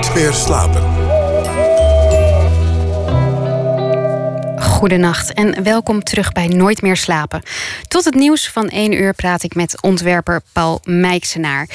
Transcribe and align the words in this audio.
Nooit 0.00 0.14
meer 0.14 0.32
slapen. 0.32 0.82
Goedenacht 4.62 5.32
en 5.32 5.62
welkom 5.62 6.02
terug 6.02 6.32
bij 6.32 6.46
Nooit 6.46 6.82
meer 6.82 6.96
slapen. 6.96 7.42
Tot 7.88 8.04
het 8.04 8.14
nieuws 8.14 8.48
van 8.48 8.68
1 8.68 8.92
uur 8.92 9.14
praat 9.14 9.42
ik 9.42 9.54
met 9.54 9.82
ontwerper 9.82 10.42
Paul 10.52 10.80
Mijksenaar. 10.84 11.68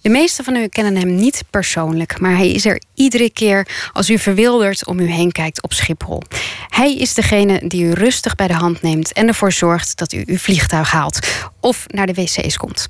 De 0.00 0.08
meesten 0.08 0.44
van 0.44 0.56
u 0.56 0.66
kennen 0.66 0.96
hem 0.96 1.14
niet 1.14 1.44
persoonlijk, 1.50 2.20
maar 2.20 2.36
hij 2.36 2.50
is 2.50 2.64
er 2.64 2.82
iedere 2.94 3.30
keer 3.30 3.66
als 3.92 4.10
u 4.10 4.18
verwilderd 4.18 4.86
om 4.86 4.98
u 4.98 5.10
heen 5.10 5.32
kijkt 5.32 5.62
op 5.62 5.72
Schiphol. 5.72 6.22
Hij 6.68 6.96
is 6.96 7.14
degene 7.14 7.62
die 7.68 7.84
u 7.84 7.92
rustig 7.92 8.34
bij 8.34 8.46
de 8.46 8.54
hand 8.54 8.82
neemt 8.82 9.12
en 9.12 9.28
ervoor 9.28 9.52
zorgt 9.52 9.98
dat 9.98 10.12
u 10.12 10.22
uw 10.26 10.38
vliegtuig 10.38 10.90
haalt 10.90 11.18
of 11.60 11.84
naar 11.86 12.06
de 12.06 12.14
wc's 12.14 12.56
komt. 12.56 12.86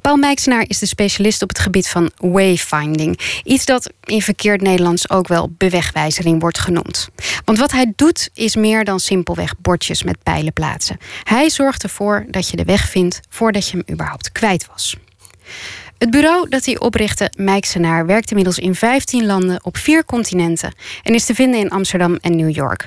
Paul 0.00 0.16
Mijksenaar 0.16 0.64
is 0.66 0.78
de 0.78 0.86
specialist 0.86 1.42
op 1.42 1.48
het 1.48 1.58
gebied 1.58 1.88
van 1.88 2.10
wayfinding. 2.16 3.40
Iets 3.44 3.64
dat 3.64 3.92
in 4.04 4.22
verkeerd 4.22 4.60
Nederlands 4.60 5.10
ook 5.10 5.28
wel 5.28 5.54
bewegwijzering 5.58 6.40
wordt 6.40 6.58
genoemd. 6.58 7.08
Want 7.44 7.58
wat 7.58 7.72
hij 7.72 7.92
doet 7.96 8.30
is 8.34 8.56
meer 8.56 8.84
dan 8.84 9.00
simpelweg 9.00 9.54
bordjes 9.58 10.02
met 10.02 10.22
pijlen 10.22 10.52
plaatsen. 10.52 10.98
Hij 11.22 11.50
zorgt 11.50 11.82
ervoor 11.82 12.24
dat 12.28 12.48
je 12.48 12.56
de 12.56 12.64
weg 12.64 12.88
vindt 12.88 13.20
voordat 13.28 13.68
je 13.68 13.76
hem 13.76 13.94
überhaupt 13.94 14.32
kwijt 14.32 14.66
was. 14.66 14.96
Het 15.98 16.10
bureau 16.10 16.48
dat 16.48 16.64
hij 16.64 16.78
oprichtte, 16.78 17.32
Mijksenaar, 17.36 18.06
werkt 18.06 18.30
inmiddels 18.30 18.58
in 18.58 18.74
15 18.74 19.26
landen 19.26 19.64
op 19.64 19.76
vier 19.76 20.04
continenten 20.04 20.74
en 21.02 21.14
is 21.14 21.24
te 21.24 21.34
vinden 21.34 21.60
in 21.60 21.70
Amsterdam 21.70 22.18
en 22.20 22.36
New 22.36 22.54
York. 22.54 22.86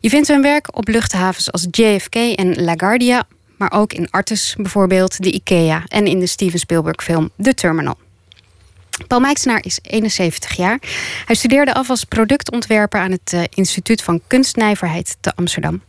Je 0.00 0.08
vindt 0.08 0.26
zijn 0.26 0.42
werk 0.42 0.76
op 0.76 0.88
luchthavens 0.88 1.52
als 1.52 1.66
JFK 1.70 2.14
en 2.14 2.64
LaGuardia, 2.64 3.26
maar 3.60 3.72
ook 3.72 3.92
in 3.92 4.10
Artes 4.10 4.54
bijvoorbeeld, 4.58 5.22
de 5.22 5.32
IKEA 5.32 5.84
en 5.88 6.06
in 6.06 6.18
de 6.18 6.26
Steven 6.26 6.58
Spielberg 6.58 7.02
film 7.02 7.30
The 7.42 7.54
Terminal. 7.54 7.98
Paul 9.06 9.20
Mijksenaar 9.20 9.64
is 9.64 9.78
71 9.82 10.56
jaar. 10.56 10.78
Hij 11.24 11.34
studeerde 11.34 11.74
af 11.74 11.90
als 11.90 12.04
productontwerper 12.04 13.00
aan 13.00 13.10
het 13.10 13.32
eh, 13.32 13.42
Instituut 13.54 14.02
van 14.02 14.20
Kunstnijverheid 14.26 15.16
te 15.20 15.34
Amsterdam. 15.34 15.82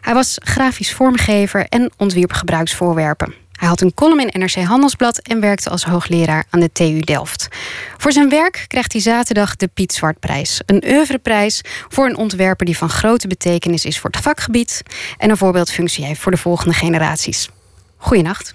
Hij 0.00 0.14
was 0.14 0.38
grafisch 0.40 0.92
vormgever 0.92 1.66
en 1.68 1.92
ontwierp 1.96 2.32
gebruiksvoorwerpen. 2.32 3.41
Hij 3.62 3.70
had 3.70 3.80
een 3.80 3.94
column 3.94 4.28
in 4.28 4.40
NRC 4.40 4.54
Handelsblad 4.54 5.18
en 5.18 5.40
werkte 5.40 5.70
als 5.70 5.84
hoogleraar 5.84 6.44
aan 6.50 6.60
de 6.60 6.72
TU 6.72 7.00
Delft. 7.00 7.48
Voor 7.96 8.12
zijn 8.12 8.28
werk 8.28 8.64
krijgt 8.68 8.92
hij 8.92 9.00
zaterdag 9.00 9.56
de 9.56 9.66
Piet 9.74 9.92
Zwartprijs. 9.92 10.60
Een 10.66 10.84
oeuvreprijs 10.86 11.60
voor 11.88 12.06
een 12.06 12.16
ontwerper 12.16 12.66
die 12.66 12.76
van 12.76 12.88
grote 12.88 13.28
betekenis 13.28 13.84
is 13.84 13.98
voor 13.98 14.10
het 14.10 14.22
vakgebied 14.22 14.82
en 15.18 15.30
een 15.30 15.36
voorbeeldfunctie 15.36 16.04
heeft 16.04 16.20
voor 16.20 16.32
de 16.32 16.38
volgende 16.38 16.74
generaties. 16.74 17.48
Goedenacht. 17.96 18.54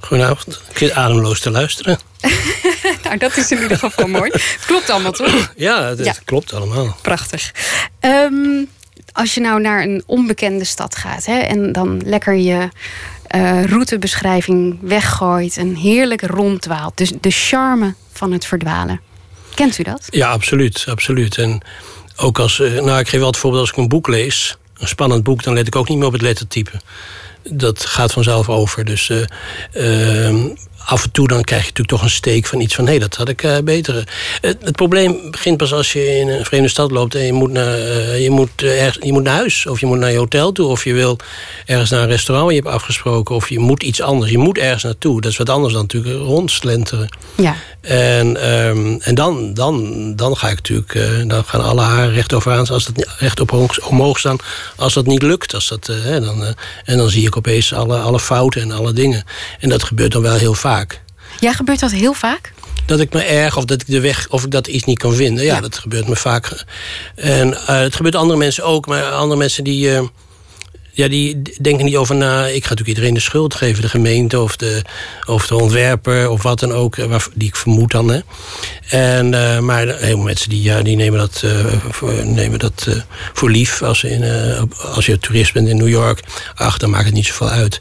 Goedenavond. 0.00 0.62
Ik 0.70 0.78
zit 0.78 0.92
ademloos 0.92 1.40
te 1.40 1.50
luisteren. 1.50 1.98
nou, 3.04 3.18
dat 3.18 3.36
is 3.36 3.50
in 3.50 3.62
ieder 3.62 3.78
geval 3.78 4.06
mooi. 4.18 4.30
Het 4.32 4.64
klopt 4.66 4.90
allemaal, 4.90 5.12
toch? 5.12 5.52
Ja, 5.56 5.94
het 5.96 6.24
klopt 6.24 6.52
allemaal. 6.52 6.96
Prachtig. 7.02 7.52
Um, 8.00 8.68
als 9.14 9.34
je 9.34 9.40
nou 9.40 9.60
naar 9.60 9.82
een 9.82 10.02
onbekende 10.06 10.64
stad 10.64 10.96
gaat 10.96 11.24
hè, 11.24 11.38
en 11.38 11.72
dan 11.72 12.02
lekker 12.04 12.34
je 12.34 12.68
uh, 13.34 13.64
routebeschrijving 13.64 14.78
weggooit 14.80 15.56
en 15.56 15.74
heerlijk 15.74 16.22
ronddwaalt. 16.22 16.96
Dus 16.96 17.12
de 17.20 17.30
charme 17.30 17.94
van 18.12 18.32
het 18.32 18.46
verdwalen. 18.46 19.00
Kent 19.54 19.78
u 19.78 19.82
dat? 19.82 20.06
Ja, 20.10 20.30
absoluut. 20.30 20.84
absoluut. 20.88 21.38
En 21.38 21.60
ook 22.16 22.38
als, 22.38 22.60
eh, 22.60 22.72
nou, 22.72 22.98
ik 22.98 23.08
geef 23.08 23.18
wel 23.18 23.28
het 23.28 23.36
voorbeeld 23.36 23.62
als 23.62 23.70
ik 23.70 23.76
een 23.76 23.88
boek 23.88 24.08
lees, 24.08 24.56
een 24.78 24.88
spannend 24.88 25.22
boek, 25.22 25.42
dan 25.42 25.54
let 25.54 25.66
ik 25.66 25.76
ook 25.76 25.88
niet 25.88 25.98
meer 25.98 26.06
op 26.06 26.12
het 26.12 26.22
lettertype. 26.22 26.70
Dat 27.42 27.86
gaat 27.86 28.12
vanzelf 28.12 28.48
over. 28.48 28.84
Dus 28.84 29.08
uh, 29.08 30.44
af 30.84 31.04
en 31.04 31.10
toe 31.10 31.28
dan 31.28 31.42
krijg 31.42 31.62
je 31.62 31.68
natuurlijk 31.68 31.96
toch 31.96 32.02
een 32.02 32.16
steek 32.16 32.46
van 32.46 32.60
iets 32.60 32.74
van... 32.74 32.84
hé, 32.84 32.90
hey, 32.90 33.00
dat 33.00 33.14
had 33.14 33.28
ik 33.28 33.42
uh, 33.42 33.56
beter. 33.64 33.94
Het, 34.40 34.56
het, 34.60 34.76
probleem 34.76 35.30
begint 35.30 35.56
pas 35.56 35.72
als 35.72 35.92
je 35.92 36.18
in 36.18 36.28
een 36.28 36.44
vreemde 36.44 36.68
stad 36.68 36.90
loopt... 36.90 37.14
en 37.14 37.24
je 37.24 37.32
moet, 37.32 37.52
naar, 37.52 37.78
uh, 37.78 38.22
je, 38.22 38.30
moet, 38.30 38.62
uh, 38.62 38.90
je 38.90 39.12
moet 39.12 39.22
naar 39.22 39.34
huis, 39.34 39.66
of 39.66 39.80
je 39.80 39.86
moet 39.86 39.98
naar 39.98 40.10
je 40.10 40.18
hotel 40.18 40.52
toe... 40.52 40.66
of 40.66 40.84
je 40.84 40.92
wil 40.92 41.18
ergens 41.66 41.90
naar 41.90 42.02
een 42.02 42.08
restaurant 42.08 42.46
waar 42.46 42.56
je 42.56 42.62
hebt 42.62 42.74
afgesproken... 42.74 43.34
of 43.34 43.48
je 43.48 43.58
moet 43.58 43.82
iets 43.82 44.00
anders, 44.00 44.30
je 44.30 44.38
moet 44.38 44.58
ergens 44.58 44.82
naartoe. 44.82 45.20
Dat 45.20 45.30
is 45.30 45.36
wat 45.36 45.48
anders 45.48 45.72
dan 45.72 45.82
natuurlijk 45.82 46.16
rondslenteren. 46.16 47.08
Ja. 47.34 47.56
En, 47.80 48.50
um, 48.50 49.00
en 49.00 49.14
dan, 49.14 49.54
dan, 49.54 50.12
dan 50.16 50.36
ga 50.36 50.48
ik 50.48 50.56
natuurlijk... 50.56 51.28
dan 51.28 51.44
gaan 51.44 51.64
alle 51.64 51.82
haren 51.82 52.12
recht 52.12 52.32
overaan, 52.32 52.68
als 52.68 52.84
dat 52.84 53.06
recht 53.18 53.40
op 53.40 53.76
omhoog 53.88 54.18
staan... 54.18 54.36
als 54.76 54.94
dat 54.94 55.06
niet 55.06 55.22
lukt. 55.22 55.54
Als 55.54 55.68
dat, 55.68 55.86
dan, 56.04 56.54
en 56.84 56.96
dan 56.96 57.10
zie 57.10 57.26
ik 57.26 57.36
opeens 57.36 57.72
alle, 57.72 57.98
alle 57.98 58.20
fouten 58.20 58.62
en 58.62 58.72
alle 58.72 58.92
dingen. 58.92 59.24
En 59.60 59.68
dat 59.68 59.82
gebeurt 59.82 60.12
dan 60.12 60.22
wel 60.22 60.34
heel 60.34 60.54
vaak. 60.54 60.73
Ja, 61.40 61.52
gebeurt 61.52 61.80
dat 61.80 61.90
heel 61.90 62.12
vaak? 62.12 62.52
Dat 62.86 63.00
ik 63.00 63.12
me 63.12 63.22
erg 63.22 63.56
of 63.56 63.64
dat 63.64 63.80
ik 63.80 63.86
de 63.86 64.00
weg 64.00 64.28
of 64.28 64.44
ik 64.44 64.50
dat 64.50 64.66
iets 64.66 64.84
niet 64.84 64.98
kan 64.98 65.14
vinden. 65.14 65.44
Ja, 65.44 65.60
dat 65.60 65.78
gebeurt 65.78 66.08
me 66.08 66.16
vaak. 66.16 66.64
En 67.14 67.48
uh, 67.48 67.66
het 67.66 67.96
gebeurt 67.96 68.14
andere 68.14 68.38
mensen 68.38 68.64
ook, 68.64 68.86
maar 68.86 69.04
andere 69.04 69.38
mensen 69.38 69.64
die. 69.64 69.90
Uh, 69.90 70.00
ja, 70.94 71.08
die 71.08 71.42
denken 71.60 71.84
niet 71.84 71.96
over 71.96 72.14
na. 72.14 72.46
Ik 72.46 72.62
ga 72.62 72.70
natuurlijk 72.70 72.88
iedereen 72.88 73.14
de 73.14 73.20
schuld 73.20 73.54
geven, 73.54 73.82
de 73.82 73.88
gemeente 73.88 74.40
of 74.40 74.56
de, 74.56 74.82
of 75.26 75.46
de 75.46 75.56
ontwerper 75.56 76.30
of 76.30 76.42
wat 76.42 76.60
dan 76.60 76.72
ook, 76.72 76.96
eh, 76.96 77.06
waar, 77.06 77.26
die 77.34 77.48
ik 77.48 77.56
vermoed 77.56 77.90
dan. 77.90 78.08
Hè. 78.08 78.20
En, 78.88 79.32
uh, 79.32 79.58
maar 79.58 79.86
heel 79.86 79.96
veel 79.98 80.18
mensen 80.18 80.48
die, 80.48 80.62
ja, 80.62 80.82
die 80.82 80.96
nemen 80.96 81.18
dat, 81.18 81.42
uh, 81.44 81.66
voor, 81.88 82.12
nemen 82.24 82.58
dat 82.58 82.88
voor 83.32 83.50
lief. 83.50 83.82
Als, 83.82 84.04
in, 84.04 84.24
als 84.94 85.06
je 85.06 85.18
toerist 85.18 85.52
bent 85.52 85.68
in 85.68 85.76
New 85.76 85.88
York, 85.88 86.20
ach, 86.54 86.78
dan 86.78 86.90
maakt 86.90 87.04
het 87.04 87.14
niet 87.14 87.26
zoveel 87.26 87.48
uit. 87.48 87.80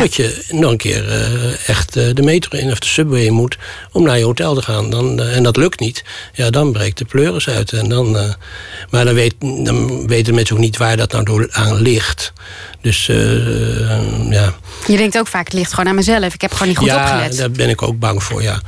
Dat 0.00 0.14
je 0.14 0.44
nog 0.48 0.70
een 0.70 0.76
keer 0.76 1.08
uh, 1.08 1.68
echt 1.68 1.96
uh, 1.96 2.14
de 2.14 2.22
metro 2.22 2.58
in 2.58 2.70
of 2.70 2.78
de 2.78 2.86
subway 2.86 3.28
moet 3.28 3.56
om 3.92 4.02
naar 4.02 4.18
je 4.18 4.24
hotel 4.24 4.54
te 4.54 4.62
gaan. 4.62 4.90
Dan, 4.90 5.20
uh, 5.20 5.36
en 5.36 5.42
dat 5.42 5.56
lukt 5.56 5.80
niet. 5.80 6.04
Ja, 6.32 6.50
dan 6.50 6.72
breekt 6.72 6.98
de 6.98 7.04
pleuris 7.04 7.48
uit. 7.48 7.72
En 7.72 7.88
dan, 7.88 8.12
maar 8.90 9.04
dan, 9.04 9.14
weet, 9.14 9.34
dan 9.38 10.06
weten 10.06 10.34
mensen 10.34 10.56
ook 10.56 10.62
niet 10.62 10.76
waar 10.76 10.96
dat 10.96 11.12
nou 11.12 11.48
aan 11.50 11.82
ligt. 11.82 12.32
Dus 12.84 13.06
ja. 14.30 14.54
Je 14.86 14.96
denkt 14.96 15.18
ook 15.18 15.26
vaak, 15.26 15.44
het 15.44 15.52
ligt 15.52 15.70
gewoon 15.70 15.88
aan 15.88 15.94
mezelf. 15.94 16.34
Ik 16.34 16.40
heb 16.40 16.52
gewoon 16.52 16.68
niet 16.68 16.76
goed 16.76 16.86
ja, 16.86 17.02
opgelet. 17.02 17.32
Ja, 17.32 17.38
daar 17.38 17.50
ben 17.50 17.68
ik 17.68 17.82
ook 17.82 17.98
bang 17.98 18.22
voor, 18.22 18.42
ja. 18.42 18.60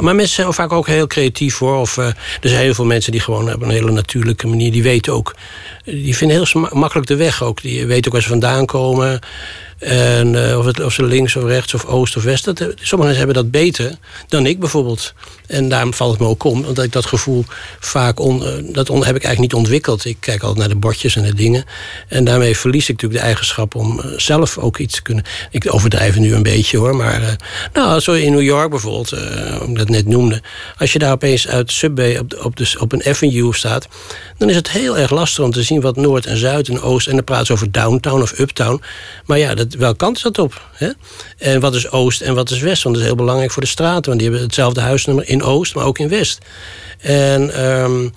Maar 0.00 0.14
mensen 0.14 0.34
zijn 0.34 0.52
vaak 0.52 0.72
ook 0.72 0.86
heel 0.86 1.06
creatief 1.06 1.58
hoor. 1.58 1.76
Of, 1.76 1.96
er 1.96 2.14
zijn 2.40 2.62
heel 2.62 2.74
veel 2.74 2.84
mensen 2.84 3.12
die 3.12 3.20
gewoon 3.20 3.54
op 3.54 3.62
een 3.62 3.70
hele 3.70 3.90
natuurlijke 3.90 4.46
manier... 4.46 4.72
die 4.72 4.82
weten 4.82 5.12
ook, 5.12 5.34
die 5.84 6.16
vinden 6.16 6.36
heel 6.36 6.68
makkelijk 6.72 7.08
de 7.08 7.16
weg 7.16 7.42
ook. 7.42 7.62
Die 7.62 7.86
weten 7.86 8.06
ook 8.06 8.12
waar 8.12 8.22
ze 8.22 8.28
vandaan 8.28 8.66
komen... 8.66 9.20
En 9.78 10.34
uh, 10.34 10.58
of, 10.58 10.64
het, 10.64 10.80
of 10.80 10.92
ze 10.92 11.04
links 11.04 11.36
of 11.36 11.44
rechts 11.44 11.74
of 11.74 11.84
oost 11.84 12.16
of 12.16 12.22
west. 12.22 12.44
Dat, 12.44 12.58
sommige 12.58 12.96
mensen 12.96 13.16
hebben 13.16 13.34
dat 13.34 13.50
beter 13.50 13.96
dan 14.28 14.46
ik 14.46 14.60
bijvoorbeeld. 14.60 15.14
En 15.46 15.68
daarom 15.68 15.94
valt 15.94 16.10
het 16.10 16.20
me 16.20 16.26
ook 16.26 16.44
om. 16.44 16.64
Omdat 16.64 16.84
ik 16.84 16.92
dat 16.92 17.06
gevoel 17.06 17.44
vaak... 17.80 18.20
On, 18.20 18.42
dat 18.72 18.90
on, 18.90 19.04
heb 19.04 19.16
ik 19.16 19.24
eigenlijk 19.24 19.40
niet 19.40 19.54
ontwikkeld. 19.54 20.04
Ik 20.04 20.16
kijk 20.20 20.42
altijd 20.42 20.58
naar 20.58 20.68
de 20.68 20.76
bordjes 20.76 21.16
en 21.16 21.22
de 21.22 21.34
dingen. 21.34 21.64
En 22.08 22.24
daarmee 22.24 22.56
verlies 22.56 22.82
ik 22.82 22.88
natuurlijk 22.88 23.20
de 23.20 23.26
eigenschap 23.26 23.63
om 23.72 24.00
uh, 24.00 24.12
zelf 24.16 24.58
ook 24.58 24.78
iets 24.78 24.94
te 24.94 25.02
kunnen... 25.02 25.24
Ik 25.50 25.74
overdrijf 25.74 26.18
nu 26.18 26.34
een 26.34 26.42
beetje 26.42 26.78
hoor. 26.78 26.96
Maar 26.96 27.36
nou, 27.72 28.00
zo 28.00 28.12
in 28.12 28.32
New 28.32 28.42
York 28.42 28.70
bijvoorbeeld, 28.70 29.12
omdat 29.60 29.70
ik 29.70 29.76
dat 29.76 29.88
net 29.88 30.06
noemde. 30.06 30.42
Als 30.78 30.92
je 30.92 30.98
daar 30.98 31.12
opeens 31.12 31.48
uit 31.48 31.72
Subway 31.72 32.16
op, 32.18 32.40
op, 32.42 32.56
de, 32.56 32.74
op 32.78 32.92
een 32.92 33.04
avenue 33.04 33.54
staat... 33.54 33.88
dan 34.38 34.48
is 34.48 34.56
het 34.56 34.70
heel 34.70 34.98
erg 34.98 35.10
lastig 35.10 35.44
om 35.44 35.50
te 35.50 35.62
zien 35.62 35.80
wat 35.80 35.96
Noord 35.96 36.26
en 36.26 36.36
Zuid 36.36 36.68
en 36.68 36.80
Oost... 36.80 37.06
en 37.06 37.14
dan 37.14 37.24
praat 37.24 37.46
ze 37.46 37.52
over 37.52 37.72
downtown 37.72 38.22
of 38.22 38.38
uptown. 38.38 38.82
Maar 39.26 39.38
ja, 39.38 39.54
dat, 39.54 39.74
welke 39.74 39.96
kant 39.96 40.16
is 40.16 40.22
dat 40.22 40.38
op? 40.38 40.68
Hè? 40.72 40.90
En 41.38 41.60
wat 41.60 41.74
is 41.74 41.90
Oost 41.90 42.20
en 42.20 42.34
wat 42.34 42.50
is 42.50 42.60
West? 42.60 42.82
Want 42.82 42.94
dat 42.94 43.04
is 43.04 43.10
heel 43.10 43.20
belangrijk 43.20 43.50
voor 43.50 43.62
de 43.62 43.68
straten. 43.68 44.04
Want 44.04 44.18
die 44.18 44.28
hebben 44.28 44.46
hetzelfde 44.46 44.80
huisnummer 44.80 45.28
in 45.28 45.42
Oost, 45.42 45.74
maar 45.74 45.84
ook 45.84 45.98
in 45.98 46.08
West. 46.08 46.38
En, 47.00 47.64
um, 47.64 48.12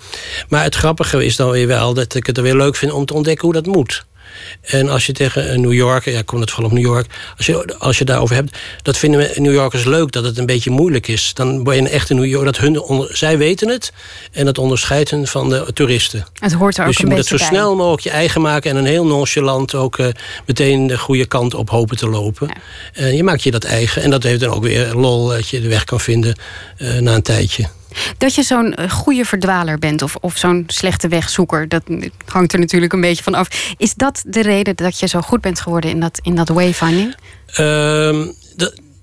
maar 0.49 0.63
het 0.63 0.75
grappige 0.75 1.25
is 1.25 1.35
dan 1.35 1.49
weer 1.49 1.67
wel 1.67 1.93
dat 1.93 2.15
ik 2.15 2.25
het 2.25 2.37
er 2.37 2.43
weer 2.43 2.55
leuk 2.55 2.75
vind 2.75 2.91
om 2.91 3.05
te 3.05 3.13
ontdekken 3.13 3.45
hoe 3.45 3.53
dat 3.53 3.65
moet. 3.65 4.05
En 4.61 4.89
als 4.89 5.05
je 5.05 5.13
tegen 5.13 5.61
New 5.61 5.73
York, 5.73 6.05
ja, 6.05 6.19
ik 6.19 6.25
kom 6.25 6.39
het 6.39 6.51
vooral 6.51 6.69
op 6.69 6.77
New 6.77 6.85
York, 6.85 7.07
als 7.37 7.45
je, 7.45 7.75
als 7.77 7.97
je 7.97 8.05
daarover 8.05 8.35
hebt, 8.35 8.57
dat 8.81 8.97
vinden 8.97 9.29
New 9.35 9.53
Yorkers 9.53 9.83
leuk 9.83 10.11
dat 10.11 10.23
het 10.23 10.37
een 10.37 10.45
beetje 10.45 10.69
moeilijk 10.69 11.07
is. 11.07 11.33
Dan 11.33 11.63
ben 11.63 11.75
je 11.75 11.81
een 11.81 11.87
echte 11.87 12.13
New 12.13 12.25
York, 12.25 12.45
dat 12.45 12.57
hun 12.57 12.81
onder, 12.81 13.17
zij 13.17 13.37
weten 13.37 13.69
het 13.69 13.91
en 14.31 14.45
dat 14.45 14.57
onderscheidt 14.57 15.09
hun 15.09 15.27
van 15.27 15.49
de 15.49 15.73
toeristen. 15.73 16.25
Het 16.33 16.53
hoort 16.53 16.77
er 16.77 16.85
dus 16.85 16.95
ook 16.95 17.01
je 17.01 17.07
moet 17.07 17.17
het 17.17 17.27
zo 17.27 17.37
bij. 17.37 17.45
snel 17.45 17.75
mogelijk 17.75 18.03
je 18.03 18.09
eigen 18.09 18.41
maken 18.41 18.71
en 18.71 18.77
een 18.77 18.85
heel 18.85 19.05
nonchalant 19.05 19.75
ook 19.75 19.97
uh, 19.97 20.07
meteen 20.45 20.87
de 20.87 20.97
goede 20.97 21.25
kant 21.25 21.53
op 21.53 21.69
hopen 21.69 21.97
te 21.97 22.09
lopen. 22.09 22.47
Ja. 22.47 22.53
En 22.93 23.15
je 23.15 23.23
maakt 23.23 23.43
je 23.43 23.51
dat 23.51 23.63
eigen 23.63 24.01
en 24.01 24.09
dat 24.09 24.23
heeft 24.23 24.39
dan 24.39 24.53
ook 24.53 24.63
weer 24.63 24.93
lol 24.93 25.27
dat 25.27 25.49
je 25.49 25.61
de 25.61 25.67
weg 25.67 25.83
kan 25.83 25.99
vinden 25.99 26.35
uh, 26.77 26.97
na 26.97 27.15
een 27.15 27.21
tijdje. 27.21 27.67
Dat 28.17 28.35
je 28.35 28.43
zo'n 28.43 28.89
goede 28.89 29.25
verdwaler 29.25 29.79
bent 29.79 30.01
of, 30.01 30.15
of 30.15 30.37
zo'n 30.37 30.63
slechte 30.67 31.07
wegzoeker, 31.07 31.67
dat 31.67 31.83
hangt 32.25 32.53
er 32.53 32.59
natuurlijk 32.59 32.93
een 32.93 33.01
beetje 33.01 33.23
van 33.23 33.33
af. 33.33 33.73
Is 33.77 33.93
dat 33.93 34.23
de 34.25 34.41
reden 34.41 34.75
dat 34.75 34.99
je 34.99 35.07
zo 35.07 35.21
goed 35.21 35.41
bent 35.41 35.59
geworden 35.59 35.89
in 35.89 35.99
dat, 35.99 36.19
in 36.21 36.35
dat 36.35 36.49
wayfinding? 36.49 37.15
Um, 37.59 38.35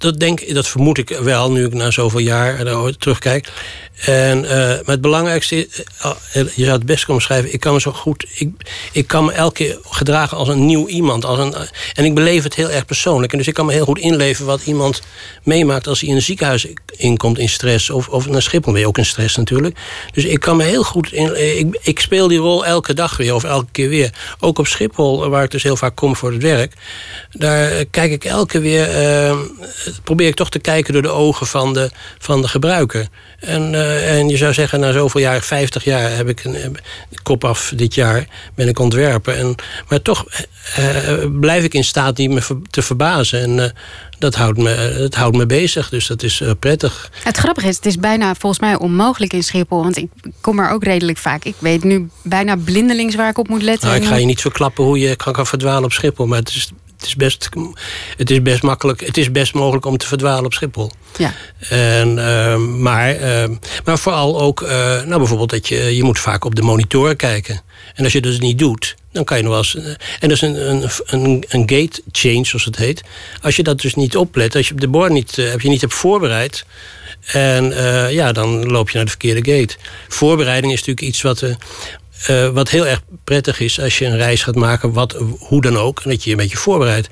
dat, 0.04 0.20
denk, 0.20 0.54
dat 0.54 0.68
vermoed 0.68 0.98
ik 0.98 1.08
wel, 1.08 1.50
nu 1.50 1.64
ik 1.64 1.74
na 1.74 1.90
zoveel 1.90 2.20
jaar 2.20 2.64
terugkijk. 2.98 3.52
En, 4.00 4.44
uh, 4.44 4.50
maar 4.50 4.82
het 4.84 5.00
belangrijkste, 5.00 5.68
uh, 6.04 6.12
je 6.32 6.64
zou 6.64 6.70
het 6.70 6.86
best 6.86 7.04
kunnen 7.04 7.22
schrijven. 7.22 7.52
Ik 7.52 7.60
kan 7.60 7.72
me 7.72 7.80
zo 7.80 7.92
goed. 7.92 8.26
Ik, 8.34 8.48
ik 8.92 9.06
kan 9.06 9.24
me 9.24 9.32
elke 9.32 9.54
keer 9.54 9.78
gedragen 9.84 10.36
als 10.36 10.48
een 10.48 10.66
nieuw 10.66 10.88
iemand. 10.88 11.24
Als 11.24 11.38
een, 11.38 11.54
en 11.94 12.04
ik 12.04 12.14
beleef 12.14 12.42
het 12.42 12.54
heel 12.54 12.70
erg 12.70 12.84
persoonlijk. 12.84 13.32
En 13.32 13.38
dus 13.38 13.46
ik 13.46 13.54
kan 13.54 13.66
me 13.66 13.72
heel 13.72 13.84
goed 13.84 13.98
inleven 13.98 14.46
wat 14.46 14.62
iemand 14.64 15.02
meemaakt 15.42 15.86
als 15.86 16.00
hij 16.00 16.08
in 16.08 16.14
een 16.14 16.22
ziekenhuis 16.22 16.66
inkomt 16.96 17.38
in 17.38 17.48
stress. 17.48 17.90
Of, 17.90 18.08
of 18.08 18.28
naar 18.28 18.42
Schiphol 18.42 18.76
je 18.76 18.86
ook 18.86 18.98
in 18.98 19.04
stress 19.04 19.36
natuurlijk. 19.36 19.78
Dus 20.12 20.24
ik 20.24 20.40
kan 20.40 20.56
me 20.56 20.64
heel 20.64 20.84
goed. 20.84 21.12
Ik, 21.12 21.78
ik 21.82 22.00
speel 22.00 22.28
die 22.28 22.38
rol 22.38 22.66
elke 22.66 22.94
dag 22.94 23.16
weer, 23.16 23.34
of 23.34 23.44
elke 23.44 23.70
keer 23.72 23.88
weer. 23.88 24.10
Ook 24.40 24.58
op 24.58 24.66
Schiphol, 24.66 25.28
waar 25.28 25.44
ik 25.44 25.50
dus 25.50 25.62
heel 25.62 25.76
vaak 25.76 25.96
kom 25.96 26.16
voor 26.16 26.32
het 26.32 26.42
werk. 26.42 26.72
Daar 27.30 27.84
kijk 27.84 28.10
ik 28.10 28.24
elke 28.24 28.60
weer. 28.60 28.88
Probeer 30.02 30.26
ik 30.26 30.34
toch 30.34 30.50
te 30.50 30.58
kijken 30.58 30.92
door 30.92 31.02
de 31.02 31.08
ogen 31.08 31.46
van 31.46 31.72
de, 31.72 31.90
van 32.18 32.42
de 32.42 32.48
gebruiker. 32.48 33.08
En, 33.38 33.72
uh, 33.72 34.18
en 34.18 34.28
je 34.28 34.36
zou 34.36 34.52
zeggen, 34.52 34.80
na 34.80 34.92
zoveel 34.92 35.20
jaar, 35.20 35.42
50 35.42 35.84
jaar, 35.84 36.16
heb 36.16 36.28
ik 36.28 36.44
een, 36.44 36.76
kop 37.22 37.44
af 37.44 37.72
dit 37.76 37.94
jaar, 37.94 38.26
ben 38.54 38.68
ik 38.68 38.78
ontwerper. 38.78 39.36
En, 39.36 39.54
maar 39.88 40.02
toch 40.02 40.26
uh, 40.78 41.40
blijf 41.40 41.64
ik 41.64 41.74
in 41.74 41.84
staat 41.84 42.16
die 42.16 42.28
me 42.28 42.42
te 42.70 42.82
verbazen. 42.82 43.40
En 43.40 43.56
uh, 43.56 43.64
dat, 44.18 44.34
houdt 44.34 44.58
me, 44.58 44.94
dat 44.98 45.14
houdt 45.14 45.36
me 45.36 45.46
bezig, 45.46 45.88
dus 45.88 46.06
dat 46.06 46.22
is 46.22 46.42
prettig. 46.58 47.10
Het 47.22 47.36
grappige 47.36 47.68
is, 47.68 47.76
het 47.76 47.86
is 47.86 47.98
bijna 47.98 48.34
volgens 48.34 48.60
mij 48.60 48.78
onmogelijk 48.78 49.32
in 49.32 49.42
Schiphol. 49.42 49.82
Want 49.82 49.96
ik 49.96 50.08
kom 50.40 50.58
er 50.58 50.70
ook 50.70 50.84
redelijk 50.84 51.18
vaak. 51.18 51.44
Ik 51.44 51.56
weet 51.58 51.84
nu 51.84 52.08
bijna 52.22 52.56
blindelings 52.56 53.14
waar 53.14 53.28
ik 53.28 53.38
op 53.38 53.48
moet 53.48 53.62
letten. 53.62 53.88
Nou, 53.88 54.00
ik 54.00 54.06
ga 54.06 54.16
je 54.16 54.26
niet 54.26 54.40
verklappen 54.40 54.84
hoe 54.84 54.98
je 54.98 55.16
kan, 55.16 55.32
kan 55.32 55.46
verdwalen 55.46 55.84
op 55.84 55.92
Schiphol. 55.92 56.26
Maar 56.26 56.38
het 56.38 56.48
is 56.48 56.72
het 57.04 57.12
is 57.12 57.16
best, 57.16 57.48
het 58.16 58.30
is 58.30 58.42
best 58.42 58.62
makkelijk. 58.62 59.06
Het 59.06 59.16
is 59.16 59.30
best 59.30 59.54
mogelijk 59.54 59.86
om 59.86 59.96
te 59.96 60.06
verdwalen 60.06 60.44
op 60.44 60.52
Schiphol. 60.52 60.90
Ja. 61.16 61.34
En, 61.68 62.08
uh, 62.16 62.56
maar, 62.56 63.20
uh, 63.20 63.44
maar 63.84 63.98
vooral 63.98 64.40
ook, 64.40 64.60
uh, 64.60 64.68
nou 65.02 65.18
bijvoorbeeld 65.18 65.50
dat 65.50 65.68
je, 65.68 65.96
je 65.96 66.02
moet 66.02 66.18
vaak 66.18 66.44
op 66.44 66.54
de 66.54 66.62
monitoren 66.62 67.16
kijken. 67.16 67.60
En 67.94 68.04
als 68.04 68.12
je 68.12 68.20
dat 68.20 68.30
dus 68.30 68.40
niet 68.40 68.58
doet, 68.58 68.94
dan 69.12 69.24
kan 69.24 69.36
je 69.36 69.42
nog 69.42 69.52
wel 69.52 69.62
eens. 69.62 69.98
En 70.20 70.28
dat 70.28 70.30
is 70.30 70.40
een, 70.40 70.70
een, 70.70 70.90
een, 71.06 71.44
een 71.48 71.68
gate 71.68 72.02
change, 72.12 72.44
zoals 72.44 72.64
het 72.64 72.76
heet. 72.76 73.02
Als 73.42 73.56
je 73.56 73.62
dat 73.62 73.80
dus 73.80 73.94
niet 73.94 74.16
oplet, 74.16 74.56
als 74.56 74.68
je 74.68 74.74
de 74.74 74.88
bord 74.88 75.12
niet, 75.12 75.36
heb 75.36 75.60
je 75.60 75.68
niet 75.68 75.80
hebt 75.80 75.94
voorbereid. 75.94 76.64
En 77.24 77.64
ja, 78.10 78.32
dan 78.32 78.66
loop 78.66 78.90
je 78.90 78.96
naar 78.96 79.04
de 79.04 79.10
verkeerde 79.10 79.52
gate. 79.52 79.76
Voorbereiding 80.08 80.72
is 80.72 80.78
natuurlijk 80.78 81.06
iets 81.06 81.22
wat, 81.22 81.42
uh, 81.42 81.54
wat 82.52 82.68
heel 82.68 82.86
erg 82.86 83.02
prettig 83.24 83.60
is 83.60 83.80
als 83.80 83.98
je 83.98 84.04
een 84.04 84.16
reis 84.16 84.42
gaat 84.42 84.54
maken, 84.54 84.92
wat, 84.92 85.16
hoe 85.38 85.60
dan 85.60 85.76
ook, 85.76 86.00
en 86.00 86.10
dat 86.10 86.24
je 86.24 86.30
je 86.30 86.36
een 86.36 86.42
beetje 86.42 86.56
voorbereidt. 86.56 87.08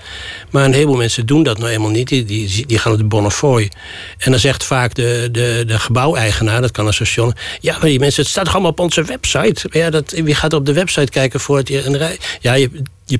Maar 0.50 0.64
een 0.64 0.72
heleboel 0.72 0.96
mensen 0.96 1.26
doen 1.26 1.42
dat 1.42 1.58
nou 1.58 1.70
eenmaal 1.70 1.90
niet. 1.90 2.08
Die, 2.08 2.24
die, 2.66 2.78
gaan 2.78 2.92
op 2.92 2.98
de 2.98 3.04
Bonnefoy. 3.04 3.70
En 4.18 4.30
dan 4.30 4.40
zegt 4.40 4.64
vaak 4.64 4.94
de, 4.94 5.28
de, 5.32 5.64
de 5.66 5.78
gebouweigenaar, 5.78 6.60
dat 6.60 6.70
kan 6.70 6.86
een 6.86 6.94
station. 6.94 7.34
Ja, 7.60 7.72
maar 7.72 7.88
die 7.88 7.98
mensen, 7.98 8.22
het 8.22 8.30
staat 8.30 8.48
allemaal 8.48 8.70
op 8.70 8.80
onze 8.80 9.02
website. 9.02 9.68
Ja, 9.70 9.90
dat, 9.90 10.10
wie 10.10 10.34
gaat 10.34 10.52
op 10.52 10.66
de 10.66 10.72
website 10.72 11.10
kijken 11.10 11.40
voor 11.40 11.56
het 11.56 11.70
een 11.70 11.96
reis? 11.96 12.16
Ja, 12.40 12.54
je, 12.54 12.70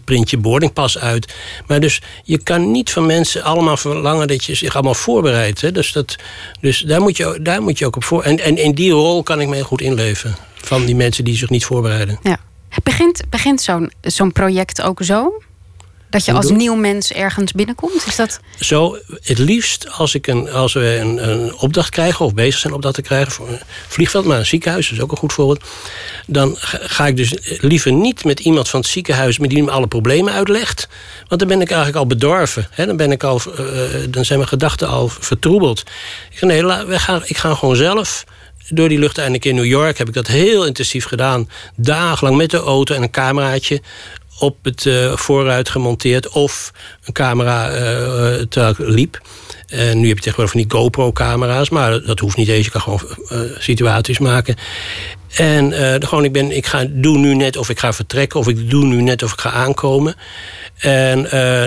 print 0.04 0.30
je 0.30 0.36
boardingpas 0.36 0.98
uit. 0.98 1.34
Maar 1.66 1.80
dus 1.80 2.00
je 2.24 2.38
kan 2.38 2.70
niet 2.70 2.90
van 2.90 3.06
mensen 3.06 3.42
allemaal 3.42 3.76
verlangen 3.76 4.28
dat 4.28 4.44
je 4.44 4.54
zich 4.54 4.74
allemaal 4.74 4.94
voorbereidt. 4.94 5.60
Hè? 5.60 5.72
Dus, 5.72 5.92
dat, 5.92 6.16
dus 6.60 6.80
daar, 6.80 7.00
moet 7.00 7.16
je, 7.16 7.38
daar 7.42 7.62
moet 7.62 7.78
je 7.78 7.86
ook 7.86 7.96
op 7.96 8.04
voor. 8.04 8.22
En, 8.22 8.38
en 8.38 8.56
in 8.56 8.72
die 8.72 8.90
rol 8.90 9.22
kan 9.22 9.40
ik 9.40 9.52
heel 9.52 9.62
goed 9.62 9.80
inleven 9.80 10.36
van 10.62 10.84
die 10.84 10.96
mensen 10.96 11.24
die 11.24 11.36
zich 11.36 11.50
niet 11.50 11.64
voorbereiden. 11.64 12.18
Ja. 12.22 12.38
Begint, 12.82 13.22
begint 13.28 13.60
zo'n 13.60 13.92
zo'n 14.00 14.32
project 14.32 14.82
ook 14.82 15.02
zo? 15.02 15.42
Dat 16.10 16.24
je 16.24 16.32
als 16.32 16.50
nieuw 16.50 16.74
mens 16.74 17.12
ergens 17.12 17.52
binnenkomt? 17.52 18.06
Is 18.06 18.16
dat... 18.16 18.40
Zo, 18.60 18.98
het 19.22 19.38
liefst 19.38 19.90
als, 19.90 20.14
ik 20.14 20.26
een, 20.26 20.50
als 20.50 20.72
we 20.72 20.96
een, 20.96 21.28
een 21.28 21.54
opdracht 21.54 21.90
krijgen... 21.90 22.24
of 22.24 22.34
bezig 22.34 22.60
zijn 22.60 22.72
opdracht 22.72 22.94
te 22.94 23.02
krijgen 23.02 23.32
voor 23.32 23.48
een 23.48 23.60
vliegveld... 23.88 24.24
maar 24.24 24.38
een 24.38 24.46
ziekenhuis 24.46 24.92
is 24.92 25.00
ook 25.00 25.10
een 25.10 25.16
goed 25.16 25.32
voorbeeld... 25.32 25.64
dan 26.26 26.56
ga 26.58 27.06
ik 27.06 27.16
dus 27.16 27.34
liever 27.60 27.92
niet 27.92 28.24
met 28.24 28.40
iemand 28.40 28.68
van 28.68 28.80
het 28.80 28.88
ziekenhuis... 28.88 29.38
met 29.38 29.50
die 29.50 29.62
me 29.62 29.70
alle 29.70 29.86
problemen 29.86 30.32
uitlegt. 30.32 30.88
Want 31.28 31.40
dan 31.40 31.48
ben 31.48 31.60
ik 31.60 31.68
eigenlijk 31.68 31.98
al 31.98 32.06
bedorven. 32.06 32.68
Hè? 32.70 32.86
Dan, 32.86 32.96
ben 32.96 33.12
ik 33.12 33.22
al, 33.22 33.40
uh, 33.46 33.66
dan 34.08 34.24
zijn 34.24 34.38
mijn 34.38 34.50
gedachten 34.50 34.88
al 34.88 35.08
vertroebeld. 35.08 35.80
Ik, 36.30 36.38
ga, 36.38 36.46
nee, 36.46 36.64
we 36.64 36.98
gaan, 36.98 37.22
ik 37.24 37.36
ga 37.36 37.54
gewoon 37.54 37.76
zelf 37.76 38.24
door 38.68 38.88
die 38.88 38.98
lucht 38.98 39.18
eindelijk 39.18 39.44
in 39.44 39.54
New 39.54 39.64
York 39.64 39.98
heb 39.98 40.08
ik 40.08 40.14
dat 40.14 40.26
heel 40.26 40.66
intensief 40.66 41.04
gedaan. 41.04 41.48
Dagenlang 41.76 42.36
met 42.36 42.50
de 42.50 42.56
auto 42.56 42.94
en 42.94 43.02
een 43.02 43.10
cameraatje 43.10 43.80
op 44.38 44.56
het 44.62 44.84
uh, 44.84 45.16
vooruit 45.16 45.68
gemonteerd 45.68 46.28
of 46.28 46.72
een 47.04 47.12
camera 47.12 47.70
uh, 47.70 47.78
terwijl 48.48 48.70
ik 48.70 48.78
liep. 48.78 49.20
En 49.66 50.00
nu 50.00 50.08
heb 50.08 50.16
je 50.16 50.22
tegenwoordig 50.22 50.52
van 50.52 50.60
die 50.60 50.70
GoPro-camera's, 50.70 51.68
maar 51.68 52.02
dat 52.02 52.18
hoeft 52.18 52.36
niet 52.36 52.48
eens. 52.48 52.64
Je 52.64 52.70
kan 52.70 52.80
gewoon 52.80 53.00
situaties 53.58 54.18
maken. 54.18 54.56
En 55.36 55.72
gewoon, 56.02 56.24
ik, 56.24 56.32
ben, 56.32 56.56
ik 56.56 56.66
ga, 56.66 56.86
doe 56.88 57.18
nu 57.18 57.34
net 57.34 57.56
of 57.56 57.68
ik 57.68 57.78
ga 57.78 57.92
vertrekken, 57.92 58.40
of 58.40 58.48
ik 58.48 58.70
doe 58.70 58.84
nu 58.84 59.02
net 59.02 59.22
of 59.22 59.32
ik 59.32 59.40
ga 59.40 59.50
aankomen. 59.50 60.14
En 60.78 61.22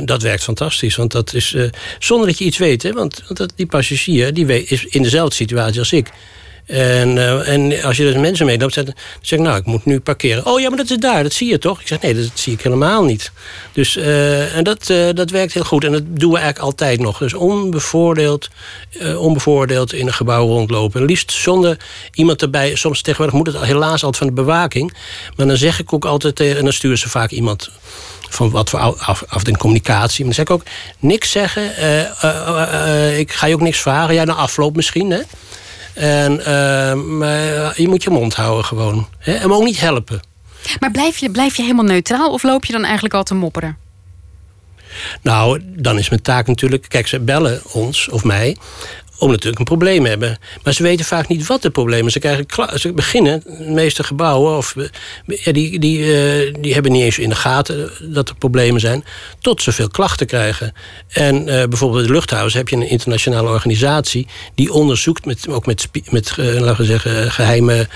dat 0.06 0.22
werkt 0.22 0.44
fantastisch, 0.44 0.96
want 0.96 1.12
dat 1.12 1.34
is 1.34 1.56
zonder 2.00 2.28
dat 2.28 2.38
je 2.38 2.46
iets 2.46 2.58
weet. 2.58 2.84
Hè, 2.84 2.94
want, 2.94 3.24
want 3.28 3.54
die 3.56 3.66
passagier 3.66 4.34
die 4.34 4.66
is 4.66 4.86
in 4.86 5.02
dezelfde 5.02 5.36
situatie 5.36 5.80
als 5.80 5.92
ik. 5.92 6.12
En, 6.66 7.16
uh, 7.16 7.48
en 7.48 7.84
als 7.84 7.98
je 7.98 8.04
dus 8.04 8.16
mensen 8.16 8.46
meeloopt, 8.46 8.76
dan 8.76 8.94
zeg 9.22 9.40
ik, 9.40 9.46
nou, 9.46 9.58
ik 9.58 9.66
moet 9.66 9.86
nu 9.86 10.00
parkeren. 10.00 10.46
Oh 10.46 10.60
ja, 10.60 10.68
maar 10.68 10.78
dat 10.78 10.90
is 10.90 10.98
daar, 10.98 11.24
dat 11.24 11.34
zie 11.34 11.50
je 11.50 11.58
toch? 11.58 11.82
Ik 11.82 11.88
zeg, 11.88 12.02
nee, 12.02 12.14
dat 12.14 12.32
zie 12.34 12.54
ik 12.54 12.62
helemaal 12.62 13.04
niet. 13.04 13.32
Dus, 13.72 13.98
uh, 13.98 14.56
en 14.56 14.64
dat, 14.64 14.90
uh, 14.90 15.10
dat 15.14 15.30
werkt 15.30 15.54
heel 15.54 15.64
goed. 15.64 15.84
En 15.84 15.92
dat 15.92 16.04
doen 16.06 16.32
we 16.32 16.38
eigenlijk 16.38 16.66
altijd 16.66 17.00
nog. 17.00 17.18
Dus 17.18 17.34
onbevoordeeld, 17.34 18.50
onbevoordeeld 19.18 19.94
in 19.94 20.08
een 20.08 20.14
gebouw 20.14 20.48
rondlopen. 20.48 21.00
En 21.02 21.06
liefst 21.06 21.32
zonder 21.32 21.78
iemand 22.14 22.42
erbij. 22.42 22.76
Soms 22.76 23.02
tegenwoordig 23.02 23.36
moet 23.36 23.48
het 23.48 23.66
helaas 23.66 24.04
altijd 24.04 24.18
van 24.18 24.28
de 24.28 24.34
bewaking. 24.34 24.94
Maar 25.36 25.48
dan 25.48 25.58
zeg 25.58 25.80
ik 25.80 25.94
ook 25.94 26.06
altijd 26.06 26.40
en 26.40 26.64
dan 26.64 26.74
sturen 26.74 26.98
ze 26.98 27.10
vaak 27.10 27.32
iemand 27.32 27.70
van 28.30 28.50
wat 28.50 28.70
voor 28.70 29.44
de 29.44 29.58
communicatie. 29.58 30.26
Maar 30.26 30.36
dan 30.36 30.46
zeg 30.46 30.56
ik 30.56 30.62
ook, 30.62 30.72
niks 31.00 31.32
zeggen. 31.32 31.64
ik 33.20 33.32
ga 33.32 33.48
je 33.48 33.54
ook 33.54 33.62
niks 33.62 33.80
vragen. 33.80 34.14
Ja, 34.14 34.24
na 34.24 34.34
afloop 34.34 34.76
misschien, 34.76 35.12
hè? 35.12 35.22
En, 35.96 36.40
uh, 36.40 36.94
maar 36.94 37.82
je 37.82 37.88
moet 37.88 38.04
je 38.04 38.10
mond 38.10 38.36
houden 38.36 38.66
gewoon. 38.66 39.08
Hè? 39.18 39.34
En 39.34 39.52
ook 39.52 39.64
niet 39.64 39.80
helpen. 39.80 40.20
Maar 40.80 40.92
blijf 40.92 41.18
je, 41.18 41.32
blijf 41.32 41.56
je 41.56 41.62
helemaal 41.62 41.86
neutraal 41.86 42.32
of 42.32 42.44
loop 42.44 42.66
je 42.66 42.74
dan 42.74 42.84
eigenlijk 42.84 43.14
al 43.14 43.24
te 43.24 43.34
mopperen? 43.34 43.78
Nou, 45.22 45.62
dan 45.66 45.98
is 45.98 46.10
mijn 46.10 46.22
taak 46.22 46.48
natuurlijk... 46.48 46.86
Kijk, 46.90 47.08
ze 47.08 47.20
bellen 47.20 47.62
ons 47.72 48.10
of 48.10 48.24
mij 48.24 48.58
om 49.20 49.30
natuurlijk 49.30 49.60
een 49.60 49.66
probleem 49.66 50.06
hebben. 50.06 50.38
Maar 50.64 50.74
ze 50.74 50.84
weten 50.84 51.06
vaak 51.06 51.28
niet 51.28 51.48
wat 51.48 51.62
de 51.62 51.70
probleem 51.70 52.08
is. 52.08 52.14
Ze, 52.14 52.20
krijgen 52.20 52.80
ze 52.80 52.94
beginnen, 52.94 53.44
de 53.46 53.72
meeste 53.72 54.04
gebouwen, 54.04 54.58
of, 54.58 54.76
ja, 55.26 55.52
die, 55.52 55.80
die, 55.80 56.00
uh, 56.00 56.54
die 56.60 56.74
hebben 56.74 56.92
niet 56.92 57.04
eens 57.04 57.20
in 57.20 57.30
de 57.30 57.36
gaten 57.36 57.92
dat 58.02 58.30
er 58.30 58.36
problemen 58.36 58.82
zijn, 58.82 59.04
tot 59.40 59.62
ze 59.62 59.72
veel 59.72 59.90
klachten 59.90 60.28
krijgen. 60.28 60.74
En 61.08 61.36
uh, 61.36 61.46
bijvoorbeeld 61.46 62.02
in 62.02 62.08
de 62.08 62.14
luchthaven 62.14 62.58
heb 62.58 62.70
je 62.70 62.76
een 62.76 62.90
internationale 62.90 63.50
organisatie 63.50 64.28
die 64.56 64.74
onderzoekt, 64.74 65.26
met, 65.26 65.50
ook 65.50 65.66
met, 65.66 65.90
met 66.10 66.36
uh, 66.40 66.60
laten 66.60 66.78
we 66.78 66.86
zeggen, 66.86 67.32
geheime 67.32 67.88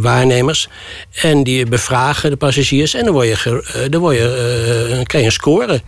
waarnemers. 0.00 0.68
En 1.14 1.44
die 1.44 1.66
bevragen 1.66 2.30
de 2.30 2.36
passagiers 2.36 2.94
en 2.94 3.04
dan, 3.04 3.12
word 3.12 3.26
je, 3.26 3.86
dan, 3.90 4.00
word 4.00 4.16
je, 4.16 5.00
krijg 5.04 5.24
je 5.24 5.30
een 5.30 5.32
score. 5.32 5.82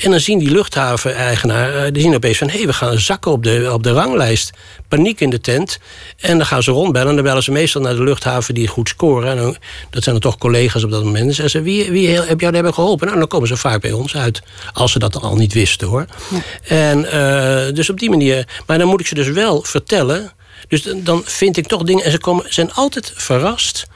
En 0.00 0.10
dan 0.10 0.20
zien 0.20 0.38
die 0.38 0.50
luchthaven-eigenaar, 0.50 1.74
eh, 1.74 1.92
die 1.92 2.02
zien 2.02 2.14
opeens 2.14 2.38
van... 2.38 2.48
hé, 2.48 2.56
hey, 2.56 2.66
we 2.66 2.72
gaan 2.72 2.98
zakken 2.98 3.30
op 3.30 3.42
de, 3.42 3.70
op 3.72 3.82
de 3.82 3.92
ranglijst. 3.92 4.50
Paniek 4.88 5.20
in 5.20 5.30
de 5.30 5.40
tent. 5.40 5.78
En 6.16 6.36
dan 6.36 6.46
gaan 6.46 6.62
ze 6.62 6.70
rondbellen. 6.70 7.08
En 7.08 7.14
dan 7.14 7.24
bellen 7.24 7.42
ze 7.42 7.50
meestal 7.50 7.82
naar 7.82 7.94
de 7.94 8.02
luchthaven 8.02 8.54
die 8.54 8.68
goed 8.68 8.88
scoren. 8.88 9.30
En 9.30 9.36
dan, 9.36 9.56
dat 9.90 10.02
zijn 10.02 10.20
dan 10.20 10.30
toch 10.30 10.38
collega's 10.38 10.84
op 10.84 10.90
dat 10.90 11.04
moment. 11.04 11.26
En 11.26 11.34
zeggen 11.34 11.50
ze, 11.50 11.62
wie, 11.62 11.90
wie 11.90 12.08
heb 12.08 12.40
jou 12.40 12.52
daarbij 12.52 12.72
geholpen? 12.72 13.06
Nou, 13.06 13.18
dan 13.18 13.28
komen 13.28 13.48
ze 13.48 13.56
vaak 13.56 13.80
bij 13.80 13.92
ons 13.92 14.16
uit. 14.16 14.42
Als 14.72 14.92
ze 14.92 14.98
dat 14.98 15.16
al 15.20 15.36
niet 15.36 15.52
wisten, 15.52 15.88
hoor. 15.88 16.06
Ja. 16.30 16.40
En 16.62 16.98
uh, 16.98 17.74
dus 17.74 17.90
op 17.90 17.98
die 17.98 18.10
manier... 18.10 18.62
Maar 18.66 18.78
dan 18.78 18.88
moet 18.88 19.00
ik 19.00 19.06
ze 19.06 19.14
dus 19.14 19.28
wel 19.28 19.62
vertellen... 19.62 20.32
Dus 20.68 20.82
dan 20.96 21.22
vind 21.24 21.56
ik 21.56 21.66
toch 21.66 21.82
dingen... 21.82 22.04
En 22.04 22.10
ze 22.10 22.18
komen, 22.18 22.44
zijn 22.48 22.72
altijd 22.72 23.12
verrast 23.14 23.86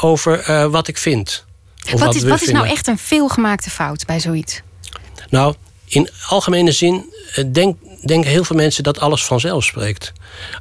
over 0.00 0.50
uh, 0.50 0.64
wat 0.64 0.88
ik 0.88 0.98
vind. 0.98 1.44
Of 1.92 2.00
wat, 2.00 2.14
is, 2.14 2.22
wat 2.22 2.42
is 2.42 2.50
nou 2.50 2.66
echt 2.66 2.86
een 2.86 2.98
veelgemaakte 2.98 3.70
fout 3.70 4.06
bij 4.06 4.20
zoiets? 4.20 4.60
Nou, 5.30 5.54
in 5.88 6.08
algemene 6.28 6.72
zin 6.72 7.04
eh, 7.34 7.44
denk, 7.52 7.76
denken 8.04 8.30
heel 8.30 8.44
veel 8.44 8.56
mensen 8.56 8.82
dat 8.82 9.00
alles 9.00 9.24
vanzelf 9.24 9.64
spreekt. 9.64 10.12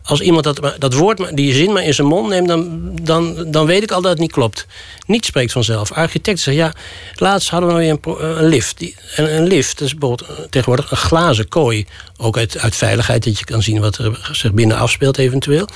Als 0.04 0.22
iemand 0.22 0.44
dat, 0.44 0.76
dat 0.78 0.94
woord, 0.94 1.36
die 1.36 1.54
zin 1.54 1.74
maar 1.74 1.84
in 1.84 1.94
zijn 1.94 2.08
mond 2.08 2.30
neemt, 2.30 2.48
dan, 2.48 2.92
dan, 3.02 3.52
dan 3.52 3.66
weet 3.66 3.84
ik 3.84 3.92
al 3.92 4.02
dat 4.02 4.12
het 4.12 4.20
niet 4.20 4.32
klopt. 4.32 4.66
Niet 5.06 5.26
spreekt 5.26 5.52
vanzelf. 5.52 5.92
Architecten 5.92 6.44
zeggen, 6.44 6.64
ja, 6.64 6.74
laatst 7.16 7.50
hadden 7.50 7.70
we 7.70 7.76
weer 7.76 7.98
een, 8.38 8.48
lift. 8.48 8.78
Die, 8.78 8.96
een, 9.16 9.48
lift 9.48 9.82
is 9.82 9.96
bijvoorbeeld 9.96 10.30
eh, 10.30 10.46
tegenwoordig 10.50 10.92
een 10.92 10.98
glazen 10.98 11.48
kooi. 11.48 11.86
Ook 12.18 12.38
uit, 12.38 12.58
uit 12.58 12.76
veiligheid, 12.76 13.24
dat 13.24 13.40
je 13.40 13.46
kan 13.46 13.62
zien 13.62 13.80
wat 13.80 13.98
er 13.98 14.30
zich 14.32 14.54
binnen 14.54 14.78
afspeelt 14.78 15.18
eventueel. 15.18 15.68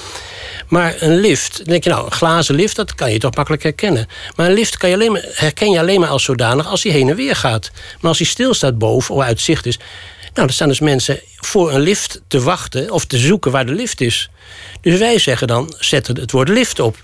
Maar 0.67 0.95
een 0.99 1.19
lift, 1.19 1.65
denk 1.65 1.83
je 1.83 1.89
nou, 1.89 2.05
een 2.05 2.11
glazen 2.11 2.55
lift, 2.55 2.75
dat 2.75 2.95
kan 2.95 3.11
je 3.11 3.19
toch 3.19 3.35
makkelijk 3.35 3.63
herkennen. 3.63 4.07
Maar 4.35 4.47
een 4.47 4.53
lift 4.53 4.77
kan 4.77 4.89
je 4.89 4.95
alleen 4.95 5.21
herken 5.33 5.71
je 5.71 5.79
alleen 5.79 5.99
maar 5.99 6.09
als 6.09 6.23
zodanig 6.23 6.67
als 6.67 6.83
hij 6.83 6.91
heen 6.91 7.09
en 7.09 7.15
weer 7.15 7.35
gaat. 7.35 7.71
Maar 7.99 8.09
als 8.09 8.17
hij 8.17 8.27
stilstaat 8.27 8.77
boven 8.77 9.15
of 9.15 9.21
uit 9.21 9.41
zicht 9.41 9.65
is, 9.65 9.79
Nou, 10.33 10.47
er 10.47 10.53
staan 10.53 10.67
dus 10.67 10.79
mensen 10.79 11.21
voor 11.35 11.73
een 11.73 11.81
lift 11.81 12.21
te 12.27 12.41
wachten 12.41 12.91
of 12.91 13.05
te 13.05 13.17
zoeken 13.17 13.51
waar 13.51 13.65
de 13.65 13.73
lift 13.73 14.01
is. 14.01 14.29
Dus 14.81 14.99
wij 14.99 15.19
zeggen 15.19 15.47
dan, 15.47 15.75
zet 15.79 16.07
het 16.07 16.31
woord 16.31 16.49
lift 16.49 16.79
op. 16.79 16.97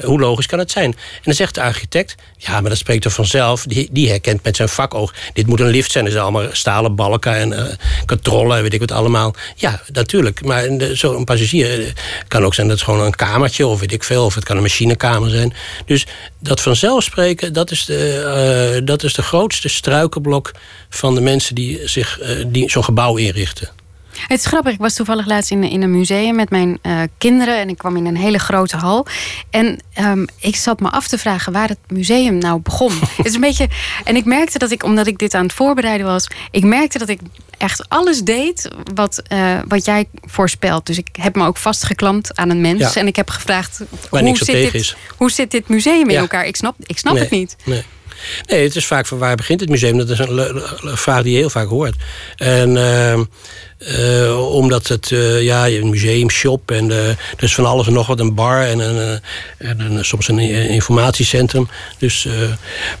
Hoe 0.00 0.20
logisch 0.20 0.46
kan 0.46 0.58
het 0.58 0.70
zijn? 0.70 0.92
En 0.92 1.22
dan 1.22 1.34
zegt 1.34 1.54
de 1.54 1.62
architect: 1.62 2.14
Ja, 2.36 2.60
maar 2.60 2.70
dat 2.70 2.78
spreekt 2.78 3.04
er 3.04 3.10
vanzelf. 3.10 3.64
Die, 3.64 3.88
die 3.92 4.08
herkent 4.08 4.44
met 4.44 4.56
zijn 4.56 4.68
vakoog. 4.68 5.14
Dit 5.32 5.46
moet 5.46 5.60
een 5.60 5.66
lift 5.66 5.92
zijn. 5.92 6.04
Er 6.04 6.10
zijn 6.10 6.22
allemaal 6.22 6.48
stalen 6.52 6.94
balken 6.94 7.34
en 7.34 7.52
uh, 7.52 7.64
katrollen, 8.04 8.62
weet 8.62 8.72
ik 8.72 8.80
wat 8.80 8.92
allemaal. 8.92 9.34
Ja, 9.56 9.82
natuurlijk. 9.92 10.44
Maar 10.44 10.66
zo'n 10.92 11.24
passagier 11.24 11.80
uh, 11.80 11.86
kan 12.28 12.44
ook 12.44 12.54
zijn 12.54 12.68
dat 12.68 12.76
het 12.76 12.84
gewoon 12.84 13.04
een 13.04 13.14
kamertje 13.14 13.66
of 13.66 13.80
weet 13.80 13.92
ik 13.92 14.04
veel. 14.04 14.24
Of 14.24 14.34
het 14.34 14.44
kan 14.44 14.56
een 14.56 14.62
machinekamer 14.62 15.30
zijn. 15.30 15.54
Dus 15.86 16.06
dat 16.38 16.60
vanzelf 16.60 17.02
spreken, 17.02 17.52
dat 17.52 17.70
is 17.70 17.84
de, 17.84 18.80
dat 18.84 19.02
is 19.02 19.14
de 19.14 19.22
grootste 19.22 19.68
struikelblok 19.68 20.52
van 20.88 21.14
de 21.14 21.20
mensen 21.20 21.54
die, 21.54 21.88
zich, 21.88 22.20
die 22.46 22.70
zo'n 22.70 22.84
gebouw 22.84 23.16
inrichten. 23.16 23.81
Het 24.12 24.38
is 24.38 24.46
grappig. 24.46 24.72
Ik 24.72 24.78
was 24.78 24.94
toevallig 24.94 25.26
laatst 25.26 25.50
in, 25.50 25.64
in 25.64 25.82
een 25.82 25.90
museum 25.90 26.34
met 26.34 26.50
mijn 26.50 26.78
uh, 26.82 27.00
kinderen. 27.18 27.56
En 27.56 27.68
ik 27.68 27.78
kwam 27.78 27.96
in 27.96 28.06
een 28.06 28.16
hele 28.16 28.38
grote 28.38 28.76
hal. 28.76 29.06
En 29.50 29.80
um, 30.00 30.26
ik 30.40 30.56
zat 30.56 30.80
me 30.80 30.90
af 30.90 31.08
te 31.08 31.18
vragen 31.18 31.52
waar 31.52 31.68
het 31.68 31.78
museum 31.86 32.38
nou 32.38 32.60
begon. 32.60 32.92
het 33.16 33.26
is 33.26 33.34
een 33.34 33.40
beetje. 33.40 33.68
En 34.04 34.16
ik 34.16 34.24
merkte 34.24 34.58
dat 34.58 34.70
ik, 34.70 34.82
omdat 34.82 35.06
ik 35.06 35.18
dit 35.18 35.34
aan 35.34 35.44
het 35.44 35.52
voorbereiden 35.52 36.06
was. 36.06 36.28
Ik 36.50 36.64
merkte 36.64 36.98
dat 36.98 37.08
ik 37.08 37.20
echt 37.58 37.88
alles 37.88 38.22
deed 38.22 38.68
wat, 38.94 39.22
uh, 39.32 39.58
wat 39.68 39.84
jij 39.84 40.06
voorspelt. 40.22 40.86
Dus 40.86 40.98
ik 40.98 41.08
heb 41.12 41.36
me 41.36 41.46
ook 41.46 41.56
vastgeklampt 41.56 42.36
aan 42.36 42.50
een 42.50 42.60
mens. 42.60 42.80
Ja. 42.80 43.00
En 43.00 43.06
ik 43.06 43.16
heb 43.16 43.30
gevraagd. 43.30 43.80
Hoe 44.10 44.36
zit, 44.36 44.46
dit, 44.46 44.74
is. 44.74 44.96
hoe 45.16 45.30
zit 45.30 45.50
dit 45.50 45.68
museum 45.68 46.10
in 46.10 46.16
elkaar? 46.16 46.46
Ik 46.46 46.56
snap, 46.56 46.74
ik 46.82 46.98
snap 46.98 47.12
nee, 47.12 47.22
het 47.22 47.30
niet. 47.30 47.56
Nee. 47.64 47.84
Nee, 48.46 48.62
het 48.62 48.76
is 48.76 48.86
vaak 48.86 49.06
van 49.06 49.18
waar 49.18 49.36
begint 49.36 49.60
het 49.60 49.68
museum? 49.68 49.98
Dat 49.98 50.10
is 50.10 50.18
een 50.18 50.62
vraag 50.96 51.22
die 51.22 51.32
je 51.32 51.38
heel 51.38 51.50
vaak 51.50 51.68
hoort. 51.68 51.94
En 52.36 52.76
uh, 52.76 53.18
uh, 53.78 54.54
omdat 54.54 54.88
het, 54.88 55.10
uh, 55.10 55.42
ja, 55.42 55.68
een 55.68 55.90
museumshop 55.90 56.70
en 56.70 56.90
er 56.90 57.16
is 57.38 57.54
van 57.54 57.66
alles 57.66 57.86
en 57.86 57.92
nog 57.92 58.06
wat, 58.06 58.20
een 58.20 58.34
bar 58.34 58.62
en, 58.62 58.78
een, 58.78 59.20
en 59.58 59.80
een, 59.80 60.04
soms 60.04 60.28
een 60.28 60.38
informatiecentrum. 60.68 61.68
Dus, 61.98 62.28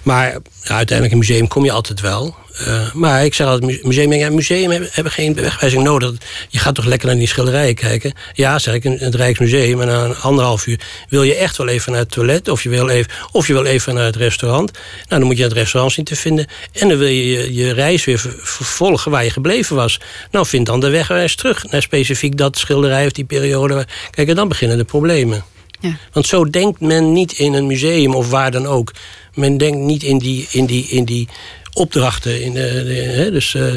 maar 0.02 0.36
uiteindelijk 0.62 1.12
een 1.12 1.18
museum 1.18 1.48
kom 1.48 1.64
je 1.64 1.72
altijd 1.72 2.00
wel. 2.00 2.34
Uh, 2.60 2.92
maar 2.92 3.24
ik 3.24 3.34
zeg 3.34 3.46
altijd, 3.46 3.84
museum, 3.84 4.12
ja, 4.12 4.30
museum 4.30 4.70
hebben, 4.70 4.88
hebben 4.92 5.12
geen 5.12 5.34
wegwijzing 5.34 5.82
nodig. 5.82 6.12
Je 6.48 6.58
gaat 6.58 6.74
toch 6.74 6.84
lekker 6.84 7.08
naar 7.08 7.16
die 7.16 7.26
schilderijen 7.26 7.74
kijken? 7.74 8.12
Ja, 8.32 8.58
zeg 8.58 8.74
ik, 8.74 8.84
in 8.84 8.96
het 8.98 9.14
Rijksmuseum. 9.14 9.80
En 9.80 9.86
na 9.86 10.04
een 10.04 10.16
anderhalf 10.16 10.66
uur 10.66 10.80
wil 11.08 11.22
je 11.22 11.34
echt 11.34 11.56
wel 11.56 11.68
even 11.68 11.92
naar 11.92 12.00
het 12.00 12.10
toilet... 12.10 12.48
of 12.48 12.62
je 12.62 12.68
wil 12.68 12.88
even, 12.88 13.12
of 13.32 13.46
je 13.46 13.52
wil 13.52 13.64
even 13.64 13.94
naar 13.94 14.04
het 14.04 14.16
restaurant. 14.16 14.70
Nou, 14.72 15.20
dan 15.20 15.24
moet 15.24 15.36
je 15.36 15.42
het 15.42 15.52
restaurant 15.52 15.92
zien 15.92 16.04
te 16.04 16.16
vinden. 16.16 16.46
En 16.72 16.88
dan 16.88 16.98
wil 16.98 17.08
je 17.08 17.26
je, 17.26 17.54
je 17.54 17.72
reis 17.72 18.04
weer 18.04 18.18
vervolgen 18.42 19.10
waar 19.10 19.24
je 19.24 19.30
gebleven 19.30 19.76
was. 19.76 20.00
Nou, 20.30 20.46
vind 20.46 20.66
dan 20.66 20.80
de 20.80 20.90
wegwijs 20.90 21.34
terug 21.34 21.70
naar 21.70 21.82
specifiek 21.82 22.36
dat 22.36 22.58
schilderij 22.58 23.06
of 23.06 23.12
die 23.12 23.24
periode. 23.24 23.86
Kijk, 24.10 24.28
en 24.28 24.34
dan 24.34 24.48
beginnen 24.48 24.76
de 24.76 24.84
problemen. 24.84 25.44
Ja. 25.80 25.96
Want 26.12 26.26
zo 26.26 26.50
denkt 26.50 26.80
men 26.80 27.12
niet 27.12 27.32
in 27.32 27.52
een 27.52 27.66
museum 27.66 28.14
of 28.14 28.30
waar 28.30 28.50
dan 28.50 28.66
ook. 28.66 28.92
Men 29.34 29.56
denkt 29.56 29.78
niet 29.78 30.02
in 30.02 30.18
die, 30.18 30.46
in 30.50 30.66
die, 30.66 30.86
in 30.88 31.04
die 31.04 31.28
opdrachten. 31.72 32.42
In 32.42 32.52
de, 32.52 32.60
hè, 32.60 33.30
dus 33.30 33.54
uh, 33.54 33.72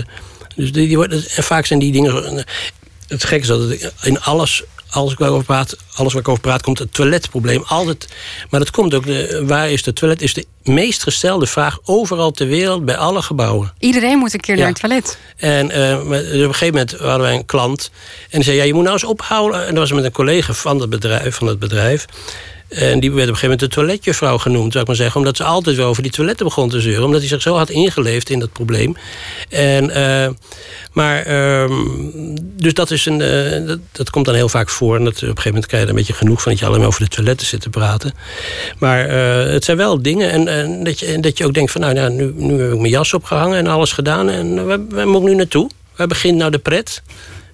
dus 0.56 0.72
die, 0.72 0.88
die, 0.88 1.08
en 1.08 1.44
vaak 1.44 1.66
zijn 1.66 1.80
die 1.80 1.92
dingen. 1.92 2.46
Het 3.08 3.24
gekke 3.24 3.42
is 3.42 3.48
dat 3.48 3.92
in 4.02 4.22
alles 4.22 4.64
alles 4.96 5.14
waar 5.14 5.28
ik 5.28 5.34
over 5.34 5.46
praat, 5.46 5.78
alles 5.94 6.14
waar 6.14 6.22
ik 6.22 6.28
over 6.28 6.42
praat, 6.42 6.62
komt 6.62 6.80
het 6.80 6.94
toiletprobleem 6.94 7.64
altijd. 7.68 8.08
Maar 8.50 8.60
dat 8.60 8.72
komt 8.72 8.94
ook, 8.94 9.06
de, 9.06 9.44
waar 9.46 9.72
is 9.72 9.86
het 9.86 9.96
toilet? 9.96 10.22
Is 10.22 10.34
de 10.34 10.46
meest 10.64 11.04
gestelde 11.04 11.48
vraag 11.48 11.80
overal 11.84 12.32
ter 12.32 12.48
wereld, 12.48 12.86
bij 12.86 12.98
alle 12.98 13.22
gebouwen. 13.22 13.74
Iedereen 13.80 14.18
moet 14.18 14.34
een 14.34 14.40
keer 14.40 14.56
ja. 14.56 14.62
naar 14.62 14.70
het 14.70 14.80
toilet. 14.80 15.18
En 15.38 15.80
uh, 15.80 16.00
op 16.00 16.12
een 16.12 16.44
gegeven 16.46 16.66
moment 16.66 16.92
hadden 16.92 17.20
wij 17.20 17.36
een 17.36 17.46
klant. 17.46 17.92
En 18.24 18.40
die 18.40 18.44
zei, 18.44 18.58
ja, 18.58 18.64
je 18.64 18.74
moet 18.74 18.84
nou 18.84 18.94
eens 18.94 19.04
ophouden. 19.04 19.60
En 19.60 19.70
dat 19.70 19.78
was 19.78 19.92
met 19.92 20.04
een 20.04 20.12
collega 20.12 20.54
van 20.54 20.80
het 20.80 20.90
bedrijf. 20.90 21.36
Van 21.36 21.48
het 21.48 21.60
bedrijf. 21.60 22.06
En 22.68 23.00
die 23.00 23.12
werd 23.12 23.30
op 23.30 23.34
een 23.34 23.40
gegeven 23.40 23.42
moment 23.42 23.60
de 23.60 23.68
toiletjuffrouw 23.68 24.38
genoemd, 24.38 24.72
zou 24.72 24.82
ik 24.82 24.88
maar 24.88 24.98
zeggen. 24.98 25.20
Omdat 25.20 25.38
ze 25.38 25.44
altijd 25.44 25.76
wel 25.76 25.88
over 25.88 26.04
die 26.04 26.12
toiletten 26.12 26.46
begon 26.46 26.70
te 26.70 26.82
zeuren. 26.82 27.04
Omdat 27.04 27.20
hij 27.20 27.30
zich 27.30 27.42
zo 27.42 27.56
had 27.56 27.70
ingeleefd 27.70 28.30
in 28.30 28.40
dat 28.40 28.52
probleem. 28.52 28.96
En, 29.50 29.90
uh, 29.90 30.28
maar, 30.94 31.28
uh, 31.28 31.80
dus 32.40 32.74
dat 32.74 32.92
is 32.92 33.06
een. 33.06 33.20
Uh, 33.20 33.76
dat, 33.92 34.10
komt 34.10 34.26
dan 34.26 34.36
heel 34.36 34.50
vaak 34.50 34.70
voor. 34.70 34.96
En 34.96 35.04
dat, 35.04 35.14
op 35.14 35.22
een 35.22 35.28
gegeven 35.28 35.50
moment 35.50 35.66
krijg 35.66 35.84
je 35.84 35.90
er 35.90 35.96
een 35.96 36.06
beetje 36.06 36.18
genoeg 36.18 36.42
van 36.42 36.52
dat 36.52 36.60
je 36.62 36.68
alleen 36.68 36.86
over 36.86 37.02
de 37.02 37.08
toiletten 37.08 37.48
zit 37.48 37.62
te 37.62 37.70
praten. 37.70 38.14
Maar 38.80 39.10
uh, 39.10 39.52
het 39.52 39.66
zijn 39.66 39.78
wel 39.78 40.02
dingen. 40.02 40.32
En, 40.32 40.48
en 40.48 40.84
dat, 40.84 41.00
je, 41.00 41.20
dat 41.20 41.38
je 41.38 41.46
ook 41.46 41.54
denkt 41.54 41.72
van, 41.72 41.82
nou, 41.82 41.94
nou 41.94 42.12
nu, 42.12 42.34
nu 42.36 42.62
heb 42.62 42.72
ik 42.72 42.80
mijn 42.80 42.92
jas 42.92 43.14
opgehangen 43.14 43.58
en 43.58 43.68
alles 43.68 43.92
gedaan. 43.92 44.30
En 44.30 44.66
waar, 44.66 44.80
waar 44.90 45.08
moet 45.08 45.22
ik 45.22 45.28
nu 45.28 45.36
naartoe? 45.36 45.70
Waar 45.96 46.08
begint 46.08 46.38
nou 46.38 46.52
de 46.52 46.60
pret? 46.60 47.02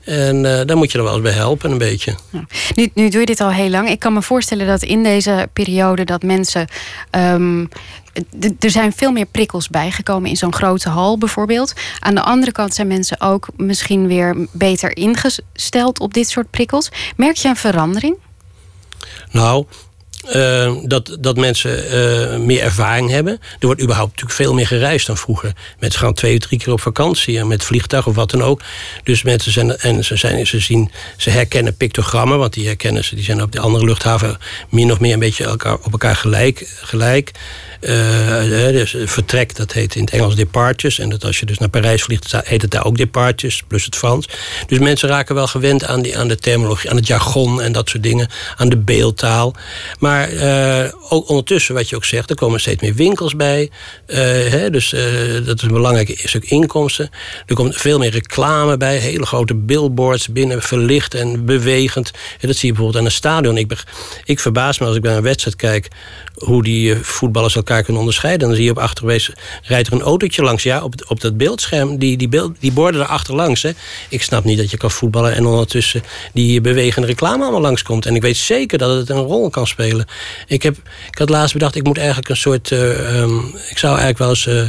En 0.03 0.35
uh, 0.35 0.61
daar 0.65 0.77
moet 0.77 0.91
je 0.91 0.97
er 0.97 1.03
wel 1.03 1.13
eens 1.13 1.21
bij 1.21 1.31
helpen, 1.31 1.71
een 1.71 1.77
beetje. 1.77 2.15
Nu, 2.75 2.91
nu 2.93 3.09
doe 3.09 3.19
je 3.19 3.25
dit 3.25 3.41
al 3.41 3.51
heel 3.51 3.69
lang. 3.69 3.89
Ik 3.89 3.99
kan 3.99 4.13
me 4.13 4.21
voorstellen 4.21 4.67
dat 4.67 4.83
in 4.83 5.03
deze 5.03 5.49
periode 5.53 6.03
dat 6.03 6.23
mensen. 6.23 6.67
Um, 7.11 7.69
er 8.59 8.71
zijn 8.71 8.93
veel 8.93 9.11
meer 9.11 9.25
prikkels 9.25 9.69
bijgekomen 9.69 10.29
in 10.29 10.35
zo'n 10.37 10.53
grote 10.53 10.89
hal 10.89 11.17
bijvoorbeeld. 11.17 11.73
Aan 11.99 12.15
de 12.15 12.21
andere 12.21 12.51
kant 12.51 12.73
zijn 12.73 12.87
mensen 12.87 13.21
ook 13.21 13.47
misschien 13.57 14.07
weer 14.07 14.47
beter 14.51 14.97
ingesteld 14.97 15.99
op 15.99 16.13
dit 16.13 16.29
soort 16.29 16.49
prikkels. 16.49 16.89
Merk 17.15 17.35
je 17.35 17.47
een 17.47 17.55
verandering? 17.55 18.17
Nou, 19.31 19.65
uh, 20.35 20.73
dat, 20.83 21.17
dat 21.19 21.37
mensen 21.37 21.85
uh, 21.85 22.37
meer 22.37 22.61
ervaring 22.61 23.09
hebben. 23.09 23.33
Er 23.59 23.65
wordt 23.65 23.81
überhaupt 23.81 24.09
natuurlijk 24.09 24.39
veel 24.39 24.53
meer 24.53 24.67
gereisd 24.67 25.07
dan 25.07 25.17
vroeger. 25.17 25.53
Mensen 25.79 25.99
gaan 25.99 26.13
twee, 26.13 26.39
drie 26.39 26.59
keer 26.59 26.73
op 26.73 26.81
vakantie 26.81 27.39
en 27.39 27.47
met 27.47 27.63
vliegtuig 27.63 28.07
of 28.07 28.15
wat 28.15 28.31
dan 28.31 28.43
ook. 28.43 28.61
Dus 29.03 29.23
mensen 29.23 29.51
zijn, 29.51 29.77
en 29.77 30.03
ze, 30.03 30.15
zijn, 30.15 30.47
ze, 30.47 30.59
zien, 30.59 30.91
ze 31.17 31.29
herkennen 31.29 31.77
pictogrammen, 31.77 32.37
want 32.37 32.53
die 32.53 32.65
herkennen 32.65 33.03
ze. 33.03 33.15
Die 33.15 33.23
zijn 33.23 33.41
op 33.41 33.51
de 33.51 33.59
andere 33.59 33.85
luchthaven 33.85 34.37
min 34.69 34.91
of 34.91 34.99
meer 34.99 35.13
een 35.13 35.19
beetje 35.19 35.43
elkaar, 35.43 35.73
op 35.73 35.91
elkaar 35.91 36.15
gelijk. 36.15 36.67
gelijk. 36.81 37.31
Uh, 37.81 38.67
dus 38.67 38.95
vertrek, 39.05 39.55
dat 39.55 39.71
heet 39.73 39.95
in 39.95 40.01
het 40.01 40.13
Engels 40.13 40.35
departures. 40.35 40.99
En 40.99 41.09
dat 41.09 41.23
als 41.23 41.39
je 41.39 41.45
dus 41.45 41.57
naar 41.57 41.69
Parijs 41.69 42.03
vliegt, 42.03 42.31
heet 42.43 42.61
het 42.61 42.71
daar 42.71 42.85
ook 42.85 42.97
departures, 42.97 43.63
plus 43.67 43.85
het 43.85 43.95
Frans. 43.95 44.29
Dus 44.67 44.79
mensen 44.79 45.09
raken 45.09 45.35
wel 45.35 45.47
gewend 45.47 45.85
aan, 45.85 46.01
die, 46.01 46.17
aan 46.17 46.27
de 46.27 46.35
terminologie, 46.35 46.89
aan 46.89 46.95
het 46.95 47.07
jargon 47.07 47.61
en 47.61 47.71
dat 47.71 47.89
soort 47.89 48.03
dingen, 48.03 48.29
aan 48.57 48.69
de 48.69 48.77
beeldtaal. 48.77 49.55
Maar 49.99 50.33
uh, 50.33 50.91
ook 51.09 51.29
ondertussen, 51.29 51.75
wat 51.75 51.89
je 51.89 51.95
ook 51.95 52.05
zegt, 52.05 52.29
er 52.29 52.35
komen 52.35 52.59
steeds 52.59 52.81
meer 52.81 52.93
winkels 52.93 53.35
bij. 53.35 53.69
Hè, 54.05 54.69
dus 54.69 54.89
dat 55.45 55.57
is 55.57 55.61
een 55.61 55.71
belangrijk 55.71 56.21
stuk 56.23 56.43
inkomsten. 56.43 57.09
Er 57.45 57.55
komt 57.55 57.75
veel 57.75 57.99
meer 57.99 58.11
reclame 58.11 58.77
bij, 58.77 58.97
hele 58.97 59.25
grote 59.25 59.55
billboards 59.55 60.27
binnen, 60.27 60.61
verlicht 60.61 61.13
en 61.13 61.45
bewegend. 61.45 62.11
En 62.39 62.47
dat 62.47 62.55
zie 62.55 62.67
je 62.67 62.73
bijvoorbeeld 62.73 62.97
aan 62.97 63.05
een 63.05 63.15
stadion. 63.15 63.57
Ik, 63.57 63.83
ik 64.23 64.39
verbaas 64.39 64.79
me 64.79 64.85
als 64.85 64.95
ik 64.95 65.01
bij 65.01 65.15
een 65.15 65.21
wedstrijd 65.21 65.55
kijk 65.55 65.87
hoe 66.33 66.63
die 66.63 66.95
voetballers 66.95 67.55
elkaar 67.55 67.70
kunnen 67.79 67.99
onderscheiden. 67.99 68.47
Dan 68.47 68.55
zie 68.55 68.65
je 68.65 68.71
op 68.71 68.77
achterwees 68.77 69.31
rijdt 69.63 69.87
er 69.87 69.93
een 69.93 70.01
autootje 70.01 70.43
langs. 70.43 70.63
Ja, 70.63 70.83
op, 70.83 70.93
op 71.07 71.21
dat 71.21 71.37
beeldscherm, 71.37 71.97
die, 71.97 72.17
die, 72.17 72.29
beeld, 72.29 72.55
die 72.59 72.71
borden 72.71 73.01
erachter 73.01 73.35
langs. 73.35 73.61
Hè. 73.61 73.71
Ik 74.09 74.23
snap 74.23 74.43
niet 74.43 74.57
dat 74.57 74.71
je 74.71 74.77
kan 74.77 74.91
voetballen 74.91 75.33
en 75.33 75.45
ondertussen 75.45 76.03
die 76.33 76.61
bewegende 76.61 77.07
reclame 77.07 77.43
allemaal 77.43 77.61
langskomt. 77.61 78.05
En 78.05 78.15
ik 78.15 78.21
weet 78.21 78.37
zeker 78.37 78.77
dat 78.77 78.97
het 78.97 79.09
een 79.09 79.17
rol 79.17 79.49
kan 79.49 79.67
spelen. 79.67 80.05
Ik, 80.47 80.63
heb, 80.63 80.75
ik 81.11 81.17
had 81.17 81.29
laatst 81.29 81.53
bedacht, 81.53 81.75
ik 81.75 81.83
moet 81.83 81.97
eigenlijk 81.97 82.29
een 82.29 82.37
soort. 82.37 82.71
Uh, 82.71 83.19
um, 83.19 83.55
ik 83.69 83.77
zou 83.77 83.97
eigenlijk 83.97 84.17
wel 84.17 84.29
eens. 84.29 84.45
Uh, 84.45 84.67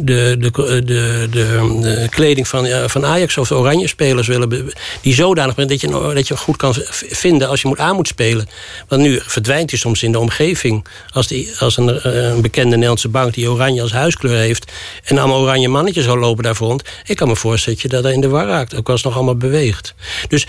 de, 0.00 0.36
de, 0.38 0.50
de, 0.84 1.26
de, 1.30 1.78
de 1.80 2.06
kleding 2.10 2.48
van, 2.48 2.66
van 2.90 3.06
Ajax 3.06 3.38
of 3.38 3.48
de 3.48 3.54
Oranje 3.54 3.86
spelers 3.86 4.26
willen. 4.26 4.72
die 5.00 5.14
zodanig 5.14 5.54
bent 5.54 5.68
dat 5.68 5.80
je, 5.80 6.12
dat 6.14 6.28
je 6.28 6.36
goed 6.36 6.56
kan 6.56 6.74
vinden 7.08 7.48
als 7.48 7.62
je 7.62 7.68
moet 7.68 7.78
aan 7.78 7.94
moet 7.94 8.08
spelen. 8.08 8.48
Want 8.88 9.02
nu 9.02 9.20
verdwijnt 9.22 9.70
hij 9.70 9.78
soms 9.78 10.02
in 10.02 10.12
de 10.12 10.18
omgeving. 10.18 10.86
Als, 11.10 11.26
die, 11.26 11.52
als 11.58 11.76
een, 11.76 12.08
een 12.16 12.42
bekende 12.42 12.70
Nederlandse 12.70 13.08
bank 13.08 13.34
die 13.34 13.50
oranje 13.50 13.82
als 13.82 13.92
huiskleur 13.92 14.38
heeft. 14.38 14.72
en 15.04 15.18
allemaal 15.18 15.40
oranje 15.40 15.68
mannetjes 15.68 16.04
zou 16.04 16.18
lopen 16.18 16.44
daar 16.44 16.56
rond. 16.58 16.82
Ik 17.06 17.16
kan 17.16 17.28
me 17.28 17.36
voorstellen 17.36 17.78
dat 17.88 18.02
dat 18.02 18.12
in 18.12 18.20
de 18.20 18.28
war 18.28 18.46
raakt. 18.46 18.76
Ook 18.76 18.88
als 18.88 19.02
het 19.02 19.08
nog 19.08 19.16
allemaal 19.16 19.36
beweegt. 19.36 19.94
Dus 20.28 20.46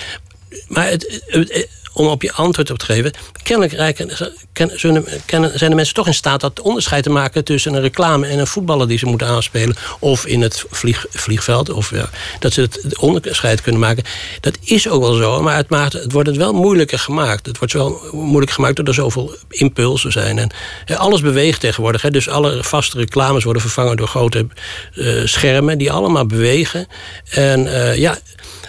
maar 0.67 0.89
het, 0.89 1.21
om 1.93 2.07
op 2.07 2.21
je 2.21 2.33
antwoord 2.33 2.71
op 2.71 2.77
te 2.77 2.85
geven. 2.85 3.13
Kennelijk 3.43 3.73
zijn 5.53 5.69
de 5.69 5.75
mensen 5.75 5.93
toch 5.93 6.07
in 6.07 6.13
staat 6.13 6.41
dat 6.41 6.61
onderscheid 6.61 7.03
te 7.03 7.09
maken 7.09 7.43
tussen 7.43 7.73
een 7.73 7.81
reclame 7.81 8.27
en 8.27 8.39
een 8.39 8.47
voetballer 8.47 8.87
die 8.87 8.97
ze 8.97 9.05
moeten 9.05 9.27
aanspelen. 9.27 9.75
Of 9.99 10.25
in 10.25 10.41
het 10.41 10.65
vlieg, 10.69 11.05
vliegveld. 11.09 11.69
Of 11.69 11.91
ja, 11.91 12.09
dat 12.39 12.53
ze 12.53 12.61
het 12.61 12.97
onderscheid 12.97 13.61
kunnen 13.61 13.81
maken. 13.81 14.03
Dat 14.41 14.57
is 14.63 14.89
ook 14.89 15.01
wel 15.01 15.13
zo, 15.13 15.41
maar 15.41 15.55
het, 15.55 15.69
maakt, 15.69 15.93
het 15.93 16.11
wordt 16.11 16.27
het 16.27 16.37
wel 16.37 16.53
moeilijker 16.53 16.99
gemaakt. 16.99 17.45
Het 17.45 17.57
wordt 17.57 17.73
wel 17.73 18.01
moeilijk 18.11 18.51
gemaakt 18.51 18.75
doordat 18.75 18.95
er 18.95 19.01
zoveel 19.01 19.35
impulsen 19.49 20.11
zijn. 20.11 20.37
En 20.37 20.51
alles 20.97 21.21
beweegt 21.21 21.59
tegenwoordig. 21.59 22.01
Hè, 22.01 22.11
dus 22.11 22.29
alle 22.29 22.63
vaste 22.63 22.97
reclames 22.97 23.43
worden 23.43 23.61
vervangen 23.61 23.97
door 23.97 24.07
grote 24.07 24.47
uh, 24.95 25.25
schermen 25.25 25.77
die 25.77 25.91
allemaal 25.91 26.25
bewegen. 26.25 26.87
En 27.29 27.65
uh, 27.65 27.97
ja. 27.97 28.17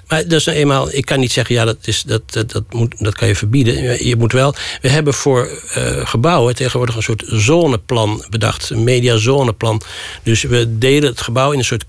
Maar 0.08 0.22
dat 0.22 0.38
is 0.38 0.44
nou 0.44 0.58
eenmaal, 0.58 0.88
ik 0.92 1.04
kan 1.04 1.20
niet 1.20 1.32
zeggen, 1.32 1.54
ja, 1.54 1.64
dat, 1.64 1.76
is, 1.82 2.02
dat, 2.02 2.22
dat, 2.32 2.62
moet, 2.70 3.00
dat 3.10 3.18
kan 3.18 3.28
je 3.28 3.36
verbieden. 3.36 4.06
Je 4.06 4.16
moet 4.16 4.32
wel. 4.32 4.54
We 4.80 4.88
hebben 4.88 5.14
voor 5.14 5.48
gebouwen 6.04 6.54
tegenwoordig 6.54 6.96
een 6.96 7.02
soort 7.02 7.24
zoneplan 7.26 8.24
bedacht, 8.30 8.70
een 8.70 8.84
mediazoneplan. 8.84 9.82
Dus 10.22 10.42
we 10.42 10.78
delen 10.78 11.10
het 11.10 11.20
gebouw 11.20 11.52
in 11.52 11.58
een 11.58 11.64
soort 11.64 11.84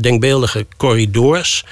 denkbeeldige 0.00 0.66
corridors 0.76 1.64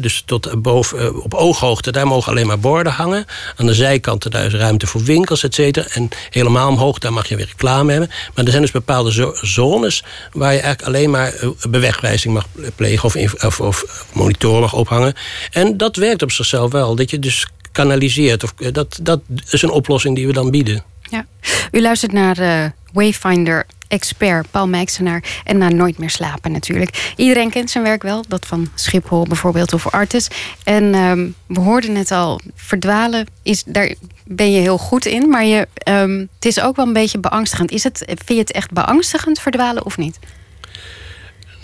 dus 0.00 0.22
tot 0.26 0.62
boven, 0.62 1.00
eh, 1.00 1.22
op 1.24 1.34
ooghoogte, 1.34 1.92
daar 1.92 2.06
mogen 2.06 2.32
alleen 2.32 2.46
maar 2.46 2.58
borden 2.58 2.92
hangen. 2.92 3.26
Aan 3.56 3.66
de 3.66 3.74
zijkanten 3.74 4.30
daar 4.30 4.44
is 4.44 4.54
ruimte 4.54 4.86
voor 4.86 5.02
winkels, 5.02 5.42
et 5.42 5.54
cetera. 5.54 5.86
En 5.88 6.08
helemaal 6.30 6.68
omhoog, 6.68 6.98
daar 6.98 7.12
mag 7.12 7.28
je 7.28 7.36
weer 7.36 7.46
reclame 7.46 7.90
hebben. 7.90 8.10
Maar 8.34 8.44
er 8.44 8.50
zijn 8.50 8.62
dus 8.62 8.70
bepaalde 8.70 9.34
zones 9.42 10.04
waar 10.32 10.52
je 10.52 10.60
eigenlijk 10.60 10.88
alleen 10.88 11.10
maar 11.10 11.32
eh, 11.32 11.48
bewegwijzing 11.68 12.34
mag 12.34 12.46
plegen 12.76 13.04
of, 13.04 13.34
of, 13.44 13.60
of 13.60 14.06
monitoren 14.12 14.60
mag 14.60 14.72
ophangen. 14.72 15.14
En 15.50 15.76
dat 15.76 15.96
werkt 15.96 16.22
op 16.22 16.32
zichzelf 16.32 16.72
wel. 16.72 16.94
Dat 16.94 17.10
je 17.10 17.18
dus 17.18 17.46
kanaliseert. 17.74 18.44
Of, 18.44 18.54
eh, 18.58 18.72
dat, 18.72 18.98
dat 19.02 19.20
is 19.50 19.62
een 19.62 19.70
oplossing 19.70 20.16
die 20.16 20.26
we 20.26 20.32
dan 20.32 20.50
bieden. 20.50 20.84
Ja. 21.00 21.26
U 21.72 21.80
luistert 21.80 22.12
naar 22.12 22.40
uh, 22.40 22.64
Wayfinder 22.92 23.66
expert 23.88 24.50
Paul 24.50 24.68
Mijksenaar. 24.68 25.24
En 25.44 25.58
na 25.58 25.68
Nooit 25.68 25.98
meer 25.98 26.10
slapen 26.10 26.52
natuurlijk. 26.52 27.12
Iedereen 27.16 27.50
kent 27.50 27.70
zijn 27.70 27.84
werk 27.84 28.02
wel. 28.02 28.24
Dat 28.28 28.46
van 28.46 28.68
Schiphol 28.74 29.24
bijvoorbeeld 29.24 29.72
of 29.72 29.90
Artis. 29.90 30.28
En 30.64 30.94
um, 30.94 31.34
we 31.46 31.60
hoorden 31.60 31.94
het 31.94 32.10
al. 32.10 32.40
Verdwalen, 32.54 33.26
is, 33.42 33.62
daar 33.66 33.94
ben 34.24 34.52
je 34.52 34.60
heel 34.60 34.78
goed 34.78 35.06
in. 35.06 35.28
Maar 35.28 35.44
je, 35.44 35.68
um, 35.88 36.28
het 36.34 36.44
is 36.44 36.60
ook 36.60 36.76
wel 36.76 36.86
een 36.86 36.92
beetje 36.92 37.18
beangstigend. 37.18 37.70
Is 37.70 37.84
het, 37.84 38.02
vind 38.06 38.28
je 38.28 38.38
het 38.38 38.52
echt 38.52 38.70
beangstigend 38.70 39.40
verdwalen 39.40 39.84
of 39.84 39.96
niet? 39.96 40.18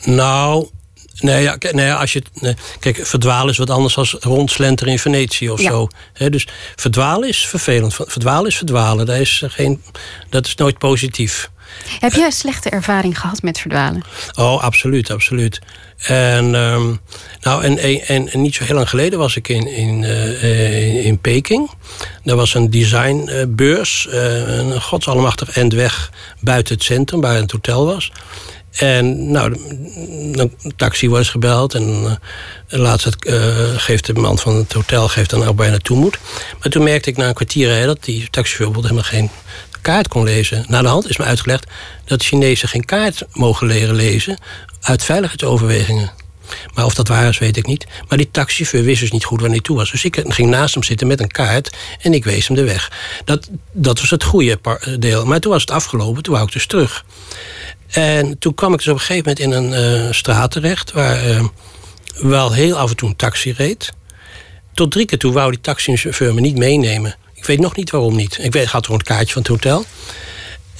Nou, 0.05 0.69
Nee, 1.21 1.43
ja, 1.43 1.57
nee, 1.71 1.93
als 1.93 2.12
je, 2.12 2.23
nee, 2.35 2.55
kijk, 2.81 3.07
verdwalen 3.07 3.50
is 3.50 3.59
wat 3.59 3.71
anders 3.71 3.95
dan 3.95 4.07
rondslenteren 4.21 4.93
in 4.93 4.99
Venetië 4.99 5.50
of 5.50 5.61
zo. 5.61 5.89
dus 6.12 6.47
verdwalen 6.77 7.29
is 7.29 7.47
vervelend. 7.47 7.95
Verdwalen 7.95 8.47
is 8.47 8.57
verdwalen. 8.57 9.07
Dat 9.07 9.17
is, 9.17 9.43
geen, 9.47 9.83
dat 10.29 10.47
is 10.47 10.55
nooit 10.55 10.79
positief. 10.79 11.50
Heb 12.00 12.12
je 12.12 12.25
een 12.25 12.33
slechte 12.33 12.71
ervaring 12.71 13.21
gehad 13.21 13.43
met 13.43 13.59
verdwalen? 13.59 14.03
Oh, 14.35 14.62
absoluut, 14.62 15.11
absoluut. 15.11 15.61
En, 16.07 16.55
um, 16.55 17.00
nou, 17.41 17.65
en, 17.65 17.79
en, 17.79 18.29
en, 18.29 18.41
niet 18.41 18.55
zo 18.55 18.65
heel 18.65 18.75
lang 18.75 18.89
geleden 18.89 19.19
was 19.19 19.37
ik 19.37 19.49
in, 19.49 19.67
in, 19.67 20.03
uh, 20.03 21.07
in 21.07 21.19
Peking. 21.19 21.71
Daar 22.25 22.37
was 22.37 22.55
een 22.55 22.71
designbeurs, 22.71 24.07
uh, 24.11 24.59
een 24.59 24.81
godsallemachtig 24.81 25.50
end 25.50 25.73
weg 25.73 26.11
buiten 26.41 26.75
het 26.75 26.83
centrum, 26.83 27.21
waar 27.21 27.35
het 27.35 27.50
hotel 27.50 27.87
was. 27.87 28.12
En 28.71 29.31
nou, 29.31 29.57
een 30.33 30.53
taxi 30.77 31.09
wordt 31.09 31.29
gebeld 31.29 31.75
en 31.75 32.19
uh, 32.69 32.81
laatst 32.81 33.17
uh, 33.21 33.77
geeft 33.77 34.07
de 34.07 34.12
man 34.12 34.39
van 34.39 34.57
het 34.57 34.73
hotel 34.73 35.09
geeft 35.09 35.31
dan 35.31 35.45
ook 35.45 35.65
je 35.65 35.71
naartoe 35.71 35.99
moet. 35.99 36.19
Maar 36.61 36.71
toen 36.71 36.83
merkte 36.83 37.11
ik 37.11 37.17
na 37.17 37.29
een 37.29 37.35
kwartier 37.35 37.69
rijden 37.69 37.87
dat 37.87 38.05
die 38.05 38.31
taxichauffeur 38.31 38.83
helemaal 38.83 39.03
geen 39.03 39.31
kaart 39.81 40.09
kon 40.09 40.25
lezen. 40.25 40.65
Na 40.69 40.83
de 40.83 40.89
hand 40.89 41.09
is 41.09 41.17
me 41.17 41.25
uitgelegd 41.25 41.67
dat 42.05 42.23
Chinezen 42.23 42.69
geen 42.69 42.85
kaart 42.85 43.23
mogen 43.33 43.67
leren 43.67 43.95
lezen 43.95 44.39
uit 44.81 45.05
veiligheidsoverwegingen. 45.05 46.11
Maar 46.75 46.85
of 46.85 46.95
dat 46.95 47.09
waar 47.09 47.29
is, 47.29 47.39
weet 47.39 47.57
ik 47.57 47.67
niet. 47.67 47.87
Maar 48.09 48.19
die 48.19 48.31
taxichauffeur 48.31 48.83
wist 48.83 49.00
dus 49.00 49.11
niet 49.11 49.25
goed 49.25 49.41
waar 49.41 49.50
hij 49.50 49.61
toe 49.61 49.77
was. 49.77 49.91
Dus 49.91 50.05
ik 50.05 50.23
ging 50.27 50.50
naast 50.50 50.75
hem 50.75 50.83
zitten 50.83 51.07
met 51.07 51.21
een 51.21 51.31
kaart 51.31 51.77
en 52.00 52.15
ik 52.15 52.25
wees 52.25 52.49
hem 52.49 52.57
de 52.57 52.65
weg. 52.65 52.93
Dat, 53.25 53.49
dat 53.73 54.00
was 54.00 54.11
het 54.11 54.25
goede 54.25 54.59
deel. 54.99 55.27
Maar 55.27 55.41
toen 55.41 55.53
was 55.53 55.61
het 55.61 55.71
afgelopen, 55.71 56.23
toen 56.23 56.35
wou 56.35 56.47
ik 56.47 56.53
dus 56.53 56.67
terug. 56.67 57.05
En 57.90 58.38
toen 58.38 58.54
kwam 58.54 58.73
ik 58.73 58.78
dus 58.78 58.88
op 58.88 58.94
een 58.94 59.00
gegeven 59.00 59.35
moment 59.37 59.38
in 59.38 59.75
een 59.75 60.04
uh, 60.04 60.12
straat 60.12 60.50
terecht... 60.50 60.92
waar 60.92 61.28
uh, 61.28 61.44
wel 62.14 62.52
heel 62.52 62.78
af 62.78 62.90
en 62.90 62.97
toe 62.97 63.09
een 63.09 63.16
taxi 63.16 63.52
reed. 63.52 63.92
Tot 64.75 64.90
drie 64.90 65.06
keer 65.06 65.18
toe 65.18 65.32
wou 65.32 65.50
die 65.50 65.61
taxichauffeur 65.61 66.35
me 66.35 66.40
niet 66.40 66.59
meenemen. 66.59 67.16
Ik 67.35 67.44
weet 67.44 67.61
nog 67.61 67.76
niet 67.76 67.90
waarom 67.90 68.16
niet. 68.16 68.38
Ik 68.40 68.52
weet, 68.52 68.68
gaat 68.68 68.88
om 68.88 68.94
het 68.94 69.02
kaartje 69.02 69.32
van 69.32 69.42
het 69.42 69.50
hotel. 69.50 69.85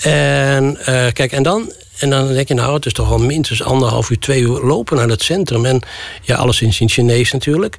En 0.02 0.79
uh, 0.81 0.85
kijk, 1.12 1.33
en 1.33 1.43
dan, 1.43 1.73
en 2.00 2.11
dan 2.11 2.33
denk 2.33 2.49
je, 2.49 2.54
nou, 2.54 2.75
het 2.75 2.87
is 2.87 2.92
toch 2.92 3.11
al 3.11 3.19
minstens 3.19 3.62
anderhalf 3.62 4.11
uur, 4.11 4.19
twee 4.19 4.40
uur 4.40 4.61
lopen 4.61 4.97
naar 4.97 5.09
het 5.09 5.23
centrum. 5.23 5.64
En 5.64 5.83
ja, 6.23 6.37
alleszins 6.37 6.80
in 6.80 6.88
Chinees 6.88 7.33
natuurlijk. 7.33 7.76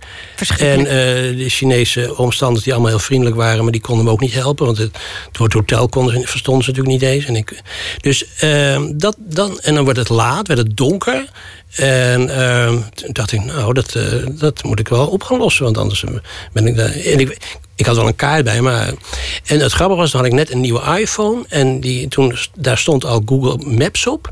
En 0.58 0.80
uh, 0.80 0.88
de 1.38 1.46
Chinese 1.48 2.18
omstanders 2.18 2.64
die 2.64 2.74
allemaal 2.74 2.92
heel 2.92 3.00
vriendelijk 3.00 3.36
waren, 3.36 3.64
maar 3.64 3.72
die 3.72 3.82
konden 3.82 4.06
me 4.06 4.12
ook 4.12 4.20
niet 4.20 4.34
helpen. 4.34 4.66
Want 4.66 4.78
het, 4.78 4.98
het 5.32 5.54
hotel 5.54 5.90
konden 5.90 6.14
ze, 6.14 6.28
verstonden 6.28 6.64
ze 6.64 6.70
natuurlijk 6.70 7.02
niet 7.02 7.12
eens. 7.12 7.26
En 7.26 7.36
ik, 7.36 7.62
dus 8.02 8.26
uh, 8.44 8.82
dat 8.96 9.16
dan, 9.20 9.60
en 9.60 9.76
dan 9.76 9.84
wordt 9.84 10.00
het 10.00 10.10
laat, 10.10 10.48
werd 10.48 10.60
het 10.60 10.78
donker. 10.78 11.30
En 11.76 12.22
uh, 12.22 12.68
toen 12.68 13.10
dacht 13.12 13.32
ik, 13.32 13.44
nou, 13.44 13.74
dat, 13.74 13.96
uh, 13.96 14.28
dat 14.32 14.64
moet 14.64 14.80
ik 14.80 14.88
wel 14.88 15.08
op 15.08 15.24
gaan 15.24 15.38
lossen. 15.38 15.64
Want 15.64 15.78
anders 15.78 16.04
ben 16.54 16.68
ik 16.68 16.76
daar. 16.76 16.92
En 16.92 17.20
ik, 17.76 17.86
had 17.86 17.96
wel 17.96 18.08
een 18.08 18.16
kaart 18.16 18.44
bij, 18.44 18.62
maar. 18.62 18.94
En 19.46 19.60
het 19.60 19.72
grappige 19.72 20.00
was, 20.00 20.12
dan 20.12 20.22
had 20.22 20.30
ik 20.30 20.36
net 20.36 20.52
een 20.52 20.62
nieuwe 20.62 21.00
iPhone. 21.00 21.44
En 21.50 21.80
die, 21.80 22.08
toen, 22.08 22.36
daar 22.56 22.78
stond 22.78 23.06
al 23.06 23.22
Google 23.26 23.58
Maps 23.66 24.08
op. 24.08 24.30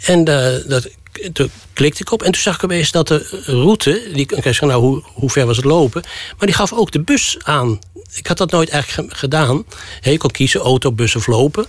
En 0.00 0.18
uh, 0.18 0.46
dat, 0.66 0.88
toen 1.32 1.50
klikte 1.72 2.00
ik 2.00 2.12
op. 2.12 2.22
En 2.22 2.32
toen 2.32 2.42
zag 2.42 2.54
ik 2.54 2.64
opeens 2.64 2.90
dat 2.90 3.08
de 3.08 3.42
route. 3.44 4.02
Die, 4.12 4.36
ik 4.36 4.54
zei, 4.54 4.70
nou, 4.70 4.82
hoe, 4.82 5.02
hoe 5.06 5.30
ver 5.30 5.46
was 5.46 5.56
het 5.56 5.64
lopen? 5.64 6.02
Maar 6.38 6.46
die 6.46 6.56
gaf 6.56 6.72
ook 6.72 6.90
de 6.90 7.00
bus 7.00 7.36
aan. 7.42 7.78
Ik 8.14 8.26
had 8.26 8.38
dat 8.38 8.50
nooit 8.50 8.68
eigenlijk 8.68 9.16
gedaan. 9.16 9.64
je 10.00 10.18
kon 10.18 10.30
kiezen 10.30 10.60
auto, 10.60 10.92
bus 10.92 11.16
of 11.16 11.26
lopen. 11.26 11.66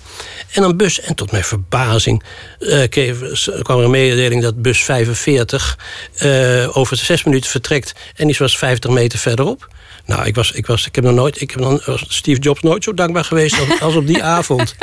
En 0.52 0.62
dan 0.62 0.78
bus. 0.78 1.00
En 1.00 1.16
tot 1.16 1.32
mijn 1.32 1.44
verbazing 1.44 2.24
uh, 2.60 2.84
kwam 3.62 3.78
er 3.78 3.84
een 3.84 3.90
mededeling 3.90 4.42
dat 4.42 4.62
bus 4.62 4.84
45 4.84 5.78
uh, 6.24 6.78
over 6.78 6.98
zes 6.98 7.24
minuten 7.24 7.50
vertrekt. 7.50 7.94
En 8.16 8.28
die 8.28 8.36
was 8.40 8.58
50 8.58 8.92
meter 8.92 9.20
verderop. 9.20 9.68
Nou, 10.06 10.26
ik, 10.26 10.36
was, 10.36 10.52
ik, 10.52 10.66
was, 10.66 10.86
ik 10.86 10.96
heb 10.96 11.04
nog 11.04 11.14
nooit, 11.14 11.42
ik 11.42 11.52
heb 11.52 11.60
nog, 11.60 12.04
Steve 12.08 12.40
Jobs 12.40 12.62
nooit 12.62 12.84
zo 12.84 12.94
dankbaar 12.94 13.24
geweest 13.24 13.82
als, 13.82 13.96
op 13.96 14.08
die 14.08 14.24
avond. 14.38 14.76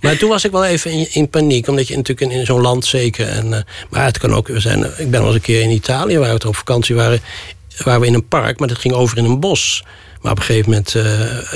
Maar 0.00 0.16
toen 0.16 0.28
was 0.28 0.44
ik 0.44 0.50
wel 0.50 0.64
even 0.64 0.90
in, 0.90 1.06
in 1.10 1.28
paniek, 1.28 1.68
omdat 1.68 1.88
je 1.88 1.96
natuurlijk 1.96 2.32
in, 2.32 2.38
in 2.38 2.46
zo'n 2.46 2.60
land 2.60 2.84
zeker. 2.84 3.28
En, 3.28 3.46
uh, 3.46 3.58
maar 3.90 4.04
het 4.04 4.18
kan 4.18 4.34
ook, 4.34 4.50
zijn, 4.54 4.92
ik 4.96 5.10
ben 5.10 5.20
al 5.20 5.26
eens 5.26 5.34
een 5.34 5.40
keer 5.40 5.60
in 5.60 5.70
Italië 5.70 6.18
waar 6.18 6.34
we 6.34 6.48
op 6.48 6.56
vakantie 6.56 6.94
waren, 6.94 7.20
waren 7.84 8.00
we 8.00 8.06
in 8.06 8.14
een 8.14 8.28
park, 8.28 8.58
maar 8.58 8.68
dat 8.68 8.78
ging 8.78 8.94
over 8.94 9.18
in 9.18 9.24
een 9.24 9.40
bos. 9.40 9.84
Maar 10.20 10.32
op 10.32 10.38
een 10.38 10.44
gegeven 10.44 10.70
moment 10.70 10.94
uh, 10.94 11.04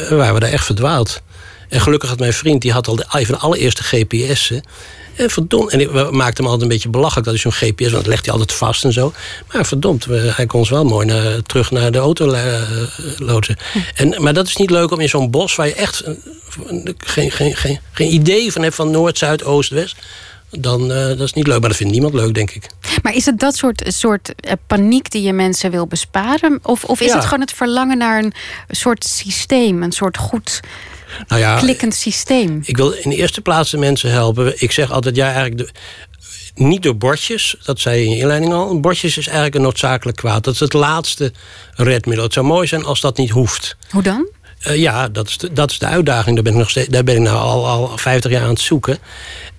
waren 0.09 0.35
we 0.35 0.41
daar 0.41 0.53
echt 0.53 0.65
verdwaald. 0.65 1.23
En 1.69 1.81
gelukkig 1.81 2.09
had 2.09 2.19
mijn 2.19 2.33
vriend, 2.33 2.63
die 2.63 2.73
had 2.73 2.89
al 2.89 2.97
de, 2.97 3.05
van 3.09 3.25
de 3.25 3.37
allereerste 3.37 3.83
GPS'en. 3.83 4.63
En 5.17 5.31
verdomd, 5.31 5.71
en 5.71 5.79
we 5.79 6.09
maakten 6.11 6.45
hem 6.45 6.53
altijd 6.53 6.63
een 6.63 6.69
beetje 6.69 6.89
belachelijk 6.89 7.27
dat 7.27 7.35
hij 7.35 7.53
zo'n 7.53 7.69
GPS, 7.69 7.91
want 7.91 8.05
dat 8.05 8.07
legt 8.07 8.25
hij 8.25 8.33
altijd 8.33 8.53
vast 8.53 8.85
en 8.85 8.93
zo. 8.93 9.13
Maar 9.53 9.67
verdomd, 9.67 10.05
hij 10.11 10.47
kon 10.47 10.59
ons 10.59 10.71
wel 10.71 10.85
mooi 10.85 11.07
naar, 11.07 11.43
terug 11.43 11.71
naar 11.71 11.93
de 11.93 11.99
auto 11.99 12.33
uh, 12.33 12.63
loodsen. 13.17 13.57
En, 13.95 14.23
maar 14.23 14.35
dat 14.35 14.47
is 14.47 14.57
niet 14.57 14.71
leuk 14.71 14.91
om 14.91 15.01
in 15.01 15.09
zo'n 15.09 15.31
bos 15.31 15.55
waar 15.55 15.67
je 15.67 15.75
echt 15.75 16.05
geen, 16.99 17.31
geen, 17.31 17.57
geen, 17.57 17.79
geen 17.93 18.13
idee 18.13 18.53
van 18.53 18.63
hebt 18.63 18.75
van 18.75 18.91
Noord, 18.91 19.19
Zuid, 19.19 19.45
Oost, 19.45 19.71
West 19.71 19.97
dan 20.61 20.91
uh, 20.91 21.07
dat 21.07 21.21
is 21.21 21.33
niet 21.33 21.47
leuk. 21.47 21.61
Maar 21.61 21.69
dat 21.69 21.79
vindt 21.79 21.93
niemand 21.93 22.15
leuk, 22.15 22.35
denk 22.35 22.51
ik. 22.51 22.67
Maar 23.03 23.15
is 23.15 23.27
het 23.27 23.41
dat 23.41 23.57
soort, 23.57 23.83
soort 23.87 24.35
uh, 24.47 24.53
paniek 24.67 25.11
die 25.11 25.23
je 25.23 25.33
mensen 25.33 25.71
wil 25.71 25.87
besparen? 25.87 26.59
Of, 26.63 26.85
of 26.85 27.01
is 27.01 27.13
het 27.13 27.25
gewoon 27.25 27.41
het 27.41 27.53
verlangen 27.53 27.99
naar 27.99 28.19
een 28.19 28.33
soort 28.69 29.05
systeem, 29.05 29.83
een 29.83 29.93
soort 29.93 30.17
goed 30.17 30.61
nou 31.29 31.41
ja, 31.41 31.57
klikkend 31.57 31.95
systeem? 31.95 32.61
Ik 32.65 32.77
wil 32.77 32.91
in 32.91 33.11
de 33.11 33.17
eerste 33.17 33.41
plaats 33.41 33.71
de 33.71 33.79
mensen 33.79 34.11
helpen. 34.11 34.63
Ik 34.63 34.73
zeg 34.73 34.91
altijd, 34.91 35.17
ja, 35.17 35.33
eigenlijk 35.33 35.59
de, 35.59 35.71
niet 36.55 36.83
door 36.83 36.97
bordjes, 36.97 37.57
dat 37.65 37.81
zei 37.81 37.99
je 37.99 38.05
in 38.05 38.11
je 38.11 38.19
inleiding 38.19 38.53
al. 38.53 38.81
Bordjes 38.81 39.17
is 39.17 39.27
eigenlijk 39.27 39.55
een 39.55 39.63
noodzakelijk 39.63 40.17
kwaad. 40.17 40.45
Dat 40.45 40.55
is 40.55 40.61
het 40.61 40.73
laatste 40.73 41.33
redmiddel. 41.75 42.25
Het 42.25 42.33
zou 42.33 42.47
mooi 42.47 42.67
zijn 42.67 42.85
als 42.85 43.01
dat 43.01 43.17
niet 43.17 43.31
hoeft. 43.31 43.77
Hoe 43.91 44.03
dan? 44.03 44.29
Uh, 44.67 44.77
ja, 44.77 45.09
dat 45.09 45.29
is, 45.29 45.39
de, 45.39 45.53
dat 45.53 45.71
is 45.71 45.79
de 45.79 45.87
uitdaging. 45.87 46.35
Daar 46.35 46.45
ben 46.45 46.53
ik, 46.53 46.59
nog 46.59 46.87
daar 46.87 47.05
ben 47.05 47.15
ik 47.15 47.21
nou 47.21 47.37
al, 47.37 47.67
al 47.67 47.99
50 47.99 48.31
jaar 48.31 48.43
aan 48.43 48.49
het 48.49 48.61
zoeken. 48.61 48.99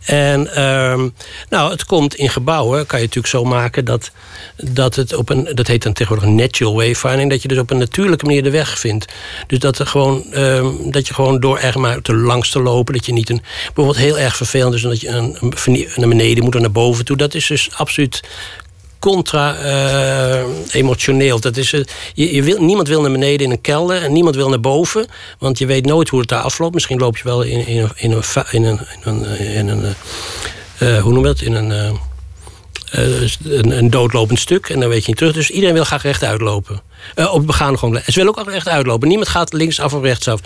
En 0.05 0.41
uh, 0.41 1.03
nou, 1.49 1.71
het 1.71 1.85
komt 1.85 2.15
in 2.15 2.29
gebouwen, 2.29 2.85
kan 2.85 2.99
je 2.99 3.05
natuurlijk 3.05 3.33
zo 3.33 3.43
maken 3.43 3.85
dat, 3.85 4.11
dat 4.55 4.95
het 4.95 5.15
op 5.15 5.29
een, 5.29 5.49
dat 5.53 5.67
heet 5.67 5.83
dan 5.83 5.93
tegenwoordig 5.93 6.29
natural 6.29 6.75
wayfinding, 6.75 7.29
dat 7.29 7.41
je 7.41 7.47
dus 7.47 7.57
op 7.57 7.71
een 7.71 7.77
natuurlijke 7.77 8.25
manier 8.25 8.43
de 8.43 8.49
weg 8.49 8.79
vindt. 8.79 9.05
Dus 9.47 9.59
dat, 9.59 9.79
er 9.79 9.87
gewoon, 9.87 10.23
uh, 10.33 10.67
dat 10.91 11.07
je 11.07 11.13
gewoon 11.13 11.39
door 11.39 11.59
er 11.59 11.79
maar 11.79 12.01
te 12.01 12.15
langs 12.15 12.49
te 12.49 12.61
lopen, 12.61 12.93
dat 12.93 13.05
je 13.05 13.13
niet 13.13 13.29
een, 13.29 13.41
bijvoorbeeld 13.65 13.97
heel 13.97 14.19
erg 14.19 14.35
vervelend 14.35 14.73
is, 14.73 14.81
dat 14.81 15.01
je 15.01 15.07
een, 15.07 15.37
naar 15.95 16.09
beneden 16.09 16.43
moet 16.43 16.55
of 16.55 16.61
naar 16.61 16.71
boven 16.71 17.05
toe. 17.05 17.17
Dat 17.17 17.33
is 17.33 17.47
dus 17.47 17.69
absoluut 17.73 18.21
contra-emotioneel. 19.05 21.39
dat 21.39 21.57
is, 21.57 21.73
uh, 21.73 21.83
je, 22.13 22.35
je 22.35 22.43
wil, 22.43 22.61
niemand 22.61 22.87
wil 22.87 23.01
naar 23.01 23.11
beneden 23.11 23.45
in 23.45 23.51
een 23.51 23.61
kelder 23.61 24.03
en 24.03 24.13
niemand 24.13 24.35
wil 24.35 24.49
naar 24.49 24.59
boven. 24.59 25.07
Want 25.39 25.57
je 25.57 25.65
weet 25.65 25.85
nooit 25.85 26.09
hoe 26.09 26.19
het 26.19 26.29
daar 26.29 26.41
afloopt. 26.41 26.73
Misschien 26.73 26.99
loop 26.99 27.17
je 27.17 27.23
wel 27.23 27.41
in, 27.41 27.67
in, 27.67 27.89
in, 27.95 28.11
een, 28.11 28.23
in 28.51 28.63
een, 28.63 28.79
een, 29.03 29.39
in 29.39 29.67
een 29.67 29.95
hoe 31.01 31.13
noem 31.13 31.21
je 31.21 31.27
dat? 31.27 31.41
In 31.41 31.53
een, 31.53 31.99
een, 32.89 33.77
een, 33.77 33.89
doodlopend 33.89 34.39
stuk. 34.39 34.69
En 34.69 34.79
dan 34.79 34.89
weet 34.89 35.01
je 35.01 35.07
niet 35.07 35.17
terug. 35.17 35.33
Dus 35.33 35.49
iedereen 35.49 35.75
wil 35.75 35.83
graag 35.83 36.03
rechtuit 36.03 36.41
lopen. 36.41 36.81
Uh, 37.15 37.33
op 37.33 37.47
begaande 37.47 37.77
grond. 37.77 38.01
Ze 38.05 38.13
willen 38.13 38.37
ook 38.37 38.49
recht 38.49 38.67
uitlopen. 38.67 39.07
Niemand 39.07 39.29
gaat 39.29 39.53
linksaf 39.53 39.93
of 39.93 40.01
rechtsaf. 40.01 40.41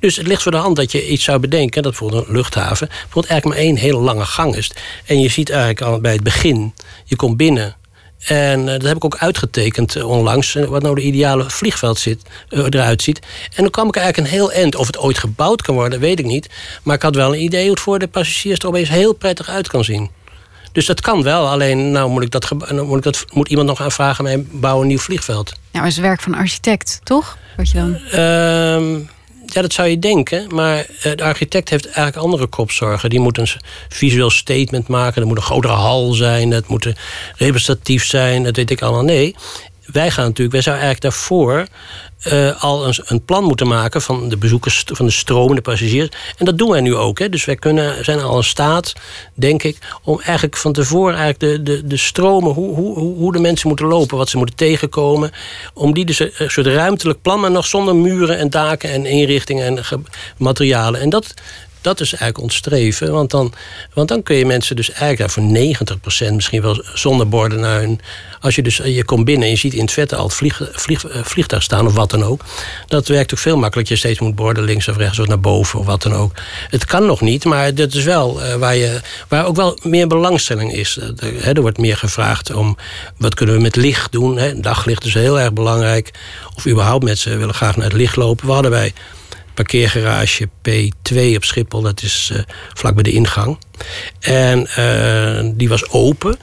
Dus 0.00 0.16
het 0.16 0.26
ligt 0.26 0.42
voor 0.42 0.52
de 0.52 0.58
hand 0.58 0.76
dat 0.76 0.92
je 0.92 1.08
iets 1.08 1.24
zou 1.24 1.38
bedenken. 1.38 1.82
Dat 1.82 1.92
bijvoorbeeld 1.92 2.28
een 2.28 2.34
luchthaven. 2.34 2.88
Bijvoorbeeld 2.88 3.26
eigenlijk 3.26 3.44
maar 3.44 3.68
één 3.68 3.76
hele 3.76 3.98
lange 3.98 4.24
gang 4.24 4.56
is. 4.56 4.70
En 5.04 5.20
je 5.20 5.28
ziet 5.28 5.50
eigenlijk 5.50 5.82
al 5.82 6.00
bij 6.00 6.12
het 6.12 6.22
begin. 6.22 6.74
Je 7.04 7.16
komt 7.16 7.36
binnen 7.36 7.76
En 8.24 8.66
dat 8.66 8.82
heb 8.82 8.96
ik 8.96 9.04
ook 9.04 9.16
uitgetekend 9.16 10.02
onlangs, 10.02 10.52
wat 10.52 10.82
nou 10.82 10.94
de 10.94 11.00
ideale 11.00 11.50
vliegveld 11.50 11.98
zit, 11.98 12.22
eruit 12.48 13.02
ziet. 13.02 13.18
En 13.54 13.62
dan 13.62 13.70
kwam 13.70 13.88
ik 13.88 13.96
eigenlijk 13.96 14.26
een 14.26 14.34
heel 14.34 14.52
eind. 14.52 14.74
Of 14.74 14.86
het 14.86 14.98
ooit 14.98 15.18
gebouwd 15.18 15.62
kan 15.62 15.74
worden, 15.74 16.00
weet 16.00 16.18
ik 16.18 16.26
niet. 16.26 16.48
Maar 16.82 16.96
ik 16.96 17.02
had 17.02 17.14
wel 17.14 17.34
een 17.34 17.42
idee 17.42 17.62
hoe 17.62 17.70
het 17.70 17.80
voor 17.80 17.98
de 17.98 18.08
passagiers 18.08 18.58
er 18.58 18.68
opeens 18.68 18.88
heel 18.88 19.12
prettig 19.12 19.48
uit 19.48 19.68
kan 19.68 19.84
zien. 19.84 20.10
Dus 20.72 20.86
dat 20.86 21.00
kan 21.00 21.22
wel. 21.22 21.48
Alleen 21.48 21.90
nou 21.90 22.10
moet, 22.10 22.22
ik 22.22 22.30
dat, 22.30 22.50
moet, 22.70 22.96
ik 22.96 23.02
dat, 23.02 23.24
moet 23.32 23.48
iemand 23.48 23.68
nog 23.68 23.80
aanvragen 23.80 24.24
mij 24.24 24.44
bouwen 24.50 24.82
een 24.82 24.88
nieuw 24.88 24.98
vliegveld. 24.98 25.52
Nou, 25.72 25.86
is 25.86 25.98
werk 25.98 26.20
van 26.20 26.34
architect, 26.34 27.00
toch? 27.04 27.36
Wat 27.56 27.70
je 27.70 27.78
dan... 27.78 27.96
Ehm, 27.96 29.00
ja, 29.46 29.62
dat 29.62 29.72
zou 29.72 29.88
je 29.88 29.98
denken. 29.98 30.54
Maar 30.54 30.78
eh, 30.78 31.16
de 31.16 31.22
architect 31.22 31.68
heeft 31.68 31.86
eigenlijk 31.86 32.16
andere 32.16 32.46
kopzorgen. 32.46 33.10
Die 33.10 33.20
moet 33.20 33.38
een 33.38 33.48
visueel 33.88 34.30
statement 34.30 34.88
maken. 34.88 35.22
Er 35.22 35.28
moet 35.28 35.36
een 35.36 35.42
grotere 35.42 35.72
hal 35.72 36.12
zijn. 36.12 36.50
Het 36.50 36.68
moet 36.68 36.92
representatief 37.36 38.04
zijn. 38.04 38.42
Dat 38.42 38.56
weet 38.56 38.70
ik 38.70 38.82
allemaal. 38.82 39.04
Nee, 39.04 39.34
wij 39.94 40.10
gaan 40.10 40.24
natuurlijk, 40.24 40.52
wij 40.52 40.62
zouden 40.62 40.84
eigenlijk 40.84 41.14
daarvoor 41.14 41.66
uh, 42.32 42.62
al 42.62 42.86
een, 42.86 42.94
een, 43.04 43.24
plan 43.24 43.44
moeten 43.44 43.66
maken 43.66 44.02
van 44.02 44.28
de 44.28 44.36
bezoekers, 44.36 44.82
van 44.86 45.06
de 45.06 45.12
stromende 45.12 45.62
passagiers. 45.62 46.08
En 46.36 46.44
dat 46.44 46.58
doen 46.58 46.70
wij 46.70 46.80
nu 46.80 46.94
ook. 46.94 47.18
Hè. 47.18 47.28
Dus 47.28 47.44
wij 47.44 47.56
kunnen, 47.56 48.04
zijn 48.04 48.20
al 48.20 48.36
in 48.36 48.44
staat, 48.44 48.92
denk 49.34 49.62
ik, 49.62 49.78
om 50.02 50.20
eigenlijk 50.20 50.56
van 50.56 50.72
tevoren 50.72 51.16
eigenlijk 51.16 51.40
de, 51.40 51.62
de, 51.62 51.86
de 51.86 51.96
stromen, 51.96 52.52
hoe, 52.52 52.74
hoe, 52.74 52.96
hoe 53.16 53.32
de 53.32 53.38
mensen 53.38 53.68
moeten 53.68 53.86
lopen, 53.86 54.16
wat 54.16 54.28
ze 54.28 54.36
moeten 54.36 54.56
tegenkomen. 54.56 55.30
Om 55.74 55.94
die 55.94 56.04
dus 56.04 56.18
een 56.18 56.50
soort 56.50 56.66
ruimtelijk 56.66 57.22
plan, 57.22 57.40
maar 57.40 57.50
nog 57.50 57.66
zonder 57.66 57.96
muren 57.96 58.38
en 58.38 58.50
daken 58.50 58.90
en 58.90 59.06
inrichtingen 59.06 59.66
en 59.66 60.04
materialen. 60.36 61.00
En 61.00 61.10
dat 61.10 61.34
dat 61.84 62.00
is 62.00 62.08
eigenlijk 62.08 62.40
ons 62.40 62.54
streven. 62.54 63.12
Want 63.12 63.30
dan, 63.30 63.52
want 63.92 64.08
dan 64.08 64.22
kun 64.22 64.36
je 64.36 64.46
mensen 64.46 64.76
dus 64.76 64.90
eigenlijk 64.90 65.32
voor 65.32 65.42
90% 66.30 66.34
misschien 66.34 66.62
wel 66.62 66.84
zonder 66.94 67.28
borden 67.28 67.60
naar 67.60 67.80
hun. 67.80 68.00
Als 68.40 68.54
je 68.54 68.62
dus 68.62 68.76
je 68.76 69.04
komt 69.04 69.24
binnen 69.24 69.44
en 69.44 69.50
je 69.50 69.58
ziet 69.58 69.74
in 69.74 69.80
het 69.80 69.92
vette 69.92 70.16
al 70.16 70.24
het 70.24 70.34
vlieg, 70.34 70.60
eh, 70.60 71.20
vliegtuig 71.22 71.62
staan 71.62 71.86
of 71.86 71.94
wat 71.94 72.10
dan 72.10 72.22
ook. 72.22 72.44
Dat 72.86 73.08
werkt 73.08 73.32
ook 73.32 73.38
veel 73.38 73.56
makkelijker. 73.56 73.94
Je 73.94 74.00
steeds 74.00 74.20
moet 74.20 74.34
borden 74.34 74.64
links 74.64 74.88
of 74.88 74.96
rechts 74.96 75.18
of 75.18 75.26
naar 75.26 75.40
boven 75.40 75.78
of 75.78 75.86
wat 75.86 76.02
dan 76.02 76.14
ook. 76.14 76.32
Het 76.70 76.84
kan 76.84 77.06
nog 77.06 77.20
niet, 77.20 77.44
maar 77.44 77.74
dat 77.74 77.94
is 77.94 78.04
wel 78.04 78.42
uh, 78.42 78.54
waar, 78.54 78.76
je, 78.76 79.00
waar 79.28 79.46
ook 79.46 79.56
wel 79.56 79.78
meer 79.82 80.06
belangstelling 80.06 80.72
is. 80.72 80.98
Uh, 81.22 81.46
er 81.46 81.60
wordt 81.60 81.78
meer 81.78 81.96
gevraagd 81.96 82.52
om 82.54 82.76
wat 83.16 83.34
kunnen 83.34 83.54
we 83.54 83.60
met 83.60 83.76
licht 83.76 84.12
doen. 84.12 84.60
Daglicht 84.60 85.04
is 85.04 85.14
heel 85.14 85.40
erg 85.40 85.52
belangrijk. 85.52 86.10
Of 86.56 86.66
überhaupt 86.66 87.04
mensen 87.04 87.38
willen 87.38 87.54
graag 87.54 87.76
naar 87.76 87.86
het 87.86 87.96
licht 87.96 88.16
lopen. 88.16 88.48
Hadden 88.48 88.70
wij 88.70 88.92
parkeergarage 89.54 90.48
P2 90.68 91.36
op 91.36 91.44
Schiphol. 91.44 91.80
Dat 91.80 92.02
is 92.02 92.30
uh, 92.32 92.38
vlak 92.74 92.94
bij 92.94 93.02
de 93.02 93.12
ingang. 93.12 93.58
En 94.20 94.66
uh, 94.78 95.50
die 95.54 95.68
was 95.68 95.90
open. 95.90 96.38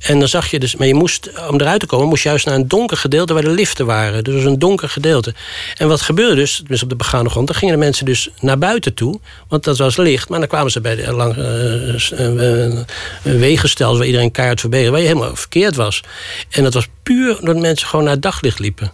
En 0.00 0.18
dan 0.18 0.28
zag 0.28 0.50
je 0.50 0.58
dus, 0.58 0.76
maar 0.76 0.86
je 0.86 0.94
moest, 0.94 1.30
om 1.48 1.60
eruit 1.60 1.80
te 1.80 1.86
komen, 1.86 2.08
moest 2.08 2.22
je 2.22 2.28
juist 2.28 2.46
naar 2.46 2.54
een 2.54 2.68
donker 2.68 2.96
gedeelte 2.96 3.32
waar 3.32 3.42
de 3.42 3.50
liften 3.50 3.86
waren. 3.86 4.24
Dus 4.24 4.44
een 4.44 4.58
donker 4.58 4.88
gedeelte. 4.88 5.34
En 5.76 5.88
wat 5.88 6.00
gebeurde 6.00 6.34
dus, 6.34 6.62
dus 6.66 6.82
op 6.82 6.88
de 6.88 6.96
begane 6.96 7.28
grond, 7.28 7.46
dan 7.46 7.56
gingen 7.56 7.74
de 7.74 7.80
mensen 7.80 8.04
dus 8.04 8.28
naar 8.40 8.58
buiten 8.58 8.94
toe, 8.94 9.20
want 9.48 9.64
dat 9.64 9.78
was 9.78 9.96
licht. 9.96 10.28
Maar 10.28 10.38
dan 10.38 10.48
kwamen 10.48 10.70
ze 10.70 10.80
bij 10.80 10.96
de 10.96 11.12
lang, 11.12 11.36
uh, 11.36 12.80
wegenstelsel 13.22 13.96
waar 13.98 14.06
iedereen 14.06 14.30
kaart 14.30 14.60
verbeteren, 14.60 14.92
waar 14.92 15.00
je 15.00 15.06
helemaal 15.06 15.36
verkeerd 15.36 15.76
was. 15.76 16.02
En 16.50 16.62
dat 16.62 16.74
was 16.74 16.88
puur 17.02 17.38
omdat 17.40 17.56
mensen 17.56 17.88
gewoon 17.88 18.04
naar 18.04 18.20
daglicht 18.20 18.58
liepen. 18.58 18.92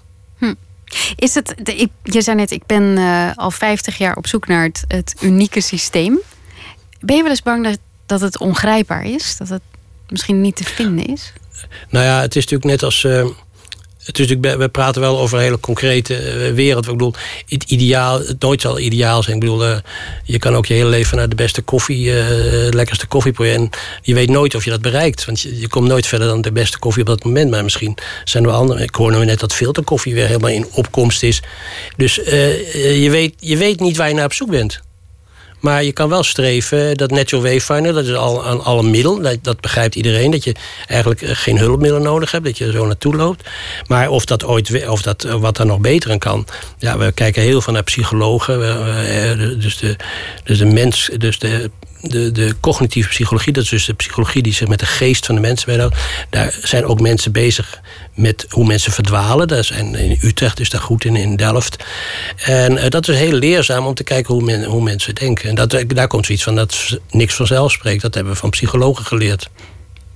Is 1.16 1.35
het, 1.35 1.55
je 2.02 2.22
zei 2.22 2.37
net, 2.37 2.50
ik 2.50 2.66
ben 2.66 2.83
uh, 2.83 3.31
al 3.35 3.50
50 3.50 3.98
jaar 3.98 4.16
op 4.16 4.26
zoek 4.26 4.46
naar 4.46 4.62
het, 4.62 4.85
het, 4.88 5.14
unieke 5.20 5.61
systeem. 5.61 6.20
Ben 7.00 7.16
je 7.16 7.22
wel 7.22 7.31
eens 7.31 7.42
bang 7.42 7.64
dat, 7.64 7.78
dat 8.07 8.20
het 8.20 8.38
ongrijpbaar 8.38 9.05
is? 9.05 9.37
Dat 9.37 9.48
het 9.48 9.62
misschien 10.09 10.40
niet 10.40 10.57
te 10.57 10.64
vinden 10.64 11.07
is? 11.07 11.33
Nou 11.90 12.05
ja, 12.05 12.20
het 12.20 12.37
is 12.37 12.42
natuurlijk 12.42 12.70
net 12.70 12.83
als. 12.83 13.05
Uh, 13.05 13.26
natuurlijk, 14.07 14.59
we 14.59 14.69
praten 14.69 15.01
wel 15.01 15.19
over 15.19 15.37
een 15.37 15.45
hele 15.45 15.61
concrete 15.61 16.17
eh, 16.17 16.53
wereld. 16.53 16.85
Ik 16.85 16.93
bedoel, 16.93 17.15
het 17.49 17.65
ideaal, 17.65 18.19
het 18.19 18.41
nooit 18.41 18.61
zal 18.61 18.79
ideaal 18.79 19.23
zijn. 19.23 19.35
Ik 19.35 19.41
bedoel, 19.41 19.69
uh, 19.69 19.77
je 20.25 20.38
kan 20.38 20.55
ook 20.55 20.67
je 20.67 20.75
hele 20.75 20.88
leven 20.88 21.17
naar 21.17 21.29
de 21.29 21.35
beste 21.35 21.62
koffie, 21.62 22.07
uh, 22.07 22.69
lekkerste 22.71 23.07
koffie 23.07 23.33
En 23.37 23.71
je 24.03 24.15
weet 24.15 24.31
nooit 24.31 24.55
of 24.55 24.65
je 24.65 24.71
dat 24.71 24.83
bereikt. 24.83 25.25
Want 25.25 25.41
je, 25.41 25.61
je, 25.61 25.69
komt 25.69 25.88
nooit 25.88 26.07
verder 26.07 26.29
dan 26.29 26.41
de 26.41 26.53
beste 26.53 26.79
koffie 26.79 27.03
op 27.03 27.09
dat 27.09 27.25
moment. 27.25 27.51
Maar 27.51 27.62
misschien 27.62 27.97
zijn 28.25 28.45
er 28.45 28.51
andere. 28.51 28.83
Ik 28.83 28.95
hoorde 28.95 29.25
net 29.25 29.41
dat 29.41 29.55
filterkoffie 29.55 30.15
weer 30.15 30.27
helemaal 30.27 30.51
in 30.51 30.67
opkomst 30.73 31.23
is. 31.23 31.43
Dus 31.97 32.15
je, 32.15 33.09
weet, 33.11 33.35
je 33.38 33.57
weet 33.57 33.81
niet 33.81 33.97
waar 33.97 34.09
je 34.09 34.15
naar 34.15 34.25
op 34.25 34.33
zoek 34.33 34.51
bent. 34.51 34.83
Maar 35.62 35.85
je 35.85 35.92
kan 35.92 36.09
wel 36.09 36.22
streven 36.22 36.96
dat 36.96 37.11
natural 37.11 37.44
wayfinder, 37.44 37.92
dat 37.92 38.05
is 38.05 38.14
al 38.14 38.46
een, 38.46 38.61
al 38.61 38.79
een 38.79 38.90
middel. 38.90 39.20
Dat, 39.20 39.38
dat, 39.42 39.61
begrijpt 39.61 39.94
iedereen. 39.94 40.31
Dat 40.31 40.44
je 40.44 40.55
eigenlijk 40.87 41.22
eh, 41.22 41.31
geen 41.33 41.59
hulpmiddelen 41.59 42.03
nodig 42.03 42.31
hebt. 42.31 42.44
Dat 42.44 42.59
je 42.59 42.64
er 42.64 42.72
zo 42.72 42.87
naartoe 42.87 43.16
loopt. 43.16 43.48
Maar 43.87 44.09
of 44.09 44.25
dat 44.25 44.44
ooit, 44.44 44.88
of 44.88 45.03
dat 45.03 45.25
eh, 45.25 45.35
wat 45.35 45.59
er 45.59 45.66
nog 45.66 45.79
beter 45.79 46.11
aan 46.11 46.18
kan. 46.18 46.46
Ja, 46.79 46.98
we 46.98 47.12
kijken 47.12 47.42
heel 47.42 47.61
veel 47.61 47.72
naar 47.72 47.83
psychologen. 47.83 48.55
Eh, 48.55 49.61
dus 49.61 49.77
de, 49.77 49.96
dus 50.44 50.59
de 50.59 50.66
mens, 50.66 51.11
dus 51.16 51.38
de 51.38 51.70
de, 52.03 52.33
de 52.33 52.55
cognitieve 52.61 53.09
psychologie, 53.09 53.53
dat 53.53 53.62
is 53.62 53.69
dus 53.69 53.85
de 53.85 53.95
psychologie 53.95 54.43
die 54.43 54.53
zich 54.53 54.69
met 54.69 54.79
de 54.79 54.87
geest 54.87 55.27
van 55.27 55.35
de 55.35 55.41
mensen 55.41 55.67
bezighoudt. 55.67 55.97
Daar 56.31 56.59
zijn 56.62 56.85
ook 56.85 57.01
mensen 57.01 57.33
bezig 57.33 57.81
met 58.15 58.47
hoe 58.49 58.67
mensen 58.67 58.93
verdwalen. 58.93 59.49
Daar 59.49 59.65
zijn, 59.65 59.95
in 59.95 60.19
Utrecht 60.21 60.61
is 60.61 60.71
daar 60.71 60.81
goed 60.81 61.05
in, 61.05 61.17
in 61.17 61.37
Delft. 61.37 61.85
En 62.37 62.73
uh, 62.73 62.88
dat 62.88 63.09
is 63.09 63.17
heel 63.17 63.33
leerzaam 63.33 63.87
om 63.87 63.95
te 63.95 64.05
kijken 64.05 64.35
hoe, 64.35 64.43
men, 64.43 64.65
hoe 64.65 64.83
mensen 64.83 65.15
denken. 65.15 65.49
En 65.49 65.55
dat, 65.55 65.85
daar 65.87 66.09
komt 66.09 66.27
zoiets 66.27 66.45
van 66.45 66.55
dat 66.55 66.99
niks 67.11 67.35
vanzelf 67.35 67.73
spreekt. 67.73 68.03
Dat 68.03 68.15
hebben 68.15 68.33
we 68.33 68.38
van 68.38 68.51
psychologen 68.51 69.05
geleerd. 69.05 69.49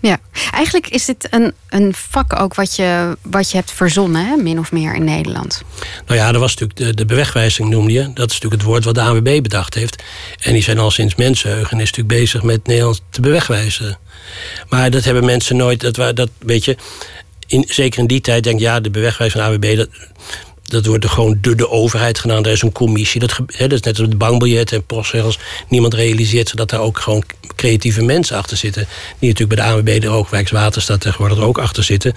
Ja, 0.01 0.19
eigenlijk 0.53 0.89
is 0.89 1.05
dit 1.05 1.29
een, 1.31 1.53
een 1.69 1.95
vak 1.95 2.41
ook 2.41 2.55
wat 2.55 2.77
je, 2.77 3.17
wat 3.23 3.51
je 3.51 3.57
hebt 3.57 3.73
verzonnen, 3.73 4.27
hè? 4.27 4.37
min 4.37 4.59
of 4.59 4.73
meer 4.73 4.95
in 4.95 5.05
Nederland. 5.05 5.63
Nou 6.07 6.21
ja, 6.21 6.33
dat 6.33 6.41
was 6.41 6.57
natuurlijk 6.57 6.79
de, 6.79 6.95
de 6.95 7.05
bewegwijzing, 7.05 7.69
noemde 7.69 7.93
je. 7.93 8.13
Dat 8.15 8.31
is 8.31 8.35
natuurlijk 8.35 8.63
het 8.63 8.63
woord 8.63 8.85
wat 8.85 8.95
de 8.95 9.01
ANWB 9.01 9.43
bedacht 9.43 9.75
heeft. 9.75 10.03
En 10.41 10.53
die 10.53 10.63
zijn 10.63 10.79
al 10.79 10.91
sinds 10.91 11.15
mensenheugen 11.15 11.81
is 11.81 11.91
natuurlijk 11.91 12.21
bezig 12.21 12.43
met 12.43 12.67
Nederland 12.67 13.03
te 13.11 13.21
bewegwijzen. 13.21 13.99
Maar 14.69 14.91
dat 14.91 15.05
hebben 15.05 15.25
mensen 15.25 15.57
nooit, 15.57 15.95
dat, 15.95 16.17
dat 16.17 16.31
weet 16.39 16.65
je, 16.65 16.77
in, 17.47 17.65
zeker 17.69 18.01
in 18.01 18.07
die 18.07 18.21
tijd 18.21 18.45
denk 18.45 18.61
ja, 18.61 18.81
de 18.81 18.91
bewegwijzing 18.91 19.43
van 19.43 19.59
de 19.59 19.67
AWB, 19.67 19.77
dat, 19.77 19.89
dat 20.67 20.87
wordt 20.87 21.05
er 21.05 21.11
gewoon 21.11 21.39
door 21.41 21.57
de 21.57 21.71
overheid 21.71 22.19
gedaan. 22.19 22.45
Er 22.45 22.53
is 22.53 22.63
een 22.63 22.73
commissie. 22.73 23.21
Dat, 23.21 23.37
dat 23.59 23.73
is 23.73 23.81
net 23.81 23.99
als 23.99 24.09
het 24.09 24.19
bankbiljet 24.19 24.73
en 24.73 24.85
postregels. 24.85 25.39
Niemand 25.69 25.95
realiseert 25.95 26.49
zich 26.49 26.59
dat 26.59 26.71
daar 26.71 26.81
ook 26.81 26.99
gewoon 26.99 27.25
creatieve 27.57 28.03
mensen 28.03 28.37
achter 28.37 28.57
zitten. 28.57 28.87
Die 29.19 29.29
natuurlijk 29.29 29.59
bij 29.59 29.69
de 29.69 29.75
ANWB, 29.75 30.01
de 30.01 30.09
Oogwijkswaterstaat 30.09 31.01
tegenwoordig 31.01 31.39
er 31.39 31.45
ook 31.45 31.59
achter 31.59 31.83
zitten. 31.83 32.15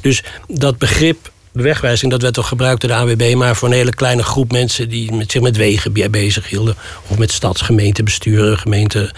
Dus 0.00 0.22
dat 0.46 0.78
begrip 0.78 1.30
wegwijzing, 1.52 2.10
dat 2.10 2.22
werd 2.22 2.34
toch 2.34 2.48
gebruikt 2.48 2.80
door 2.80 2.90
de 2.90 2.96
AWB, 2.96 3.34
maar 3.34 3.56
voor 3.56 3.68
een 3.68 3.74
hele 3.74 3.94
kleine 3.94 4.22
groep 4.22 4.52
mensen 4.52 4.88
die 4.88 5.12
met, 5.12 5.30
zich 5.30 5.40
met 5.40 5.56
wegen 5.56 6.10
bezig 6.10 6.48
hielden. 6.48 6.76
Of 7.06 7.18
met 7.18 7.32
stadsgemeentebesturen, 7.32 8.58
gemeenten. 8.58 9.10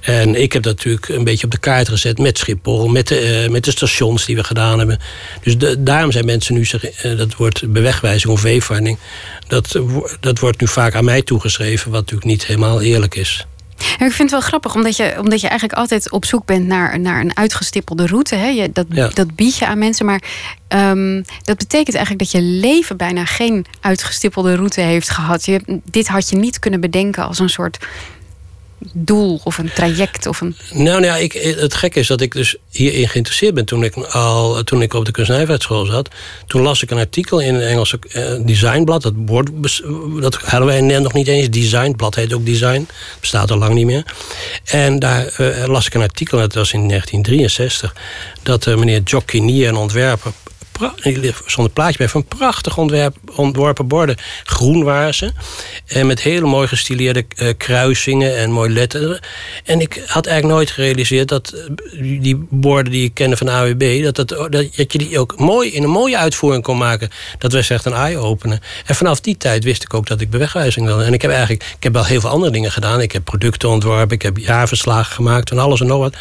En 0.00 0.42
ik 0.42 0.52
heb 0.52 0.62
dat 0.62 0.76
natuurlijk 0.76 1.08
een 1.08 1.24
beetje 1.24 1.44
op 1.44 1.50
de 1.50 1.58
kaart 1.58 1.88
gezet 1.88 2.18
met 2.18 2.38
Schiphol, 2.38 2.88
met 2.88 3.08
de, 3.08 3.44
uh, 3.44 3.50
met 3.50 3.64
de 3.64 3.70
stations 3.70 4.24
die 4.24 4.36
we 4.36 4.44
gedaan 4.44 4.78
hebben. 4.78 4.98
Dus 5.42 5.58
de, 5.58 5.82
daarom 5.82 6.12
zijn 6.12 6.24
mensen 6.24 6.54
nu, 6.54 6.64
zich, 6.64 7.04
uh, 7.04 7.18
dat 7.18 7.34
wordt 7.34 7.72
bewegwijzing 7.72 8.32
of 8.32 8.42
weefvaarding, 8.42 8.98
dat, 9.46 9.80
dat 10.20 10.38
wordt 10.38 10.60
nu 10.60 10.68
vaak 10.68 10.94
aan 10.94 11.04
mij 11.04 11.22
toegeschreven, 11.22 11.90
wat 11.90 12.00
natuurlijk 12.00 12.30
niet 12.30 12.46
helemaal 12.46 12.80
eerlijk 12.80 13.14
is. 13.14 13.46
Ik 13.78 14.12
vind 14.12 14.18
het 14.18 14.30
wel 14.30 14.40
grappig, 14.40 14.74
omdat 14.74 14.96
je, 14.96 15.14
omdat 15.18 15.40
je 15.40 15.48
eigenlijk 15.48 15.78
altijd 15.78 16.10
op 16.10 16.24
zoek 16.24 16.44
bent 16.44 16.66
naar, 16.66 17.00
naar 17.00 17.20
een 17.20 17.36
uitgestippelde 17.36 18.06
route. 18.06 18.34
Hè? 18.34 18.48
Je, 18.48 18.72
dat, 18.72 18.86
dat 19.14 19.34
bied 19.34 19.56
je 19.56 19.66
aan 19.66 19.78
mensen. 19.78 20.06
Maar 20.06 20.22
um, 20.68 21.24
dat 21.42 21.56
betekent 21.56 21.96
eigenlijk 21.96 22.18
dat 22.18 22.42
je 22.42 22.48
leven 22.48 22.96
bijna 22.96 23.24
geen 23.24 23.66
uitgestippelde 23.80 24.54
route 24.54 24.80
heeft 24.80 25.10
gehad. 25.10 25.44
Je, 25.44 25.80
dit 25.84 26.08
had 26.08 26.28
je 26.28 26.36
niet 26.36 26.58
kunnen 26.58 26.80
bedenken 26.80 27.26
als 27.26 27.38
een 27.38 27.50
soort 27.50 27.78
doel 28.92 29.40
of 29.44 29.58
een 29.58 29.72
traject? 29.74 30.26
Of 30.26 30.40
een... 30.40 30.56
Nou, 30.70 30.84
nou 30.84 31.04
ja, 31.04 31.16
ik, 31.16 31.32
het 31.32 31.74
gekke 31.74 31.98
is 31.98 32.06
dat 32.06 32.20
ik 32.20 32.32
dus 32.32 32.56
hierin 32.70 33.08
geïnteresseerd 33.08 33.54
ben. 33.54 33.64
Toen 33.64 33.84
ik, 33.84 33.96
al, 33.96 34.62
toen 34.62 34.82
ik 34.82 34.94
op 34.94 35.04
de 35.04 35.10
kunstnijverheidsschool 35.10 35.86
zat, 35.86 36.08
toen 36.46 36.62
las 36.62 36.82
ik 36.82 36.90
een 36.90 36.98
artikel 36.98 37.40
in 37.40 37.54
een 37.54 37.60
Engelse 37.60 37.98
uh, 38.12 38.46
designblad. 38.46 39.02
Dat, 39.02 39.14
dat 40.20 40.34
hadden 40.34 40.68
wij 40.68 40.80
net 40.80 41.02
nog 41.02 41.12
niet 41.12 41.28
eens. 41.28 41.50
Designblad 41.50 42.14
heet 42.14 42.32
ook 42.32 42.46
design. 42.46 42.88
Bestaat 43.20 43.50
al 43.50 43.58
lang 43.58 43.74
niet 43.74 43.86
meer. 43.86 44.04
En 44.64 44.98
daar 44.98 45.34
uh, 45.40 45.64
las 45.66 45.86
ik 45.86 45.94
een 45.94 46.00
artikel, 46.00 46.38
dat 46.38 46.54
was 46.54 46.72
in 46.72 46.88
1963, 46.88 47.94
dat 48.42 48.66
uh, 48.66 48.76
meneer 48.76 49.00
Jock 49.02 49.26
Kinnear, 49.26 49.68
een 49.68 49.76
ontwerper, 49.76 50.32
stond 51.46 51.66
een 51.66 51.72
plaatje 51.72 51.98
bij 51.98 52.08
van 52.08 52.24
prachtig 52.24 52.78
ontwerp, 52.78 53.16
ontworpen 53.34 53.88
borden. 53.88 54.16
Groen 54.44 54.84
waren 54.84 55.14
ze. 55.14 55.32
En 55.86 56.06
met 56.06 56.20
hele 56.20 56.46
mooi 56.46 56.68
gestileerde 56.68 57.24
uh, 57.36 57.48
kruisingen 57.56 58.36
en 58.36 58.50
mooi 58.50 58.72
letteren. 58.72 59.20
En 59.64 59.80
ik 59.80 60.02
had 60.06 60.26
eigenlijk 60.26 60.56
nooit 60.56 60.70
gerealiseerd 60.70 61.28
dat 61.28 61.54
die 62.00 62.46
borden 62.50 62.92
die 62.92 63.04
ik 63.04 63.14
kende 63.14 63.36
van 63.36 63.48
AWB... 63.48 64.02
Dat, 64.02 64.28
dat, 64.28 64.52
dat, 64.52 64.74
je 64.74 64.98
die 64.98 65.18
ook 65.18 65.38
mooi 65.38 65.70
in 65.70 65.82
een 65.82 65.90
mooie 65.90 66.18
uitvoering 66.18 66.62
kon 66.62 66.78
maken. 66.78 67.10
Dat 67.38 67.52
was 67.52 67.70
echt 67.70 67.84
een 67.84 67.92
eye-opener. 67.92 68.58
En 68.86 68.94
vanaf 68.94 69.20
die 69.20 69.36
tijd 69.36 69.64
wist 69.64 69.82
ik 69.82 69.94
ook 69.94 70.06
dat 70.06 70.20
ik 70.20 70.30
bewegwijzing 70.30 70.86
wilde. 70.86 71.04
En 71.04 71.12
ik 71.12 71.22
heb 71.22 71.30
eigenlijk 71.30 71.62
ik 71.76 71.82
heb 71.82 71.92
wel 71.92 72.04
heel 72.04 72.20
veel 72.20 72.30
andere 72.30 72.52
dingen 72.52 72.72
gedaan. 72.72 73.00
Ik 73.00 73.12
heb 73.12 73.24
producten 73.24 73.68
ontworpen, 73.68 74.14
ik 74.14 74.22
heb 74.22 74.38
jaarverslagen 74.38 75.14
gemaakt 75.14 75.50
en 75.50 75.58
alles 75.58 75.80
en 75.80 75.86
nog 75.86 75.98
wat. 75.98 76.16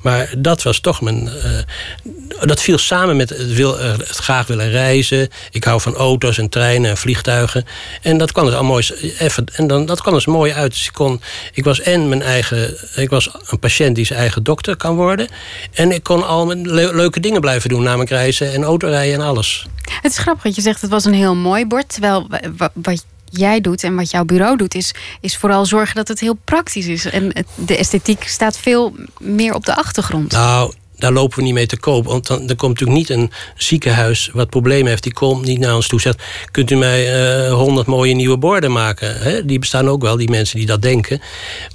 Maar 0.00 0.34
dat 0.38 0.62
was 0.62 0.80
toch 0.80 1.00
mijn. 1.00 1.24
Uh, 1.24 2.46
dat 2.46 2.60
viel 2.60 2.78
samen 2.78 3.16
met 3.16 3.28
het, 3.28 3.54
wil, 3.54 3.78
het, 4.08 4.16
graag 4.16 4.46
willen 4.46 4.70
reizen. 4.70 5.28
Ik 5.50 5.64
hou 5.64 5.80
van 5.80 5.94
auto's 5.94 6.38
en 6.38 6.48
treinen 6.48 6.90
en 6.90 6.96
vliegtuigen. 6.96 7.64
En 8.02 8.18
dat 8.18 8.32
kwam 8.32 8.46
er 8.46 8.54
al 8.54 8.64
mooi, 8.64 8.88
even, 9.18 9.46
en 9.52 9.66
dan, 9.66 9.86
dat 9.86 10.00
kwam 10.00 10.14
dus 10.14 10.26
mooi 10.26 10.52
uit. 10.52 10.70
Dus 10.70 10.86
ik, 10.86 10.92
kon, 10.92 11.20
ik 11.52 11.64
was 11.64 11.80
en 11.80 12.08
mijn 12.08 12.22
eigen. 12.22 12.76
Ik 12.94 13.10
was 13.10 13.30
een 13.46 13.58
patiënt 13.58 13.96
die 13.96 14.04
zijn 14.04 14.18
eigen 14.18 14.42
dokter 14.42 14.76
kan 14.76 14.94
worden. 14.94 15.28
En 15.72 15.92
ik 15.92 16.02
kon 16.02 16.26
al 16.26 16.46
mijn 16.46 16.70
leuke 16.70 17.20
dingen 17.20 17.40
blijven 17.40 17.68
doen, 17.68 17.82
namelijk 17.82 18.10
reizen 18.10 18.52
en 18.52 18.62
autorijden 18.62 19.20
en 19.20 19.26
alles. 19.26 19.66
Het 20.00 20.12
is 20.12 20.18
grappig 20.18 20.42
dat 20.42 20.54
je 20.54 20.62
zegt 20.62 20.80
het 20.80 20.90
was 20.90 21.04
een 21.04 21.14
heel 21.14 21.34
mooi 21.34 21.66
bord. 21.66 21.88
Terwijl 21.88 22.28
wat 22.74 23.04
jij 23.32 23.60
doet 23.60 23.84
en 23.84 23.94
wat 23.94 24.10
jouw 24.10 24.24
bureau 24.24 24.56
doet, 24.56 24.74
is, 24.74 24.94
is 25.20 25.36
vooral 25.36 25.66
zorgen 25.66 25.94
dat 25.94 26.08
het 26.08 26.20
heel 26.20 26.38
praktisch 26.44 26.86
is. 26.86 27.04
En 27.04 27.32
de 27.54 27.76
esthetiek 27.76 28.28
staat 28.28 28.58
veel 28.58 28.94
meer 29.18 29.54
op 29.54 29.64
de 29.64 29.76
achtergrond. 29.76 30.32
Nou, 30.32 30.72
daar 31.02 31.12
lopen 31.12 31.38
we 31.38 31.44
niet 31.44 31.54
mee 31.54 31.66
te 31.66 31.78
koop. 31.78 32.04
Want 32.04 32.26
dan, 32.26 32.46
komt 32.46 32.80
natuurlijk 32.80 32.98
niet 32.98 33.10
een 33.10 33.30
ziekenhuis 33.56 34.30
wat 34.32 34.50
problemen 34.50 34.86
heeft. 34.86 35.02
Die 35.02 35.12
komt 35.12 35.44
niet 35.44 35.58
naar 35.58 35.74
ons 35.74 35.88
toe 35.88 36.00
zegt... 36.00 36.22
kunt 36.50 36.70
u 36.70 36.76
mij 36.76 37.12
eh, 37.12 37.52
honderd 37.52 37.86
mooie 37.86 38.14
nieuwe 38.14 38.38
borden 38.38 38.72
maken? 38.72 39.46
Die 39.46 39.58
bestaan 39.58 39.88
ook 39.88 40.02
wel, 40.02 40.16
die 40.16 40.30
mensen 40.30 40.58
die 40.58 40.66
dat 40.66 40.82
denken. 40.82 41.20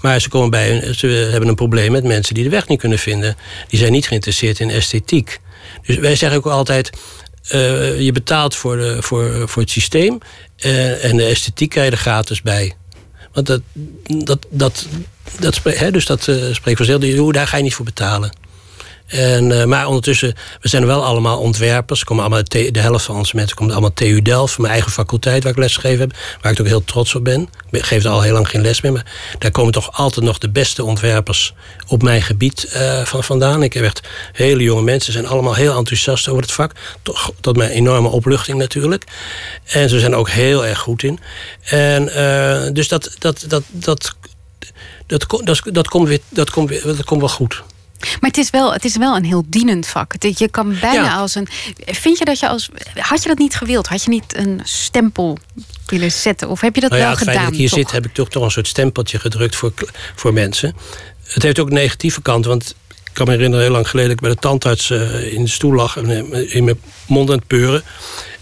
Maar 0.02 0.22
ze, 0.22 0.30
komen 0.30 0.50
bij, 0.50 0.94
ze 0.94 1.08
hebben 1.08 1.50
een 1.50 1.56
probleem 1.56 1.92
met 1.92 2.04
mensen 2.04 2.34
die 2.34 2.44
de 2.44 2.50
weg 2.50 2.68
niet 2.68 2.80
kunnen 2.80 3.00
vinden. 3.00 3.36
Die 3.68 3.80
zijn 3.80 3.92
niet 3.92 4.08
geïnteresseerd 4.08 4.60
in 4.60 4.70
esthetiek. 4.70 5.40
Dus 5.86 5.98
wij 5.98 6.16
zeggen 6.16 6.38
ook 6.38 6.46
altijd... 6.46 6.90
Uh, 7.54 8.02
je 8.02 8.12
betaalt 8.12 8.56
voor, 8.56 8.78
de, 8.78 8.98
voor, 9.02 9.50
voor 9.50 9.62
het 9.62 9.72
systeem. 9.72 10.18
Uh, 10.66 11.04
en 11.04 11.18
de 11.18 11.26
esthetiek 11.26 11.70
krijg 11.70 11.86
je 11.86 11.92
er 11.92 11.98
gratis 11.98 12.42
bij. 12.42 12.74
Want 13.34 13.48
dat, 13.48 13.62
dat, 14.08 14.46
dat, 14.50 14.88
dat, 15.40 15.60
hè, 15.64 15.92
dus 15.92 16.06
dat 16.06 16.28
uh, 16.28 16.54
spreekt 16.54 16.78
vanzelf. 16.78 17.32
Daar 17.32 17.48
ga 17.48 17.58
je 17.58 17.64
niet 17.64 17.74
voor 17.74 17.86
betalen. 17.86 18.47
En, 19.08 19.50
uh, 19.50 19.64
maar 19.64 19.88
ondertussen, 19.88 20.36
we 20.62 20.68
zijn 20.68 20.86
wel 20.86 21.06
allemaal 21.06 21.40
ontwerpers. 21.40 22.04
Komen 22.04 22.24
allemaal 22.24 22.44
de, 22.44 22.80
helft 22.80 23.06
van 23.06 23.16
onze 23.16 23.36
mensen 23.36 23.56
komt 23.56 23.72
allemaal 23.72 23.94
TU 23.94 24.22
Delft, 24.22 24.58
mijn 24.58 24.72
eigen 24.72 24.92
faculteit 24.92 25.44
waar 25.44 25.52
ik 25.52 25.58
lesgegeven 25.58 26.00
heb. 26.00 26.18
Waar 26.42 26.52
ik 26.52 26.60
ook 26.60 26.68
heel 26.68 26.84
trots 26.84 27.16
op 27.16 27.24
ben. 27.24 27.50
Ik 27.72 27.84
geef 27.84 28.04
er 28.04 28.10
al 28.10 28.22
heel 28.22 28.34
lang 28.34 28.50
geen 28.50 28.62
les 28.62 28.82
meer. 28.82 28.92
Maar 28.92 29.06
daar 29.40 29.52
komen 29.52 29.72
toch 29.72 29.98
altijd 29.98 30.26
nog 30.26 30.38
de 30.38 30.50
beste 30.50 30.84
ontwerpers 30.84 31.54
op 31.88 32.04
mijn 32.04 32.22
gebied 32.22 32.72
uh, 32.76 33.06
van 33.06 33.24
vandaan. 33.24 33.64
Ik 33.64 33.74
heb 33.74 33.84
echt 33.84 34.02
hele 34.34 34.64
jonge 34.64 34.82
mensen, 34.82 35.14
zijn 35.14 35.28
allemaal 35.28 35.56
heel 35.56 35.78
enthousiast 35.78 36.28
over 36.28 36.42
het 36.42 36.52
vak. 36.52 36.72
Toch, 37.02 37.32
tot 37.42 37.58
mijn 37.58 37.70
enorme 37.70 38.08
opluchting 38.08 38.58
natuurlijk. 38.58 39.04
En 39.64 39.90
ze 39.90 40.00
zijn 40.00 40.16
ook 40.16 40.30
heel 40.30 40.66
erg 40.66 40.80
goed 40.80 41.04
in. 41.04 41.20
En 41.64 42.04
uh, 42.04 42.74
dus 42.74 42.88
dat, 42.88 43.16
dat, 43.20 43.46
dat, 43.48 43.64
dat, 43.74 44.16
dat, 45.08 45.26
dat, 45.28 45.28
dat, 45.44 45.62
dat, 45.72 45.88
komt 45.88 46.08
weer, 46.08 46.20
dat, 46.30 46.50
komt 46.50 46.70
weer, 46.70 46.82
dat 46.84 47.04
komt 47.04 47.20
wel 47.20 47.30
goed. 47.30 47.64
Maar 48.00 48.30
het 48.30 48.38
is 48.38 48.50
wel, 48.50 48.74
het 48.74 48.86
is 48.86 48.98
wel 48.98 49.16
een 49.16 49.26
heel 49.26 49.44
dienend 49.48 49.88
vak. 49.88 50.14
Je 50.20 50.48
kan 50.50 50.80
bijna 50.80 51.16
als 51.16 51.36
een. 51.36 51.48
Vind 51.86 52.18
je 52.18 52.26
dat 52.26 52.40
je 52.40 52.48
als. 52.48 52.70
Had 52.96 53.24
je 53.24 53.30
dat 53.30 53.38
niet 53.38 53.56
gewild? 53.56 53.88
Had 53.88 54.04
je 54.04 54.10
niet 54.10 54.38
een 54.38 54.62
stempel 54.64 55.38
willen 55.86 56.12
zetten? 56.12 56.50
Of 56.50 56.62
heb 56.62 56.76
je 56.76 56.82
dat 56.82 56.90
nou 56.90 57.02
ja, 57.02 57.08
wel 57.08 57.18
het 57.18 57.28
gedaan? 57.28 57.44
dat 57.44 57.54
ik 57.54 57.60
hier 57.60 57.70
zit, 57.70 57.92
heb 57.92 58.06
ik 58.06 58.14
toch, 58.14 58.30
toch 58.30 58.44
een 58.44 58.52
soort 58.52 58.68
stempeltje 58.68 59.20
gedrukt 59.20 59.56
voor, 59.56 59.74
voor 60.16 60.34
mensen. 60.34 60.76
Het 61.24 61.44
heeft 61.44 61.60
ook 61.60 61.68
een 61.68 61.74
negatieve 61.74 62.22
kant, 62.22 62.46
want 62.46 62.76
ik 62.88 63.14
kan 63.14 63.26
me 63.26 63.32
herinneren, 63.32 63.66
heel 63.66 63.74
lang 63.74 63.90
geleden, 63.90 64.10
dat 64.10 64.18
ik 64.18 64.24
bij 64.24 64.34
de 64.36 64.42
tandarts 64.48 64.90
uh, 64.90 65.34
in 65.34 65.44
de 65.44 65.50
stoel 65.50 65.74
lag 65.74 65.98
en 65.98 66.34
in 66.52 66.64
mijn 66.64 66.80
mond 67.08 67.30
aan 67.30 67.38
het 67.38 67.48
peuren. 67.48 67.84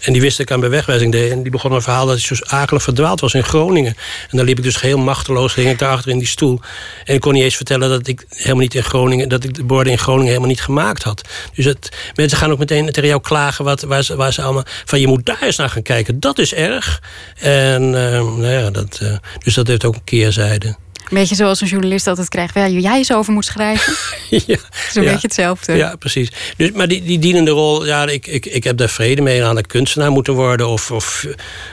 En 0.06 0.14
die 0.14 0.22
wist 0.22 0.38
dat 0.38 0.46
ik 0.46 0.52
aan 0.52 0.60
mijn 0.60 0.72
wegwijzing 0.72 1.12
deed. 1.12 1.32
En 1.32 1.42
die 1.42 1.52
begon 1.52 1.72
een 1.72 1.82
verhaal 1.82 2.06
dat 2.06 2.22
hij 2.22 2.36
zo 2.38 2.44
akelig 2.46 2.84
verdwaald 2.84 3.20
was 3.20 3.34
in 3.34 3.44
Groningen. 3.44 3.96
En 4.30 4.38
dan 4.38 4.46
liep 4.46 4.58
ik 4.58 4.64
dus 4.64 4.82
heel 4.82 4.98
machteloos, 4.98 5.54
ging 5.54 5.70
ik 5.70 5.80
daarachter 5.80 6.12
in 6.12 6.18
die 6.18 6.28
stoel. 6.28 6.60
En 7.04 7.14
ik 7.14 7.22
kon 7.22 7.34
niet 7.34 7.44
eens 7.44 7.56
vertellen 7.56 7.90
dat 7.90 8.08
ik 8.08 8.26
helemaal 8.30 8.62
niet 8.62 8.76
in 8.76 8.84
Groningen, 8.84 9.30
dat 9.30 9.44
ik 9.44 9.54
de 9.54 9.64
borden 9.64 9.92
in 9.92 10.00
Groningen 10.00 10.28
helemaal 10.28 10.50
niet 10.50 10.62
gemaakt 10.62 11.04
had. 11.04 11.22
Dus 11.54 11.66
het, 11.66 11.90
mensen 12.16 12.38
gaan 12.38 12.52
ook 12.52 12.60
meteen 12.60 12.92
tegen 12.92 13.10
jou 13.10 13.22
klagen 13.22 13.66
wat, 13.66 13.82
waar, 13.82 14.04
ze, 14.04 14.16
waar 14.16 14.34
ze 14.34 14.42
allemaal. 14.42 14.66
van 14.86 15.00
je 15.00 15.08
moet 15.08 15.26
daar 15.26 15.42
eens 15.42 15.58
naar 15.58 15.70
gaan 15.70 15.82
kijken. 15.82 16.20
Dat 16.20 16.40
is 16.40 16.54
erg. 16.54 17.02
En 17.40 17.84
uh, 17.84 17.92
nou 17.92 18.48
ja, 18.48 18.70
dat, 18.70 19.00
uh, 19.04 19.16
dus 19.44 19.54
dat 19.54 19.68
heeft 19.68 19.86
ook 19.86 19.96
een 19.96 20.04
keerzijde. 20.04 20.76
Een 21.10 21.18
beetje 21.18 21.36
zoals 21.36 21.62
een 21.62 21.68
journalist 21.68 22.08
altijd 22.08 22.30
krijgt. 22.30 22.54
Waar 22.54 22.70
jij 22.70 22.98
eens 22.98 23.14
over 23.14 23.34
moet 23.34 23.46
schrijven. 23.46 23.94
ja, 24.48 24.58
Zo'n 24.92 25.04
ja. 25.04 25.12
beetje 25.12 25.28
hetzelfde. 25.28 25.74
Ja, 25.74 25.96
precies. 25.96 26.32
Dus, 26.58 26.72
maar 26.72 26.88
die, 26.88 27.04
die 27.04 27.20
dienende 27.20 27.52
rol, 27.52 27.86
ja, 27.86 28.08
ik, 28.08 28.28
ik, 28.28 28.46
ik 28.46 28.64
heb 28.64 28.78
daar 28.78 28.90
vrede 28.90 29.22
mee 29.22 29.44
aan 29.44 29.56
de 29.56 29.66
kunstenaar 29.66 30.12
moeten 30.12 30.34
worden. 30.34 30.68
Of, 30.68 30.92
of 30.92 31.26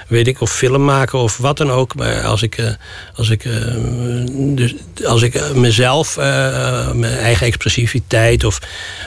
weet 0.09 0.27
ik, 0.27 0.41
of 0.41 0.53
film 0.53 0.85
maken 0.85 1.19
of 1.19 1.37
wat 1.37 1.57
dan 1.57 1.71
ook. 1.71 1.95
Maar 1.95 2.23
als 2.23 2.43
ik, 2.43 2.77
als 3.17 3.31
ik, 3.31 3.45
dus 4.37 4.75
als 5.05 5.23
ik 5.23 5.55
mezelf, 5.55 6.17
mijn 6.17 7.05
eigen 7.05 7.47
expressiviteit, 7.47 8.45
of, 8.45 8.61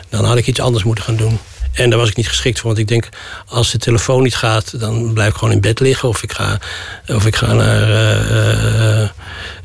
dan 0.10 0.26
had 0.26 0.38
ik 0.38 0.48
iets 0.48 0.60
anders 0.60 0.84
moeten 0.84 1.04
gaan 1.04 1.16
doen. 1.16 1.40
En 1.76 1.90
daar 1.90 2.00
was 2.00 2.10
ik 2.10 2.16
niet 2.16 2.28
geschikt 2.28 2.60
voor. 2.60 2.68
Want 2.68 2.82
ik 2.82 2.88
denk, 2.88 3.10
als 3.48 3.72
de 3.72 3.78
telefoon 3.78 4.24
niet 4.24 4.36
gaat, 4.36 4.80
dan 4.80 5.14
blijf 5.14 5.30
ik 5.30 5.36
gewoon 5.36 5.54
in 5.54 5.62
bed 5.62 5.80
liggen. 5.80 6.10
Of 6.10 6.24
ik 6.24 6.32
ga, 6.32 6.60
of 7.08 7.26
ik 7.26 7.36
ga 7.36 7.54
naar 7.54 7.90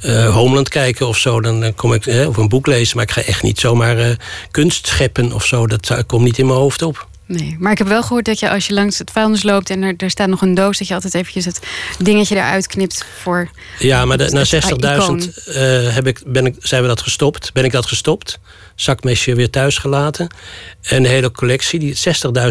uh, 0.02 0.34
Homeland 0.34 0.68
kijken 0.68 1.08
of 1.08 1.18
zo. 1.18 1.40
Dan 1.40 1.74
kom 1.74 1.92
ik, 1.92 2.26
of 2.26 2.36
een 2.36 2.48
boek 2.48 2.66
lezen. 2.66 2.96
Maar 2.96 3.04
ik 3.04 3.12
ga 3.12 3.22
echt 3.22 3.42
niet 3.42 3.60
zomaar 3.60 4.16
kunst 4.50 4.86
scheppen 4.86 5.32
of 5.32 5.44
zo. 5.44 5.66
Dat 5.66 6.06
komt 6.06 6.24
niet 6.24 6.38
in 6.38 6.46
mijn 6.46 6.58
hoofd 6.58 6.82
op. 6.82 7.08
Nee, 7.30 7.56
maar 7.58 7.72
ik 7.72 7.78
heb 7.78 7.86
wel 7.86 8.02
gehoord 8.02 8.24
dat 8.24 8.38
je 8.38 8.50
als 8.50 8.66
je 8.66 8.74
langs 8.74 8.98
het 8.98 9.10
vuilnis 9.10 9.42
loopt 9.42 9.70
en 9.70 9.82
er, 9.82 9.94
er 9.96 10.10
staat 10.10 10.28
nog 10.28 10.40
een 10.40 10.54
doos, 10.54 10.78
dat 10.78 10.88
je 10.88 10.94
altijd 10.94 11.14
eventjes 11.14 11.44
het 11.44 11.60
dingetje 11.98 12.36
eruit 12.36 12.66
knipt 12.66 13.04
voor. 13.20 13.50
Ja, 13.78 14.04
maar 14.04 14.18
de, 14.18 14.30
na 14.30 14.44
60.000 14.44 15.46
uh, 15.48 15.94
heb 15.94 16.06
ik, 16.06 16.22
ben 16.26 16.46
ik, 16.46 16.54
zijn 16.58 16.82
we 16.82 16.88
dat 16.88 17.00
gestopt. 17.00 17.52
Ben 17.52 17.64
ik 17.64 17.72
dat 17.72 17.86
gestopt. 17.86 18.38
Zakmesje 18.74 19.34
weer 19.34 19.50
thuis 19.50 19.78
gelaten. 19.78 20.34
En 20.82 21.02
de 21.02 21.08
hele 21.08 21.30
collectie, 21.30 21.78
die 21.78 21.96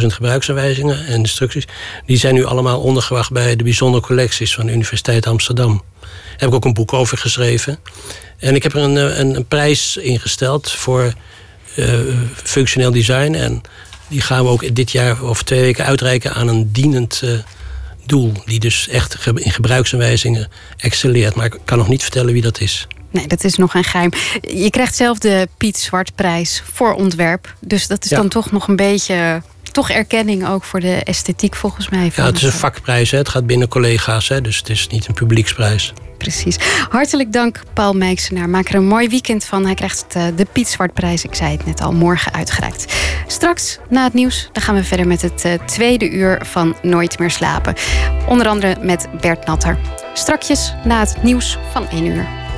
60.000 0.01 0.05
gebruiksaanwijzingen 0.05 1.05
en 1.05 1.19
instructies, 1.19 1.67
die 2.05 2.17
zijn 2.17 2.33
nu 2.33 2.45
allemaal 2.45 2.81
ondergebracht 2.81 3.31
bij 3.31 3.55
de 3.55 3.63
bijzondere 3.63 4.03
collecties 4.03 4.55
van 4.55 4.65
de 4.65 4.71
Universiteit 4.71 5.27
Amsterdam. 5.27 5.83
Daar 6.01 6.09
heb 6.37 6.49
ik 6.49 6.55
ook 6.55 6.65
een 6.65 6.73
boek 6.73 6.93
over 6.93 7.17
geschreven. 7.17 7.79
En 8.37 8.55
ik 8.55 8.63
heb 8.63 8.73
er 8.73 8.81
een, 8.81 9.19
een, 9.19 9.35
een 9.35 9.47
prijs 9.47 9.97
ingesteld 9.97 10.71
voor 10.71 11.13
uh, 11.75 11.93
functioneel 12.43 12.91
design. 12.91 13.33
En 13.33 13.61
die 14.09 14.21
gaan 14.21 14.43
we 14.43 14.49
ook 14.49 14.75
dit 14.75 14.91
jaar 14.91 15.23
of 15.23 15.43
twee 15.43 15.61
weken 15.61 15.85
uitreiken 15.85 16.33
aan 16.33 16.47
een 16.47 16.71
dienend 16.71 17.21
uh, 17.23 17.31
doel. 18.05 18.31
Die 18.45 18.59
dus 18.59 18.87
echt 18.87 19.27
in 19.35 19.51
gebruiksaanwijzingen 19.51 20.47
excelleert. 20.77 21.35
Maar 21.35 21.45
ik 21.45 21.57
kan 21.65 21.77
nog 21.77 21.87
niet 21.87 22.01
vertellen 22.01 22.33
wie 22.33 22.41
dat 22.41 22.59
is. 22.59 22.87
Nee, 23.11 23.27
dat 23.27 23.43
is 23.43 23.55
nog 23.55 23.73
een 23.73 23.83
geheim. 23.83 24.11
Je 24.41 24.69
krijgt 24.69 24.95
zelf 24.95 25.17
de 25.17 25.47
Piet 25.57 25.77
Zwartprijs 25.77 26.63
voor 26.73 26.93
ontwerp. 26.93 27.55
Dus 27.59 27.87
dat 27.87 28.03
is 28.03 28.09
ja. 28.09 28.17
dan 28.17 28.29
toch 28.29 28.51
nog 28.51 28.67
een 28.67 28.75
beetje 28.75 29.41
toch 29.79 29.89
erkenning 29.89 30.47
ook 30.47 30.63
voor 30.63 30.79
de 30.79 31.03
esthetiek 31.03 31.55
volgens 31.55 31.89
mij. 31.89 32.11
Ja, 32.15 32.25
het 32.25 32.35
is 32.35 32.43
een 32.43 32.51
vakprijs. 32.51 33.11
Hè. 33.11 33.17
Het 33.17 33.29
gaat 33.29 33.45
binnen 33.45 33.67
collega's. 33.67 34.27
Hè. 34.27 34.41
Dus 34.41 34.57
het 34.57 34.69
is 34.69 34.87
niet 34.87 35.07
een 35.07 35.13
publieksprijs. 35.13 35.93
Precies. 36.17 36.57
Hartelijk 36.89 37.33
dank, 37.33 37.61
Paul 37.73 37.93
Mijksenaar. 37.93 38.49
Maak 38.49 38.69
er 38.69 38.75
een 38.75 38.87
mooi 38.87 39.09
weekend 39.09 39.45
van. 39.45 39.65
Hij 39.65 39.73
krijgt 39.73 40.05
de 40.11 40.47
Piet 40.51 40.67
Zwartprijs, 40.67 41.23
ik 41.23 41.35
zei 41.35 41.51
het 41.51 41.65
net 41.65 41.81
al, 41.81 41.91
morgen 41.91 42.33
uitgereikt. 42.33 42.93
Straks, 43.27 43.77
na 43.89 44.03
het 44.03 44.13
nieuws, 44.13 44.49
dan 44.51 44.63
gaan 44.63 44.75
we 44.75 44.83
verder 44.83 45.07
met 45.07 45.21
het 45.21 45.59
tweede 45.65 46.09
uur 46.09 46.45
van 46.45 46.75
Nooit 46.81 47.19
meer 47.19 47.31
slapen. 47.31 47.73
Onder 48.27 48.47
andere 48.47 48.77
met 48.81 49.07
Bert 49.21 49.45
Natter. 49.45 49.77
Strakjes 50.13 50.73
na 50.83 50.99
het 50.99 51.23
nieuws 51.23 51.57
van 51.71 51.87
1 51.87 52.05
uur. 52.05 52.48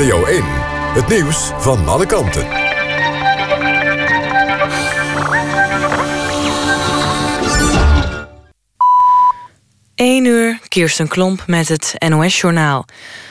Radio 0.00 0.24
1. 0.24 0.42
Het 0.94 1.08
nieuws 1.08 1.50
van 1.58 1.88
alle 1.88 2.06
kanten. 2.06 2.46
1 9.94 10.24
uur, 10.24 10.58
Kirsten 10.68 11.08
Klomp 11.08 11.42
met 11.46 11.68
het 11.68 11.94
NOS-journaal. 12.08 12.84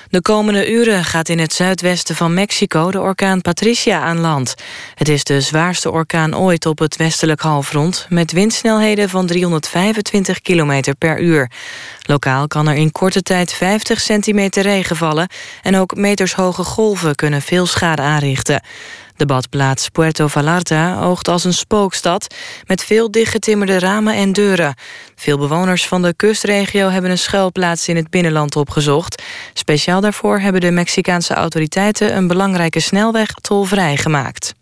De 0.10 0.22
komende 0.22 0.72
uren 0.72 1.06
gaat 1.06 1.30
in 1.30 1.39
het 1.39 1.54
zuidwesten 1.54 2.15
van 2.15 2.34
Mexico 2.34 2.91
de 2.91 3.00
orkaan 3.00 3.41
Patricia 3.41 4.02
aan 4.02 4.19
land. 4.19 4.56
Het 4.95 5.10
is 5.10 5.24
de 5.24 5.41
zwaarste 5.41 5.91
orkaan 5.91 6.38
ooit 6.38 6.65
op 6.65 6.80
het 6.80 6.95
westelijk 6.95 7.41
halfrond... 7.41 8.06
met 8.10 8.32
windsnelheden 8.32 9.10
van 9.10 9.26
325 9.28 10.41
km 10.41 10.93
per 10.98 11.19
uur. 11.19 11.52
Lokaal 12.02 12.48
kan 12.48 12.67
er 12.67 12.76
in 12.76 12.91
korte 12.91 13.22
tijd 13.22 13.54
50 13.54 14.00
centimeter 14.00 14.63
regen 14.63 14.95
vallen... 14.95 15.30
en 15.62 15.76
ook 15.76 15.95
metershoge 15.95 16.63
golven 16.63 17.15
kunnen 17.15 17.41
veel 17.41 17.65
schade 17.65 18.02
aanrichten. 18.02 18.62
De 19.19 19.25
badplaats 19.25 19.89
Puerto 19.89 20.27
Vallarta 20.27 21.01
oogt 21.01 21.27
als 21.27 21.43
een 21.43 21.53
spookstad... 21.53 22.36
met 22.65 22.84
veel 22.84 23.12
dichtgetimmerde 23.12 23.79
ramen 23.79 24.13
en 24.13 24.34
deuren. 24.34 24.75
Veel 25.15 25.38
bewoners 25.38 25.88
van 25.88 26.01
de 26.01 26.13
kustregio 26.15 26.89
hebben 26.89 27.12
een 27.12 27.17
schuilplaats 27.17 27.88
in 27.88 27.95
het 27.95 28.10
binnenland 28.10 28.55
opgezocht. 28.55 29.23
Speciaal 29.53 30.01
daarvoor 30.01 30.39
hebben 30.39 30.62
de 30.62 30.71
Mexicaanse 30.71 31.34
autoriteiten... 31.34 32.15
een 32.15 32.27
belangrijke 32.27 32.79
snelweg 32.79 33.34
tolvrij 33.34 33.97
gemaakt. 33.97 34.53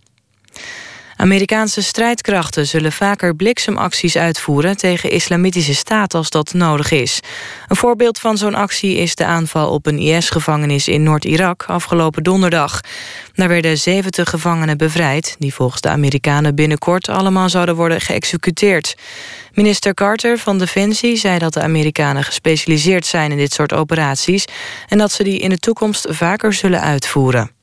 Amerikaanse 1.17 1.83
strijdkrachten 1.83 2.67
zullen 2.67 2.91
vaker 2.91 3.35
bliksemacties 3.35 4.17
uitvoeren 4.17 4.77
tegen 4.77 5.09
islamitische 5.09 5.75
staat 5.75 6.13
als 6.13 6.29
dat 6.29 6.53
nodig 6.53 6.91
is. 6.91 7.19
Een 7.67 7.75
voorbeeld 7.75 8.19
van 8.19 8.37
zo'n 8.37 8.55
actie 8.55 8.97
is 8.97 9.15
de 9.15 9.25
aanval 9.25 9.69
op 9.69 9.85
een 9.85 9.99
IS-gevangenis 9.99 10.87
in 10.87 11.03
Noord-Irak 11.03 11.63
afgelopen 11.67 12.23
donderdag. 12.23 12.81
Daar 13.33 13.47
werden 13.47 13.77
70 13.77 14.29
gevangenen 14.29 14.77
bevrijd, 14.77 15.35
die 15.39 15.53
volgens 15.53 15.81
de 15.81 15.89
Amerikanen 15.89 16.55
binnenkort 16.55 17.09
allemaal 17.09 17.49
zouden 17.49 17.75
worden 17.75 18.01
geëxecuteerd. 18.01 18.95
Minister 19.53 19.93
Carter 19.93 20.37
van 20.37 20.57
Defensie 20.57 21.15
zei 21.15 21.39
dat 21.39 21.53
de 21.53 21.61
Amerikanen 21.61 22.23
gespecialiseerd 22.23 23.05
zijn 23.05 23.31
in 23.31 23.37
dit 23.37 23.53
soort 23.53 23.73
operaties 23.73 24.45
en 24.87 24.97
dat 24.97 25.11
ze 25.11 25.23
die 25.23 25.39
in 25.39 25.49
de 25.49 25.57
toekomst 25.57 26.05
vaker 26.09 26.53
zullen 26.53 26.81
uitvoeren. 26.81 27.56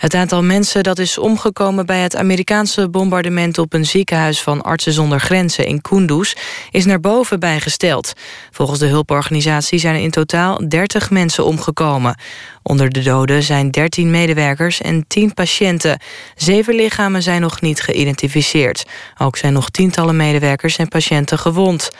Het 0.00 0.14
aantal 0.14 0.42
mensen 0.42 0.82
dat 0.82 0.98
is 0.98 1.18
omgekomen 1.18 1.86
bij 1.86 2.00
het 2.00 2.16
Amerikaanse 2.16 2.88
bombardement 2.88 3.58
op 3.58 3.72
een 3.72 3.86
ziekenhuis 3.86 4.42
van 4.42 4.62
Artsen 4.62 4.92
zonder 4.92 5.20
Grenzen 5.20 5.66
in 5.66 5.80
Kunduz 5.80 6.32
is 6.70 6.84
naar 6.84 7.00
boven 7.00 7.40
bijgesteld. 7.40 8.12
Volgens 8.50 8.78
de 8.78 8.86
hulporganisatie 8.86 9.78
zijn 9.78 9.94
er 9.94 10.00
in 10.00 10.10
totaal 10.10 10.68
30 10.68 11.10
mensen 11.10 11.44
omgekomen. 11.44 12.18
Onder 12.62 12.90
de 12.90 13.02
doden 13.02 13.42
zijn 13.42 13.70
13 13.70 14.10
medewerkers 14.10 14.80
en 14.80 15.04
10 15.06 15.34
patiënten. 15.34 16.00
Zeven 16.34 16.74
lichamen 16.74 17.22
zijn 17.22 17.40
nog 17.40 17.60
niet 17.60 17.80
geïdentificeerd. 17.80 18.84
Ook 19.18 19.36
zijn 19.36 19.52
nog 19.52 19.70
tientallen 19.70 20.16
medewerkers 20.16 20.76
en 20.76 20.88
patiënten 20.88 21.38
gewond. 21.38 21.90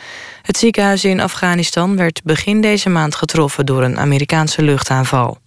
Het 0.41 0.57
ziekenhuis 0.57 1.05
in 1.05 1.19
Afghanistan 1.19 1.95
werd 1.95 2.21
begin 2.23 2.61
deze 2.61 2.89
maand 2.89 3.15
getroffen 3.15 3.65
door 3.65 3.83
een 3.83 3.99
Amerikaanse 3.99 4.61
luchtaanval. 4.61 5.37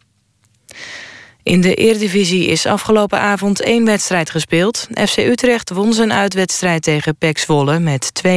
In 1.45 1.61
de 1.61 1.75
Eredivisie 1.75 2.47
is 2.47 2.67
afgelopen 2.67 3.21
avond 3.21 3.61
één 3.61 3.85
wedstrijd 3.85 4.31
gespeeld. 4.31 4.89
FC 5.09 5.17
Utrecht 5.17 5.71
won 5.71 5.93
zijn 5.93 6.13
uitwedstrijd 6.13 6.83
tegen 6.83 7.17
PEC 7.17 7.39
Zwolle 7.39 7.79
met 7.79 8.13
2-1. 8.27 8.29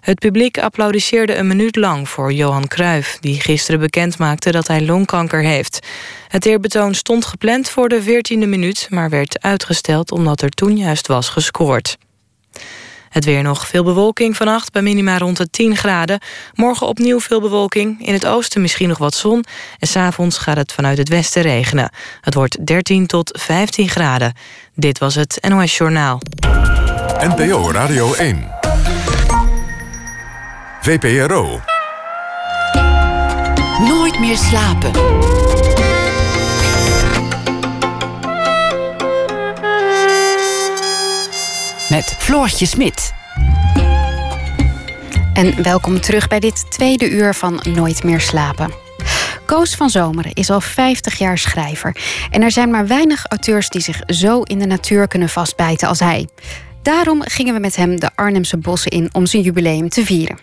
Het 0.00 0.18
publiek 0.18 0.58
applaudisseerde 0.58 1.34
een 1.34 1.46
minuut 1.46 1.76
lang 1.76 2.08
voor 2.08 2.32
Johan 2.32 2.66
Cruijff... 2.66 3.18
die 3.20 3.40
gisteren 3.40 3.80
bekend 3.80 4.18
maakte 4.18 4.50
dat 4.50 4.66
hij 4.66 4.84
longkanker 4.84 5.42
heeft. 5.42 5.86
Het 6.28 6.46
eerbetoon 6.46 6.94
stond 6.94 7.24
gepland 7.24 7.68
voor 7.68 7.88
de 7.88 8.02
14e 8.02 8.48
minuut... 8.48 8.86
maar 8.90 9.10
werd 9.10 9.42
uitgesteld 9.42 10.12
omdat 10.12 10.42
er 10.42 10.50
toen 10.50 10.76
juist 10.76 11.06
was 11.06 11.28
gescoord. 11.28 11.96
Het 13.16 13.24
weer 13.24 13.42
nog 13.42 13.66
veel 13.66 13.84
bewolking 13.84 14.36
vannacht 14.36 14.72
bij 14.72 14.82
minima 14.82 15.18
rond 15.18 15.36
de 15.36 15.50
10 15.50 15.76
graden. 15.76 16.18
Morgen 16.54 16.86
opnieuw 16.86 17.20
veel 17.20 17.40
bewolking. 17.40 18.06
In 18.06 18.12
het 18.12 18.26
oosten 18.26 18.60
misschien 18.60 18.88
nog 18.88 18.98
wat 18.98 19.14
zon. 19.14 19.44
En 19.78 19.86
s'avonds 19.86 20.38
gaat 20.38 20.56
het 20.56 20.72
vanuit 20.72 20.98
het 20.98 21.08
westen 21.08 21.42
regenen. 21.42 21.90
Het 22.20 22.34
wordt 22.34 22.66
13 22.66 23.06
tot 23.06 23.38
15 23.42 23.88
graden. 23.88 24.32
Dit 24.74 24.98
was 24.98 25.14
het 25.14 25.38
NOS 25.48 25.76
Journaal. 25.76 26.20
NPO 27.20 27.70
Radio 27.70 28.14
1. 28.14 28.48
VPRO. 30.80 31.60
Nooit 33.78 34.18
meer 34.18 34.36
slapen. 34.36 34.90
Met 41.96 42.14
Floortje 42.18 42.66
Smit. 42.66 43.12
En 45.32 45.62
welkom 45.62 46.00
terug 46.00 46.28
bij 46.28 46.40
dit 46.40 46.70
tweede 46.70 47.10
uur 47.10 47.34
van 47.34 47.60
Nooit 47.74 48.04
meer 48.04 48.20
slapen. 48.20 48.70
Koos 49.46 49.74
van 49.74 49.90
Zomeren 49.90 50.32
is 50.32 50.50
al 50.50 50.60
50 50.60 51.18
jaar 51.18 51.38
schrijver. 51.38 51.96
En 52.30 52.42
er 52.42 52.50
zijn 52.50 52.70
maar 52.70 52.86
weinig 52.86 53.26
auteurs 53.26 53.68
die 53.68 53.80
zich 53.80 54.00
zo 54.06 54.42
in 54.42 54.58
de 54.58 54.66
natuur 54.66 55.08
kunnen 55.08 55.28
vastbijten 55.28 55.88
als 55.88 56.00
hij. 56.00 56.28
Daarom 56.82 57.22
gingen 57.24 57.54
we 57.54 57.60
met 57.60 57.76
hem 57.76 58.00
de 58.00 58.10
Arnhemse 58.14 58.56
bossen 58.56 58.90
in 58.90 59.08
om 59.12 59.26
zijn 59.26 59.42
jubileum 59.42 59.88
te 59.88 60.04
vieren. 60.04 60.38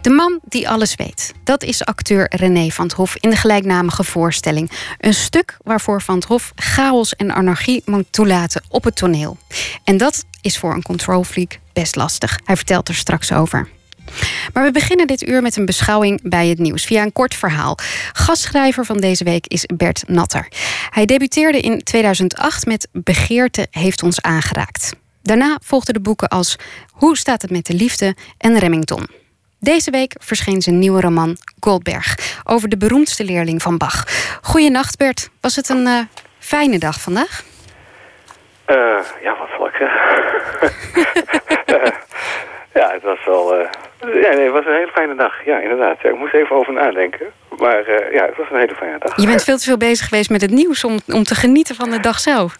De 0.00 0.10
man 0.10 0.40
die 0.44 0.68
alles 0.68 0.94
weet. 0.94 1.34
Dat 1.44 1.62
is 1.62 1.84
acteur 1.84 2.26
René 2.28 2.70
van 2.70 2.90
Hof 2.96 3.16
in 3.20 3.30
de 3.30 3.36
gelijknamige 3.36 4.04
voorstelling. 4.04 4.70
Een 4.98 5.14
stuk 5.14 5.56
waarvoor 5.62 6.02
van 6.02 6.22
Hof 6.26 6.52
chaos 6.54 7.14
en 7.14 7.34
anarchie 7.34 7.82
moet 7.84 8.06
toelaten 8.10 8.62
op 8.68 8.84
het 8.84 8.96
toneel. 8.96 9.36
En 9.84 9.96
dat 9.96 10.24
is 10.44 10.58
voor 10.58 10.74
een 10.74 10.82
control 10.82 11.24
freak 11.24 11.58
best 11.72 11.96
lastig. 11.96 12.40
Hij 12.44 12.56
vertelt 12.56 12.88
er 12.88 12.94
straks 12.94 13.32
over. 13.32 13.68
Maar 14.52 14.64
we 14.64 14.70
beginnen 14.70 15.06
dit 15.06 15.28
uur 15.28 15.42
met 15.42 15.56
een 15.56 15.66
beschouwing 15.66 16.20
bij 16.22 16.48
het 16.48 16.58
nieuws 16.58 16.84
via 16.84 17.02
een 17.02 17.12
kort 17.12 17.34
verhaal. 17.34 17.78
Gastschrijver 18.12 18.84
van 18.84 18.96
deze 18.96 19.24
week 19.24 19.46
is 19.46 19.66
Bert 19.76 20.04
Natter. 20.06 20.48
Hij 20.90 21.04
debuteerde 21.04 21.60
in 21.60 21.82
2008 21.82 22.66
met 22.66 22.88
Begeerte 22.92 23.66
heeft 23.70 24.02
ons 24.02 24.22
aangeraakt. 24.22 24.96
Daarna 25.22 25.58
volgden 25.62 25.94
de 25.94 26.00
boeken 26.00 26.28
als 26.28 26.56
Hoe 26.92 27.16
staat 27.16 27.42
het 27.42 27.50
met 27.50 27.66
de 27.66 27.74
liefde 27.74 28.16
en 28.38 28.58
Remington. 28.58 29.06
Deze 29.60 29.90
week 29.90 30.14
verscheen 30.18 30.62
zijn 30.62 30.78
nieuwe 30.78 31.00
roman 31.00 31.36
Goldberg 31.60 32.40
over 32.44 32.68
de 32.68 32.76
beroemdste 32.76 33.24
leerling 33.24 33.62
van 33.62 33.78
Bach. 33.78 34.04
Goeienacht 34.42 34.98
Bert, 34.98 35.30
was 35.40 35.56
het 35.56 35.68
een 35.68 35.86
uh, 35.86 35.98
fijne 36.38 36.78
dag 36.78 37.00
vandaag? 37.00 37.42
Uh, 38.66 38.76
ja, 39.22 39.36
wat 39.38 39.48
zal 39.56 39.66
ik 39.66 39.74
zeggen? 39.74 40.33
ja, 42.78 42.92
het 42.92 43.02
was 43.02 43.24
wel... 43.24 43.60
Uh, 43.60 43.66
ja, 44.22 44.30
nee, 44.30 44.44
het 44.44 44.52
was 44.52 44.66
een 44.66 44.74
hele 44.74 44.90
fijne 44.92 45.14
dag. 45.14 45.44
Ja, 45.44 45.58
inderdaad. 45.58 46.00
Ja, 46.02 46.10
ik 46.10 46.18
moest 46.18 46.34
even 46.34 46.56
over 46.56 46.72
nadenken. 46.72 47.26
Maar 47.58 47.88
uh, 47.88 48.12
ja, 48.12 48.26
het 48.26 48.36
was 48.36 48.46
een 48.50 48.58
hele 48.58 48.74
fijne 48.74 48.98
dag. 48.98 49.16
Je 49.16 49.26
bent 49.26 49.44
veel 49.44 49.56
te 49.56 49.64
veel 49.64 49.76
bezig 49.76 50.08
geweest 50.08 50.30
met 50.30 50.40
het 50.40 50.50
nieuws 50.50 50.84
om, 50.84 50.98
om 51.06 51.22
te 51.22 51.34
genieten 51.34 51.74
van 51.74 51.90
de 51.90 52.00
dag 52.00 52.20
zelf. 52.20 52.56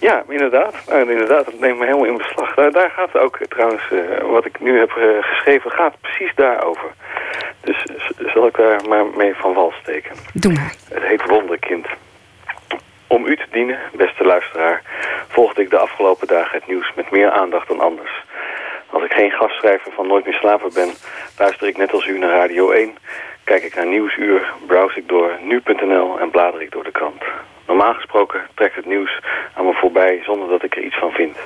Ja, 0.00 0.22
inderdaad. 0.28 0.74
Nou, 0.88 1.10
inderdaad, 1.10 1.44
dat 1.44 1.60
neemt 1.60 1.78
me 1.78 1.84
helemaal 1.84 2.06
in 2.06 2.16
beslag. 2.16 2.54
Daar, 2.54 2.72
daar 2.72 2.90
gaat 2.90 3.18
ook 3.18 3.38
trouwens, 3.48 3.82
wat 4.22 4.44
ik 4.44 4.60
nu 4.60 4.78
heb 4.78 4.90
geschreven, 5.20 5.70
gaat 5.70 6.00
precies 6.00 6.32
daarover. 6.34 6.88
Dus 7.60 7.84
zal 8.34 8.46
ik 8.46 8.56
daar 8.56 8.80
maar 8.88 9.04
mee 9.16 9.34
van 9.34 9.54
wal 9.54 9.72
steken. 9.82 10.16
Doe 10.32 10.52
maar. 10.52 10.74
Het 10.88 11.02
heet 11.02 11.26
Wonderkind. 11.26 11.86
Om 13.16 13.26
u 13.26 13.36
te 13.36 13.46
dienen, 13.50 13.78
beste 13.92 14.24
luisteraar, 14.24 14.82
volgde 15.28 15.62
ik 15.62 15.70
de 15.70 15.78
afgelopen 15.78 16.26
dagen 16.26 16.58
het 16.58 16.66
nieuws 16.66 16.92
met 16.96 17.10
meer 17.10 17.30
aandacht 17.30 17.68
dan 17.68 17.80
anders. 17.80 18.10
Als 18.90 19.04
ik 19.04 19.12
geen 19.12 19.30
gastschrijver 19.30 19.92
van 19.92 20.06
Nooit 20.06 20.24
meer 20.24 20.34
slapen 20.34 20.70
ben, 20.74 20.90
luister 21.38 21.68
ik 21.68 21.76
net 21.76 21.92
als 21.92 22.06
u 22.06 22.18
naar 22.18 22.30
Radio 22.30 22.70
1, 22.70 22.96
kijk 23.44 23.62
ik 23.62 23.74
naar 23.74 23.86
Nieuwsuur, 23.86 24.52
browse 24.66 24.98
ik 24.98 25.08
door 25.08 25.38
nu.nl 25.40 26.20
en 26.20 26.30
blader 26.30 26.62
ik 26.62 26.70
door 26.70 26.84
de 26.84 26.90
krant. 26.90 27.22
Normaal 27.66 27.94
gesproken 27.94 28.40
trekt 28.54 28.76
het 28.76 28.86
nieuws 28.86 29.20
aan 29.54 29.66
me 29.66 29.72
voorbij 29.72 30.22
zonder 30.24 30.48
dat 30.48 30.62
ik 30.62 30.76
er 30.76 30.82
iets 30.82 30.98
van 30.98 31.12
vind. 31.12 31.36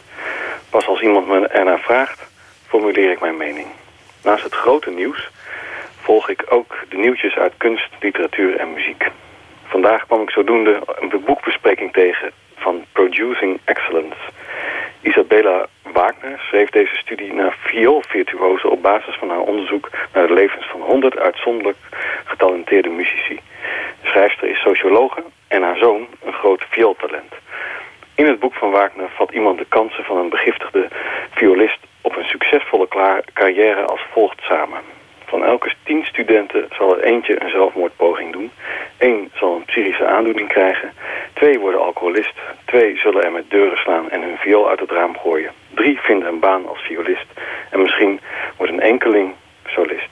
Pas 0.71 0.87
als 0.87 1.01
iemand 1.01 1.27
me 1.27 1.47
ernaar 1.47 1.81
vraagt, 1.81 2.31
formuleer 2.67 3.11
ik 3.11 3.21
mijn 3.21 3.37
mening. 3.37 3.67
Naast 4.23 4.43
het 4.43 4.55
grote 4.55 4.91
nieuws 4.91 5.31
volg 6.01 6.29
ik 6.29 6.45
ook 6.49 6.77
de 6.89 6.97
nieuwtjes 6.97 7.37
uit 7.37 7.53
kunst, 7.57 7.89
literatuur 8.01 8.57
en 8.57 8.73
muziek. 8.73 9.11
Vandaag 9.71 10.07
kwam 10.07 10.23
ik 10.23 10.31
zodoende 10.31 10.81
een 11.01 11.23
boekbespreking 11.25 11.93
tegen 11.93 12.31
van 12.57 12.85
Producing 12.93 13.61
Excellence. 13.65 14.21
Isabella 15.01 15.67
Wagner 15.83 16.39
schreef 16.39 16.71
deze 16.71 16.97
studie 16.97 17.33
naar 17.33 17.57
vioolvirtuozen 17.61 18.71
op 18.71 18.83
basis 18.83 19.15
van 19.15 19.29
haar 19.29 19.41
onderzoek 19.41 19.91
naar 20.13 20.27
de 20.27 20.33
levens 20.33 20.67
van 20.67 20.81
100 20.81 21.19
uitzonderlijk 21.19 21.77
getalenteerde 22.25 22.89
muzici. 22.89 23.41
De 24.03 24.09
schrijfster 24.09 24.49
is 24.49 24.61
sociologe 24.61 25.23
en 25.49 25.63
haar 25.63 25.77
zoon 25.77 26.07
een 26.25 26.33
groot 26.33 26.65
viooltalent. 26.71 27.35
In 28.15 28.27
het 28.27 28.39
boek 28.39 28.55
van 28.55 28.71
Wagner 28.71 29.09
vat 29.09 29.31
iemand 29.31 29.59
de 29.59 29.67
kansen 29.69 30.05
van 30.05 30.17
een 30.17 30.29
begiftigde 30.29 30.89
violist 31.31 31.79
op 32.01 32.17
een 32.17 32.29
succesvolle 32.29 32.89
carrière 33.33 33.85
als 33.85 34.01
volgt 34.13 34.41
samen. 34.43 34.81
Van 35.31 35.45
elke 35.45 35.73
tien 35.83 36.05
studenten 36.05 36.69
zal 36.77 36.97
er 36.97 37.05
eentje 37.05 37.43
een 37.43 37.51
zelfmoordpoging 37.51 38.33
doen. 38.33 38.51
Krijgen. 40.35 40.93
Twee 41.33 41.59
worden 41.59 41.81
alcoholist. 41.81 42.35
Twee 42.65 42.99
zullen 42.99 43.25
er 43.25 43.33
met 43.33 43.51
deuren 43.51 43.79
slaan 43.79 44.11
en 44.11 44.23
hun 44.23 44.37
viool 44.37 44.69
uit 44.69 44.81
het 44.81 44.91
raam 44.91 45.17
gooien. 45.19 45.51
Drie 45.75 45.99
vinden 46.01 46.29
een 46.29 46.39
baan 46.39 46.69
als 46.69 46.81
violist. 46.81 47.27
En 47.71 47.83
misschien 47.83 48.21
wordt 48.57 48.73
een 48.73 48.81
enkeling 48.81 49.35
solist. 49.67 50.09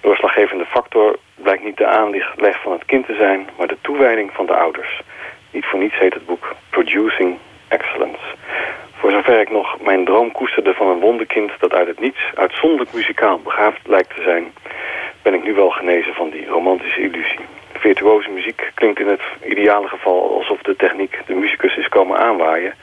Doorslaggevende 0.00 0.66
factor 0.66 1.16
blijkt 1.34 1.64
niet 1.64 1.76
de 1.76 1.86
aanleg 1.86 2.62
van 2.62 2.72
het 2.72 2.84
ouders. 4.50 5.00
Niet 5.50 5.64
voor 5.64 5.78
niets 5.78 5.98
heet 5.98 6.14
het 6.14 6.26
boek 6.26 6.54
Producing 6.70 7.38
Excellence. 7.68 8.34
Voor 9.02 9.10
zover 9.10 9.40
ik 9.40 9.50
nog 9.50 9.80
mijn 9.80 10.04
droom 10.04 10.32
koesterde 10.32 10.74
van 10.74 10.88
een 10.88 11.00
wonderkind 11.00 11.50
dat 11.58 11.72
uit 11.72 11.86
het 11.86 12.00
niets 12.00 12.20
uitzonderlijk 12.34 12.92
muzikaal 12.92 13.38
begaafd 13.38 13.80
lijkt 13.86 14.14
te 14.14 14.22
zijn, 14.22 14.52
ben 15.22 15.34
ik 15.34 15.42
nu 15.42 15.54
wel 15.54 15.70
genezen 15.70 16.14
van 16.14 16.30
die 16.30 16.46
romantische 16.46 17.00
illusie. 17.00 17.38
Virtuoze 17.72 18.30
muziek 18.30 18.70
klinkt 18.74 19.00
in 19.00 19.08
het 19.08 19.22
ideale 19.44 19.88
geval 19.88 20.34
alsof 20.38 20.62
de 20.62 20.76
techniek 20.76 21.18
de 21.26 21.34
muzikus 21.34 21.76
is 21.76 21.88
komen 21.88 22.18
aanwaaien, 22.18 22.74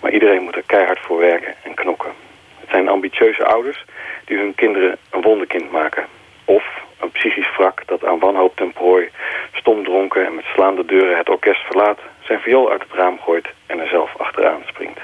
maar 0.00 0.10
iedereen 0.10 0.42
moet 0.42 0.56
er 0.56 0.62
keihard 0.66 0.98
voor 0.98 1.18
werken 1.18 1.54
en 1.62 1.74
knokken. 1.74 2.12
Het 2.60 2.70
zijn 2.70 2.88
ambitieuze 2.88 3.44
ouders 3.44 3.84
die 4.24 4.36
hun 4.38 4.54
kinderen 4.54 4.96
een 5.10 5.22
wonderkind 5.22 5.70
maken. 5.70 6.06
Of 6.44 6.64
een 7.00 7.10
psychisch 7.10 7.56
wrak 7.56 7.82
dat 7.86 8.04
aan 8.04 8.18
wanhoop 8.18 8.56
ten 8.56 8.72
prooi, 8.72 9.10
stom 9.52 9.84
dronken 9.84 10.26
en 10.26 10.34
met 10.34 10.44
slaande 10.54 10.84
deuren 10.84 11.16
het 11.16 11.28
orkest 11.28 11.60
verlaat, 11.60 11.98
zijn 12.20 12.40
viool 12.40 12.70
uit 12.70 12.82
het 12.82 12.92
raam 12.92 13.18
gooit 13.20 13.48
en 13.66 13.80
er 13.80 13.88
zelf 13.88 14.16
achteraan 14.16 14.62
springt. 14.66 15.00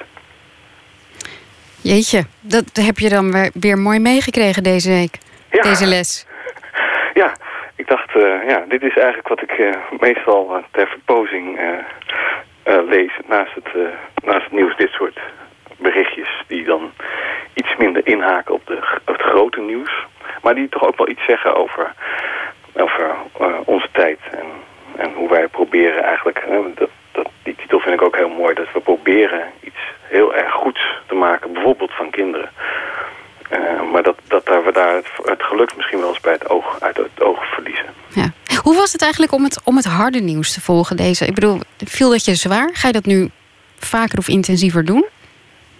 Jeetje, 1.89 2.24
dat 2.41 2.64
heb 2.72 2.99
je 2.99 3.09
dan 3.09 3.32
weer, 3.32 3.51
weer 3.55 3.78
mooi 3.78 3.99
meegekregen 3.99 4.62
deze 4.62 4.91
week. 4.91 5.18
Ja. 5.51 5.62
Deze 5.62 5.86
les. 5.86 6.26
Ja, 7.14 7.32
ik 7.76 7.89
dacht, 7.89 8.16
eh, 8.16 8.49
ja, 8.49 8.64
dit 8.68 8.82
is 8.82 8.97
eigenlijk 8.97 9.28
wat 9.28 9.43
ik 9.43 9.51
eh, 9.51 9.74
meestal 10.01 10.57
uh, 10.57 10.62
ter 10.70 10.89
verpozing 10.89 11.61
lees 12.64 13.12
naast 13.26 13.55
het, 13.55 13.68
naast 14.24 14.45
het 14.45 14.53
nieuws. 14.53 14.76
Dit 14.76 14.91
soort 14.91 15.18
berichtjes 15.76 16.28
die 16.47 16.64
dan 16.64 16.91
iets 17.55 17.76
minder 17.78 18.07
inhaken 18.07 18.55
op, 18.55 18.66
de, 18.66 18.99
op 19.07 19.16
het 19.16 19.22
grote 19.22 19.61
nieuws. 19.61 20.07
Maar 20.43 20.55
die 20.55 20.68
toch 20.68 20.86
ook 20.86 20.97
wel 20.97 21.09
iets 21.09 21.24
zeggen 21.26 21.57
over 21.57 21.93
onze 23.64 23.89
tijd 23.93 24.18
en, 24.30 24.47
en 24.97 25.12
hoe 25.14 25.28
wij 25.28 25.49
proberen 25.49 26.03
eigenlijk... 26.03 26.45
dat, 26.74 26.91
dat, 27.12 27.28
die 27.43 27.55
titel 27.55 27.80
vind 27.80 27.95
ik 27.95 28.03
ook 28.03 28.16
heel 28.16 28.28
mooi, 28.28 28.55
dat 28.55 28.72
we 28.72 28.80
proberen 28.80 29.43
iets 29.61 29.78
heel 30.09 30.34
erg 30.34 30.53
goeds 30.53 30.80
te 31.07 31.14
maken, 31.14 31.53
bijvoorbeeld 31.53 31.93
van 31.95 32.11
kinderen. 32.11 32.51
Uh, 33.51 33.93
maar 33.93 34.03
dat, 34.03 34.18
dat 34.28 34.47
daar, 34.47 34.64
we 34.64 34.72
daar 34.72 34.95
het, 34.95 35.07
het 35.22 35.43
geluk 35.43 35.76
misschien 35.76 35.99
wel 35.99 36.09
eens 36.09 36.20
bij 36.20 36.32
het 36.32 36.51
oog, 36.51 36.80
uit 36.80 36.97
het 36.97 37.22
oog 37.22 37.53
verliezen. 37.55 37.86
Ja. 38.09 38.30
Hoe 38.62 38.76
was 38.76 38.88
het 38.99 39.07
eigenlijk 39.07 39.32
om 39.32 39.44
het, 39.44 39.61
om 39.64 39.76
het 39.76 39.84
harde 39.84 40.20
nieuws 40.20 40.53
te 40.53 40.61
volgen? 40.61 40.96
Deze? 40.96 41.26
Ik 41.26 41.34
bedoel, 41.34 41.59
viel 41.84 42.11
dat 42.11 42.24
je 42.24 42.34
zwaar? 42.34 42.70
Ga 42.72 42.86
je 42.86 42.92
dat 42.92 43.05
nu 43.05 43.30
vaker 43.78 44.18
of 44.18 44.28
intensiever 44.28 44.84
doen? 44.84 45.07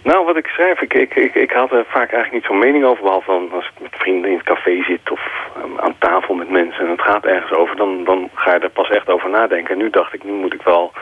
Nou, 0.03 0.25
wat 0.25 0.37
ik 0.37 0.47
schrijf, 0.47 0.81
ik, 0.81 0.95
ik, 0.95 1.15
ik, 1.15 1.35
ik 1.35 1.51
had 1.51 1.73
er 1.73 1.85
vaak 1.89 2.13
eigenlijk 2.13 2.33
niet 2.33 2.45
zo'n 2.45 2.59
mening 2.59 2.85
over... 2.85 3.03
behalve 3.03 3.31
dan 3.31 3.49
als 3.53 3.65
ik 3.65 3.83
met 3.83 3.95
vrienden 3.99 4.31
in 4.31 4.37
het 4.37 4.47
café 4.47 4.83
zit 4.83 5.11
of 5.11 5.21
um, 5.65 5.79
aan 5.81 5.99
tafel 5.99 6.35
met 6.35 6.51
mensen... 6.51 6.85
en 6.85 6.91
het 6.91 7.01
gaat 7.01 7.25
ergens 7.25 7.53
over, 7.53 7.77
dan, 7.77 8.05
dan 8.05 8.31
ga 8.35 8.55
je 8.55 8.61
er 8.61 8.71
pas 8.71 8.91
echt 8.91 9.09
over 9.09 9.31
nadenken. 9.31 9.73
En 9.73 9.79
nu 9.79 9.91
dacht 9.91 10.15
ik, 10.15 10.25
nu 10.25 10.33
moet 10.33 10.55
ik 10.55 10.63
wel 10.63 10.93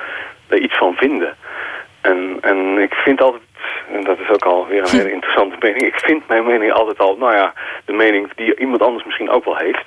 er 0.49 0.61
iets 0.61 0.77
van 0.77 0.95
vinden. 0.95 1.37
En, 2.01 2.39
en 2.41 2.79
ik 2.79 2.95
vind 2.95 3.21
altijd, 3.21 3.43
en 3.93 4.05
dat 4.05 4.19
is 4.19 4.29
ook 4.29 4.45
alweer 4.45 4.83
een 4.83 4.99
hele 4.99 5.12
interessante 5.12 5.57
mening... 5.61 5.83
ik 5.83 6.01
vind 6.01 6.29
mijn 6.29 6.47
mening 6.47 6.73
altijd 6.73 6.99
al, 6.99 7.17
nou 7.17 7.35
ja, 7.35 7.53
de 7.85 7.93
mening 7.93 8.29
die 8.35 8.59
iemand 8.59 8.83
anders 8.83 9.05
misschien 9.05 9.31
ook 9.31 9.45
wel 9.45 9.57
heeft. 9.57 9.87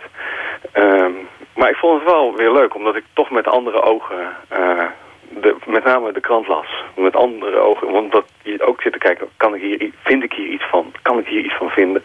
Um, 0.74 1.28
maar 1.56 1.70
ik 1.70 1.76
vond 1.76 2.02
het 2.02 2.12
wel 2.12 2.36
weer 2.36 2.52
leuk, 2.52 2.76
omdat 2.76 2.96
ik 2.96 3.04
toch 3.14 3.30
met 3.30 3.48
andere 3.48 3.82
ogen... 3.82 4.18
Uh, 4.60 4.84
de, 5.30 5.56
met 5.66 5.79
name 5.90 6.12
de 6.12 6.20
krant 6.20 6.48
las. 6.48 6.68
Met 6.96 7.16
andere 7.16 7.58
ogen. 7.58 7.92
Want 7.92 8.12
dat 8.12 8.26
je 8.44 8.62
ook 8.62 8.82
zit 8.82 8.94
te 8.94 9.00
kijken, 9.00 9.28
kan 9.38 9.56
ik 9.56 9.62
hier, 9.62 9.92
vind 10.04 10.24
ik 10.24 10.34
hier 10.34 10.48
iets 10.48 10.70
van? 10.70 10.92
Kan 11.02 11.20
ik 11.20 11.28
hier 11.28 11.44
iets 11.44 11.58
van 11.58 11.70
vinden? 11.70 12.04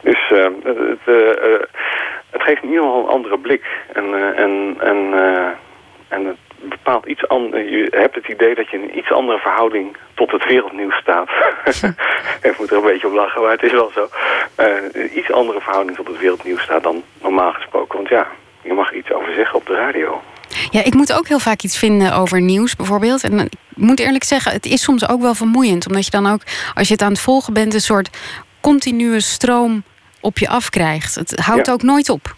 Dus 0.00 0.30
uh, 0.30 0.44
het, 0.62 1.04
uh, 1.06 1.60
het 2.30 2.42
geeft 2.42 2.62
in 2.62 2.68
ieder 2.68 2.84
geval 2.84 3.02
een 3.02 3.14
andere 3.16 3.38
blik. 3.38 3.64
En, 3.92 4.36
en, 4.36 4.76
en, 4.78 4.98
en 6.08 6.24
het 6.26 6.38
bepaalt 6.60 7.06
iets 7.06 7.28
anders. 7.28 7.68
Je 7.68 7.86
hebt 7.90 8.14
het 8.14 8.28
idee 8.28 8.54
dat 8.54 8.70
je 8.70 8.76
in 8.76 8.82
een 8.82 8.98
iets 8.98 9.12
andere 9.12 9.38
verhouding 9.38 9.96
tot 10.14 10.30
het 10.30 10.44
wereldnieuws 10.44 10.96
staat. 10.96 11.30
ik 12.48 12.58
moet 12.58 12.70
er 12.70 12.76
een 12.76 12.82
beetje 12.82 13.06
op 13.06 13.12
lachen, 13.12 13.42
maar 13.42 13.50
het 13.50 13.62
is 13.62 13.72
wel 13.72 13.90
zo. 13.94 14.08
een 14.56 15.18
iets 15.18 15.32
andere 15.32 15.60
verhouding 15.60 15.96
tot 15.96 16.06
het 16.06 16.18
wereldnieuws 16.18 16.62
staat 16.62 16.82
dan 16.82 17.02
normaal 17.22 17.52
gesproken. 17.52 17.96
Want 17.96 18.08
ja, 18.08 18.26
je 18.62 18.72
mag 18.72 18.92
iets 18.92 19.12
over 19.12 19.32
zeggen 19.34 19.58
op 19.58 19.66
de 19.66 19.74
radio. 19.74 20.20
Ja, 20.70 20.84
ik 20.84 20.94
moet 20.94 21.12
ook 21.12 21.28
heel 21.28 21.38
vaak 21.38 21.62
iets 21.62 21.78
vinden 21.78 22.14
over 22.14 22.40
nieuws 22.40 22.76
bijvoorbeeld. 22.76 23.24
En 23.24 23.38
ik 23.40 23.52
moet 23.74 24.00
eerlijk 24.00 24.24
zeggen, 24.24 24.52
het 24.52 24.66
is 24.66 24.82
soms 24.82 25.08
ook 25.08 25.20
wel 25.20 25.34
vermoeiend. 25.34 25.86
Omdat 25.86 26.04
je 26.04 26.10
dan 26.10 26.26
ook, 26.26 26.40
als 26.74 26.86
je 26.88 26.92
het 26.94 27.02
aan 27.02 27.10
het 27.12 27.20
volgen 27.20 27.52
bent... 27.52 27.74
een 27.74 27.80
soort 27.80 28.16
continue 28.60 29.20
stroom 29.20 29.82
op 30.20 30.38
je 30.38 30.48
afkrijgt. 30.48 31.14
Het 31.14 31.38
houdt 31.40 31.66
Ja. 31.66 31.72
ook 31.72 31.82
nooit 31.82 32.08
op. 32.08 32.34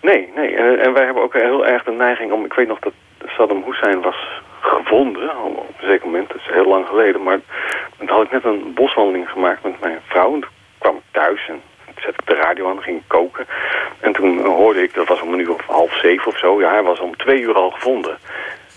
Nee, 0.00 0.28
nee. 0.36 0.56
En, 0.56 0.78
en 0.80 0.92
wij 0.92 1.04
hebben 1.04 1.22
ook 1.22 1.32
heel 1.34 1.66
erg 1.66 1.84
de 1.84 1.90
neiging 1.92 2.32
om... 2.32 2.44
Ik 2.44 2.52
weet 2.52 2.68
nog 2.68 2.78
dat 2.78 2.92
Saddam 3.26 3.62
Hussein 3.66 4.00
was 4.00 4.16
gevonden 4.60 5.44
op 5.44 5.74
een 5.80 5.88
zeker 5.88 6.06
moment. 6.06 6.28
Dat 6.28 6.36
is 6.36 6.52
heel 6.52 6.68
lang 6.68 6.86
geleden. 6.86 7.22
Maar 7.22 7.38
toen 7.98 8.08
had 8.08 8.22
ik 8.22 8.30
net 8.32 8.44
een 8.44 8.72
boswandeling 8.74 9.28
gemaakt 9.28 9.62
met 9.62 9.80
mijn 9.80 9.98
vrouw. 10.06 10.34
En 10.34 10.40
toen 10.40 10.50
kwam 10.78 10.96
ik 10.96 11.02
thuis 11.10 11.48
en 11.48 11.60
zette 12.00 12.20
ik 12.20 12.26
de 12.26 12.34
radio 12.34 12.70
aan 12.70 12.76
en 12.76 12.82
ging 12.82 12.96
ik 12.98 13.04
koken. 13.06 13.46
En 14.00 14.12
toen 14.12 14.44
hoorde 14.46 14.82
ik, 14.82 14.94
dat 14.94 15.08
was 15.08 15.20
om 15.20 15.32
een 15.32 15.38
uur 15.40 15.54
of 15.54 15.66
half 15.66 15.98
zeven 15.98 16.26
of 16.26 16.38
zo. 16.38 16.60
Ja, 16.60 16.70
hij 16.70 16.82
was 16.82 17.00
om 17.00 17.16
twee 17.16 17.40
uur 17.40 17.54
al 17.54 17.70
gevonden. 17.70 18.18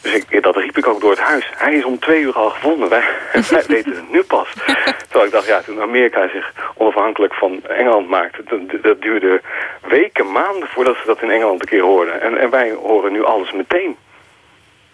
Dus 0.01 0.13
ik, 0.13 0.43
dat 0.43 0.55
riep 0.55 0.77
ik 0.77 0.87
ook 0.87 1.01
door 1.01 1.09
het 1.09 1.19
huis. 1.19 1.49
Hij 1.55 1.73
is 1.73 1.83
om 1.85 1.99
twee 1.99 2.21
uur 2.21 2.33
al 2.33 2.49
gevonden. 2.49 2.89
Wij, 2.89 3.03
wij 3.49 3.63
weten 3.67 3.95
het 3.95 4.11
nu 4.11 4.23
pas. 4.23 4.53
Terwijl 5.07 5.25
ik 5.25 5.31
dacht, 5.31 5.45
ja, 5.45 5.61
toen 5.61 5.81
Amerika 5.81 6.29
zich 6.29 6.53
onafhankelijk 6.75 7.33
van 7.33 7.63
Engeland 7.67 8.09
maakte... 8.09 8.43
dat, 8.43 8.83
dat 8.83 9.01
duurde 9.01 9.41
weken, 9.81 10.31
maanden 10.31 10.67
voordat 10.67 10.95
ze 10.95 11.05
dat 11.05 11.21
in 11.21 11.29
Engeland 11.31 11.61
een 11.61 11.67
keer 11.67 11.81
hoorden. 11.81 12.21
En, 12.21 12.37
en 12.37 12.49
wij 12.49 12.71
horen 12.71 13.11
nu 13.11 13.23
alles 13.23 13.51
meteen. 13.51 13.95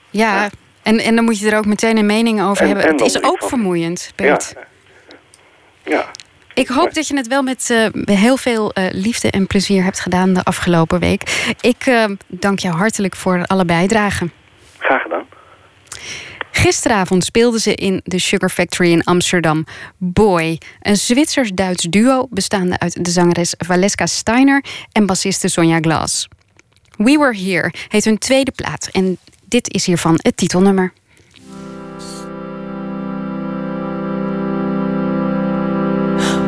Ja, 0.10 0.50
En, 0.84 1.00
en 1.00 1.16
dan 1.16 1.24
moet 1.26 1.40
je 1.40 1.52
er 1.52 1.58
ook 1.58 1.66
meteen 1.66 1.98
een 1.98 2.06
mening 2.06 2.42
over 2.44 2.62
En- 2.62 2.68
hebben. 2.68 2.86
en 2.86 2.92
Het 2.92 3.02
is 3.06 3.24
ook 3.24 3.38
van- 3.40 3.48
vermoeiend, 3.50 4.12
Bert. 4.16 4.54
Ja. 5.84 5.92
ja. 5.92 6.06
Ik 6.58 6.68
hoop 6.68 6.94
dat 6.94 7.08
je 7.08 7.16
het 7.16 7.28
wel 7.28 7.44
met 7.44 7.70
eh, 7.70 8.16
heel 8.16 8.38
veel 8.38 8.74
eh, 8.74 8.86
liefde 8.92 9.32
en 9.32 9.48
plezier 9.48 9.84
hebt 9.84 10.00
gedaan 10.00 10.34
de 10.34 10.44
afgelopen 10.44 11.00
week. 11.00 11.54
Ik 11.62 11.86
eh, 11.86 12.06
dank 12.28 12.60
jou 12.60 12.76
hartelijk 12.76 13.16
voor 13.16 13.46
alle 13.46 13.66
bijdragen. 13.66 14.32
Graag 14.78 15.02
gedaan. 15.02 15.26
Gisteravond 16.52 17.24
speelden 17.24 17.60
ze 17.60 17.76
in 17.76 18.02
de 18.04 18.20
Sugar 18.20 18.50
Factory 18.50 18.92
in 18.92 19.04
Amsterdam. 19.04 19.66
Boy, 19.98 20.58
een 20.82 20.98
Zwitsers-Duits 20.98 21.84
duo 21.84 22.28
bestaande 22.30 22.80
uit 22.80 23.06
de 23.06 23.12
zangeres 23.12 23.54
Valeska 23.58 24.06
Steiner 24.06 24.64
en 24.92 25.06
bassiste 25.06 25.48
Sonja 25.48 25.80
Glass. 25.80 26.28
We 26.98 27.18
Were 27.18 27.38
Here 27.38 27.74
heet 27.88 28.06
hun 28.06 28.18
tweede 28.18 28.52
plaat 28.52 28.90
en 28.92 29.18
dit 29.46 29.74
is 29.74 29.86
hiervan 29.86 30.20
het 30.22 30.38
titelnummer. 30.38 30.94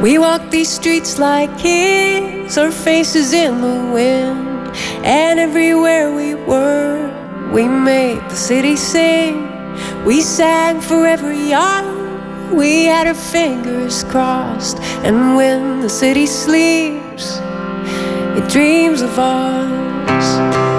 We 0.02 0.18
walk 0.18 0.50
these 0.50 0.70
streets 0.70 1.20
like 1.20 1.58
kids, 1.58 2.58
our 2.58 2.72
faces 2.72 3.34
in 3.34 3.60
the 3.60 3.92
wind. 3.92 4.74
And 5.04 5.40
everywhere 5.42 6.14
we 6.14 6.36
were, 6.36 7.52
we 7.52 7.68
made 7.68 8.22
the 8.30 8.36
city 8.36 8.78
sing. 8.78 9.46
We 10.06 10.22
sang 10.22 10.80
forever 10.80 11.34
young, 11.34 12.56
we 12.56 12.86
had 12.86 13.08
our 13.08 13.14
fingers 13.14 14.06
crossed. 14.06 14.80
And 15.04 15.36
when 15.36 15.82
the 15.82 15.90
city 15.90 16.28
sleeps, 16.28 17.38
it 18.38 18.50
dreams 18.50 19.02
of 19.02 19.20
us. 19.20 20.79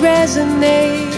Resonate. 0.00 1.12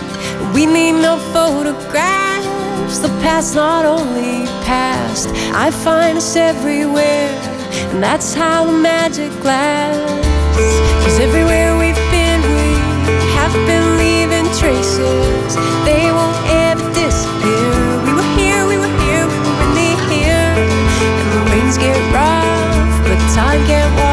We 0.54 0.66
need 0.66 0.92
no 0.92 1.18
photographs, 1.32 2.98
the 2.98 3.08
past 3.22 3.54
not 3.54 3.84
only 3.84 4.46
past. 4.64 5.28
I 5.54 5.70
find 5.70 6.18
us 6.18 6.36
everywhere, 6.36 7.30
and 7.90 8.02
that's 8.02 8.34
how 8.34 8.64
the 8.64 8.72
magic 8.72 9.32
lasts. 9.44 10.26
Cause 11.04 11.18
everywhere 11.20 11.76
we've 11.78 12.02
been, 12.10 12.40
we 12.58 12.70
have 13.38 13.54
been 13.66 13.86
leaving 13.98 14.46
traces. 14.60 15.50
They 15.84 16.10
won't 16.10 16.38
ever 16.68 16.86
disappear. 16.94 17.72
We 18.06 18.12
were 18.18 18.30
here, 18.40 18.66
we 18.66 18.76
were 18.78 18.94
here, 19.04 19.24
we 19.26 19.38
were 19.46 19.58
really 19.62 19.94
here. 20.10 20.50
And 21.20 21.28
the 21.34 21.42
rains 21.52 21.78
get 21.78 21.96
rough, 22.12 22.92
but 23.06 23.18
time 23.34 23.64
can't 23.66 24.07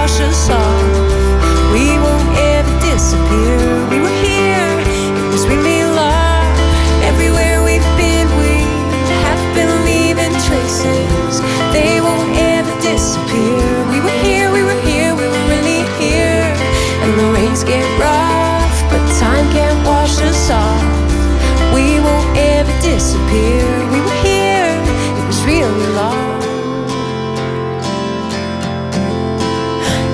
disappear. 23.35 23.67
We 23.91 23.99
were 24.01 24.19
here, 24.23 24.75
it 25.19 25.25
was 25.27 25.43
really 25.45 25.87
long. 25.93 26.41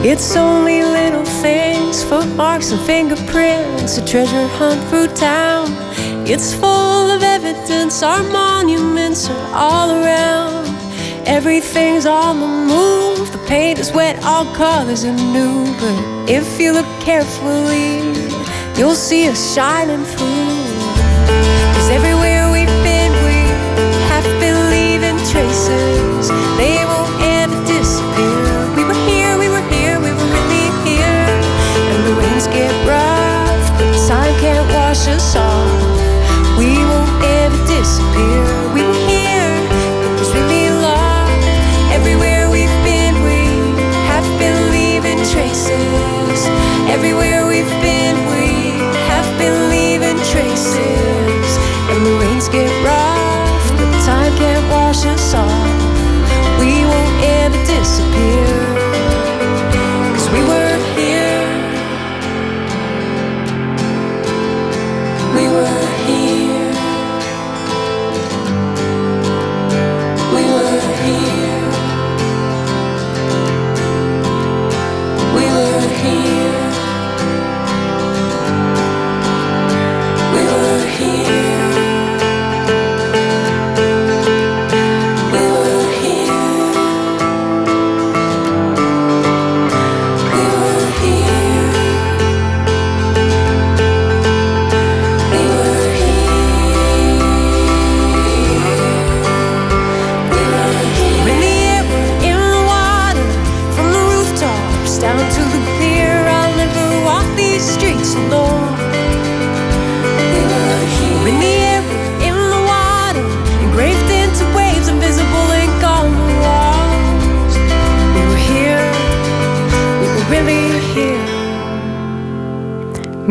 It's 0.04 0.36
only 0.36 0.84
little 0.84 1.26
things, 1.26 2.04
footmarks 2.04 2.72
and 2.72 2.82
fingerprints, 2.82 3.98
a 3.98 4.06
treasure 4.06 4.48
hunt 4.58 4.82
through 4.90 5.10
town. 5.16 5.68
It's 6.26 6.54
full 6.54 7.12
of 7.12 7.24
evidence, 7.24 8.02
our 8.04 8.24
monuments 8.24 9.30
are 9.30 9.50
all 9.54 9.92
around. 9.92 10.68
Everything's 11.28 12.06
on 12.06 12.40
the 12.40 12.48
move, 12.48 13.32
the 13.32 13.44
paint 13.48 13.80
is 13.80 13.92
wet, 13.92 14.24
all 14.24 14.46
colors 14.56 15.06
are 15.06 15.20
new. 15.38 15.66
But 15.80 16.30
if 16.30 16.60
you 16.60 16.74
look 16.74 16.90
carefully, 17.00 18.02
you'll 18.78 18.96
see 18.96 19.30
us 19.30 19.54
shining 19.54 20.04
through. 20.04 20.58
Cause 21.74 21.90
everywhere 21.92 22.31
We 36.60 36.78
won't 36.78 37.24
ever 37.24 37.58
disappear. 37.66 38.46
We 38.72 38.84
were 38.86 38.94
here, 39.10 39.58
love. 40.70 41.28
Everywhere 41.92 42.48
we've 42.52 42.70
been, 42.86 43.16
we 43.24 43.42
have 44.14 44.28
been 44.38 44.70
leaving 44.70 45.18
traces. 45.34 46.46
Everywhere 46.88 47.41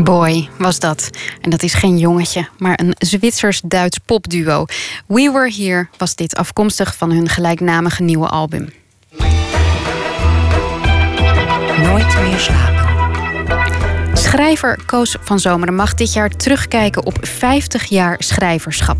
Boy 0.05 0.49
was 0.59 0.79
dat. 0.79 1.11
En 1.41 1.51
dat 1.51 1.63
is 1.63 1.75
geen 1.75 1.99
jongetje, 1.99 2.49
maar 2.59 2.81
een 2.83 2.95
Zwitsers-Duits 2.99 3.99
popduo. 3.99 4.65
We 5.07 5.31
Were 5.33 5.53
Here 5.53 5.89
was 5.97 6.15
dit 6.15 6.37
afkomstig 6.37 6.97
van 6.97 7.11
hun 7.11 7.29
gelijknamige 7.29 8.03
nieuwe 8.03 8.29
album. 8.29 8.73
Nooit 11.83 12.21
meer 12.21 12.39
slapen. 12.39 12.81
Schrijver 14.13 14.79
Koos 14.87 15.17
van 15.21 15.39
Zomeren 15.39 15.75
mag 15.75 15.95
dit 15.95 16.13
jaar 16.13 16.29
terugkijken 16.29 17.07
op 17.07 17.19
50 17.21 17.85
jaar 17.85 18.17
schrijverschap. 18.19 18.97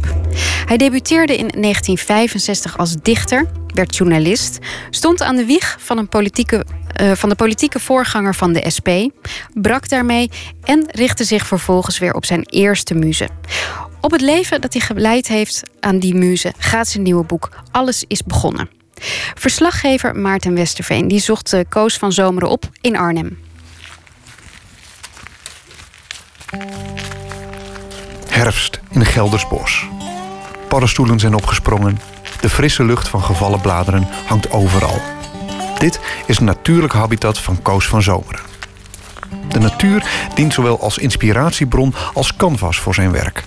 Hij 0.67 0.77
debuteerde 0.77 1.33
in 1.33 1.49
1965 1.49 2.79
als 2.79 2.97
dichter, 3.03 3.47
werd 3.75 3.97
journalist, 3.97 4.59
stond 4.91 5.23
aan 5.23 5.37
de 5.37 5.45
wieg 5.45 5.77
van, 5.81 5.99
een 5.99 6.09
politieke, 6.09 6.65
eh, 6.93 7.13
van 7.13 7.29
de 7.29 7.35
politieke 7.35 7.81
voorganger 7.81 8.35
van 8.35 8.53
de 8.53 8.71
SP, 8.77 8.89
brak 9.55 9.89
daarmee 9.89 10.31
en 10.65 10.85
richtte 10.91 11.25
zich 11.25 11.47
vervolgens 11.47 11.99
weer 11.99 12.15
op 12.15 12.25
zijn 12.25 12.43
eerste 12.49 12.95
muze. 12.95 13.29
Op 14.01 14.11
het 14.11 14.21
leven 14.21 14.61
dat 14.61 14.73
hij 14.73 14.83
geleid 14.83 15.29
heeft 15.29 15.63
aan 15.81 15.99
die 15.99 16.15
muze 16.15 16.53
gaat 16.59 16.89
zijn 16.89 17.03
nieuwe 17.03 17.25
boek 17.25 17.51
Alles 17.71 18.05
is 18.07 18.23
begonnen. 18.23 18.71
Verslaggever 19.35 20.17
Maarten 20.17 20.55
Westerveen 20.55 21.09
die 21.09 21.21
zocht 21.21 21.53
eh, 21.53 21.61
Koos 21.69 21.97
van 21.97 22.13
Zomeren 22.13 22.49
op 22.49 22.71
in 22.81 22.97
Arnhem. 22.97 23.39
Herfst 28.29 28.81
in 28.91 29.05
Geldersbos. 29.05 29.87
Paddenstoelen 30.69 31.19
zijn 31.19 31.35
opgesprongen. 31.35 32.10
De 32.41 32.49
frisse 32.49 32.85
lucht 32.85 33.09
van 33.09 33.23
gevallen 33.23 33.61
bladeren 33.61 34.09
hangt 34.27 34.51
overal. 34.51 35.01
Dit 35.79 36.01
is 36.27 36.39
een 36.39 36.45
natuurlijk 36.45 36.93
habitat 36.93 37.39
van 37.39 37.63
Koos 37.63 37.87
van 37.87 38.03
Zomeren. 38.03 38.41
De 39.49 39.59
natuur 39.59 40.05
dient 40.35 40.53
zowel 40.53 40.81
als 40.81 40.99
inspiratiebron 40.99 41.95
als 42.15 42.37
canvas 42.37 42.79
voor 42.79 42.95
zijn 42.95 43.13
werk. 43.13 43.45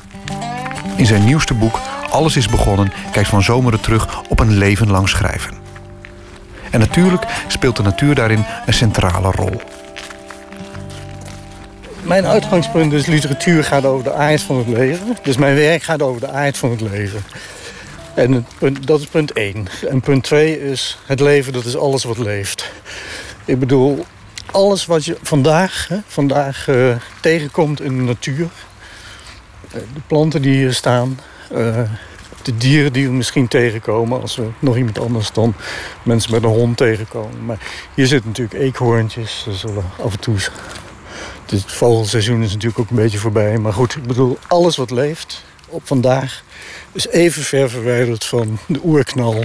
In 0.95 1.05
zijn 1.05 1.25
nieuwste 1.25 1.53
boek 1.53 1.79
Alles 2.09 2.35
is 2.35 2.47
begonnen 2.47 2.93
kijkt 3.11 3.29
Van 3.29 3.43
Zomeren 3.43 3.81
terug 3.81 4.21
op 4.29 4.39
een 4.39 4.57
leven 4.57 4.91
lang 4.91 5.09
schrijven. 5.09 5.53
En 6.71 6.79
natuurlijk 6.79 7.25
speelt 7.47 7.75
de 7.75 7.83
natuur 7.83 8.15
daarin 8.15 8.45
een 8.65 8.73
centrale 8.73 9.31
rol. 9.31 9.61
Mijn 12.01 12.25
uitgangspunt 12.25 12.93
is 12.93 13.05
literatuur 13.05 13.63
gaat 13.63 13.85
over 13.85 14.03
de 14.03 14.13
aard 14.13 14.41
van 14.41 14.57
het 14.57 14.67
leven. 14.67 15.17
Dus 15.23 15.37
mijn 15.37 15.55
werk 15.55 15.83
gaat 15.83 16.01
over 16.01 16.21
de 16.21 16.29
aard 16.29 16.57
van 16.57 16.69
het 16.71 16.81
leven. 16.81 17.23
En 18.13 18.45
dat 18.85 18.99
is 18.99 19.05
punt 19.05 19.31
één. 19.31 19.67
En 19.89 20.01
punt 20.01 20.23
twee 20.23 20.61
is 20.71 20.97
het 21.05 21.19
leven, 21.19 21.53
dat 21.53 21.65
is 21.65 21.75
alles 21.77 22.03
wat 22.03 22.17
leeft. 22.17 22.71
Ik 23.45 23.59
bedoel, 23.59 24.05
alles 24.51 24.85
wat 24.85 25.05
je 25.05 25.17
vandaag, 25.21 25.87
hè, 25.87 25.97
vandaag 26.07 26.67
eh, 26.67 26.95
tegenkomt 27.21 27.81
in 27.81 27.97
de 27.97 28.03
natuur. 28.03 28.47
eh, 29.71 29.81
de 29.93 30.01
planten 30.07 30.41
die 30.41 30.53
hier 30.55 30.73
staan. 30.73 31.19
eh, 31.51 31.81
de 32.43 32.57
dieren 32.57 32.93
die 32.93 33.07
we 33.07 33.13
misschien 33.13 33.47
tegenkomen. 33.47 34.21
Als 34.21 34.35
we 34.35 34.47
nog 34.59 34.77
iemand 34.77 34.99
anders 34.99 35.31
dan 35.31 35.53
mensen 36.03 36.31
met 36.31 36.43
een 36.43 36.49
hond 36.49 36.77
tegenkomen. 36.77 37.45
Maar 37.45 37.57
hier 37.95 38.07
zitten 38.07 38.29
natuurlijk 38.29 38.59
eekhoorntjes. 38.59 39.45
Er 39.47 39.53
zullen 39.55 39.83
af 40.03 40.13
en 40.13 40.19
toe 40.19 40.35
het 41.45 41.71
vogelseizoen 41.71 42.43
is 42.43 42.51
natuurlijk 42.51 42.79
ook 42.79 42.89
een 42.89 42.95
beetje 42.95 43.17
voorbij. 43.17 43.57
Maar 43.57 43.73
goed, 43.73 43.95
ik 43.95 44.03
bedoel, 44.03 44.37
alles 44.47 44.75
wat 44.75 44.91
leeft 44.91 45.43
op 45.67 45.81
vandaag 45.87 46.43
is 46.93 47.07
even 47.07 47.43
ver 47.43 47.69
verwijderd 47.69 48.25
van 48.25 48.57
de 48.67 48.79
oerknal 48.83 49.43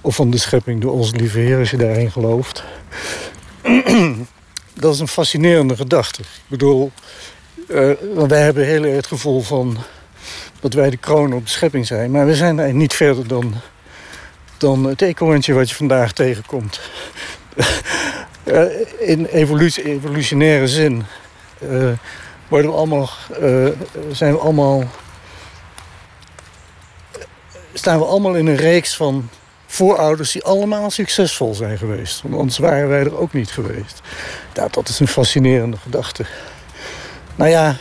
of 0.00 0.14
van 0.14 0.30
de 0.30 0.38
schepping 0.38 0.80
door 0.80 0.92
onze 0.92 1.16
lieve 1.16 1.38
Heer, 1.38 1.58
als 1.58 1.70
je 1.70 1.76
daarin 1.76 2.10
gelooft. 2.10 2.64
Dat 4.74 4.94
is 4.94 5.00
een 5.00 5.08
fascinerende 5.08 5.76
gedachte. 5.76 6.20
Ik 6.22 6.28
bedoel, 6.46 6.92
eh, 7.68 7.90
wij 8.28 8.40
hebben 8.40 8.64
heel 8.64 8.84
erg 8.84 8.96
het 8.96 9.06
gevoel 9.06 9.40
van 9.40 9.76
dat 10.60 10.72
wij 10.72 10.90
de 10.90 10.96
kroon 10.96 11.32
op 11.32 11.44
de 11.44 11.50
schepping 11.50 11.86
zijn. 11.86 12.10
Maar 12.10 12.26
we 12.26 12.34
zijn 12.34 12.76
niet 12.76 12.94
verder 12.94 13.26
dan, 13.26 13.54
dan 14.56 14.84
het 14.84 15.02
eekhoorntje 15.02 15.52
wat 15.52 15.68
je 15.68 15.74
vandaag 15.74 16.12
tegenkomt. 16.12 16.80
Eh, 18.44 18.64
in 18.98 19.24
evolutie, 19.24 19.84
evolutionaire 19.84 20.68
zin 20.68 21.04
eh, 21.58 21.90
worden 22.48 22.70
we 22.70 22.76
allemaal, 22.76 23.10
zijn 24.12 24.32
we 24.32 24.38
allemaal, 24.38 24.84
staan 27.78 27.98
we 27.98 28.04
allemaal 28.04 28.34
in 28.34 28.46
een 28.46 28.56
reeks 28.56 28.96
van 28.96 29.28
voorouders 29.66 30.32
die 30.32 30.44
allemaal 30.44 30.90
succesvol 30.90 31.54
zijn 31.54 31.78
geweest. 31.78 32.22
Want 32.22 32.34
anders 32.34 32.58
waren 32.58 32.88
wij 32.88 33.00
er 33.00 33.18
ook 33.18 33.32
niet 33.32 33.50
geweest. 33.50 34.00
Ja, 34.54 34.68
dat 34.70 34.88
is 34.88 35.00
een 35.00 35.08
fascinerende 35.08 35.76
gedachte. 35.76 36.24
Nou 37.34 37.50
ja, 37.50 37.76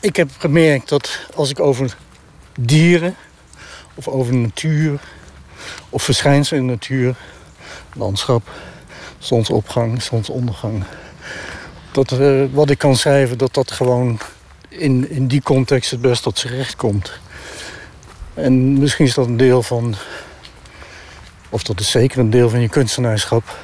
ik 0.00 0.16
heb 0.16 0.30
gemerkt 0.38 0.88
dat 0.88 1.26
als 1.34 1.50
ik 1.50 1.60
over 1.60 1.96
dieren 2.60 3.16
of 3.94 4.08
over 4.08 4.34
natuur 4.34 5.00
of 5.88 6.02
verschijnselen 6.02 6.60
in 6.60 6.66
de 6.66 6.72
natuur, 6.72 7.16
landschap, 7.92 8.50
zonsopgang, 9.18 10.02
zonsondergang. 10.02 10.84
dat 11.92 12.12
eh, 12.12 12.44
wat 12.52 12.70
ik 12.70 12.78
kan 12.78 12.96
schrijven, 12.96 13.38
dat 13.38 13.54
dat 13.54 13.70
gewoon 13.70 14.18
in, 14.68 15.10
in 15.10 15.26
die 15.26 15.42
context 15.42 15.90
het 15.90 16.00
best 16.00 16.22
tot 16.22 16.38
z'n 16.38 16.48
recht 16.48 16.76
komt. 16.76 17.20
En 18.38 18.78
misschien 18.78 19.04
is 19.04 19.14
dat 19.14 19.26
een 19.26 19.36
deel 19.36 19.62
van, 19.62 19.94
of 21.48 21.62
dat 21.62 21.80
is 21.80 21.90
zeker 21.90 22.18
een 22.18 22.30
deel 22.30 22.50
van 22.50 22.60
je 22.60 22.68
kunstenaarschap. 22.68 23.56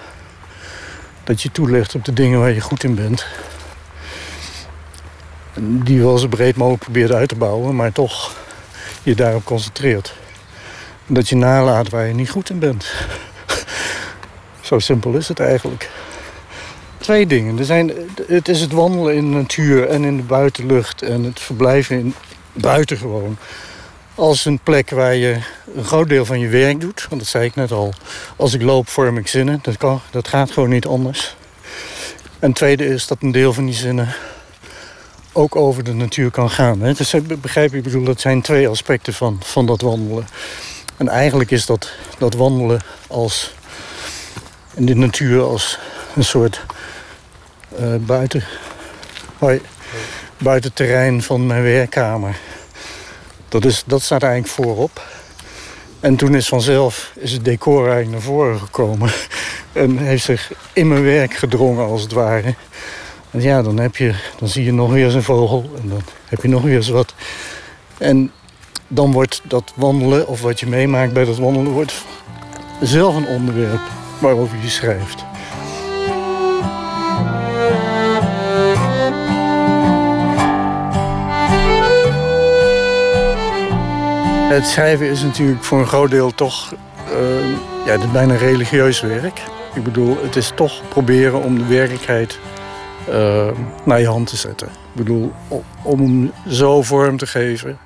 Dat 1.24 1.42
je 1.42 1.50
toelegt 1.52 1.94
op 1.94 2.04
de 2.04 2.12
dingen 2.12 2.40
waar 2.40 2.52
je 2.52 2.60
goed 2.60 2.84
in 2.84 2.94
bent. 2.94 3.26
En 5.54 5.80
die 5.80 6.00
wel 6.00 6.18
zo 6.18 6.28
breed 6.28 6.56
mogelijk 6.56 6.82
probeert 6.82 7.12
uit 7.12 7.28
te 7.28 7.34
bouwen, 7.34 7.76
maar 7.76 7.92
toch 7.92 8.36
je 9.02 9.14
daarop 9.14 9.44
concentreert. 9.44 10.14
En 11.06 11.14
dat 11.14 11.28
je 11.28 11.36
nalaat 11.36 11.88
waar 11.88 12.06
je 12.06 12.14
niet 12.14 12.30
goed 12.30 12.50
in 12.50 12.58
bent. 12.58 12.92
Zo 14.60 14.78
simpel 14.78 15.12
is 15.14 15.28
het 15.28 15.40
eigenlijk. 15.40 15.90
Twee 16.98 17.26
dingen. 17.26 17.58
Er 17.58 17.64
zijn, 17.64 17.92
het 18.26 18.48
is 18.48 18.60
het 18.60 18.72
wandelen 18.72 19.14
in 19.14 19.30
de 19.30 19.36
natuur 19.36 19.88
en 19.88 20.04
in 20.04 20.16
de 20.16 20.22
buitenlucht... 20.22 21.02
en 21.02 21.24
het 21.24 21.40
verblijven 21.40 21.98
in, 21.98 22.14
buiten 22.52 22.96
gewoon. 22.96 23.36
Als 24.14 24.44
een 24.44 24.58
plek 24.58 24.90
waar 24.90 25.14
je 25.14 25.38
een 25.74 25.84
groot 25.84 26.08
deel 26.08 26.24
van 26.24 26.40
je 26.40 26.48
werk 26.48 26.80
doet. 26.80 27.06
Want 27.08 27.20
dat 27.20 27.30
zei 27.30 27.44
ik 27.44 27.54
net 27.54 27.72
al. 27.72 27.92
Als 28.36 28.54
ik 28.54 28.62
loop, 28.62 28.88
vorm 28.88 29.18
ik 29.18 29.28
zinnen. 29.28 29.58
Dat, 29.62 29.76
kan, 29.76 30.00
dat 30.10 30.28
gaat 30.28 30.50
gewoon 30.50 30.68
niet 30.68 30.86
anders. 30.86 31.36
En 32.38 32.52
tweede 32.52 32.86
is 32.86 33.06
dat 33.06 33.18
een 33.20 33.32
deel 33.32 33.52
van 33.52 33.64
die 33.64 33.74
zinnen 33.74 34.14
ook 35.32 35.56
over 35.56 35.84
de 35.84 35.92
natuur 35.92 36.30
kan 36.30 36.50
gaan. 36.50 36.80
Hè? 36.80 36.92
Dus 36.92 37.14
ik 37.14 37.40
begrijp 37.40 37.74
ik 37.74 37.82
bedoel, 37.82 38.04
dat 38.04 38.20
zijn 38.20 38.42
twee 38.42 38.68
aspecten 38.68 39.14
van, 39.14 39.40
van 39.42 39.66
dat 39.66 39.80
wandelen. 39.80 40.26
En 40.96 41.08
eigenlijk 41.08 41.50
is 41.50 41.66
dat, 41.66 41.92
dat 42.18 42.34
wandelen 42.34 42.80
als 43.06 43.54
in 44.74 44.86
de 44.86 44.94
natuur 44.94 45.42
als 45.42 45.78
een 46.14 46.24
soort 46.24 46.60
uh, 47.80 47.94
buiten, 47.96 48.44
hoi, 49.38 49.60
buitenterrein 50.38 51.22
van 51.22 51.46
mijn 51.46 51.62
werkkamer. 51.62 52.36
Dat, 53.48 53.64
is, 53.64 53.82
dat 53.86 54.02
staat 54.02 54.22
eigenlijk 54.22 54.52
voorop. 54.52 55.02
En 56.00 56.16
toen 56.16 56.34
is 56.34 56.48
vanzelf 56.48 57.12
is 57.14 57.32
het 57.32 57.44
decor 57.44 57.82
eigenlijk 57.82 58.10
naar 58.10 58.20
voren 58.20 58.58
gekomen. 58.58 59.10
En 59.72 59.98
heeft 59.98 60.24
zich 60.24 60.52
in 60.72 60.88
mijn 60.88 61.02
werk 61.02 61.34
gedrongen 61.34 61.86
als 61.86 62.02
het 62.02 62.12
ware. 62.12 62.54
En 63.30 63.40
ja, 63.40 63.62
dan, 63.62 63.78
heb 63.78 63.96
je, 63.96 64.14
dan 64.38 64.48
zie 64.48 64.64
je 64.64 64.72
nog 64.72 64.90
weer 64.90 65.04
eens 65.04 65.14
een 65.14 65.22
vogel. 65.22 65.70
En 65.82 65.88
dan 65.88 66.02
heb 66.28 66.42
je 66.42 66.48
nog 66.48 66.62
weer 66.62 66.76
eens 66.76 66.88
wat. 66.88 67.14
En 67.98 68.32
dan 68.88 69.12
wordt 69.12 69.40
dat 69.44 69.72
wandelen, 69.76 70.28
of 70.28 70.40
wat 70.40 70.60
je 70.60 70.66
meemaakt 70.66 71.12
bij 71.12 71.24
dat 71.24 71.38
wandelen... 71.38 71.72
wordt 71.72 72.04
zelf 72.80 73.16
een 73.16 73.26
onderwerp 73.26 73.80
waarover 74.18 74.58
je 74.62 74.68
schrijft. 74.68 75.24
Het 84.54 84.66
schrijven 84.66 85.06
is 85.06 85.22
natuurlijk 85.22 85.64
voor 85.64 85.78
een 85.78 85.86
groot 85.86 86.10
deel 86.10 86.34
toch 86.34 86.74
uh, 87.12 87.48
ja, 87.86 87.98
het 87.98 88.12
bijna 88.12 88.34
religieus 88.34 89.00
werk. 89.00 89.42
Ik 89.74 89.82
bedoel, 89.82 90.16
het 90.22 90.36
is 90.36 90.52
toch 90.54 90.88
proberen 90.88 91.42
om 91.42 91.58
de 91.58 91.66
werkelijkheid 91.66 92.38
uh, 93.08 93.48
naar 93.84 94.00
je 94.00 94.06
hand 94.06 94.26
te 94.26 94.36
zetten. 94.36 94.66
Ik 94.66 94.94
bedoel, 94.94 95.32
om 95.82 96.00
hem 96.00 96.32
zo 96.48 96.82
vorm 96.82 97.16
te 97.16 97.26
geven. 97.26 97.78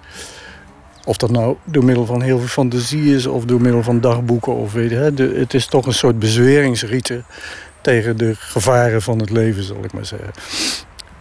Of 1.04 1.16
dat 1.16 1.30
nou 1.30 1.56
door 1.64 1.84
middel 1.84 2.06
van 2.06 2.22
heel 2.22 2.38
veel 2.38 2.48
fantasie 2.48 3.14
is 3.14 3.26
of 3.26 3.44
door 3.44 3.60
middel 3.60 3.82
van 3.82 4.00
dagboeken. 4.00 4.54
Of 4.54 4.72
weet 4.72 4.90
je, 4.90 5.34
het 5.38 5.54
is 5.54 5.66
toch 5.66 5.86
een 5.86 5.92
soort 5.94 6.18
bezweringsrieten 6.18 7.24
tegen 7.80 8.16
de 8.16 8.34
gevaren 8.38 9.02
van 9.02 9.18
het 9.18 9.30
leven, 9.30 9.62
zal 9.62 9.84
ik 9.84 9.92
maar 9.92 10.06
zeggen. 10.06 10.30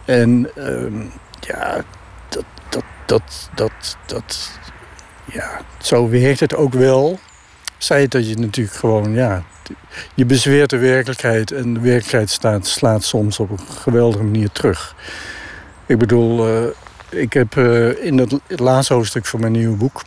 En 0.04 0.50
uh, 0.56 1.02
ja, 1.40 1.84
dat, 2.28 2.44
dat, 2.68 2.82
dat, 3.06 3.50
dat, 3.54 3.96
dat, 4.06 4.58
ja, 5.32 5.60
zo 5.78 6.08
werkt 6.08 6.40
het 6.40 6.54
ook 6.54 6.72
wel. 6.72 7.18
Zij 7.78 8.08
dat 8.08 8.28
je 8.28 8.36
natuurlijk 8.36 8.76
gewoon, 8.76 9.12
ja, 9.12 9.42
je 10.14 10.24
bezweert 10.24 10.70
de 10.70 10.78
werkelijkheid 10.78 11.52
en 11.52 11.74
de 11.74 11.80
werkelijkheid 11.80 12.30
staat, 12.30 12.66
slaat 12.66 13.04
soms 13.04 13.38
op 13.38 13.50
een 13.50 13.58
geweldige 13.58 14.24
manier 14.24 14.50
terug. 14.52 14.94
Ik 15.86 15.98
bedoel, 15.98 16.48
uh, 16.48 16.68
ik 17.08 17.32
heb 17.32 17.56
uh, 17.56 18.04
in 18.04 18.18
het, 18.18 18.40
laatste 18.46 18.94
hoofdstuk 18.94 19.26
van 19.26 19.40
mijn 19.40 19.52
nieuwe 19.52 19.76
boek, 19.76 20.02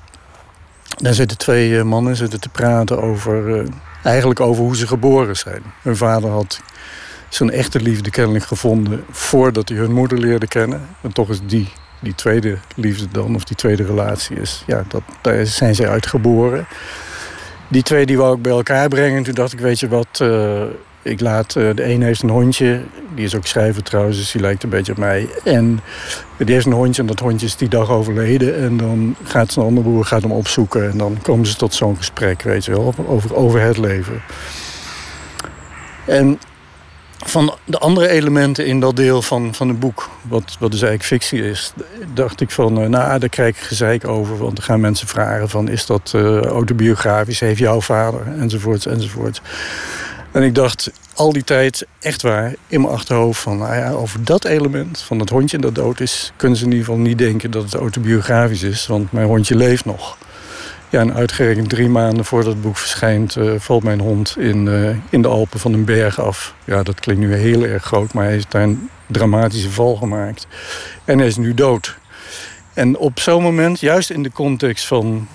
daar 0.97 1.13
zitten 1.13 1.37
twee 1.37 1.69
uh, 1.69 1.83
mannen 1.83 2.15
zitten 2.15 2.39
te 2.39 2.49
praten 2.49 3.01
over, 3.01 3.65
eigenlijk 4.03 4.39
over 4.39 4.63
hoe 4.63 4.75
ze 4.75 4.87
geboren 4.87 5.35
zijn. 5.35 5.63
Hun 5.81 5.97
vader 5.97 6.29
had 6.29 6.61
zijn 7.29 7.51
echte 7.51 7.79
liefde 7.79 8.09
kennelijk 8.09 8.45
gevonden 8.45 9.03
voordat 9.11 9.69
hij 9.69 9.77
hun 9.77 9.93
moeder 9.93 10.17
leerde 10.17 10.47
kennen. 10.47 10.87
En 11.01 11.13
toch 11.13 11.29
is 11.29 11.39
die 11.45 11.69
die 12.01 12.15
tweede 12.15 12.57
liefde 12.75 13.07
dan, 13.11 13.35
of 13.35 13.43
die 13.43 13.55
tweede 13.55 13.83
relatie 13.83 14.35
is, 14.35 14.63
ja, 14.67 14.83
dat, 14.87 15.01
daar 15.21 15.45
zijn 15.45 15.75
zij 15.75 15.89
uitgeboren. 15.89 16.65
Die 17.67 17.83
twee 17.83 18.05
die 18.05 18.17
wou 18.17 18.35
ik 18.35 18.41
bij 18.41 18.51
elkaar 18.51 18.87
brengen. 18.87 19.23
Toen 19.23 19.33
dacht 19.33 19.53
ik, 19.53 19.59
weet 19.59 19.79
je 19.79 19.87
wat, 19.87 20.19
uh, 20.21 20.61
ik 21.01 21.21
laat, 21.21 21.55
uh, 21.55 21.75
de 21.75 21.85
een 21.85 22.01
heeft 22.01 22.21
een 22.23 22.29
hondje. 22.29 22.81
Die 23.15 23.25
is 23.25 23.35
ook 23.35 23.45
schrijver 23.45 23.83
trouwens, 23.83 24.17
dus 24.17 24.31
die 24.31 24.41
lijkt 24.41 24.63
een 24.63 24.69
beetje 24.69 24.91
op 24.91 24.97
mij. 24.97 25.29
En 25.43 25.79
die 26.37 26.53
heeft 26.53 26.65
een 26.65 26.71
hondje 26.71 27.01
en 27.01 27.07
dat 27.07 27.19
hondje 27.19 27.45
is 27.45 27.55
die 27.55 27.69
dag 27.69 27.89
overleden. 27.89 28.57
En 28.57 28.77
dan 28.77 29.15
gaat 29.23 29.51
zijn 29.51 29.65
andere 29.65 29.87
broer 29.87 30.05
gaat 30.05 30.21
hem 30.21 30.31
opzoeken. 30.31 30.91
En 30.91 30.97
dan 30.97 31.17
komen 31.21 31.45
ze 31.45 31.55
tot 31.55 31.73
zo'n 31.73 31.97
gesprek, 31.97 32.41
weet 32.41 32.65
je 32.65 32.71
wel, 32.71 32.93
over, 33.07 33.35
over 33.35 33.61
het 33.61 33.77
leven. 33.77 34.21
En 36.05 36.39
van 37.25 37.55
de 37.65 37.77
andere 37.77 38.07
elementen 38.07 38.65
in 38.65 38.79
dat 38.79 38.95
deel 38.95 39.21
van, 39.21 39.55
van 39.55 39.67
het 39.67 39.79
boek, 39.79 40.09
wat, 40.21 40.55
wat 40.59 40.71
dus 40.71 40.81
eigenlijk 40.81 41.03
fictie 41.03 41.49
is, 41.49 41.73
dacht 42.13 42.41
ik 42.41 42.51
van, 42.51 42.73
nou, 42.73 43.19
daar 43.19 43.29
krijg 43.29 43.57
ik 43.57 43.63
gezeik 43.63 44.07
over. 44.07 44.37
Want 44.37 44.55
dan 44.55 44.65
gaan 44.65 44.79
mensen 44.79 45.07
vragen 45.07 45.49
van, 45.49 45.69
is 45.69 45.85
dat 45.85 46.13
uh, 46.15 46.41
autobiografisch? 46.41 47.39
Heeft 47.39 47.59
jouw 47.59 47.81
vader? 47.81 48.21
Enzovoorts, 48.39 48.85
enzovoorts. 48.85 49.41
En 50.31 50.43
ik 50.43 50.55
dacht 50.55 50.91
al 51.15 51.33
die 51.33 51.43
tijd, 51.43 51.85
echt 51.99 52.21
waar, 52.21 52.55
in 52.67 52.81
mijn 52.81 52.93
achterhoofd 52.93 53.41
van, 53.41 53.57
nou 53.57 53.75
ja, 53.75 53.91
over 53.91 54.23
dat 54.23 54.45
element 54.45 55.01
van 55.01 55.17
dat 55.17 55.29
hondje 55.29 55.57
dat 55.57 55.75
dood 55.75 55.99
is, 55.99 56.31
kunnen 56.35 56.57
ze 56.57 56.65
in 56.65 56.71
ieder 56.71 56.85
geval 56.85 57.01
niet 57.01 57.17
denken 57.17 57.51
dat 57.51 57.63
het 57.63 57.73
autobiografisch 57.73 58.63
is, 58.63 58.87
want 58.87 59.11
mijn 59.11 59.27
hondje 59.27 59.55
leeft 59.55 59.85
nog. 59.85 60.17
Ja, 60.91 60.99
en 60.99 61.13
uitgerekend 61.13 61.69
drie 61.69 61.89
maanden 61.89 62.25
voordat 62.25 62.53
het 62.53 62.61
boek 62.61 62.77
verschijnt... 62.77 63.35
Uh, 63.35 63.53
valt 63.57 63.83
mijn 63.83 63.99
hond 63.99 64.35
in, 64.37 64.65
uh, 64.65 64.95
in 65.09 65.21
de 65.21 65.27
Alpen 65.27 65.59
van 65.59 65.73
een 65.73 65.85
berg 65.85 66.19
af. 66.19 66.55
Ja, 66.63 66.83
dat 66.83 66.99
klinkt 66.99 67.21
nu 67.21 67.35
heel 67.35 67.63
erg 67.63 67.83
groot, 67.83 68.13
maar 68.13 68.23
hij 68.23 68.33
heeft 68.33 68.51
daar 68.51 68.63
een 68.63 68.89
dramatische 69.07 69.71
val 69.71 69.95
gemaakt. 69.95 70.47
En 71.05 71.17
hij 71.17 71.27
is 71.27 71.37
nu 71.37 71.53
dood. 71.53 71.97
En 72.73 72.97
op 72.97 73.19
zo'n 73.19 73.43
moment, 73.43 73.79
juist 73.79 74.09
in 74.09 74.23
de 74.23 74.31
context 74.31 74.85
van... 74.85 75.27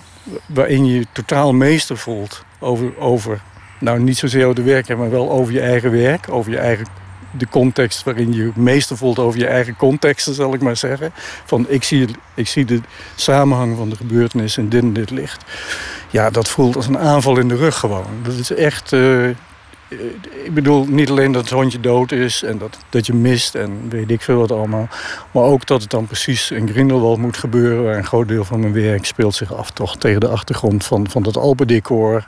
waarin 0.45 0.85
je 0.85 0.99
je 0.99 1.05
totaal 1.11 1.53
meester 1.53 1.97
voelt 1.97 2.43
over... 2.59 2.97
over 2.97 3.41
nou, 3.79 3.99
niet 3.99 4.17
zozeer 4.17 4.43
over 4.43 4.55
de 4.55 4.71
werk, 4.71 4.97
maar 4.97 5.09
wel 5.09 5.31
over 5.31 5.53
je 5.53 5.61
eigen 5.61 5.91
werk... 5.91 6.29
over 6.29 6.51
je 6.51 6.57
eigen 6.57 6.85
de 7.37 7.47
context 7.49 8.03
waarin 8.03 8.33
je 8.33 8.51
meester 8.55 8.97
voelt 8.97 9.19
over 9.19 9.39
je 9.39 9.47
eigen 9.47 9.75
contexten, 9.75 10.33
zal 10.33 10.53
ik 10.53 10.61
maar 10.61 10.77
zeggen. 10.77 11.11
Van 11.45 11.65
ik 11.69 11.83
zie, 11.83 12.07
ik 12.33 12.47
zie 12.47 12.65
de 12.65 12.81
samenhang 13.15 13.77
van 13.77 13.89
de 13.89 13.95
gebeurtenis 13.95 14.57
in 14.57 14.69
dit 14.69 14.81
en 14.81 14.93
dit 14.93 15.09
licht. 15.09 15.43
Ja, 16.09 16.29
dat 16.29 16.49
voelt 16.49 16.75
als 16.75 16.87
een 16.87 16.97
aanval 16.97 17.37
in 17.37 17.47
de 17.47 17.55
rug 17.55 17.75
gewoon. 17.75 18.05
Dat 18.23 18.33
is 18.33 18.53
echt. 18.53 18.91
Uh, 18.91 19.29
ik 20.43 20.53
bedoel, 20.53 20.85
niet 20.85 21.09
alleen 21.09 21.31
dat 21.31 21.41
het 21.41 21.53
hondje 21.53 21.79
dood 21.79 22.11
is 22.11 22.43
en 22.43 22.57
dat, 22.57 22.77
dat 22.89 23.05
je 23.05 23.13
mist 23.13 23.55
en 23.55 23.89
weet 23.89 24.11
ik 24.11 24.21
veel 24.21 24.39
wat 24.39 24.51
allemaal. 24.51 24.87
Maar 25.31 25.43
ook 25.43 25.65
dat 25.65 25.81
het 25.81 25.91
dan 25.91 26.05
precies 26.05 26.51
in 26.51 26.69
Grindelwald 26.69 27.17
moet 27.17 27.37
gebeuren. 27.37 27.83
Waar 27.83 27.97
een 27.97 28.05
groot 28.05 28.27
deel 28.27 28.43
van 28.43 28.59
mijn 28.59 28.73
werk 28.73 29.05
speelt 29.05 29.35
zich 29.35 29.53
af 29.53 29.71
toch 29.71 29.97
tegen 29.97 30.19
de 30.19 30.27
achtergrond 30.27 30.85
van, 30.85 31.09
van 31.09 31.23
dat 31.23 31.37
Alpendecor. 31.37 32.27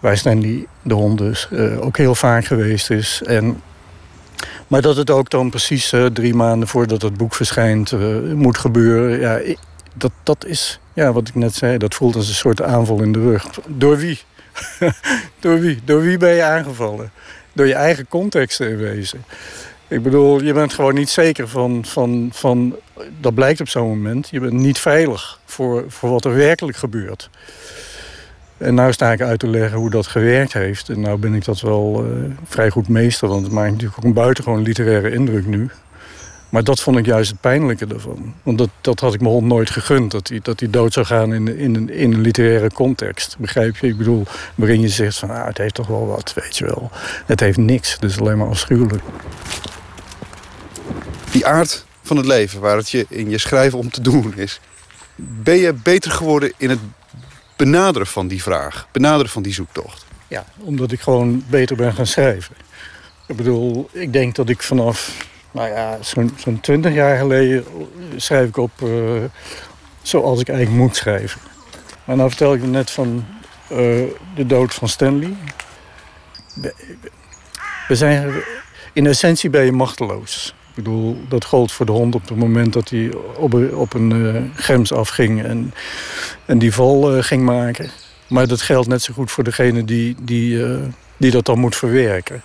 Waar 0.00 0.16
Stanley, 0.16 0.66
de 0.82 0.94
hond 0.94 1.18
dus, 1.18 1.48
uh, 1.52 1.84
ook 1.84 1.96
heel 1.96 2.14
vaak 2.14 2.44
geweest 2.44 2.90
is. 2.90 3.22
En 3.24 3.62
maar 4.68 4.82
dat 4.82 4.96
het 4.96 5.10
ook 5.10 5.30
dan 5.30 5.50
precies 5.50 5.92
uh, 5.92 6.06
drie 6.06 6.34
maanden 6.34 6.68
voordat 6.68 7.02
het 7.02 7.16
boek 7.16 7.34
verschijnt 7.34 7.92
uh, 7.92 8.32
moet 8.32 8.58
gebeuren. 8.58 9.20
Ja, 9.20 9.54
dat, 9.94 10.12
dat 10.22 10.44
is, 10.44 10.80
ja, 10.92 11.12
wat 11.12 11.28
ik 11.28 11.34
net 11.34 11.54
zei, 11.54 11.78
dat 11.78 11.94
voelt 11.94 12.16
als 12.16 12.28
een 12.28 12.34
soort 12.34 12.62
aanval 12.62 13.02
in 13.02 13.12
de 13.12 13.20
rug. 13.20 13.46
Door 13.66 13.96
wie? 13.96 14.20
Door 15.40 15.60
wie? 15.60 15.80
Door 15.84 16.00
wie 16.00 16.16
ben 16.16 16.34
je 16.34 16.42
aangevallen? 16.42 17.10
Door 17.52 17.66
je 17.66 17.74
eigen 17.74 18.08
context 18.08 18.60
in 18.60 18.76
wezen. 18.76 19.24
Ik 19.88 20.02
bedoel, 20.02 20.42
je 20.42 20.52
bent 20.52 20.72
gewoon 20.72 20.94
niet 20.94 21.08
zeker 21.08 21.48
van, 21.48 21.84
van, 21.84 22.30
van 22.32 22.76
dat 23.20 23.34
blijkt 23.34 23.60
op 23.60 23.68
zo'n 23.68 23.88
moment. 23.88 24.28
Je 24.30 24.40
bent 24.40 24.52
niet 24.52 24.78
veilig 24.78 25.40
voor, 25.44 25.84
voor 25.88 26.10
wat 26.10 26.24
er 26.24 26.34
werkelijk 26.34 26.76
gebeurt. 26.76 27.30
En 28.58 28.74
nu 28.74 28.92
sta 28.92 29.12
ik 29.12 29.20
uit 29.20 29.38
te 29.38 29.48
leggen 29.48 29.78
hoe 29.78 29.90
dat 29.90 30.06
gewerkt 30.06 30.52
heeft. 30.52 30.88
En 30.88 31.00
nou 31.00 31.18
ben 31.18 31.34
ik 31.34 31.44
dat 31.44 31.60
wel 31.60 32.04
uh, 32.04 32.24
vrij 32.44 32.70
goed 32.70 32.88
meester. 32.88 33.28
Want 33.28 33.42
het 33.42 33.52
maakt 33.52 33.70
natuurlijk 33.70 33.98
ook 33.98 34.04
een 34.04 34.12
buitengewoon 34.12 34.62
literaire 34.62 35.10
indruk 35.10 35.46
nu. 35.46 35.70
Maar 36.48 36.64
dat 36.64 36.80
vond 36.80 36.98
ik 36.98 37.06
juist 37.06 37.30
het 37.30 37.40
pijnlijke 37.40 37.86
ervan. 37.86 38.34
Want 38.42 38.58
dat, 38.58 38.68
dat 38.80 39.00
had 39.00 39.14
ik 39.14 39.20
mijn 39.20 39.32
hond 39.32 39.46
nooit 39.46 39.70
gegund. 39.70 40.10
Dat 40.10 40.28
hij, 40.28 40.40
dat 40.42 40.60
hij 40.60 40.70
dood 40.70 40.92
zou 40.92 41.06
gaan 41.06 41.34
in, 41.34 41.58
in, 41.58 41.74
een, 41.74 41.90
in 41.90 42.12
een 42.12 42.20
literaire 42.20 42.72
context. 42.72 43.36
Begrijp 43.38 43.76
je? 43.76 43.86
Ik 43.86 43.96
bedoel, 43.96 44.26
waarin 44.54 44.80
je 44.80 44.88
zegt 44.88 45.18
van... 45.18 45.30
Ah, 45.30 45.46
het 45.46 45.58
heeft 45.58 45.74
toch 45.74 45.86
wel 45.86 46.06
wat, 46.06 46.32
weet 46.34 46.58
je 46.58 46.64
wel. 46.64 46.90
Het 47.26 47.40
heeft 47.40 47.58
niks. 47.58 47.92
Het 47.92 48.02
is 48.02 48.18
alleen 48.18 48.38
maar 48.38 48.48
afschuwelijk. 48.48 49.02
die 51.30 51.46
aard 51.46 51.86
van 52.02 52.16
het 52.16 52.26
leven, 52.26 52.60
waar 52.60 52.76
het 52.76 52.90
je 52.90 53.06
in 53.08 53.30
je 53.30 53.38
schrijven 53.38 53.78
om 53.78 53.90
te 53.90 54.00
doen 54.00 54.32
is. 54.36 54.60
Ben 55.16 55.56
je 55.56 55.72
beter 55.72 56.10
geworden 56.10 56.52
in 56.56 56.70
het 56.70 56.78
benaderen 57.58 58.06
van 58.06 58.28
die 58.28 58.42
vraag, 58.42 58.88
benaderen 58.92 59.32
van 59.32 59.42
die 59.42 59.52
zoektocht? 59.52 60.06
Ja, 60.28 60.44
omdat 60.58 60.92
ik 60.92 61.00
gewoon 61.00 61.44
beter 61.48 61.76
ben 61.76 61.94
gaan 61.94 62.06
schrijven. 62.06 62.54
Ik 63.26 63.36
bedoel, 63.36 63.88
ik 63.92 64.12
denk 64.12 64.34
dat 64.34 64.48
ik 64.48 64.62
vanaf, 64.62 65.26
nou 65.50 65.68
ja, 65.68 65.98
zo'n 66.00 66.32
zo'n 66.36 66.60
20 66.60 66.94
jaar 66.94 67.18
geleden 67.18 67.64
schrijf 68.16 68.48
ik 68.48 68.56
op 68.56 68.70
uh, 68.82 69.24
zoals 70.02 70.40
ik 70.40 70.48
eigenlijk 70.48 70.80
moet 70.80 70.96
schrijven. 70.96 71.40
Maar 72.04 72.16
nou 72.16 72.28
vertel 72.28 72.54
ik 72.54 72.62
net 72.62 72.90
van 72.90 73.26
uh, 73.72 73.78
de 74.34 74.46
dood 74.46 74.74
van 74.74 74.88
Stanley. 74.88 75.36
We 77.88 77.96
zijn, 77.96 78.42
in 78.92 79.06
essentie 79.06 79.50
ben 79.50 79.64
je 79.64 79.72
machteloos. 79.72 80.54
Bedoel, 80.78 81.16
dat 81.28 81.44
gold 81.44 81.72
voor 81.72 81.86
de 81.86 81.92
hond 81.92 82.14
op 82.14 82.28
het 82.28 82.38
moment 82.38 82.72
dat 82.72 82.88
hij 82.90 83.12
op 83.36 83.52
een, 83.52 83.74
op 83.74 83.94
een 83.94 84.10
uh, 84.10 84.42
gems 84.54 84.92
afging 84.92 85.44
en, 85.44 85.74
en 86.44 86.58
die 86.58 86.72
val 86.72 87.16
uh, 87.16 87.22
ging 87.22 87.42
maken. 87.42 87.90
Maar 88.26 88.46
dat 88.46 88.60
geldt 88.60 88.88
net 88.88 89.02
zo 89.02 89.12
goed 89.14 89.30
voor 89.30 89.44
degene 89.44 89.84
die, 89.84 90.16
die, 90.20 90.54
uh, 90.54 90.78
die 91.16 91.30
dat 91.30 91.44
dan 91.44 91.58
moet 91.58 91.76
verwerken. 91.76 92.42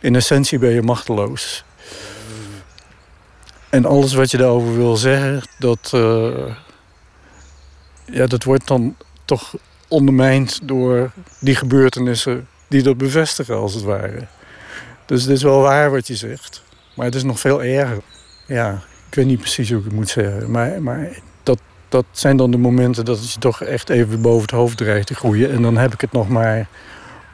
In 0.00 0.14
essentie 0.14 0.58
ben 0.58 0.70
je 0.70 0.82
machteloos. 0.82 1.64
En 3.68 3.84
alles 3.84 4.14
wat 4.14 4.30
je 4.30 4.36
daarover 4.36 4.76
wil 4.76 4.96
zeggen, 4.96 5.42
dat, 5.58 5.90
ja, 8.04 8.26
dat 8.26 8.44
wordt 8.44 8.66
dan 8.66 8.96
toch 9.24 9.54
ondermijnd 9.88 10.60
door 10.62 11.10
die 11.40 11.54
gebeurtenissen 11.54 12.48
die 12.68 12.82
dat 12.82 12.96
bevestigen, 12.96 13.56
als 13.56 13.74
het 13.74 13.84
ware. 13.84 14.26
Dus 15.06 15.22
het 15.22 15.30
is 15.30 15.42
wel 15.42 15.60
waar 15.60 15.90
wat 15.90 16.06
je 16.06 16.16
zegt. 16.16 16.66
Maar 16.98 17.06
het 17.06 17.16
is 17.16 17.24
nog 17.24 17.40
veel 17.40 17.62
erger. 17.62 17.98
Ja, 18.46 18.82
ik 19.08 19.14
weet 19.14 19.26
niet 19.26 19.40
precies 19.40 19.68
hoe 19.68 19.78
ik 19.78 19.84
het 19.84 19.92
moet 19.92 20.08
zeggen. 20.08 20.50
Maar, 20.50 20.82
maar 20.82 21.08
dat, 21.42 21.58
dat 21.88 22.04
zijn 22.10 22.36
dan 22.36 22.50
de 22.50 22.56
momenten 22.56 23.04
dat 23.04 23.18
het 23.18 23.32
je 23.32 23.38
toch 23.38 23.62
echt 23.62 23.88
even 23.88 24.20
boven 24.20 24.42
het 24.42 24.50
hoofd 24.50 24.76
dreigt 24.76 25.06
te 25.06 25.14
groeien. 25.14 25.50
En 25.50 25.62
dan 25.62 25.76
heb 25.76 25.92
ik 25.92 26.00
het 26.00 26.12
nog 26.12 26.28
maar 26.28 26.68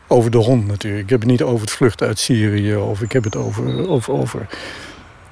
over 0.06 0.30
de 0.30 0.38
hond 0.38 0.66
natuurlijk. 0.66 1.02
Ik 1.02 1.10
heb 1.10 1.20
het 1.20 1.30
niet 1.30 1.42
over 1.42 1.60
het 1.60 1.70
vluchten 1.70 2.06
uit 2.06 2.18
Syrië. 2.18 2.76
Of 2.76 3.02
ik 3.02 3.12
heb 3.12 3.24
het 3.24 3.36
over, 3.36 3.88
over, 3.88 4.46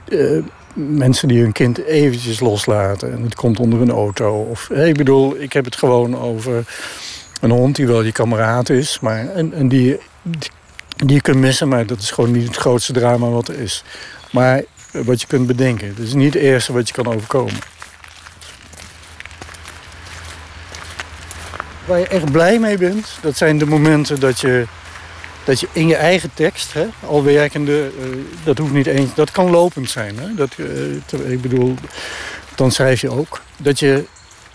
uh, 0.09 0.43
mensen 0.74 1.28
die 1.28 1.41
hun 1.41 1.53
kind 1.53 1.78
eventjes 1.78 2.41
loslaten. 2.41 3.12
En 3.12 3.22
het 3.22 3.35
komt 3.35 3.61
onder 3.61 3.80
een 3.80 3.91
auto. 3.91 4.43
Of, 4.43 4.70
ik 4.70 4.97
bedoel, 4.97 5.37
ik 5.37 5.53
heb 5.53 5.64
het 5.64 5.76
gewoon 5.76 6.18
over 6.18 6.64
een 7.41 7.51
hond 7.51 7.76
die 7.76 7.87
wel 7.87 8.03
je 8.03 8.12
kameraad 8.12 8.68
is. 8.68 9.01
Maar, 9.01 9.28
en, 9.28 9.53
en 9.53 9.68
die, 9.68 9.99
die, 10.22 10.51
die 10.97 11.14
je 11.14 11.22
kunt 11.22 11.39
missen, 11.39 11.68
maar 11.68 11.87
dat 11.87 11.99
is 11.99 12.11
gewoon 12.11 12.33
niet 12.33 12.47
het 12.47 12.57
grootste 12.57 12.93
drama 12.93 13.28
wat 13.28 13.49
er 13.49 13.59
is. 13.59 13.85
Maar 14.33 14.62
wat 14.93 15.20
je 15.20 15.26
kunt 15.26 15.47
bedenken. 15.47 15.89
Het 15.89 15.99
is 15.99 16.14
niet 16.14 16.35
het 16.35 16.43
eerste 16.43 16.72
wat 16.72 16.89
je 16.89 16.95
kan 16.95 17.07
overkomen. 17.07 17.59
Waar 21.85 21.99
je 21.99 22.07
echt 22.07 22.33
blij 22.33 22.59
mee 22.59 22.78
bent, 22.78 23.09
dat 23.22 23.37
zijn 23.37 23.59
de 23.59 23.66
momenten 23.66 24.20
dat 24.20 24.41
je, 24.41 24.66
dat 25.45 25.61
je 25.61 25.68
in 25.72 25.89
je 25.89 25.97
eigen 25.97 26.30
tekst, 26.35 26.72
hè, 26.72 26.87
al 27.07 27.24
werkende, 27.24 27.91
uh, 27.99 28.16
dat 28.45 28.59
hoeft 28.59 28.72
niet 28.72 28.87
eens, 28.87 29.14
dat 29.14 29.30
kan 29.30 29.51
lopend 29.51 29.91
zijn. 29.91 30.18
Hè, 30.18 30.35
dat, 30.35 30.51
uh, 30.57 31.30
ik 31.30 31.43
bedoel, 31.43 31.74
dan 32.55 32.70
schrijf 32.70 33.01
je 33.01 33.11
ook. 33.11 33.41
Dat 33.57 33.78
je 33.78 34.05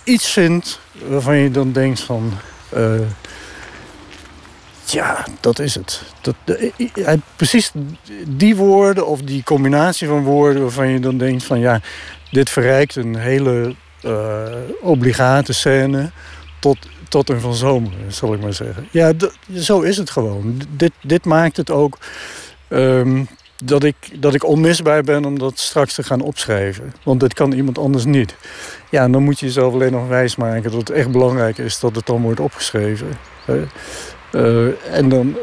iets 0.03 0.31
vindt 0.31 0.79
waarvan 1.07 1.37
je 1.37 1.51
dan 1.51 1.71
denkt 1.71 1.99
van, 1.99 2.33
uh, 2.77 2.99
ja, 4.91 5.25
dat 5.39 5.59
is 5.59 5.75
het. 5.75 6.01
Dat, 6.21 6.35
precies 7.35 7.71
die 8.27 8.55
woorden 8.55 9.07
of 9.07 9.21
die 9.21 9.43
combinatie 9.43 10.07
van 10.07 10.23
woorden 10.23 10.61
waarvan 10.61 10.87
je 10.87 10.99
dan 10.99 11.17
denkt 11.17 11.43
van 11.43 11.59
ja, 11.59 11.81
dit 12.31 12.49
verrijkt 12.49 12.95
een 12.95 13.15
hele 13.15 13.75
uh, 14.05 14.45
obligate 14.81 15.53
scène 15.53 16.11
tot, 16.59 16.77
tot 17.09 17.29
een 17.29 17.39
van 17.39 17.53
zomer, 17.53 17.91
zal 18.07 18.33
ik 18.33 18.41
maar 18.41 18.53
zeggen. 18.53 18.87
Ja, 18.91 19.13
zo 19.55 19.81
is 19.81 19.97
het 19.97 20.09
gewoon. 20.09 20.61
Dit, 20.69 20.91
dit 21.01 21.25
maakt 21.25 21.57
het 21.57 21.71
ook 21.71 21.97
um, 22.69 23.27
dat, 23.63 23.83
ik, 23.83 23.95
dat 24.21 24.33
ik 24.33 24.43
onmisbaar 24.43 25.03
ben 25.03 25.25
om 25.25 25.39
dat 25.39 25.59
straks 25.59 25.93
te 25.93 26.03
gaan 26.03 26.21
opschrijven. 26.21 26.93
Want 27.03 27.19
dit 27.19 27.33
kan 27.33 27.51
iemand 27.51 27.77
anders 27.77 28.05
niet. 28.05 28.35
Ja, 28.89 29.07
dan 29.07 29.23
moet 29.23 29.39
je 29.39 29.45
jezelf 29.45 29.73
alleen 29.73 29.91
nog 29.91 30.07
wijsmaken 30.07 30.71
dat 30.71 30.79
het 30.79 30.89
echt 30.89 31.11
belangrijk 31.11 31.57
is 31.57 31.79
dat 31.79 31.95
het 31.95 32.05
dan 32.05 32.21
wordt 32.21 32.39
opgeschreven. 32.39 33.07
Uh, 34.31 34.93
en 34.93 35.09
dan, 35.09 35.37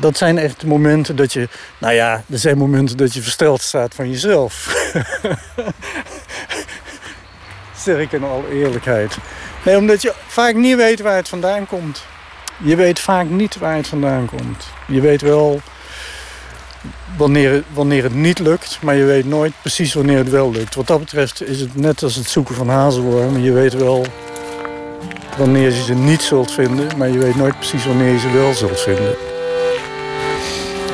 dat 0.00 0.16
zijn 0.16 0.38
echt 0.38 0.64
momenten 0.64 1.16
dat 1.16 1.32
je... 1.32 1.48
Nou 1.78 1.94
ja, 1.94 2.22
er 2.30 2.38
zijn 2.38 2.58
momenten 2.58 2.96
dat 2.96 3.14
je 3.14 3.22
versteld 3.22 3.60
staat 3.60 3.94
van 3.94 4.10
jezelf. 4.10 4.64
zeg 7.84 7.98
ik 7.98 8.12
in 8.12 8.24
alle 8.24 8.50
eerlijkheid. 8.50 9.16
Nee, 9.64 9.76
omdat 9.76 10.02
je 10.02 10.12
vaak 10.26 10.54
niet 10.54 10.76
weet 10.76 11.00
waar 11.00 11.16
het 11.16 11.28
vandaan 11.28 11.66
komt. 11.66 12.04
Je 12.62 12.76
weet 12.76 13.00
vaak 13.00 13.28
niet 13.28 13.58
waar 13.58 13.76
het 13.76 13.86
vandaan 13.86 14.26
komt. 14.26 14.66
Je 14.86 15.00
weet 15.00 15.20
wel 15.20 15.60
wanneer, 17.16 17.62
wanneer 17.72 18.02
het 18.02 18.14
niet 18.14 18.38
lukt, 18.38 18.78
maar 18.82 18.94
je 18.94 19.04
weet 19.04 19.26
nooit 19.26 19.52
precies 19.60 19.94
wanneer 19.94 20.18
het 20.18 20.30
wel 20.30 20.50
lukt. 20.50 20.74
Wat 20.74 20.86
dat 20.86 20.98
betreft 20.98 21.42
is 21.42 21.60
het 21.60 21.76
net 21.76 22.02
als 22.02 22.14
het 22.14 22.28
zoeken 22.28 22.54
van 22.54 22.68
hazelwormen. 22.68 23.42
Je 23.42 23.52
weet 23.52 23.72
wel 23.72 24.06
wanneer 25.36 25.70
je 25.70 25.82
ze 25.82 25.94
niet 25.94 26.22
zult 26.22 26.52
vinden, 26.52 26.88
maar 26.96 27.08
je 27.08 27.18
weet 27.18 27.36
nooit 27.36 27.56
precies 27.56 27.86
wanneer 27.86 28.12
je 28.12 28.18
ze 28.18 28.30
wel 28.30 28.54
zult 28.54 28.80
vinden. 28.80 29.14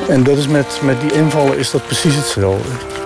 En 0.07 0.23
dat 0.23 0.37
is 0.37 0.47
met, 0.47 0.79
met 0.83 1.01
die 1.01 1.13
invallen 1.13 1.57
is 1.57 1.71
dat 1.71 1.85
precies 1.85 2.15
hetzelfde. 2.15 3.00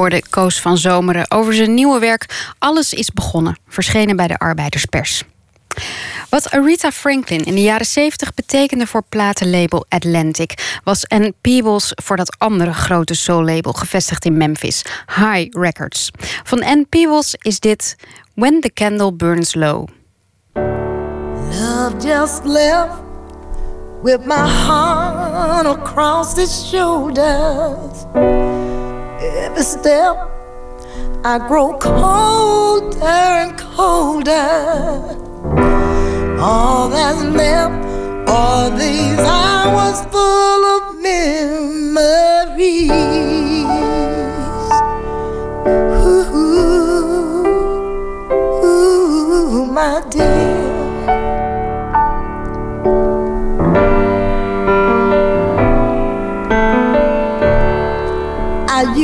Hoorde 0.00 0.22
Koos 0.30 0.60
van 0.60 0.78
Zomeren 0.78 1.30
over 1.30 1.54
zijn 1.54 1.74
nieuwe 1.74 1.98
werk 1.98 2.52
Alles 2.58 2.92
is 2.92 3.10
begonnen, 3.10 3.58
verschenen 3.68 4.16
bij 4.16 4.26
de 4.26 4.38
Arbeiderspers. 4.38 5.22
Wat 6.28 6.50
Aretha 6.50 6.90
Franklin 6.90 7.44
in 7.44 7.54
de 7.54 7.62
jaren 7.62 7.86
70 7.86 8.34
betekende 8.34 8.86
voor 8.86 9.02
platenlabel 9.08 9.84
Atlantic, 9.88 10.78
was 10.84 11.08
Ann 11.08 11.34
Peebles 11.40 11.92
voor 11.94 12.16
dat 12.16 12.34
andere 12.38 12.72
grote 12.72 13.14
soul-label 13.14 13.72
gevestigd 13.72 14.24
in 14.24 14.36
Memphis, 14.36 14.82
High 15.06 15.58
Records. 15.58 16.10
Van 16.42 16.64
Ann 16.64 16.86
Peebles 16.88 17.34
is 17.38 17.60
dit 17.60 17.96
When 18.34 18.60
the 18.60 18.72
Candle 18.72 19.12
Burns 19.12 19.54
Low. 19.54 19.88
Love 21.50 21.96
just 21.98 22.44
with 24.02 24.26
my 24.26 24.46
across. 25.66 26.34
Every 29.22 29.62
step 29.62 30.16
I 31.22 31.36
grow 31.46 31.76
colder 31.76 33.04
and 33.04 33.58
colder. 33.58 35.18
All 36.40 36.88
that's 36.88 37.22
left 37.24 37.74
are 38.30 38.70
these 38.78 39.18
hours 39.18 40.00
full 40.06 40.64
of 40.64 40.96
memories. 41.02 42.90
Ooh, 46.02 46.24
ooh, 48.64 49.66
my 49.66 50.02
dear. 50.08 50.49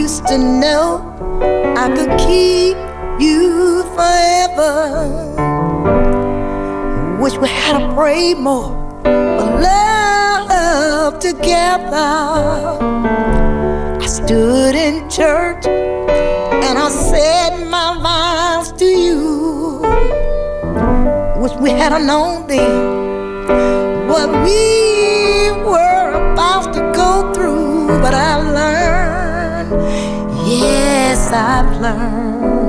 Used 0.06 0.28
to 0.28 0.38
know 0.38 1.02
I 1.76 1.86
could 1.96 2.12
keep 2.20 2.76
you 3.18 3.82
forever. 3.96 4.76
Wish 7.20 7.36
we 7.38 7.48
had 7.48 7.72
to 7.80 7.92
pray 7.92 8.32
more 8.34 8.70
for 9.02 9.50
love 9.68 11.18
together. 11.18 12.08
I 14.04 14.06
stood 14.06 14.76
in 14.76 15.10
church 15.10 15.66
and 15.66 16.78
I 16.78 16.88
said 16.88 17.66
my 17.76 17.88
vows 18.06 18.70
to 18.80 18.84
you. 18.84 19.80
Wish 21.42 21.54
we 21.64 21.70
had 21.70 21.90
known 22.06 22.46
then 22.46 24.06
what 24.06 24.28
we 24.46 24.62
were 25.68 26.10
about 26.30 26.72
to 26.74 26.80
go 26.94 27.32
through, 27.34 27.88
but 28.00 28.14
I 28.14 28.36
learned. 28.52 28.85
I've 31.32 31.80
learned. 31.80 32.65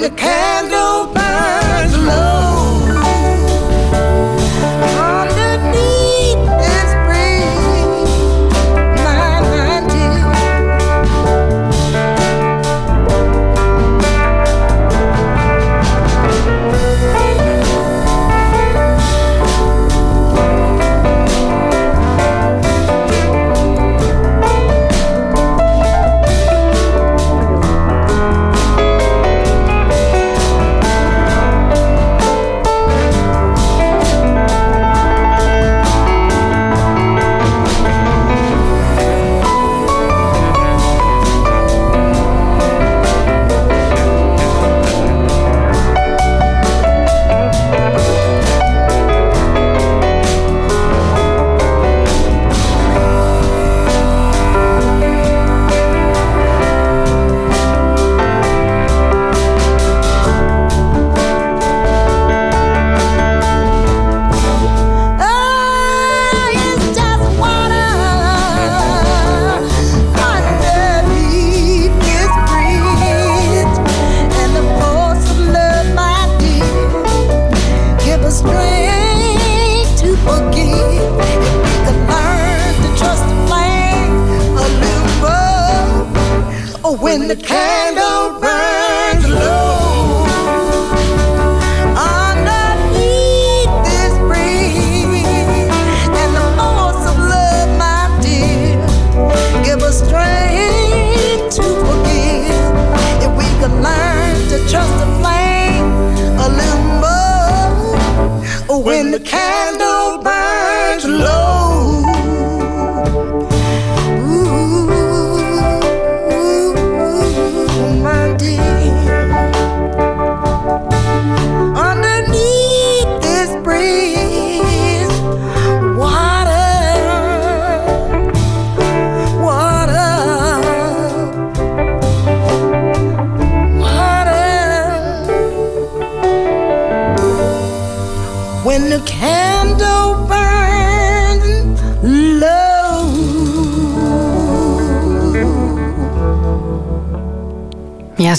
The 0.00 0.10
candle 0.10 1.12
burns 1.14 1.23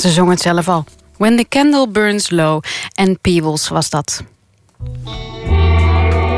ze 0.05 0.11
zong 0.11 0.29
het 0.29 0.41
zelf 0.41 0.67
al. 0.67 0.83
When 1.17 1.37
the 1.37 1.45
Candle 1.49 1.89
Burns 1.89 2.29
Low. 2.29 2.63
En 2.93 3.19
Peebles 3.21 3.67
was 3.67 3.89
dat. 3.89 4.23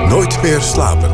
Nooit 0.10 0.42
meer 0.42 0.62
slapen. 0.62 1.12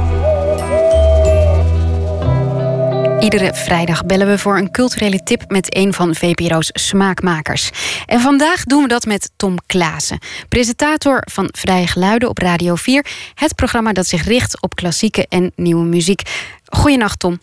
Iedere 3.20 3.54
vrijdag 3.54 4.06
bellen 4.06 4.28
we 4.28 4.38
voor 4.38 4.58
een 4.58 4.72
culturele 4.72 5.24
tip 5.24 5.44
met 5.48 5.76
een 5.76 5.94
van 5.94 6.16
VPRO's 6.16 6.70
smaakmakers. 6.74 7.70
En 8.06 8.20
vandaag 8.20 8.64
doen 8.64 8.82
we 8.82 8.88
dat 8.88 9.06
met 9.06 9.32
Tom 9.36 9.56
Klaassen, 9.66 10.20
presentator 10.50 11.22
van 11.32 11.50
Vrije 11.52 11.88
Geluiden 11.88 12.30
op 12.30 12.38
Radio 12.38 12.76
4. 12.76 13.06
Het 13.34 13.56
programma 13.56 13.92
dat 13.94 14.08
zich 14.08 14.24
richt 14.24 14.62
op 14.62 14.76
klassieke 14.76 15.26
en 15.30 15.52
nieuwe 15.56 15.86
muziek. 15.86 16.22
Goedenacht, 16.66 17.20
Tom. 17.20 17.40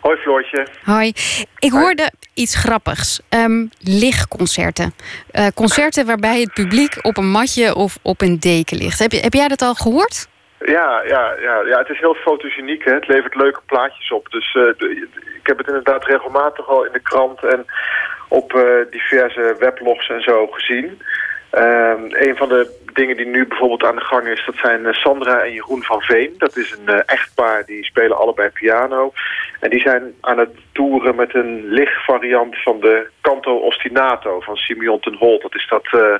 Hoi 0.00 0.16
Floortje. 0.16 0.66
Hoi. 0.84 1.12
Ik 1.58 1.70
hoorde 1.70 2.10
iets 2.34 2.54
grappigs. 2.54 3.20
Ehm 3.28 3.66
lichtconcerten. 3.78 4.94
Eh, 5.30 5.46
concerten 5.54 6.06
waarbij 6.06 6.40
het 6.40 6.52
publiek 6.52 6.98
op 7.02 7.16
een 7.16 7.30
matje 7.30 7.74
of 7.74 7.98
op 8.02 8.20
een 8.20 8.38
deken 8.38 8.76
ligt. 8.76 8.98
Heb, 8.98 9.12
je, 9.12 9.20
heb 9.20 9.32
jij 9.32 9.48
dat 9.48 9.62
al 9.62 9.74
gehoord? 9.74 10.28
Ja, 10.58 11.02
ja, 11.06 11.34
ja, 11.40 11.60
ja, 11.66 11.78
het 11.78 11.88
is 11.88 11.98
heel 11.98 12.14
fotogeniek. 12.14 12.84
Hè? 12.84 12.94
Het 12.94 13.08
levert 13.08 13.34
leuke 13.34 13.60
plaatjes 13.66 14.12
op. 14.12 14.30
Dus 14.30 14.54
eh, 14.54 14.88
ik 15.40 15.46
heb 15.46 15.58
het 15.58 15.66
inderdaad 15.66 16.04
regelmatig 16.04 16.68
al 16.68 16.84
in 16.84 16.92
de 16.92 17.00
krant 17.00 17.44
en 17.44 17.66
op 18.28 18.54
eh, 18.54 18.62
diverse 18.90 19.56
weblogs 19.58 20.08
en 20.08 20.22
zo 20.22 20.46
gezien. 20.46 21.02
Ehm, 21.50 22.02
een 22.08 22.36
van 22.36 22.48
de 22.48 22.78
dingen 22.92 23.16
die 23.16 23.26
nu 23.26 23.46
bijvoorbeeld 23.46 23.84
aan 23.84 23.96
de 23.96 24.04
gang 24.04 24.26
is, 24.26 24.42
dat 24.46 24.54
zijn 24.54 24.86
eh, 24.86 24.92
Sandra 24.92 25.40
en 25.40 25.52
Jeroen 25.52 25.82
van 25.82 26.00
Veen. 26.00 26.34
Dat 26.38 26.56
is 26.56 26.76
een 26.78 26.94
eh, 26.94 27.00
echtpaar, 27.06 27.64
die 27.64 27.84
spelen 27.84 28.16
allebei 28.16 28.48
piano. 28.48 29.12
En 29.60 29.70
die 29.70 29.80
zijn 29.80 30.14
aan 30.20 30.38
het 30.38 30.50
toeren 30.72 31.14
met 31.14 31.34
een 31.34 31.64
lichtvariant 31.66 32.62
van 32.62 32.80
de 32.80 33.08
Canto 33.20 33.56
Ostinato 33.56 34.40
van 34.40 34.56
Simeon 34.56 35.00
ten 35.00 35.14
Holt. 35.14 35.42
Dat 35.42 35.54
is 35.54 35.68
dat 35.68 35.86
eh, 35.90 36.14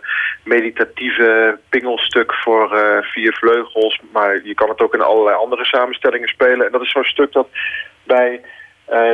meditatieve 0.45 1.59
pingelstuk 1.69 2.35
voor 2.35 2.69
vier 3.03 3.33
vleugels. 3.33 4.01
Maar 4.13 4.41
je 4.45 4.55
kan 4.55 4.69
het 4.69 4.81
ook 4.81 4.95
in 4.95 5.01
allerlei 5.03 5.37
andere 5.37 5.65
samenstellingen 5.65 6.29
spelen. 6.29 6.67
En 6.67 6.73
dat 6.73 6.83
is 6.83 6.91
zo'n 6.91 7.05
stuk 7.05 7.33
dat 7.33 7.49
bij 8.03 8.41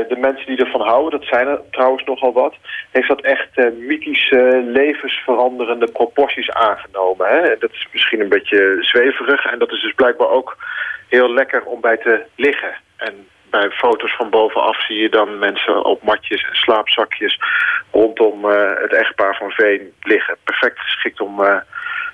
de 0.08 0.16
mensen 0.18 0.46
die 0.46 0.64
ervan 0.64 0.80
houden, 0.80 1.20
dat 1.20 1.28
zijn 1.28 1.46
er 1.46 1.60
trouwens 1.70 2.04
nogal 2.04 2.32
wat, 2.32 2.54
heeft 2.90 3.08
dat 3.08 3.20
echt 3.20 3.48
eh, 3.54 3.66
mythische, 3.78 4.62
levensveranderende 4.66 5.90
proporties 5.92 6.50
aangenomen. 6.50 7.28
Hè? 7.28 7.56
Dat 7.58 7.72
is 7.72 7.88
misschien 7.92 8.20
een 8.20 8.28
beetje 8.28 8.76
zweverig 8.80 9.44
en 9.52 9.58
dat 9.58 9.72
is 9.72 9.82
dus 9.82 9.94
blijkbaar 9.94 10.28
ook 10.28 10.56
heel 11.08 11.32
lekker 11.32 11.64
om 11.64 11.80
bij 11.80 11.96
te 11.96 12.24
liggen. 12.36 12.74
En 12.96 13.26
bij 13.50 13.70
foto's 13.70 14.16
van 14.16 14.30
bovenaf 14.30 14.86
zie 14.86 14.96
je 14.96 15.08
dan 15.08 15.38
mensen 15.38 15.84
op 15.84 16.02
matjes 16.02 16.42
en 16.42 16.54
slaapzakjes 16.54 17.38
rondom 17.90 18.50
eh, 18.50 18.82
het 18.82 18.92
echtpaar 18.92 19.36
van 19.36 19.50
Veen 19.50 19.92
liggen. 20.00 20.36
Perfect 20.44 20.78
geschikt 20.78 21.20
om 21.20 21.44
eh, 21.44 21.56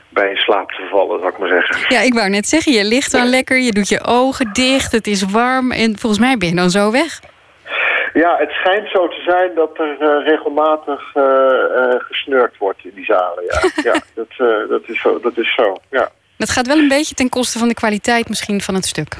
bij 0.09 0.31
in 0.31 0.37
slaap 0.37 0.71
te 0.71 0.89
vallen, 0.91 1.19
zou 1.19 1.33
ik 1.33 1.39
maar 1.39 1.49
zeggen. 1.49 1.95
Ja, 1.97 2.01
ik 2.01 2.15
wou 2.15 2.29
net 2.29 2.49
zeggen, 2.49 2.73
je 2.73 2.85
ligt 2.85 3.13
dan 3.13 3.27
lekker, 3.27 3.59
je 3.59 3.73
doet 3.73 3.89
je 3.89 4.05
ogen 4.05 4.53
dicht, 4.53 4.93
het 4.93 5.07
is 5.07 5.23
warm 5.23 5.73
en 5.73 5.99
volgens 5.99 6.21
mij 6.21 6.37
ben 6.37 6.49
je 6.49 6.55
dan 6.55 6.71
zo 6.71 6.91
weg. 6.91 7.21
Ja, 8.13 8.37
het 8.37 8.51
schijnt 8.51 8.89
zo 8.89 9.09
te 9.09 9.23
zijn 9.25 9.55
dat 9.55 9.79
er 9.79 9.97
eh, 10.01 10.27
regelmatig 10.27 11.15
eh, 11.15 11.95
gesnurkt 11.99 12.59
wordt 12.59 12.85
in 12.85 12.93
die 12.95 13.05
zalen. 13.05 13.45
Ja, 13.45 13.61
ja 13.93 14.01
dat, 14.15 14.69
dat, 14.69 14.83
is 14.87 15.01
zo, 15.01 15.21
dat 15.21 15.39
is 15.39 15.55
zo. 15.55 15.77
Ja. 15.91 16.09
Dat 16.37 16.51
gaat 16.51 16.67
wel 16.67 16.79
een 16.79 16.89
beetje 16.89 17.15
ten 17.15 17.29
koste 17.29 17.59
van 17.59 17.69
de 17.69 17.75
kwaliteit 17.75 18.29
misschien 18.29 18.61
van 18.61 18.75
het 18.75 18.85
stuk. 18.85 19.17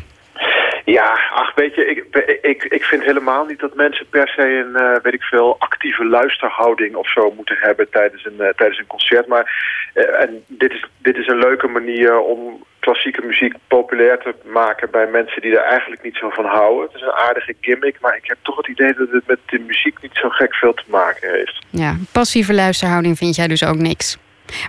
Ja, 0.85 1.21
ach, 1.35 1.55
weet 1.55 1.75
je, 1.75 1.87
ik, 1.87 2.05
ik, 2.43 2.65
ik 2.65 2.85
vind 2.85 3.05
helemaal 3.05 3.45
niet 3.45 3.61
dat 3.61 3.75
mensen 3.75 4.07
per 4.11 4.29
se 4.29 4.43
een, 4.43 5.01
weet 5.03 5.15
ik 5.15 5.23
veel, 5.23 5.57
actieve 5.59 6.05
luisterhouding 6.05 6.95
of 6.95 7.11
zo 7.11 7.33
moeten 7.37 7.57
hebben 7.61 7.91
tijdens 7.91 8.25
een, 8.25 8.53
tijdens 8.57 8.79
een 8.79 8.87
concert. 8.87 9.27
Maar 9.27 9.53
en 9.95 10.45
dit, 10.47 10.73
is, 10.73 10.85
dit 10.99 11.17
is 11.17 11.27
een 11.27 11.39
leuke 11.39 11.69
manier 11.69 12.19
om 12.19 12.65
klassieke 12.85 13.23
muziek 13.27 13.55
populair 13.69 14.19
te 14.19 14.35
maken 14.45 14.91
bij 14.91 15.07
mensen 15.07 15.43
die 15.43 15.57
er 15.59 15.65
eigenlijk 15.65 16.03
niet 16.03 16.17
zo 16.17 16.29
van 16.31 16.45
houden. 16.45 16.87
Het 16.87 16.95
is 16.95 17.03
een 17.03 17.23
aardige 17.29 17.55
gimmick, 17.61 17.97
maar 18.01 18.17
ik 18.17 18.27
heb 18.27 18.37
toch 18.43 18.57
het 18.57 18.69
idee 18.69 18.95
dat 18.95 19.09
het 19.11 19.27
met 19.27 19.39
de 19.47 19.59
muziek 19.59 20.03
niet 20.03 20.17
zo 20.23 20.29
gek 20.29 20.55
veel 20.55 20.75
te 20.75 20.85
maken 20.87 21.31
heeft. 21.31 21.59
Ja, 21.71 21.97
passieve 22.13 22.55
luisterhouding 22.55 23.19
vind 23.19 23.37
jij 23.37 23.49
dus 23.49 23.65
ook 23.65 23.77
niks. 23.77 24.19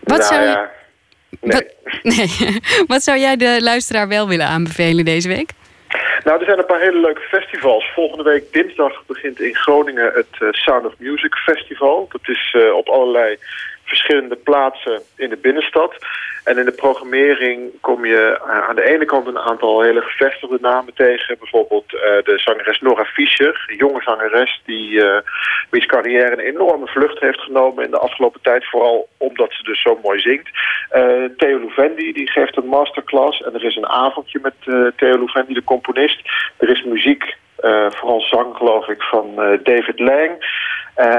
Wat, 0.03 0.17
nou, 0.17 0.33
zou, 0.33 0.41
ja, 0.41 0.71
nee. 1.41 1.51
wat, 1.51 1.65
nee. 2.15 2.59
wat 2.87 3.03
zou 3.03 3.19
jij 3.19 3.35
de 3.35 3.57
luisteraar 3.61 4.07
wel 4.07 4.27
willen 4.27 4.47
aanbevelen 4.47 5.05
deze 5.05 5.27
week? 5.27 5.49
Nou, 6.23 6.39
er 6.39 6.45
zijn 6.45 6.57
een 6.57 6.65
paar 6.65 6.79
hele 6.79 6.99
leuke 6.99 7.21
festivals. 7.21 7.91
Volgende 7.93 8.23
week 8.23 8.53
dinsdag 8.53 9.05
begint 9.05 9.39
in 9.39 9.55
Groningen 9.55 10.11
het 10.13 10.35
eh, 10.39 10.47
Sound 10.51 10.85
of 10.85 10.93
Music 10.97 11.35
Festival. 11.35 12.07
Dat 12.11 12.27
is 12.27 12.55
eh, 12.57 12.73
op 12.73 12.89
allerlei 12.89 13.37
verschillende 13.93 14.35
plaatsen 14.35 15.01
in 15.15 15.29
de 15.29 15.37
binnenstad. 15.37 15.95
En 16.43 16.57
in 16.57 16.65
de 16.65 16.71
programmering 16.71 17.71
kom 17.81 18.05
je 18.05 18.39
eh, 18.45 18.67
aan 18.67 18.75
de 18.75 18.89
ene 18.93 19.05
kant 19.05 19.27
een 19.27 19.39
aantal 19.39 19.81
hele 19.81 20.01
gevestigde 20.01 20.57
namen 20.61 20.93
tegen. 20.93 21.37
Bijvoorbeeld 21.39 21.93
eh, 21.93 22.01
de 22.01 22.33
zangeres 22.35 22.79
Nora 22.79 23.05
Fischer, 23.05 23.65
een 23.67 23.75
jonge 23.75 24.01
zangeres 24.01 24.61
die 24.65 25.03
eh 25.03 25.21
wiens 25.69 25.85
carrière 25.85 26.31
een 26.31 26.53
enorme 26.53 26.87
vlucht 26.87 27.19
heeft 27.19 27.39
genomen 27.39 27.83
in 27.85 27.91
de 27.91 27.97
afgelopen 27.97 28.41
tijd. 28.41 28.69
Vooral 28.69 29.07
omdat 29.17 29.53
ze 29.53 29.63
dus 29.63 29.81
zo 29.81 29.99
mooi 30.03 30.19
zingt. 30.19 30.49
Eh, 30.89 31.23
Theo 31.37 31.59
Louvendi 31.59 32.13
die 32.13 32.31
geeft 32.31 32.57
een 32.57 32.67
masterclass 32.67 33.41
en 33.41 33.53
er 33.53 33.63
is 33.63 33.75
een 33.75 33.87
avondje 33.87 34.39
met 34.41 34.55
Theo 34.95 35.17
Louvendi, 35.17 35.53
de 35.53 35.63
componist. 35.63 36.21
Er 36.57 36.69
is 36.69 36.83
muziek, 36.83 37.35
vooral 37.89 38.21
zang 38.21 38.55
geloof 38.55 38.87
ik, 38.87 39.01
van 39.01 39.35
David 39.63 39.99
Lang. 39.99 40.31
Eh, 40.93 41.15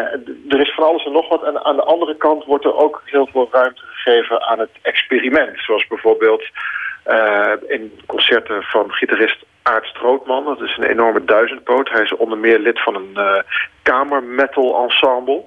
er 0.48 0.60
is 0.60 0.74
van 0.74 0.84
alles 0.84 1.04
en 1.04 1.12
nog 1.12 1.28
wat. 1.28 1.42
En 1.44 1.64
aan 1.64 1.76
de 1.76 1.82
andere 1.84 2.16
kant 2.16 2.44
wordt 2.44 2.64
er 2.64 2.76
ook 2.76 3.02
heel 3.04 3.26
veel 3.32 3.48
ruimte 3.50 3.82
gegeven 3.84 4.42
aan 4.42 4.58
het 4.58 4.70
experiment. 4.82 5.58
Zoals 5.58 5.86
bijvoorbeeld 5.86 6.44
eh, 7.02 7.52
in 7.66 8.00
concerten 8.06 8.62
van 8.62 8.92
gitarist 8.92 9.44
Aart 9.62 9.86
Strootman. 9.86 10.44
Dat 10.44 10.60
is 10.60 10.76
een 10.76 10.84
enorme 10.84 11.24
duizendpoot. 11.24 11.88
Hij 11.88 12.02
is 12.02 12.16
onder 12.16 12.38
meer 12.38 12.58
lid 12.58 12.82
van 12.82 12.94
een 12.94 13.10
eh 13.14 13.42
kamermetal 13.82 14.82
ensemble. 14.82 15.42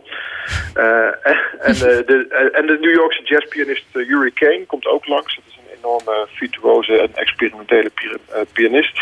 En, 1.60 1.74
de, 1.74 2.50
en 2.52 2.66
de 2.68 2.78
New 2.80 2.94
Yorkse 2.94 3.24
jazzpianist 3.24 3.86
Yuri 3.92 4.34
Kane 4.34 4.66
komt 4.66 4.86
ook 4.86 5.08
langs. 5.08 5.36
Dat 5.36 5.44
is 5.48 5.58
een 5.58 5.78
enorme 5.78 6.28
virtuose 6.28 6.98
en 6.98 7.16
experimentele 7.16 7.90
pi- 7.90 8.44
pianist. 8.54 9.00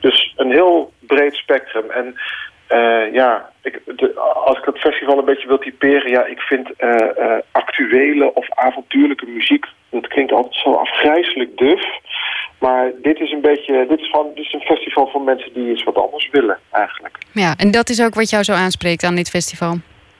Dus 0.00 0.32
een 0.36 0.50
heel 0.50 0.92
breed 0.98 1.34
spectrum. 1.34 1.90
En 1.90 2.16
eh, 2.74 3.12
ja, 3.12 3.50
ik, 3.62 3.80
als 4.44 4.58
ik 4.58 4.64
het 4.64 4.78
festival 4.78 5.18
een 5.18 5.24
beetje 5.24 5.48
wil 5.48 5.58
typeren... 5.58 6.10
ja, 6.10 6.24
ik 6.24 6.40
vind 6.40 6.76
eh, 6.76 7.18
eh, 7.18 7.42
actuele 7.52 8.34
of 8.34 8.46
avontuurlijke 8.50 9.26
muziek... 9.26 9.66
dat 9.90 10.06
klinkt 10.06 10.32
altijd 10.32 10.54
zo 10.54 10.72
afgrijzelijk 10.72 11.56
duf... 11.56 11.82
Maar 12.58 12.92
dit 13.02 13.20
is 13.20 13.30
een 13.30 13.40
beetje, 13.40 13.86
dit 13.88 14.00
is, 14.00 14.10
gewoon, 14.10 14.30
dit 14.34 14.44
is 14.44 14.52
een 14.52 14.60
festival 14.60 15.06
voor 15.06 15.22
mensen 15.22 15.52
die 15.52 15.70
iets 15.72 15.82
wat 15.82 15.96
anders 15.96 16.28
willen, 16.30 16.58
eigenlijk. 16.70 17.18
Ja, 17.32 17.54
en 17.56 17.70
dat 17.70 17.88
is 17.88 18.02
ook 18.02 18.14
wat 18.14 18.30
jou 18.30 18.42
zo 18.42 18.52
aanspreekt 18.52 19.04
aan 19.04 19.14
dit 19.14 19.30
festival. 19.30 19.74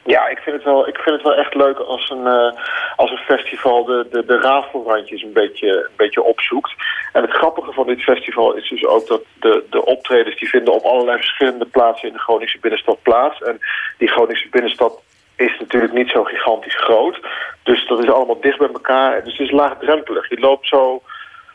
Ja, 0.07 0.27
ik 0.29 0.39
vind 0.39 0.57
het 0.57 0.65
wel, 0.65 0.89
ik 0.89 0.97
vind 0.97 1.17
het 1.17 1.23
wel 1.23 1.35
echt 1.35 1.55
leuk 1.55 1.79
als 1.79 2.11
een, 2.11 2.27
eh, 2.27 2.53
als 2.97 3.11
een 3.11 3.37
festival 3.37 3.85
de, 3.85 4.07
de, 4.11 4.25
de 4.25 4.41
rafelrandjes 4.41 5.23
een 5.23 5.33
beetje, 5.33 5.69
een 5.69 5.97
beetje 5.97 6.23
opzoekt. 6.23 6.73
En 7.13 7.23
het 7.23 7.31
grappige 7.31 7.73
van 7.73 7.87
dit 7.87 8.03
festival 8.03 8.55
is 8.55 8.69
dus 8.69 8.85
ook 8.87 9.07
dat 9.07 9.23
de, 9.41 9.65
de 9.71 9.85
optredens 9.85 10.39
die 10.39 10.49
vinden 10.49 10.75
op 10.75 10.85
allerlei 10.85 11.17
verschillende 11.17 11.67
plaatsen 11.67 12.09
in 12.09 12.15
de 12.15 12.21
Groningse 12.21 12.59
binnenstad 12.61 13.03
plaats. 13.03 13.43
En 13.43 13.59
die 13.99 14.09
Groningse 14.09 14.49
binnenstad 14.51 15.03
is 15.37 15.59
natuurlijk 15.59 15.93
niet 15.93 16.11
zo 16.11 16.25
gigantisch 16.25 16.77
groot. 16.77 17.21
Dus 17.63 17.87
dat 17.87 18.05
is 18.05 18.11
allemaal 18.11 18.41
dicht 18.41 18.59
bij 18.59 18.69
elkaar. 18.73 19.25
Dus 19.25 19.39
het 19.39 19.47
is 19.47 19.53
laagdrempelig. 19.53 20.29
Je 20.29 20.41
loopt 20.41 20.69
zo 20.69 21.03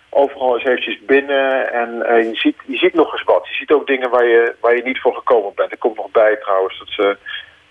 overal 0.09 0.53
eens 0.53 0.65
eventjes 0.65 0.99
binnen 1.05 1.73
en 1.73 2.03
eh, 2.05 2.23
je, 2.23 2.35
ziet, 2.35 2.55
je 2.65 2.77
ziet 2.77 2.93
nog 2.93 3.11
eens 3.11 3.23
wat. 3.23 3.47
Je 3.47 3.53
ziet 3.53 3.71
ook 3.71 3.87
dingen 3.87 4.09
waar 4.09 4.25
je, 4.25 4.55
waar 4.59 4.75
je 4.75 4.83
niet 4.83 4.99
voor 4.99 5.15
gekomen 5.15 5.51
bent. 5.55 5.71
Er 5.71 5.77
komt 5.77 5.95
nog 5.95 6.11
bij 6.11 6.35
trouwens 6.35 6.79
dat 6.79 6.87
ze 6.87 7.17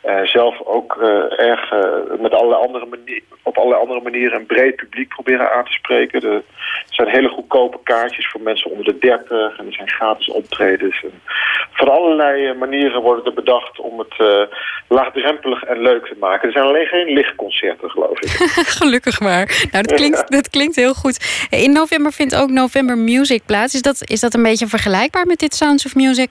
eh, 0.01 0.25
zelf 0.25 0.63
ook 0.65 0.97
eh, 1.03 1.49
erg 1.49 1.73
eh, 1.73 2.21
met 2.21 2.33
allerlei 2.33 2.63
andere 2.63 2.87
manier, 2.87 3.23
op 3.43 3.57
allerlei 3.57 3.81
andere 3.81 4.01
manieren 4.01 4.39
een 4.39 4.47
breed 4.47 4.77
publiek 4.77 5.09
proberen 5.09 5.53
aan 5.53 5.65
te 5.65 5.73
spreken. 5.73 6.23
Er 6.23 6.43
zijn 6.91 7.09
hele 7.09 7.29
goedkope 7.29 7.79
kaartjes 7.83 8.29
voor 8.29 8.41
mensen 8.41 8.71
onder 8.71 8.85
de 8.85 8.99
30 8.99 9.59
en 9.59 9.67
er 9.67 9.73
zijn 9.73 9.91
gratis 9.91 10.29
optredens. 10.29 11.03
En 11.03 11.21
van 11.73 11.89
allerlei 11.89 12.55
manieren 12.55 13.03
worden 13.03 13.25
er 13.25 13.35
bedacht 13.35 13.79
om 13.79 13.99
het 13.99 14.49
laagdrempelig 14.89 15.63
en 15.65 15.83
leuk 15.83 16.07
te 16.07 16.17
maken. 16.21 16.47
Er 16.47 16.53
zijn 16.53 16.65
alleen 16.65 16.87
geen 16.87 17.13
lichtconcerten, 17.13 17.91
geloof 17.91 18.21
ik. 18.21 18.31
Gelukkig 18.81 19.21
maar. 19.21 19.67
Nou, 19.73 19.85
dat 19.85 19.95
klinkt, 19.95 20.31
dat 20.31 20.51
klinkt 20.51 20.77
heel 20.77 20.95
goed. 20.95 21.47
In 21.51 21.73
november 21.73 22.13
vindt 22.13 22.37
ook 22.37 22.51
November 22.51 22.99
Music 22.99 23.43
plaats. 23.47 23.75
Is 23.75 23.83
dat, 23.83 24.03
is 24.05 24.21
dat 24.21 24.35
een 24.35 24.43
beetje 24.43 24.67
vergelijkbaar 24.67 25.27
met 25.27 25.39
dit 25.39 25.55
Sounds 25.55 25.87
of 25.87 25.95
Music? 25.95 26.31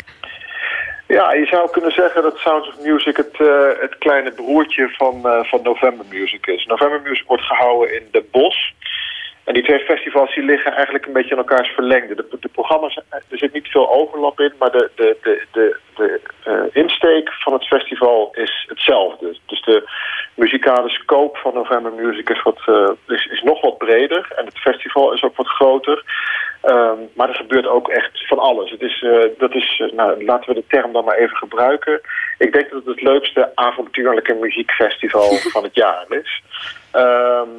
Ja, 1.08 1.34
je 1.34 1.45
zou 1.45 1.70
kunnen 1.72 1.91
zeggen 1.91 2.22
dat 2.22 2.38
Sounds 2.38 2.68
of 2.68 2.86
Music 2.86 3.18
het, 3.18 3.39
eh, 3.39 3.80
het 3.80 3.97
kleine 3.97 4.32
broertje 4.32 4.89
van, 4.89 5.28
eh, 5.28 5.43
van 5.43 5.62
November 5.64 6.05
Music 6.10 6.47
is. 6.47 6.66
November 6.66 7.01
Music 7.01 7.28
wordt 7.28 7.43
gehouden 7.43 7.95
in 7.95 8.08
De 8.12 8.24
Bosch. 8.32 8.72
En 9.48 9.54
die 9.54 9.64
twee 9.64 9.80
festivals 9.80 10.36
die 10.36 10.43
liggen 10.43 10.74
eigenlijk 10.74 11.06
een 11.06 11.14
beetje 11.14 11.32
in 11.32 11.38
elkaars 11.38 11.70
verlengde. 11.70 12.16
De, 12.16 12.50
programma's, 12.52 13.00
er 13.10 13.38
zit 13.38 13.54
niet 13.54 13.68
veel 13.68 13.93
overlap 13.93 14.39
in, 14.39 14.54
maar 14.60 14.72
de, 14.72 14.89
de, 14.95 15.18
de, 15.22 15.45
de, 15.52 15.80
de 15.95 16.20
eh, 16.43 16.82
insteek 16.84 17.34
van 17.34 17.54
het 17.54 17.68
festival 17.68 18.32
is 18.34 18.66
hetzelfde. 18.68 19.38
Dus 19.45 19.62
de 19.62 19.89
muzikale 20.34 20.89
scope 20.89 21.39
van 21.39 21.54
November 21.54 21.93
Music 21.93 22.30
is, 22.30 22.41
wat, 22.41 22.62
eh, 22.66 23.16
is, 23.16 23.26
is 23.26 23.41
nog 23.41 23.62
wat 23.62 23.78
breder. 23.78 24.28
En 24.36 24.45
het 24.45 24.58
festival 24.58 25.14
is 25.14 25.24
ook 25.24 25.36
wat 25.36 25.48
groter. 25.48 26.04
Ehm, 26.62 27.00
maar 27.14 27.30
er 27.30 27.36
gebeurt 27.36 27.68
ook 27.68 27.89
echt 27.89 28.28
van 28.28 28.39
alles. 28.39 28.72
Het 28.72 28.82
is, 28.82 29.02
eh, 29.02 29.30
dat 29.38 29.56
is, 29.56 29.84
eh, 29.84 29.91
nou, 29.91 30.26
laten 30.26 30.50
we 30.50 30.60
de 30.60 30.68
term 30.68 30.91
dan 30.93 31.06
maar 31.06 31.18
even 31.18 31.38
gebruiken. 31.38 32.02
Ik 32.38 32.54
denk 32.54 32.70
dat 32.70 32.86
het 32.86 32.95
het 32.95 33.02
leukste 33.02 33.52
avontuurlijke 33.56 34.34
muziekfestival 34.34 35.36
van 35.54 35.64
het 35.64 35.76
jaar 35.76 36.06
is. 36.10 36.41
Ehm, 36.91 37.50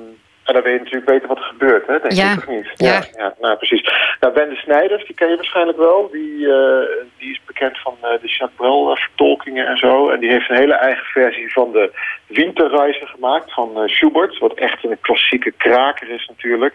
en 0.48 0.54
dan 0.54 0.62
wil 0.62 0.72
je 0.72 0.78
natuurlijk 0.78 1.10
weten 1.10 1.28
wat 1.28 1.36
er 1.36 1.44
gebeurt, 1.44 1.86
hè? 1.86 1.98
Denk 1.98 2.12
Ja. 2.12 2.30
je 2.30 2.34
toch 2.34 2.46
niet? 2.46 2.70
Ja. 2.76 3.02
ja, 3.16 3.34
nou 3.40 3.56
precies. 3.56 3.82
Nou, 4.20 4.34
Wende 4.34 4.54
Snijders, 4.54 5.06
die 5.06 5.14
ken 5.14 5.28
je 5.28 5.36
waarschijnlijk 5.36 5.78
wel. 5.78 6.08
Die, 6.12 6.52
eh, 6.52 6.86
die 7.18 7.30
is 7.30 7.40
bekend 7.46 7.78
van 7.78 7.96
eh, 8.02 8.10
de 8.20 8.48
Brel 8.56 8.90
eh, 8.90 8.96
vertolkingen 8.96 9.66
en 9.66 9.76
zo. 9.76 10.08
En 10.08 10.20
die 10.20 10.30
heeft 10.30 10.50
een 10.50 10.56
hele 10.56 10.74
eigen 10.74 11.04
versie 11.04 11.52
van 11.52 11.72
de 11.72 11.92
Winterreise 12.26 13.06
gemaakt 13.06 13.52
van 13.52 13.88
Schubert. 13.88 14.38
Wat 14.38 14.54
echt 14.54 14.84
een 14.84 15.00
klassieke 15.00 15.52
kraker 15.56 16.10
is 16.10 16.26
natuurlijk. 16.26 16.74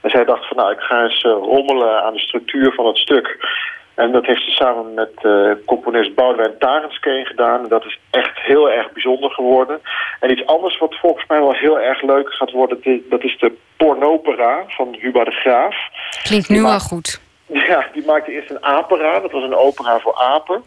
En 0.00 0.10
zij 0.10 0.24
dacht 0.24 0.48
van 0.48 0.56
nou, 0.56 0.72
ik 0.72 0.80
ga 0.80 1.02
eens 1.02 1.22
rommelen 1.22 2.02
aan 2.02 2.12
de 2.12 2.20
structuur 2.20 2.72
van 2.72 2.86
het 2.86 2.96
stuk. 2.96 3.36
En 3.96 4.12
dat 4.12 4.26
heeft 4.26 4.42
ze 4.42 4.50
samen 4.50 4.94
met 4.94 5.12
eh, 5.22 5.50
componist 5.66 6.14
Boudewijn 6.14 6.58
Tarenskeen 6.58 7.26
gedaan. 7.26 7.62
En 7.62 7.68
dat 7.68 7.84
is 7.84 7.98
echt 8.10 8.38
heel 8.38 8.70
erg 8.70 8.92
bijzonder 8.92 9.30
geworden. 9.30 9.80
En 10.20 10.30
iets 10.30 10.46
anders 10.46 10.78
wat 10.78 10.94
volgens 10.94 11.26
mij 11.26 11.38
wel 11.38 11.52
heel 11.52 11.80
erg 11.80 12.02
leuk 12.02 12.32
gaat 12.32 12.50
worden... 12.50 13.02
dat 13.08 13.22
is 13.22 13.38
de 13.38 13.52
pornopera 13.76 14.64
van 14.66 14.96
Huba 15.00 15.24
de 15.24 15.30
Graaf. 15.30 15.76
Klinkt 16.22 16.48
nu 16.48 16.62
al 16.62 16.78
goed. 16.78 17.20
Ja, 17.68 17.86
die 17.92 18.04
maakte 18.04 18.32
eerst 18.32 18.50
een 18.50 18.64
apera. 18.64 19.20
Dat 19.20 19.30
was 19.30 19.42
een 19.42 19.54
opera 19.54 19.98
voor 19.98 20.14
apen. 20.14 20.62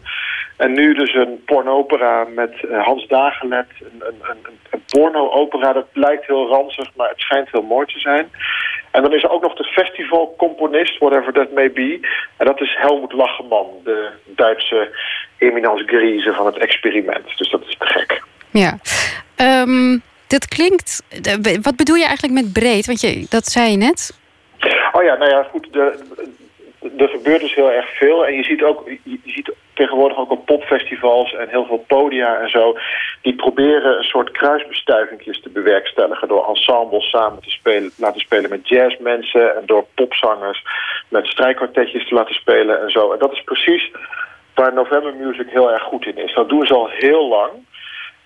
En 0.56 0.72
nu 0.72 0.94
dus 0.94 1.14
een 1.14 1.42
pornopera 1.44 2.24
met 2.34 2.64
eh, 2.64 2.84
Hans 2.84 3.06
Dagelet. 3.06 3.66
Een, 3.80 4.02
een, 4.08 4.20
een, 4.22 4.58
een 4.70 4.82
porno-opera, 4.86 5.72
dat 5.72 5.86
lijkt 5.92 6.26
heel 6.26 6.48
ranzig, 6.48 6.90
maar 6.96 7.08
het 7.08 7.20
schijnt 7.20 7.50
heel 7.50 7.62
mooi 7.62 7.86
te 7.86 7.98
zijn. 7.98 8.30
En 8.90 9.02
dan 9.02 9.14
is 9.14 9.22
er 9.22 9.30
ook 9.30 9.42
nog 9.42 9.54
de 9.54 9.64
festivalcomponist, 9.64 10.98
whatever 10.98 11.32
that 11.32 11.52
may 11.52 11.72
be. 11.72 11.98
En 12.36 12.46
dat 12.46 12.60
is 12.60 12.76
Helmut 12.78 13.12
Lacheman, 13.12 13.66
de 13.84 14.08
Duitse 14.24 14.96
eminence 15.38 15.84
grise 15.86 16.32
van 16.32 16.46
het 16.46 16.58
experiment. 16.58 17.36
Dus 17.36 17.50
dat 17.50 17.62
is 17.66 17.76
te 17.78 17.86
gek. 17.86 18.22
Ja. 18.50 18.78
Ehm, 19.36 19.98
dat 20.26 20.48
klinkt... 20.48 21.02
Wat 21.62 21.76
bedoel 21.76 21.96
je 21.96 22.04
eigenlijk 22.04 22.34
met 22.34 22.52
breed? 22.52 22.86
Want 22.86 23.00
je, 23.00 23.26
dat 23.28 23.46
zei 23.46 23.70
je 23.70 23.76
net. 23.76 24.18
Oh 24.92 25.02
ja, 25.02 25.14
nou 25.14 25.30
ja, 25.30 25.42
goed. 25.42 25.72
De, 25.72 25.98
er 26.98 27.08
gebeurt 27.08 27.40
dus 27.40 27.54
heel 27.54 27.72
erg 27.72 27.96
veel. 27.96 28.26
En 28.26 28.34
je 28.34 28.44
ziet 28.44 28.62
ook, 28.62 28.88
je 28.88 29.18
je 29.24 29.30
ziet 29.32 29.52
tegenwoordig 29.80 30.18
ook 30.18 30.30
op 30.30 30.46
popfestivals 30.46 31.34
en 31.34 31.48
heel 31.48 31.66
veel 31.66 31.84
podia 31.86 32.40
en 32.40 32.50
zo. 32.50 32.76
Die 33.22 33.34
proberen 33.34 33.96
een 33.98 34.12
soort 34.14 34.30
kruisbestuivingjes 34.30 35.40
te 35.40 35.50
bewerkstelligen. 35.50 36.28
Door 36.28 36.48
ensembles 36.48 37.10
samen 37.10 37.42
te 37.42 37.50
spelen, 37.50 37.90
laten 37.96 38.20
spelen 38.20 38.50
met 38.50 38.68
jazzmensen. 38.68 39.56
En 39.56 39.62
door 39.66 39.84
popzangers 39.94 40.64
met 41.08 41.26
strijkkwartetjes 41.26 42.08
te 42.08 42.14
laten 42.14 42.34
spelen 42.34 42.82
en 42.82 42.90
zo. 42.90 43.12
En 43.12 43.18
dat 43.18 43.32
is 43.32 43.42
precies 43.44 43.90
waar 44.54 44.72
November 44.72 45.14
Music 45.14 45.46
heel 45.50 45.72
erg 45.72 45.82
goed 45.82 46.06
in 46.06 46.16
is. 46.16 46.34
Dat 46.34 46.48
doen 46.48 46.66
ze 46.66 46.74
al 46.74 46.88
heel 46.88 47.28
lang. 47.28 47.50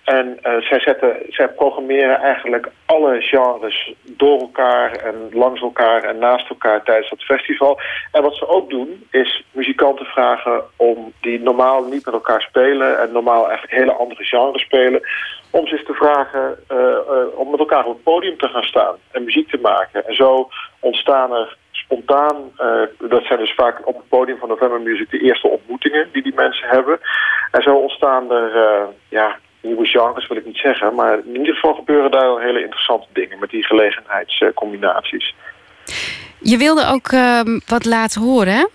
En 0.05 0.37
eh, 0.41 0.61
zij, 0.61 0.79
zetten, 0.79 1.15
zij 1.29 1.47
programmeren 1.47 2.19
eigenlijk 2.19 2.67
alle 2.85 3.21
genres 3.21 3.93
door 4.03 4.39
elkaar 4.39 4.91
en 4.91 5.29
langs 5.31 5.61
elkaar 5.61 6.03
en 6.03 6.17
naast 6.17 6.49
elkaar 6.49 6.83
tijdens 6.83 7.09
dat 7.09 7.23
festival. 7.23 7.79
En 8.11 8.21
wat 8.21 8.35
ze 8.35 8.47
ook 8.47 8.69
doen, 8.69 9.07
is 9.11 9.43
muzikanten 9.51 10.05
vragen 10.05 10.63
om 10.75 11.13
die 11.21 11.39
normaal 11.39 11.83
niet 11.83 12.05
met 12.05 12.13
elkaar 12.13 12.41
spelen 12.41 12.99
en 12.99 13.11
normaal 13.11 13.47
eigenlijk 13.47 13.77
hele 13.77 13.93
andere 13.93 14.23
genres 14.23 14.61
spelen, 14.61 15.01
om 15.49 15.67
ze 15.67 15.83
te 15.83 15.93
vragen 15.93 16.57
eh, 16.67 16.77
eh, 16.77 17.39
om 17.39 17.49
met 17.49 17.59
elkaar 17.59 17.85
op 17.85 17.93
het 17.93 18.03
podium 18.03 18.37
te 18.37 18.47
gaan 18.47 18.63
staan 18.63 18.95
en 19.11 19.23
muziek 19.23 19.49
te 19.49 19.59
maken. 19.61 20.07
En 20.07 20.15
zo 20.15 20.49
ontstaan 20.79 21.33
er 21.33 21.57
spontaan, 21.71 22.51
dat 22.97 23.23
zijn 23.23 23.39
dus 23.39 23.53
vaak 23.53 23.87
op 23.87 23.95
het 23.95 24.07
podium 24.07 24.37
van 24.37 24.49
November 24.49 24.81
Music 24.81 25.09
de 25.09 25.19
eerste 25.19 25.47
ontmoetingen 25.47 26.09
die 26.11 26.23
die 26.23 26.33
mensen 26.35 26.67
hebben. 26.67 26.99
En 27.51 27.61
zo 27.61 27.75
ontstaan 27.75 28.31
er, 28.31 28.87
ja, 29.09 29.37
nieuwe 29.65 29.85
genres 29.85 30.27
wil 30.27 30.37
ik 30.37 30.45
niet 30.45 30.57
zeggen, 30.57 30.95
maar 30.95 31.17
in 31.25 31.37
ieder 31.37 31.53
geval 31.53 31.73
gebeuren 31.73 32.11
daar 32.11 32.21
wel 32.25 32.39
hele 32.39 32.61
interessante 32.61 33.07
dingen 33.13 33.39
met 33.39 33.49
die 33.49 33.65
gelegenheidscombinaties. 33.65 35.35
Je 36.39 36.57
wilde 36.57 36.85
ook 36.93 37.07
ehm, 37.07 37.59
wat 37.67 37.85
laten 37.85 38.21
horen, 38.21 38.53
hè? 38.53 38.65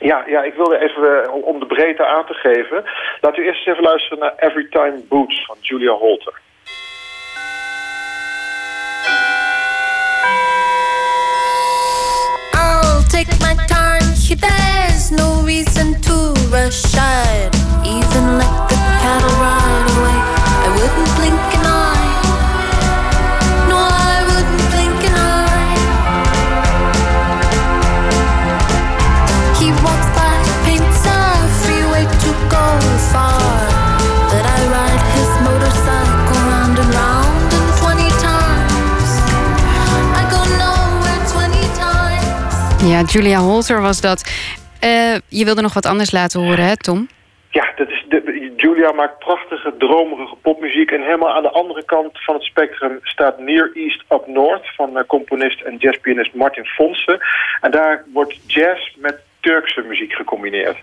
Ja, 0.00 0.24
ja, 0.26 0.42
ik 0.42 0.54
wilde 0.54 0.78
even, 0.78 1.22
eh, 1.24 1.32
om- 1.34 1.58
de 1.60 1.66
breedte 1.66 2.06
aan 2.06 2.26
te 2.26 2.34
geven, 2.34 2.84
laten 3.20 3.40
we 3.40 3.46
eerst 3.46 3.58
eens 3.58 3.66
even 3.66 3.82
luisteren 3.82 4.18
naar 4.18 4.34
Every 4.36 4.66
Time 4.70 5.00
Boots 5.08 5.44
van 5.46 5.56
Julia 5.60 5.92
Holter. 5.92 6.40
I'll 12.54 13.02
take 13.08 13.28
my 13.40 13.54
time. 13.66 14.00
There's 14.40 15.10
no 15.10 15.42
reason 15.44 16.00
to 16.02 16.14
rush. 16.50 16.82
I'd 16.96 17.50
even 17.84 18.24
let 18.38 18.52
the 18.70 18.76
cattle 19.02 19.34
ride 19.42 19.61
Ja, 42.84 43.02
Julia 43.02 43.38
Holter 43.38 43.80
was 43.80 44.00
dat. 44.00 44.32
Eh, 44.80 45.14
je 45.28 45.44
wilde 45.44 45.62
nog 45.62 45.74
wat 45.74 45.86
anders 45.86 46.10
laten 46.10 46.40
horen, 46.40 46.64
hè, 46.64 46.76
Tom? 46.76 47.08
Ja, 47.50 47.72
dat 47.76 47.88
is 47.88 48.04
de, 48.08 48.52
Julia 48.56 48.92
maakt 48.92 49.18
prachtige, 49.18 49.74
dromerige 49.78 50.36
popmuziek. 50.42 50.90
En 50.90 51.02
helemaal 51.02 51.34
aan 51.34 51.42
de 51.42 51.50
andere 51.50 51.84
kant 51.84 52.24
van 52.24 52.34
het 52.34 52.42
spectrum 52.42 52.98
staat 53.02 53.38
Near 53.38 53.70
East 53.74 54.02
Up 54.08 54.26
North... 54.26 54.74
van 54.74 54.98
eh, 54.98 55.04
componist 55.06 55.60
en 55.60 55.76
jazzpianist 55.76 56.34
Martin 56.34 56.64
Fonse. 56.64 57.24
En 57.60 57.70
daar 57.70 58.04
wordt 58.12 58.38
jazz 58.46 58.94
met 58.96 59.18
Turkse 59.40 59.82
muziek 59.82 60.12
gecombineerd. 60.12 60.76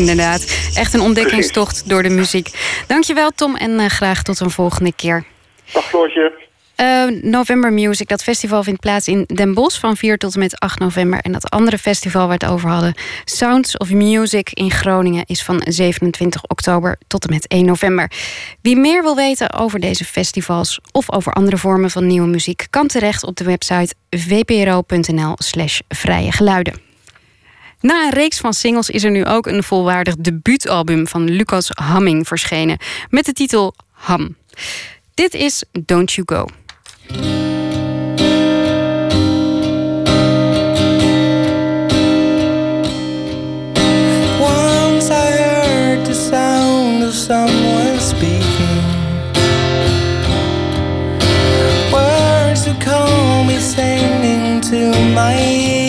Inderdaad. 0.00 0.70
Echt 0.74 0.94
een 0.94 1.00
ontdekkingstocht 1.00 1.88
door 1.88 2.02
de 2.02 2.08
muziek. 2.08 2.48
Dankjewel, 2.86 3.30
Tom, 3.30 3.56
en 3.56 3.80
eh, 3.80 3.86
graag 3.86 4.22
tot 4.22 4.40
een 4.40 4.50
volgende 4.50 4.92
keer. 4.96 5.24
Dag 5.72 5.84
Floortje. 5.84 6.48
Eh, 6.80 7.04
November 7.22 7.72
Music, 7.72 8.08
dat 8.08 8.22
festival 8.22 8.62
vindt 8.62 8.80
plaats 8.80 9.08
in 9.08 9.24
Den 9.26 9.54
Bosch 9.54 9.80
van 9.80 9.96
4 9.96 10.18
tot 10.18 10.34
en 10.34 10.38
met 10.38 10.60
8 10.60 10.78
november. 10.78 11.20
En 11.20 11.32
dat 11.32 11.50
andere 11.50 11.78
festival 11.78 12.28
waar 12.28 12.38
we 12.38 12.44
het 12.44 12.52
over 12.52 12.70
hadden, 12.70 12.94
Sounds 13.24 13.76
of 13.76 13.90
Music 13.90 14.50
in 14.52 14.70
Groningen, 14.70 15.24
is 15.26 15.42
van 15.42 15.62
27 15.64 16.42
oktober 16.42 16.98
tot 17.06 17.24
en 17.24 17.32
met 17.32 17.48
1 17.48 17.64
november. 17.64 18.10
Wie 18.62 18.76
meer 18.76 19.02
wil 19.02 19.16
weten 19.16 19.52
over 19.52 19.80
deze 19.80 20.04
festivals 20.04 20.80
of 20.92 21.12
over 21.12 21.32
andere 21.32 21.56
vormen 21.56 21.90
van 21.90 22.06
nieuwe 22.06 22.28
muziek, 22.28 22.66
kan 22.70 22.86
terecht 22.86 23.24
op 23.24 23.36
de 23.36 23.44
website 23.44 23.94
vpro.nl/slash 24.10 25.80
vrije 25.88 26.32
geluiden. 26.32 26.89
Na 27.80 28.04
een 28.04 28.10
reeks 28.10 28.38
van 28.38 28.52
singles 28.52 28.90
is 28.90 29.04
er 29.04 29.10
nu 29.10 29.26
ook 29.26 29.46
een 29.46 29.62
volwaardig 29.62 30.16
debuutalbum 30.16 31.08
van 31.08 31.30
Lucas 31.30 31.70
Hamming 31.70 32.26
verschenen 32.26 32.78
met 33.10 33.24
de 33.24 33.32
titel 33.32 33.74
Ham. 33.90 34.36
Dit 35.14 35.34
is 35.34 35.64
Don't 35.84 36.12
You 36.12 36.26
Go. 36.26 36.46
Once 44.40 45.10
I 45.10 45.30
heard 45.36 46.04
the 46.04 46.28
sound 46.30 47.04
of 47.04 47.14
someone 47.14 48.00
speaking. 48.00 48.82
Words 51.90 52.64
to 52.64 52.74
call 52.78 53.44
me 53.44 53.58
singing 53.60 54.60
to 54.60 55.00
my 55.14 55.34
ears. 55.34 55.79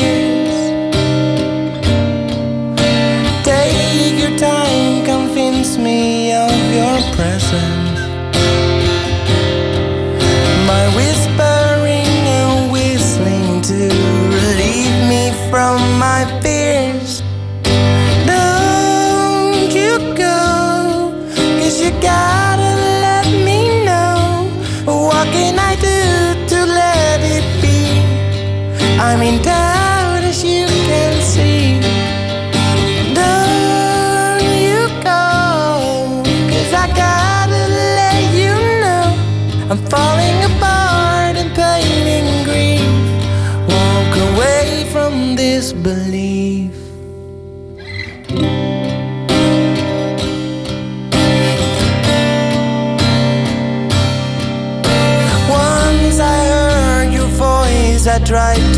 right. 58.32 58.70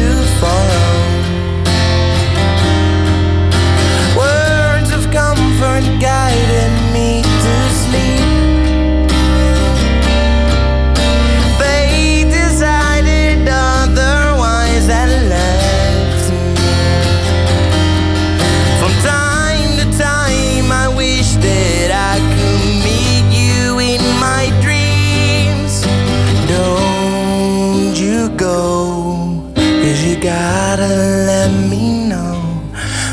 gotta 30.24 30.88
let 30.88 31.52
me 31.70 32.08
know. 32.08 32.40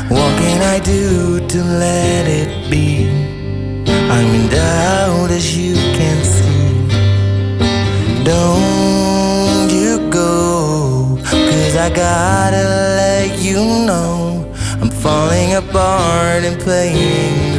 What 0.07 0.31
can 0.39 0.61
I 0.61 0.79
do 0.79 1.45
to 1.45 1.57
let 1.61 2.25
it 2.25 2.71
be? 2.71 3.09
I'm 4.09 4.27
in 4.33 4.47
doubt 4.47 5.29
as 5.29 5.57
you 5.57 5.75
can 5.97 6.23
see. 6.23 6.87
Don't 8.23 9.69
you 9.69 10.09
go, 10.09 11.19
cause 11.21 11.75
I 11.75 11.89
gotta 11.93 12.63
let 13.01 13.39
you 13.39 13.57
know. 13.85 14.49
I'm 14.81 14.89
falling 14.89 15.55
apart 15.55 16.45
and 16.45 16.57
playing. 16.61 17.50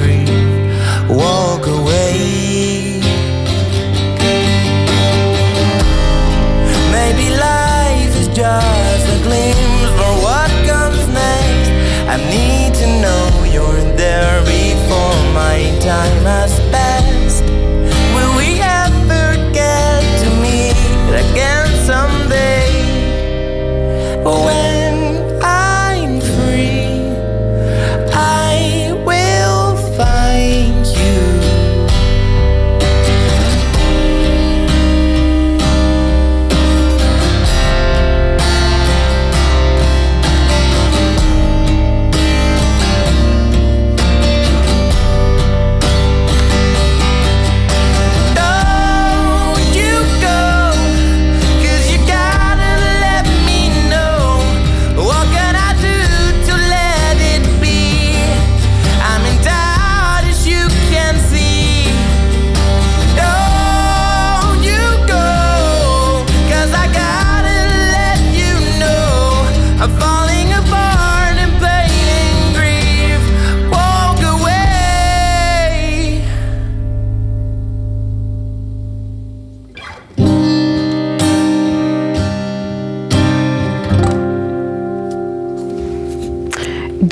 Before 15.63 15.75
my 15.75 15.79
time 15.81 16.25
has 16.25 16.59
passed. 16.71 17.02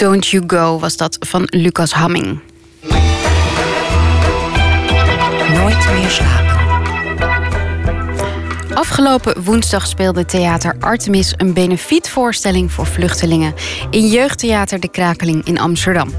Don't 0.01 0.27
You 0.27 0.45
Go 0.47 0.79
was 0.79 0.97
dat 0.97 1.17
van 1.21 1.43
Lucas 1.47 1.93
Hamming. 1.93 2.41
Nooit 5.53 5.93
meer 5.93 6.11
slapen. 6.11 6.59
Afgelopen 8.75 9.43
woensdag 9.43 9.87
speelde 9.87 10.25
Theater 10.25 10.77
Artemis 10.79 11.35
een 11.37 11.53
benefietvoorstelling 11.53 12.73
voor 12.73 12.87
vluchtelingen 12.87 13.55
in 13.91 14.07
Jeugdtheater 14.07 14.81
De 14.81 14.91
Krakeling 14.91 15.45
in 15.45 15.59
Amsterdam. 15.59 16.11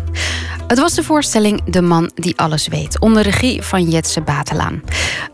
Het 0.68 0.80
was 0.80 0.94
de 0.94 1.03
voorstelling 1.03 1.64
De 1.64 1.82
Man 1.82 2.12
die 2.16 2.38
alles 2.38 2.68
weet, 2.68 2.99
onder 2.99 3.24
regie 3.24 3.62
van 3.62 3.90
Jetse 3.90 4.22
Batelaan. 4.22 4.82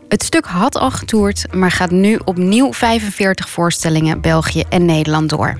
Het 0.08 0.22
stuk 0.22 0.44
had 0.44 0.76
al 0.76 0.90
getoerd, 0.90 1.54
maar 1.54 1.70
gaat 1.70 1.90
nu 1.90 2.18
opnieuw 2.24 2.72
45 2.72 3.48
voorstellingen 3.48 4.20
België 4.20 4.64
en 4.68 4.84
Nederland 4.84 5.28
door. 5.28 5.58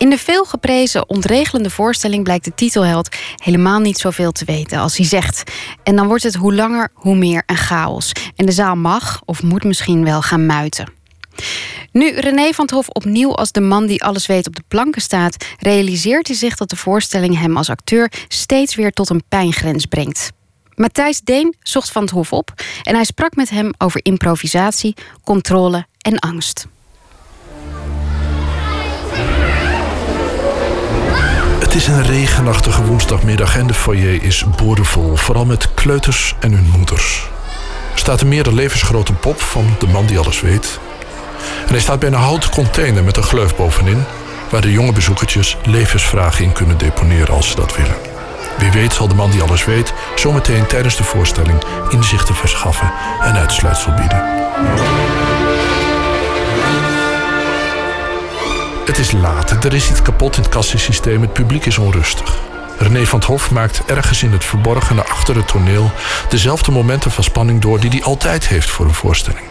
In 0.00 0.10
de 0.10 0.18
veelgeprezen 0.18 1.08
ontregelende 1.08 1.70
voorstelling 1.70 2.24
blijkt 2.24 2.44
de 2.44 2.54
titelheld 2.54 3.16
helemaal 3.36 3.80
niet 3.80 3.98
zoveel 3.98 4.32
te 4.32 4.44
weten 4.44 4.78
als 4.78 4.96
hij 4.96 5.06
zegt. 5.06 5.50
En 5.82 5.96
dan 5.96 6.06
wordt 6.06 6.22
het 6.22 6.34
hoe 6.34 6.54
langer 6.54 6.88
hoe 6.94 7.16
meer 7.16 7.42
een 7.46 7.56
chaos. 7.56 8.12
En 8.36 8.46
de 8.46 8.52
zaal 8.52 8.76
mag 8.76 9.22
of 9.24 9.42
moet 9.42 9.64
misschien 9.64 10.04
wel 10.04 10.22
gaan 10.22 10.46
muiten. 10.46 10.92
Nu 11.92 12.10
René 12.10 12.52
van 12.52 12.64
het 12.64 12.74
Hof 12.74 12.88
opnieuw 12.88 13.34
als 13.34 13.52
de 13.52 13.60
man 13.60 13.86
die 13.86 14.04
alles 14.04 14.26
weet 14.26 14.46
op 14.46 14.56
de 14.56 14.62
planken 14.68 15.02
staat, 15.02 15.46
realiseert 15.58 16.26
hij 16.26 16.36
zich 16.36 16.56
dat 16.56 16.70
de 16.70 16.76
voorstelling 16.76 17.38
hem 17.38 17.56
als 17.56 17.70
acteur 17.70 18.12
steeds 18.28 18.74
weer 18.74 18.92
tot 18.92 19.10
een 19.10 19.22
pijngrens 19.28 19.86
brengt. 19.86 20.30
Matthijs 20.74 21.20
Deen 21.20 21.54
zocht 21.62 21.90
van 21.90 22.02
het 22.02 22.10
Hof 22.10 22.32
op 22.32 22.52
en 22.82 22.94
hij 22.94 23.04
sprak 23.04 23.36
met 23.36 23.50
hem 23.50 23.70
over 23.78 24.00
improvisatie, 24.04 24.94
controle 25.24 25.86
en 25.98 26.18
angst. 26.18 26.66
Is 31.80 31.86
een 31.86 32.02
regenachtige 32.02 32.84
woensdagmiddag 32.84 33.56
en 33.56 33.66
de 33.66 33.74
foyer 33.74 34.22
is 34.22 34.44
boordevol. 34.56 35.16
Vooral 35.16 35.44
met 35.44 35.74
kleuters 35.74 36.34
en 36.40 36.52
hun 36.52 36.70
moeders. 36.76 37.28
Er 37.92 37.98
staat 37.98 38.20
een 38.20 38.28
meer 38.28 38.42
dan 38.42 38.54
levensgrote 38.54 39.12
pop 39.12 39.40
van 39.40 39.76
de 39.78 39.86
man 39.86 40.06
die 40.06 40.18
alles 40.18 40.40
weet. 40.40 40.78
En 41.66 41.68
hij 41.68 41.80
staat 41.80 41.98
bij 41.98 42.08
een 42.08 42.14
houten 42.14 42.50
container 42.50 43.04
met 43.04 43.16
een 43.16 43.22
gleuf 43.22 43.56
bovenin... 43.56 44.04
waar 44.50 44.60
de 44.60 44.72
jonge 44.72 44.92
bezoekertjes 44.92 45.56
levensvragen 45.64 46.44
in 46.44 46.52
kunnen 46.52 46.78
deponeren 46.78 47.34
als 47.34 47.48
ze 47.48 47.56
dat 47.56 47.76
willen. 47.76 47.96
Wie 48.58 48.70
weet 48.70 48.92
zal 48.92 49.08
de 49.08 49.14
man 49.14 49.30
die 49.30 49.42
alles 49.42 49.64
weet... 49.64 49.92
zometeen 50.14 50.66
tijdens 50.66 50.96
de 50.96 51.04
voorstelling 51.04 51.58
inzichten 51.90 52.34
verschaffen 52.34 52.92
en 53.20 53.36
uitsluitsel 53.36 53.94
bieden. 53.94 54.22
Het 58.90 58.98
is 58.98 59.12
laat, 59.12 59.64
er 59.64 59.74
is 59.74 59.90
iets 59.90 60.02
kapot 60.02 60.36
in 60.36 60.42
het 60.42 60.50
kassensysteem, 60.50 61.20
het 61.20 61.32
publiek 61.32 61.66
is 61.66 61.78
onrustig. 61.78 62.38
René 62.78 63.06
van 63.06 63.18
het 63.18 63.28
Hof 63.28 63.50
maakt 63.50 63.82
ergens 63.86 64.22
in 64.22 64.32
het 64.32 64.44
verborgene 64.44 65.04
achter 65.04 65.36
het 65.36 65.48
toneel 65.48 65.90
dezelfde 66.28 66.72
momenten 66.72 67.10
van 67.10 67.24
spanning 67.24 67.60
door 67.60 67.80
die 67.80 67.90
hij 67.90 68.02
altijd 68.02 68.48
heeft 68.48 68.70
voor 68.70 68.86
een 68.86 68.94
voorstelling. 68.94 69.44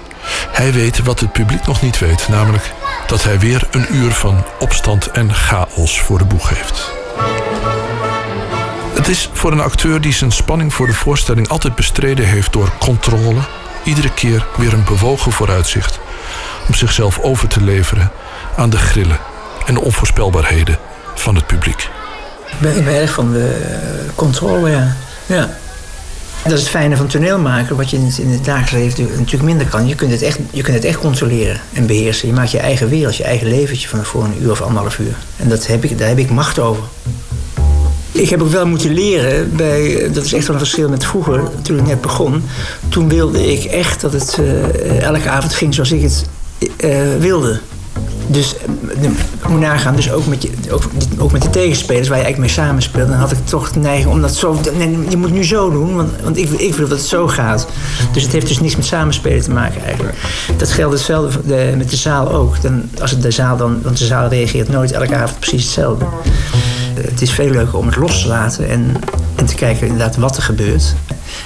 Hij 0.51 0.73
weet 0.73 1.03
wat 1.03 1.19
het 1.19 1.31
publiek 1.31 1.65
nog 1.65 1.81
niet 1.81 1.99
weet, 1.99 2.27
namelijk 2.27 2.73
dat 3.07 3.23
hij 3.23 3.39
weer 3.39 3.67
een 3.71 3.95
uur 3.95 4.11
van 4.11 4.45
opstand 4.59 5.11
en 5.11 5.33
chaos 5.33 6.01
voor 6.01 6.17
de 6.17 6.25
boeg 6.25 6.49
heeft. 6.49 6.91
Het 8.93 9.07
is 9.07 9.29
voor 9.33 9.51
een 9.51 9.61
acteur 9.61 10.01
die 10.01 10.13
zijn 10.13 10.31
spanning 10.31 10.73
voor 10.73 10.87
de 10.87 10.93
voorstelling 10.93 11.47
altijd 11.47 11.75
bestreden 11.75 12.25
heeft 12.25 12.53
door 12.53 12.71
controle, 12.79 13.39
iedere 13.83 14.13
keer 14.13 14.45
weer 14.57 14.73
een 14.73 14.83
bewogen 14.83 15.31
vooruitzicht 15.31 15.99
om 16.67 16.73
zichzelf 16.73 17.19
over 17.19 17.47
te 17.47 17.61
leveren 17.61 18.11
aan 18.55 18.69
de 18.69 18.77
grillen 18.77 19.19
en 19.65 19.73
de 19.73 19.81
onvoorspelbaarheden 19.81 20.77
van 21.15 21.35
het 21.35 21.47
publiek. 21.47 21.89
Ik 22.51 22.85
ben, 22.85 22.87
erg 22.87 23.13
van 23.13 23.31
de 23.31 23.47
eh, 23.47 24.15
controle, 24.15 24.87
ja. 25.25 25.49
Dat 26.43 26.51
is 26.51 26.59
het 26.59 26.69
fijne 26.69 26.97
van 26.97 27.07
toneel 27.07 27.39
maken, 27.39 27.75
wat 27.75 27.89
je 27.89 27.97
in 27.97 28.31
het, 28.31 28.45
dagelijks 28.45 28.95
leven 28.95 29.17
natuurlijk 29.17 29.43
minder 29.43 29.67
kan. 29.67 29.87
Je 29.87 29.95
kunt, 29.95 30.11
het 30.11 30.21
echt, 30.21 30.39
je 30.51 30.61
kunt 30.61 30.75
het 30.75 30.85
echt 30.85 30.97
controleren 30.97 31.59
en 31.73 31.85
beheersen. 31.85 32.27
Je 32.27 32.33
maakt 32.33 32.51
je 32.51 32.59
eigen 32.59 32.89
wereld, 32.89 33.15
je 33.15 33.23
eigen 33.23 33.47
leventje 33.47 33.87
van 33.87 34.05
voor 34.05 34.23
een 34.23 34.41
uur 34.41 34.51
of 34.51 34.61
anderhalf 34.61 34.99
uur. 34.99 35.15
En 35.37 35.49
dat 35.49 35.67
heb 35.67 35.83
ik, 35.83 35.97
daar 35.97 36.07
heb 36.07 36.17
ik 36.17 36.29
macht 36.29 36.59
over. 36.59 36.83
Ik 38.11 38.29
heb 38.29 38.41
ook 38.41 38.51
wel 38.51 38.67
moeten 38.67 38.93
leren, 38.93 39.55
bij, 39.55 40.09
dat 40.13 40.25
is 40.25 40.33
echt 40.33 40.47
wel 40.47 40.55
een 40.55 40.61
verschil 40.61 40.89
met 40.89 41.05
vroeger, 41.05 41.41
toen 41.61 41.77
ik 41.77 41.85
net 41.85 42.01
begon. 42.01 42.43
Toen 42.89 43.09
wilde 43.09 43.51
ik 43.51 43.63
echt 43.63 44.01
dat 44.01 44.13
het 44.13 44.39
eh, 44.39 45.03
elke 45.03 45.29
avond 45.29 45.53
ging 45.53 45.73
zoals 45.73 45.91
ik 45.91 46.01
het 46.01 46.25
eh, 46.77 46.99
wilde. 47.19 47.59
Dus 48.31 48.55
eh, 48.57 49.09
moet 49.49 49.59
nagaan, 49.59 49.95
dus 49.95 50.11
ook 50.11 50.25
met, 50.25 50.41
je, 50.41 50.49
ook, 50.71 50.83
ook 51.17 51.31
met 51.31 51.41
de 51.41 51.49
tegenspelers 51.49 52.07
waar 52.07 52.17
je 52.17 52.23
eigenlijk 52.23 52.55
mee 52.55 52.65
samenspeelt, 52.65 53.09
dan 53.09 53.17
had 53.17 53.31
ik 53.31 53.45
toch 53.45 53.71
de 53.71 53.79
neiging 53.79 54.11
om 54.11 54.21
dat 54.21 54.35
zo. 54.35 54.59
Nee, 54.77 54.99
je 55.09 55.17
moet 55.17 55.31
nu 55.31 55.43
zo 55.43 55.71
doen, 55.71 55.95
want, 55.95 56.11
want 56.23 56.37
ik, 56.37 56.49
ik 56.49 56.75
wil 56.75 56.87
dat 56.87 56.97
het 56.97 57.07
zo 57.07 57.27
gaat. 57.27 57.67
Dus 58.13 58.23
het 58.23 58.31
heeft 58.31 58.47
dus 58.47 58.59
niks 58.59 58.75
met 58.75 58.85
samenspelen 58.85 59.41
te 59.41 59.51
maken 59.51 59.83
eigenlijk. 59.83 60.17
Dat 60.57 60.71
geldt 60.71 60.93
hetzelfde 60.93 61.39
de, 61.45 61.73
met 61.77 61.89
de 61.89 61.95
zaal 61.95 62.31
ook. 62.31 62.61
Dan, 62.61 62.89
als 63.01 63.11
het 63.11 63.21
de 63.21 63.31
zaal 63.31 63.57
dan, 63.57 63.81
want 63.81 63.97
de 63.97 64.05
zaal 64.05 64.27
reageert 64.27 64.69
nooit 64.69 64.91
elke 64.91 65.15
avond 65.15 65.39
precies 65.39 65.63
hetzelfde. 65.63 66.05
Het 67.01 67.21
is 67.21 67.31
veel 67.31 67.49
leuker 67.49 67.77
om 67.77 67.85
het 67.85 67.95
los 67.95 68.21
te 68.21 68.27
laten 68.27 68.69
en, 68.69 68.95
en 69.35 69.45
te 69.45 69.55
kijken 69.55 69.87
inderdaad 69.87 70.17
wat 70.17 70.37
er 70.37 70.43
gebeurt. 70.43 70.93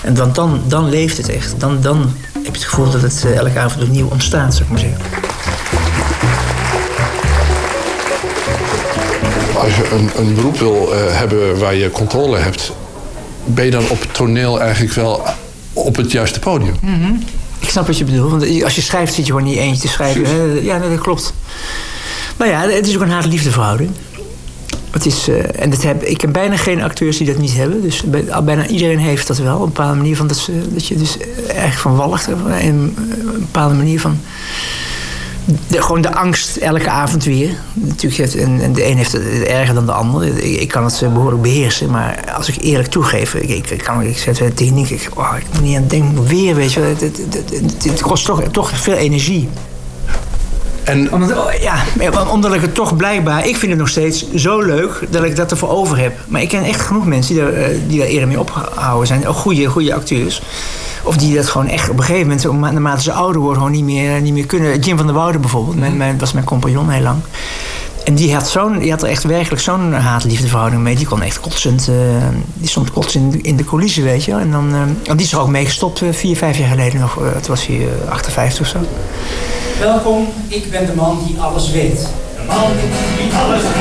En 0.02 0.14
dan, 0.14 0.34
dan, 0.34 0.62
dan 0.68 0.90
leeft 0.90 1.18
het 1.18 1.30
echt. 1.30 1.54
Dan, 1.58 1.82
dan 1.82 1.98
heb 2.34 2.56
je 2.56 2.62
het 2.62 2.64
gevoel 2.64 2.92
dat 2.92 3.02
het 3.02 3.24
eh, 3.26 3.38
elke 3.38 3.60
avond 3.60 3.84
opnieuw 3.84 4.08
ontstaat, 4.08 4.54
zou 4.54 4.64
ik 4.64 4.70
maar 4.70 4.80
zeggen. 4.80 5.33
Als 9.64 9.76
je 9.76 9.90
een, 9.92 10.10
een 10.18 10.36
beroep 10.36 10.58
wil 10.58 10.94
eh, 10.94 11.00
hebben 11.18 11.60
waar 11.60 11.76
je 11.76 11.92
controle 11.92 12.38
hebt, 12.38 12.72
ben 13.46 13.66
je 13.66 13.72
dan 13.72 13.90
op 13.90 14.02
het 14.02 14.14
toneel 14.14 14.62
eigenlijk 14.62 14.94
wel 14.94 15.24
op 15.74 15.96
het 15.96 16.12
juiste 16.12 16.40
podium? 16.40 16.76
Mhm. 16.82 17.14
Ik 17.60 17.70
snap 17.70 17.88
wat 17.88 17.98
je 17.98 18.04
bedoelt. 18.04 18.32
Want 18.32 18.64
als 18.64 18.76
je 18.76 18.82
schrijft, 18.82 19.14
zit 19.14 19.26
je 19.26 19.32
gewoon 19.32 19.48
niet 19.48 19.58
eentje 19.58 19.82
te 19.82 19.88
schrijven. 19.88 20.26
hè. 20.26 20.44
Ja, 20.62 20.80
dat 20.80 21.00
klopt. 21.00 21.34
Maar 22.38 22.48
ja, 22.48 22.68
het 22.70 22.88
is 22.88 22.96
ook 22.96 23.02
een 23.02 23.10
haat-liefde 23.10 23.52
verhouding. 23.52 23.90
Het 24.92 25.06
is, 25.06 25.28
eh, 25.28 25.62
en 25.62 25.70
dat 25.70 25.84
heb, 25.84 26.04
ik 26.04 26.22
heb 26.22 26.34
bijna 26.34 26.58
geen 26.58 26.82
acteurs 26.82 27.18
die 27.18 27.28
dat 27.28 27.38
niet 27.38 27.54
hebben. 27.54 27.82
Dus 27.82 28.04
bijna 28.44 28.68
iedereen 28.68 29.00
heeft 29.00 29.28
dat 29.28 29.38
wel. 29.38 29.56
Op 29.56 29.62
een 29.62 29.68
bepaalde 29.68 29.96
manier 29.96 30.16
van 30.16 30.28
dat, 30.28 30.38
ze, 30.38 30.74
dat 30.74 30.88
je 30.88 30.96
dus 30.96 31.18
erg 31.48 31.80
van 31.80 31.96
walgt. 31.96 32.28
En 32.28 32.68
een 32.68 32.96
bepaalde 33.40 33.76
manier 33.76 34.00
van. 34.00 34.20
De, 35.68 35.82
gewoon 35.82 36.02
de 36.02 36.14
angst 36.16 36.56
elke 36.58 36.90
avond 36.90 37.24
weer. 37.24 37.50
Natuurlijk, 37.74 38.34
en, 38.34 38.74
de 38.74 38.86
een 38.88 38.98
heeft 38.98 39.12
het 39.12 39.24
erger 39.44 39.74
dan 39.76 39.86
de 39.86 39.92
ander. 39.92 40.38
Ik, 40.44 40.68
kan 40.68 40.84
het 40.86 41.02
eh, 41.02 41.14
behoorlijk 41.14 41.42
beheersen. 41.42 41.90
Maar 41.90 42.34
als 42.38 42.48
ik 42.50 42.56
eerlijk 42.64 42.90
toegeef, 42.90 43.34
ik, 43.34 43.70
ik, 43.70 43.84
kan, 43.84 44.02
ik 44.02 44.18
zeg 44.18 44.40
het 44.40 44.56
tegen 44.58 44.74
Nick, 44.74 44.90
ik, 44.90 45.10
oh, 45.16 45.34
ik 45.38 45.46
moet 45.54 45.62
niet 45.62 45.78
aan 45.78 45.88
denken, 45.88 46.26
weer, 46.28 46.56
weet 46.56 46.74
je 46.74 46.80
het- 46.80 47.84
het 47.84 48.02
kost 48.02 48.26
toch, 48.26 48.42
toch 48.52 48.70
veel 48.80 48.94
energie. 48.96 49.50
En... 50.84 51.14
Omdat, 51.14 51.38
oh, 51.38 51.54
ja, 51.62 51.76
omdat 52.32 52.54
ik 52.54 52.62
het 52.62 52.74
toch 52.74 52.96
blijkbaar... 52.96 53.48
Ik 53.48 53.58
vind 53.58 53.72
het 53.72 53.80
nog 53.80 53.90
steeds 53.90 54.34
zo 54.34 54.62
leuk 54.62 55.08
dat 55.10 55.24
ik 55.24 55.36
dat 55.36 55.52
ervoor 55.52 55.70
over 55.70 55.98
heb. 55.98 56.18
Maar 56.28 56.42
ik 56.42 56.50
ken 56.50 56.64
echt 56.64 56.82
genoeg 56.82 57.06
mensen 57.06 57.36
die 57.36 57.44
daar, 57.44 57.54
eh, 57.54 57.78
die 57.88 58.00
daar 58.00 58.08
eerder 58.08 58.28
mee 58.28 58.40
opgehouden 58.40 59.08
zijn. 59.08 59.28
Ook 59.28 59.36
goede, 59.36 59.66
goede 59.66 59.94
acteurs. 59.94 60.42
Of 61.04 61.18
die 61.18 61.36
dat 61.36 61.50
gewoon 61.50 61.68
echt 61.68 61.90
op 61.90 61.98
een 61.98 62.04
gegeven 62.04 62.38
moment... 62.50 62.74
naarmate 62.74 63.02
ze 63.02 63.12
ouder 63.12 63.42
worden, 63.42 63.58
gewoon 63.58 63.72
niet 63.72 63.84
meer, 63.84 64.22
niet 64.22 64.34
meer 64.34 64.46
kunnen. 64.46 64.80
Jim 64.80 64.98
van 64.98 65.06
der 65.06 65.16
Woude 65.16 65.40
bijvoorbeeld, 65.40 65.80
mijn, 65.80 65.98
mijn, 65.98 66.20
was 66.20 66.34
mijn 66.34 66.46
compagnon 66.46 66.90
heel 66.90 67.02
lang. 67.02 67.18
En 68.04 68.16
die 68.16 68.34
had, 68.34 68.50
zo'n, 68.50 68.80
die 68.80 68.92
had 68.92 69.04
er 69.04 69.10
echt 69.10 69.24
werkelijk 69.24 69.62
zo'n 69.62 69.94
haat-liefdeverhouding 69.94 70.82
mee. 70.82 70.96
Die 70.96 71.06
kon 71.08 71.22
echt 71.22 71.40
kotsend... 71.40 71.88
eh, 71.88 71.96
die 72.54 72.70
stond 72.70 72.92
kotsend 72.92 73.34
in, 73.34 73.44
in 73.44 73.56
de 73.56 73.64
coulissen, 73.64 74.04
weet 74.04 74.24
je 74.24 74.32
wel. 74.32 74.40
En 74.40 74.52
dan, 74.52 74.74
eh, 74.74 74.80
en 74.82 75.18
die 75.18 75.26
is 75.26 75.32
er 75.32 75.40
ook 75.40 75.48
mee 75.48 75.66
gestopt 75.66 76.02
eh, 76.02 76.08
vier, 76.12 76.38
vijf 76.38 76.58
jaar 76.58 76.68
geleden 76.68 77.00
nog. 77.00 77.18
Het 77.34 77.48
was 77.48 77.66
hier 77.66 77.88
eh, 78.06 78.12
58 78.12 78.62
of 78.62 78.68
zo. 78.68 78.78
Welkom, 79.80 80.28
ik 80.48 80.72
ben 80.72 80.86
de 80.86 80.96
man 80.96 81.24
die 81.28 81.40
alles 81.40 81.72
weet. 81.72 82.00
De 82.00 82.44
man 82.48 82.72
die 83.18 83.34
alles 83.34 83.62
weet. 83.62 83.74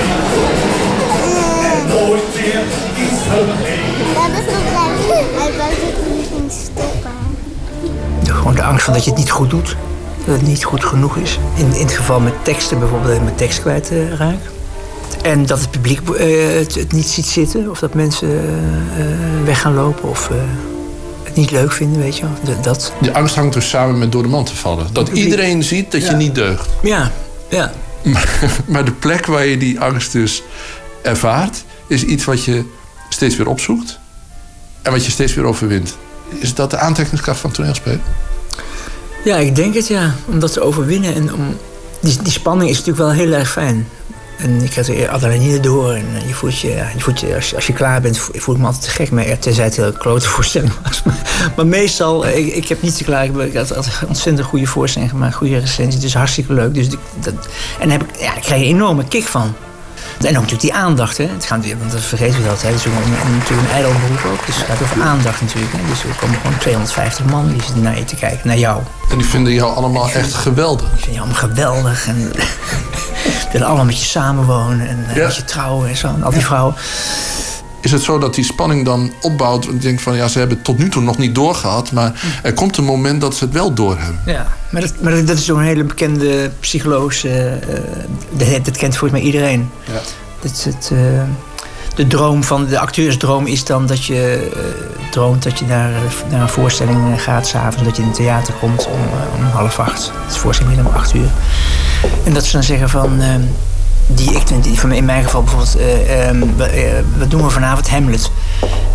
En 1.73 1.89
nooit 1.89 2.23
meer 2.35 2.63
iets 2.97 3.21
vergeet. 3.29 4.15
Dat 4.15 4.31
is 4.39 4.53
nog 4.53 4.65
leuk. 5.09 5.27
Hij 5.39 5.53
wou 5.57 5.71
dat 5.71 6.05
we 6.05 6.15
niet 6.15 6.27
ging 6.33 6.53
stoppen. 6.53 7.11
Gewoon 8.35 8.55
de 8.55 8.63
angst 8.63 8.85
van 8.85 8.95
dat 8.95 9.05
je 9.05 9.11
het 9.11 9.19
niet 9.19 9.31
goed 9.31 9.51
doet. 9.51 9.77
Dat 10.27 10.35
het 10.37 10.47
niet 10.47 10.65
goed 10.65 10.85
genoeg 10.85 11.17
is. 11.17 11.39
In, 11.55 11.75
in 11.75 11.87
het 11.87 11.93
geval 11.93 12.21
met 12.21 12.33
teksten 12.43 12.79
bijvoorbeeld, 12.79 13.09
dat 13.09 13.19
ik 13.19 13.25
mijn 13.25 13.37
tekst 13.37 13.61
kwijt 13.61 13.91
eh, 13.91 14.15
raak. 14.15 14.39
En 15.23 15.47
dat 15.47 15.61
het 15.61 15.71
publiek 15.71 16.09
eh, 16.11 16.55
het, 16.59 16.75
het 16.75 16.93
niet 16.93 17.07
ziet 17.07 17.27
zitten. 17.27 17.71
Of 17.71 17.79
dat 17.79 17.95
mensen 17.95 18.29
eh, 18.29 19.05
eh, 19.05 19.45
weg 19.45 19.61
gaan 19.61 19.75
lopen. 19.75 20.09
Of 20.09 20.31
eh, 20.31 20.37
het 21.23 21.35
niet 21.35 21.51
leuk 21.51 21.73
vinden, 21.73 22.01
weet 22.01 22.17
je 22.17 22.23
wel. 22.23 22.55
Dat, 22.55 22.65
dat. 22.65 22.93
Die 23.01 23.11
angst 23.11 23.35
hangt 23.35 23.55
dus 23.55 23.69
samen 23.69 23.99
met 23.99 24.13
door 24.13 24.23
de 24.23 24.29
man 24.29 24.45
te 24.45 24.57
vallen. 24.57 24.87
Dat 24.93 25.09
iedereen 25.09 25.63
ziet 25.63 25.93
dat 25.93 26.07
je 26.07 26.13
niet 26.13 26.35
deugt. 26.35 26.69
Ja, 26.83 27.11
ja. 27.49 27.73
Maar, 28.03 28.51
maar 28.67 28.85
de 28.85 28.93
plek 28.93 29.27
waar 29.27 29.47
je 29.47 29.57
die 29.57 29.81
angst 29.81 30.13
dus 30.13 30.43
ervaart... 31.03 31.65
is 31.87 32.05
iets 32.05 32.25
wat 32.25 32.45
je 32.45 32.65
steeds 33.09 33.37
weer 33.37 33.49
opzoekt. 33.49 33.99
En 34.83 34.93
wat 34.93 35.05
je 35.05 35.11
steeds 35.11 35.35
weer 35.35 35.45
overwint. 35.45 35.97
Is 36.39 36.55
dat 36.55 36.71
de 36.71 36.79
aantrekkingskracht 36.79 37.41
van 37.41 37.51
toneelspelen? 37.51 38.03
Ja, 39.25 39.37
ik 39.37 39.57
denk 39.57 39.75
het 39.75 39.87
ja. 39.89 40.15
Om 40.27 40.39
dat 40.39 40.53
te 40.53 40.61
overwinnen. 40.61 41.15
En 41.15 41.35
om, 41.35 41.57
die, 42.01 42.23
die 42.23 42.33
spanning 42.33 42.71
is 42.71 42.77
natuurlijk 42.79 43.05
wel 43.05 43.13
heel 43.27 43.33
erg 43.33 43.51
fijn. 43.51 43.89
En 44.39 44.61
je 44.61 44.69
krijgt 44.69 44.89
er 44.91 45.09
adrenaline 45.09 45.61
door. 45.61 45.93
En 45.93 46.07
eh, 46.17 46.27
je 46.29 46.35
voelt 46.35 46.59
je, 46.59 46.83
voelt 46.99 47.21
je 47.21 47.35
als, 47.35 47.51
je 47.51 47.57
als 47.57 47.67
je 47.67 47.73
klaar 47.73 48.01
bent, 48.01 48.19
vo- 48.19 48.33
voel 48.35 48.55
ik 48.55 48.61
me 48.61 48.67
altijd 48.67 48.85
te 48.85 48.91
gek. 48.91 49.27
Ja, 49.27 49.37
tenzij 49.37 49.65
het 49.65 49.77
een 49.77 49.97
klote 49.97 50.29
voorstelling 50.35 50.73
was. 50.83 51.03
Maar, 51.57 51.67
meestal, 51.67 52.27
eh, 52.27 52.37
ik, 52.39 52.55
ik 52.55 52.69
heb 52.69 52.83
niet 52.83 52.97
te 52.97 53.05
klaar. 53.05 53.25
Ik, 53.25 53.37
ik 53.37 53.55
had 53.57 53.77
altijd 53.77 53.95
ontzettend 54.09 54.47
goede 54.47 54.67
voorstelling 54.67 55.11
gemaakt. 55.11 55.35
Goede 55.35 55.59
recensie. 55.59 56.01
Dus 56.01 56.15
hartstikke 56.15 56.53
leuk. 56.53 56.75
Dus 56.75 56.89
dat, 57.21 57.35
en 57.81 57.89
daar, 57.89 58.01
ik, 58.01 58.21
ja, 58.21 58.33
krijg 58.33 58.61
je 58.61 58.67
een 58.69 58.75
enorme 58.75 59.05
kick 59.09 59.25
van. 59.27 59.55
En 60.25 60.29
ook 60.37 60.43
natuurlijk 60.43 60.61
die 60.61 60.75
aandacht, 60.75 61.17
hè. 61.19 61.27
Het 61.27 61.45
gaat, 61.45 61.65
weer- 61.65 61.79
want 61.79 61.93
dat 61.93 62.01
vergeten 62.01 62.43
we 62.43 62.49
altijd. 62.49 62.73
Het 62.75 62.85
is 62.85 62.85
een, 62.85 62.93
een- 63.27 63.39
natuurlijk 63.39 63.69
een 63.69 63.75
ijdel 63.75 63.93
beroep 63.93 64.25
ook. 64.33 64.47
Dus 64.47 64.57
het 64.57 64.65
gaat 64.67 64.83
over 64.83 65.03
aandacht 65.03 65.41
natuurlijk. 65.41 65.73
Hè. 65.73 65.79
Dus 65.89 66.03
er 66.05 66.15
komen 66.21 66.37
gewoon 66.43 66.59
250 66.59 67.25
man 67.25 67.49
die 67.53 67.63
zitten 67.63 67.83
naar 67.83 67.99
je 67.99 68.05
te 68.05 68.15
kijken, 68.17 68.47
naar 68.49 68.59
jou. 68.59 68.83
En 69.11 69.19
die 69.19 69.27
vinden 69.27 69.53
jou 69.53 69.75
allemaal 69.77 70.11
echt 70.11 70.35
geweldig. 70.35 70.89
Die 70.89 70.97
vinden 71.03 71.13
je 71.13 71.19
allemaal 71.21 71.49
geweldig. 71.49 72.07
En 72.07 72.33
willen 73.53 73.67
allemaal 73.67 73.85
met 73.85 73.99
je 73.99 74.05
samenwonen 74.05 74.89
en 74.89 75.07
eh, 75.09 75.17
met 75.25 75.37
je 75.37 75.45
trouwen 75.45 75.89
en 75.89 75.97
zo. 75.97 76.07
En 76.07 76.23
al 76.23 76.31
die 76.31 76.45
vrouwen. 76.45 76.75
Is 77.83 77.93
het 77.93 78.03
zo 78.03 78.19
dat 78.19 78.35
die 78.35 78.45
spanning 78.45 78.85
dan 78.85 79.13
opbouwt? 79.21 79.65
Je 79.65 79.79
denkt 79.79 80.03
van 80.03 80.17
ja, 80.17 80.29
ze 80.29 80.39
hebben 80.39 80.57
het 80.57 80.65
tot 80.67 80.79
nu 80.79 80.89
toe 80.89 81.03
nog 81.03 81.19
niet 81.19 81.35
doorgehad. 81.35 81.93
Maar 81.93 82.13
er 82.43 82.53
komt 82.53 82.77
een 82.77 82.85
moment 82.85 83.21
dat 83.21 83.35
ze 83.37 83.45
het 83.45 83.53
wel 83.53 83.73
doorhebben. 83.75 84.21
Ja, 84.27 84.47
maar 84.71 84.81
dat, 84.81 84.93
maar 85.01 85.13
dat- 85.13 85.27
dat 85.27 85.39
is 85.39 85.45
zo'n 85.45 85.61
hele 85.61 85.85
bekende 85.85 86.51
psychologische... 86.61 87.29
eh, 87.49 87.81
dat, 88.31 88.65
dat 88.65 88.77
kent 88.77 88.97
volgens 88.97 89.21
mij 89.21 89.31
iedereen. 89.31 89.71
Ja. 89.87 90.01
Dat 90.41 90.51
is 90.53 90.65
het, 90.65 90.91
eh, 90.93 90.99
de 91.95 92.07
droom 92.07 92.45
van 92.45 92.67
de 92.67 92.79
acteursdroom 92.79 93.47
is 93.47 93.65
dan 93.65 93.87
dat 93.87 94.05
je 94.05 94.51
eh, 94.55 95.11
droomt 95.11 95.43
dat 95.43 95.59
je 95.59 95.65
naar, 95.65 95.91
naar 96.31 96.41
een 96.41 96.49
voorstelling 96.49 97.13
eh, 97.15 97.19
gaat 97.23 97.47
s'avonds. 97.47 97.83
Dat 97.85 97.97
je 97.97 98.03
in 98.03 98.09
het 98.09 98.17
theater 98.17 98.55
komt 98.55 98.87
om, 98.87 98.99
eh, 99.01 99.35
om 99.39 99.45
half 99.45 99.79
acht. 99.79 100.11
Het 100.25 100.33
is 100.35 100.39
voorstelling 100.39 100.79
om 100.79 100.87
acht 100.87 101.15
uur. 101.15 101.31
En 102.25 102.33
dat 102.33 102.45
ze 102.45 102.53
dan 102.53 102.63
zeggen 102.63 102.89
van... 102.89 103.21
die 104.07 104.31
ik, 104.33 104.63
die, 104.63 104.79
van 104.79 104.93
in 104.93 105.05
mijn 105.05 105.25
geval 105.25 105.43
bijvoorbeeld, 105.43 105.77
eh, 105.77 106.29
ehm, 106.29 106.41
we- 106.57 106.65
eh, 106.65 106.93
wat 107.19 107.31
doen 107.31 107.43
we 107.43 107.51
vanavond? 107.51 107.89
Hamlet. 107.91 108.31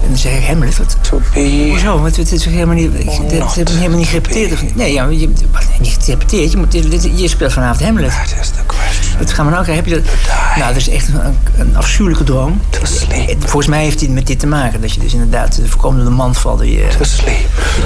En 0.03 0.07
dan 0.13 0.17
zeg 0.17 0.33
ik, 0.37 0.43
Hamlet? 0.47 0.77
Wat? 0.77 0.97
Hoezo? 1.69 1.99
Want 2.01 2.15
het 2.15 2.31
is 2.31 2.45
helemaal 2.45 2.75
niet, 2.75 2.93
ik, 2.93 3.29
dit 3.29 3.55
heb 3.55 3.69
ik 3.69 3.75
helemaal 3.75 3.97
niet 3.97 4.07
gerepeteerd. 4.07 4.51
Of, 4.51 4.63
nee, 4.75 4.93
ja, 4.93 5.05
je, 5.05 5.29
wat, 5.51 5.63
niet 5.79 5.97
gerepeteerd. 6.01 6.51
Je, 6.51 6.57
moet, 6.57 6.71
dit- 6.71 6.91
dit- 6.91 7.19
je 7.19 7.27
speelt 7.27 7.53
vanavond 7.53 7.81
Hamlet. 7.83 8.11
Wat 9.19 9.33
gaan 9.33 9.45
we 9.45 9.51
nou 9.51 9.63
krijgen? 9.63 9.83
Heb 9.85 9.93
je 9.93 10.01
dat? 10.01 10.13
Nou, 10.57 10.67
dat 10.73 10.81
is 10.81 10.89
echt 10.89 11.07
een, 11.07 11.37
een 11.55 11.75
afschuwelijke 11.77 12.23
droom. 12.23 12.61
En 13.29 13.37
Volgens 13.39 13.67
mij 13.67 13.83
heeft 13.83 13.99
hij 13.99 14.09
met 14.09 14.27
dit 14.27 14.39
te 14.39 14.47
maken. 14.47 14.81
Dat 14.81 14.93
je 14.93 14.99
dus 14.99 15.13
inderdaad 15.13 15.55
de 15.55 15.67
voorkomende 15.67 16.09
man 16.09 16.35
valt. 16.35 16.59
Die, 16.59 16.81
eh, 16.81 16.87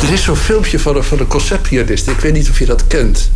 Er 0.03 0.14
is 0.14 0.23
zo'n 0.23 0.35
filmpje 0.35 0.80
van 0.80 0.93
de, 0.93 1.03
van 1.03 1.18
de 1.18 1.27
concertpianist. 1.27 2.07
Ik 2.07 2.19
weet 2.19 2.34
niet 2.34 2.49
of 2.49 2.60
je 2.60 2.65
dat 2.65 2.88
kent. 2.88 3.30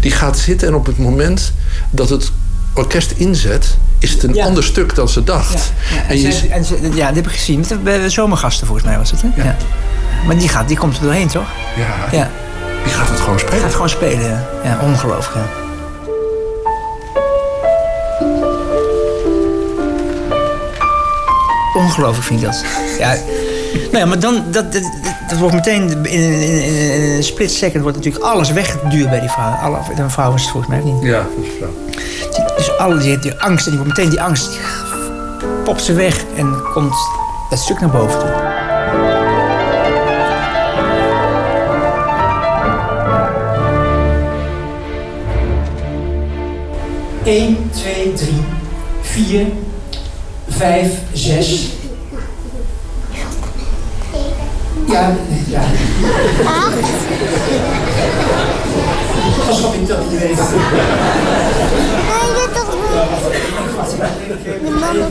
Die 0.00 0.10
gaat 0.10 0.38
zitten 0.38 0.68
en 0.68 0.74
op 0.74 0.86
het 0.86 0.98
moment 0.98 1.52
dat 1.90 2.08
het 2.08 2.32
orkest 2.74 3.10
inzet... 3.10 3.76
is 3.98 4.12
het 4.12 4.22
een 4.22 4.40
ander 4.42 4.64
stuk 4.64 4.94
dan 4.94 5.08
ze 5.08 5.24
dacht. 5.24 5.72
Ja, 5.90 5.96
en 6.02 6.08
en 6.08 6.20
je, 6.20 6.32
ze- 6.32 6.48
en 6.48 6.64
ze- 6.64 6.90
ja, 6.94 7.06
dat 7.06 7.16
heb 7.16 7.26
ik 7.26 7.32
gezien. 7.32 7.64
Bij 7.82 7.98
de 7.98 8.10
zomergasten 8.10 8.66
volgens 8.66 8.86
mij 8.86 8.98
was 8.98 9.10
het. 9.10 9.22
Hè? 9.22 9.42
Ja. 9.42 9.56
Maar 10.26 10.38
die, 10.38 10.48
gaat, 10.48 10.68
die 10.68 10.76
komt 10.76 10.96
er 10.96 11.02
doorheen, 11.02 11.28
toch? 11.28 11.48
ja, 11.76 12.18
Ja. 12.18 12.30
die 12.84 12.92
gaat 12.92 13.08
het 13.08 13.20
gewoon 13.20 13.38
spelen. 13.38 13.60
Gaat 13.60 13.72
gewoon 13.72 13.88
spelen, 13.88 14.44
ja. 14.64 14.78
ongelooflijk. 14.82 15.34
Ja. 15.34 15.66
Ongelooflijk 21.74 22.26
vind 22.26 22.40
ik 22.40 22.46
dat. 22.46 22.64
Ja, 22.98 23.14
nou 23.74 23.98
ja, 23.98 24.04
maar 24.06 24.18
dan, 24.18 24.42
dat, 24.50 24.72
dat, 24.72 24.82
dat 25.28 25.38
wordt 25.38 25.54
meteen, 25.54 25.82
in, 25.90 26.04
in, 26.06 26.40
in, 26.40 26.92
in 26.92 27.10
een 27.16 27.22
split 27.24 27.50
second 27.52 27.82
wordt 27.82 27.96
natuurlijk 27.96 28.24
alles 28.24 28.50
weggeduwd 28.50 29.10
bij 29.10 29.20
die 29.20 29.28
vrouw. 29.28 29.50
Alle, 29.52 29.78
een 29.96 30.10
vrouw 30.10 30.34
is 30.34 30.42
het 30.42 30.50
volgens 30.50 30.72
mij 30.72 30.82
niet. 30.92 31.02
Ja, 31.02 31.18
dat 31.36 31.44
is 31.44 31.50
zo. 31.60 31.87
Die, 32.78 32.86
alle, 32.86 32.98
die, 32.98 33.18
die 33.18 33.40
angst, 33.40 33.64
en 33.66 33.70
die 33.72 33.80
wordt 33.80 33.96
meteen 33.96 34.10
die 34.10 34.22
angst, 34.22 34.50
die 34.50 34.60
popt 35.64 35.82
ze 35.82 35.92
weg 35.92 36.24
en 36.36 36.62
komt 36.72 36.94
dat 37.50 37.58
stuk 37.58 37.80
naar 37.80 37.90
boven 37.90 38.18
toe. 38.18 38.28
Eén, 47.24 47.70
twee, 47.70 48.12
drie, 48.12 48.42
vier, 49.00 49.46
vijf, 50.48 50.92
zes. 51.12 51.68
Ja, 54.86 55.16
ja. 55.46 55.62
Ik 59.72 59.86
dat 59.86 60.10
niet 60.10 60.20
weet. 60.20 60.38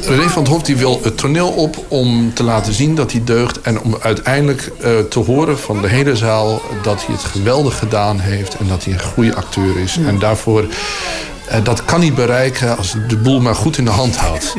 René 0.02 0.30
van 0.30 0.44
het 0.44 0.52
Hof 0.52 0.64
die 0.64 0.76
wil 0.76 0.99
het 1.04 1.18
toneel 1.18 1.49
op 1.49 1.86
om 1.88 2.34
te 2.34 2.44
laten 2.44 2.74
zien 2.74 2.95
dat 2.95 3.12
hij 3.12 3.22
deugt... 3.24 3.62
en 3.62 3.82
om 3.82 3.98
uiteindelijk 4.02 4.72
eh, 4.82 4.99
te 5.10 5.20
horen 5.20 5.60
van 5.60 5.82
de 5.82 5.88
hele 5.88 6.16
zaal 6.16 6.62
dat 6.82 7.06
hij 7.06 7.16
het 7.16 7.24
geweldig 7.24 7.78
gedaan 7.78 8.20
heeft... 8.20 8.56
en 8.58 8.68
dat 8.68 8.84
hij 8.84 8.94
een 8.94 9.02
goede 9.02 9.36
acteur 9.36 9.80
is. 9.80 9.98
En 9.98 10.20
daarvoor, 10.20 10.66
eh, 11.48 11.64
dat 11.64 11.86
kan 11.86 12.02
hij 12.02 12.14
bereiken 12.14 12.78
als 12.78 12.94
hij 12.94 13.08
de 13.08 13.18
boel 13.18 13.41
maar 13.41 13.56
goed 13.56 13.78
in 13.78 13.86
de 13.86 13.91
hand 13.91 14.16
houdt. 14.16 14.56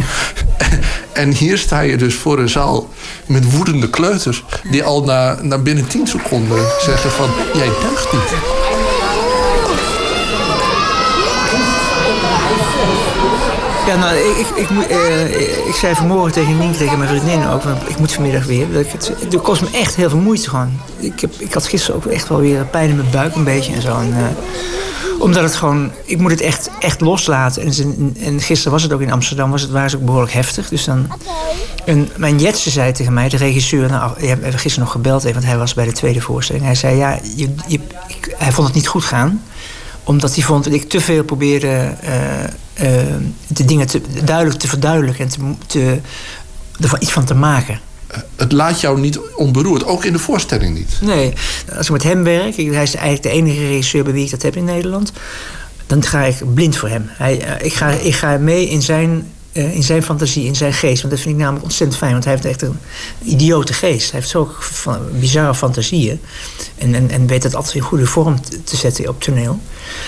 en 1.13 1.31
hier 1.31 1.59
sta 1.59 1.81
je 1.81 1.97
dus 1.97 2.15
voor 2.15 2.39
een 2.39 2.49
zaal 2.49 2.89
met 3.27 3.51
woedende 3.51 3.91
kleuters... 3.91 4.45
die 4.71 4.85
al 4.85 5.05
na, 5.05 5.39
na 5.43 5.59
binnen 5.59 5.87
10 5.87 6.07
seconden 6.07 6.65
zeggen 6.81 7.11
van... 7.11 7.31
jij 7.55 7.71
deugt 7.81 8.13
niet. 8.13 8.58
Ja, 13.89 13.97
nou, 13.97 14.17
ik, 14.17 14.47
ik, 14.55 14.71
ik, 14.71 14.91
eh, 14.91 15.75
zei 15.75 15.95
vanmorgen 15.95 16.33
tegen 16.33 16.73
tegen 16.79 16.99
mijn 16.99 17.11
vriendin 17.21 17.49
ook... 17.49 17.63
ik 17.87 17.99
moet 17.99 18.13
vanmiddag 18.13 18.45
weer. 18.45 18.73
Dat 18.73 18.93
het, 18.93 19.13
het 19.21 19.41
kost 19.43 19.63
me 19.63 19.69
echt 19.73 19.97
heel 19.97 20.11
veel 20.11 20.19
moeite 20.19 20.49
gewoon. 20.49 20.81
Ik, 20.99 21.21
heb, 21.21 21.35
ik 21.39 21.53
had 21.53 21.67
gisteren 21.67 21.97
ook 21.97 22.07
echt 22.07 22.29
wel 22.29 22.41
weer 22.41 22.65
pijn 22.65 22.91
in 22.91 22.97
mijn 22.97 23.11
buik 23.11 23.35
een 23.35 23.45
beetje 23.45 23.73
en 23.73 23.83
zo. 23.83 23.89
Eh, 23.91 24.07
omdat 25.19 25.43
het 25.43 25.57
gewoon... 25.57 25.91
Ik 26.05 26.19
moet 26.19 26.31
het 26.31 26.41
echt, 26.41 26.71
echt 26.79 27.01
loslaten. 27.01 27.63
En, 27.63 28.17
en 28.21 28.41
gisteren 28.41 28.73
was 28.73 28.83
het 28.83 28.93
ook 28.93 29.01
in 29.01 29.13
Amsterdam, 29.13 29.51
was 29.51 29.63
het, 29.63 29.71
waren 29.71 29.91
ze 29.91 29.97
ook 29.97 30.05
behoorlijk 30.05 30.33
heftig. 30.33 30.69
Dus 30.69 30.85
dan... 30.85 31.09
En 31.85 32.09
mijn 32.17 32.39
Jetse 32.39 32.71
zei 32.71 32.93
tegen 32.93 33.13
mij, 33.13 33.29
de 33.29 33.37
regisseur... 33.37 33.91
Nou, 33.91 34.27
hebt 34.27 34.61
gisteren 34.61 34.81
nog 34.85 34.93
gebeld, 34.93 35.23
want 35.23 35.45
hij 35.45 35.59
was 35.59 35.75
bij 35.75 35.85
de 35.85 35.93
tweede 35.93 36.21
voorstelling. 36.21 36.65
Hij 36.65 36.75
zei, 36.75 36.97
ja, 36.97 37.19
je, 37.37 37.55
je, 37.67 37.81
hij 38.37 38.53
vond 38.53 38.67
het 38.67 38.77
niet 38.77 38.89
goed 38.89 39.05
gaan 39.05 39.43
omdat 40.09 40.35
hij 40.35 40.45
vond 40.45 40.65
dat 40.65 40.73
ik 40.73 40.89
te 40.89 41.01
veel 41.01 41.25
probeerde 41.25 41.95
eh, 42.01 42.13
de 43.47 43.65
dingen 43.65 43.87
te, 43.87 44.01
duidelijk 44.25 44.59
te 44.59 44.69
verduidelijken 44.69 45.25
en 45.25 45.31
te, 45.31 45.55
te, 45.67 46.01
er 46.81 46.97
iets 47.01 47.13
van 47.13 47.25
te 47.25 47.35
maken. 47.35 47.81
Het 48.37 48.53
laat 48.53 48.81
jou 48.81 49.01
niet 49.01 49.19
onberoerd, 49.37 49.85
ook 49.85 50.05
in 50.05 50.13
de 50.13 50.19
voorstelling 50.19 50.75
niet. 50.75 50.99
Nee, 51.01 51.33
als 51.77 51.87
ik 51.87 51.93
met 51.93 52.03
hem 52.03 52.25
werk, 52.25 52.57
hij 52.57 52.65
is 52.65 52.95
eigenlijk 52.95 53.23
de 53.23 53.29
enige 53.29 53.67
regisseur 53.67 54.05
bij 54.05 54.13
wie 54.13 54.25
ik 54.25 54.31
dat 54.31 54.43
heb 54.43 54.57
in 54.57 54.65
Nederland, 54.65 55.13
dan 55.87 56.03
ga 56.03 56.25
ik 56.25 56.55
blind 56.55 56.77
voor 56.77 56.89
hem. 56.89 57.05
Hij, 57.09 57.41
eh, 57.41 57.67
ik, 57.67 57.75
ga, 57.75 57.89
ik 57.91 58.15
ga 58.15 58.37
mee 58.37 58.69
in 58.69 58.83
zijn, 58.83 59.33
eh, 59.59 59.75
in 59.75 59.83
zijn 59.83 60.03
fantasie, 60.03 60.45
in 60.45 60.57
zijn 60.57 60.73
geest. 60.73 61.03
Want 61.03 61.15
dat 61.15 61.23
vind 61.23 61.35
ik 61.35 61.41
namelijk 61.41 61.65
ontzettend 61.65 61.99
fijn, 61.99 62.13
want 62.13 62.25
hij 62.25 62.33
heeft 62.33 62.45
echt 62.45 62.63
een 62.63 62.79
idiote 63.23 63.73
geest. 63.73 64.11
Hij 64.11 64.21
heeft 64.21 64.31
zo 64.33 64.51
van, 64.59 64.99
bizarre 65.19 65.55
fantasieën. 65.55 66.21
En, 66.79 66.95
en, 66.95 67.11
en 67.11 67.27
weet 67.27 67.43
dat 67.43 67.55
altijd 67.55 67.75
in 67.75 67.81
goede 67.81 68.07
vorm 68.07 68.41
te- 68.43 68.63
te 68.63 68.77
zetten 68.77 69.09
op 69.09 69.23
toneel. 69.23 69.61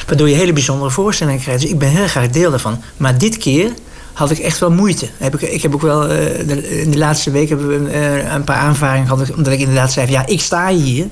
Waardoor 0.07 0.29
je 0.29 0.35
hele 0.35 0.53
bijzondere 0.53 0.91
voorstellingen 0.91 1.41
krijgt. 1.41 1.61
Dus 1.61 1.71
ik 1.71 1.79
ben 1.79 1.89
heel 1.89 2.09
graag 2.09 2.29
deel 2.31 2.51
daarvan. 2.51 2.83
Maar 2.97 3.19
dit 3.19 3.37
keer 3.37 3.73
had 4.13 4.31
ik 4.31 4.39
echt 4.39 4.59
wel 4.59 4.71
moeite. 4.71 5.09
Heb 5.19 5.35
ik, 5.35 5.51
ik 5.51 5.63
heb 5.63 5.75
ook 5.75 5.83
wel, 5.83 6.07
eh, 6.09 6.81
in 6.83 6.91
de 6.91 6.99
laatste 6.99 7.31
week 7.31 7.51
eh, 7.51 8.33
een 8.33 8.45
paar 8.45 8.57
aanvaringen 8.57 9.09
gehad. 9.09 9.33
Omdat 9.35 9.53
ik 9.53 9.59
inderdaad 9.59 9.93
zei: 9.93 10.11
ja, 10.11 10.27
ik 10.27 10.41
sta 10.41 10.69
hier. 10.69 11.07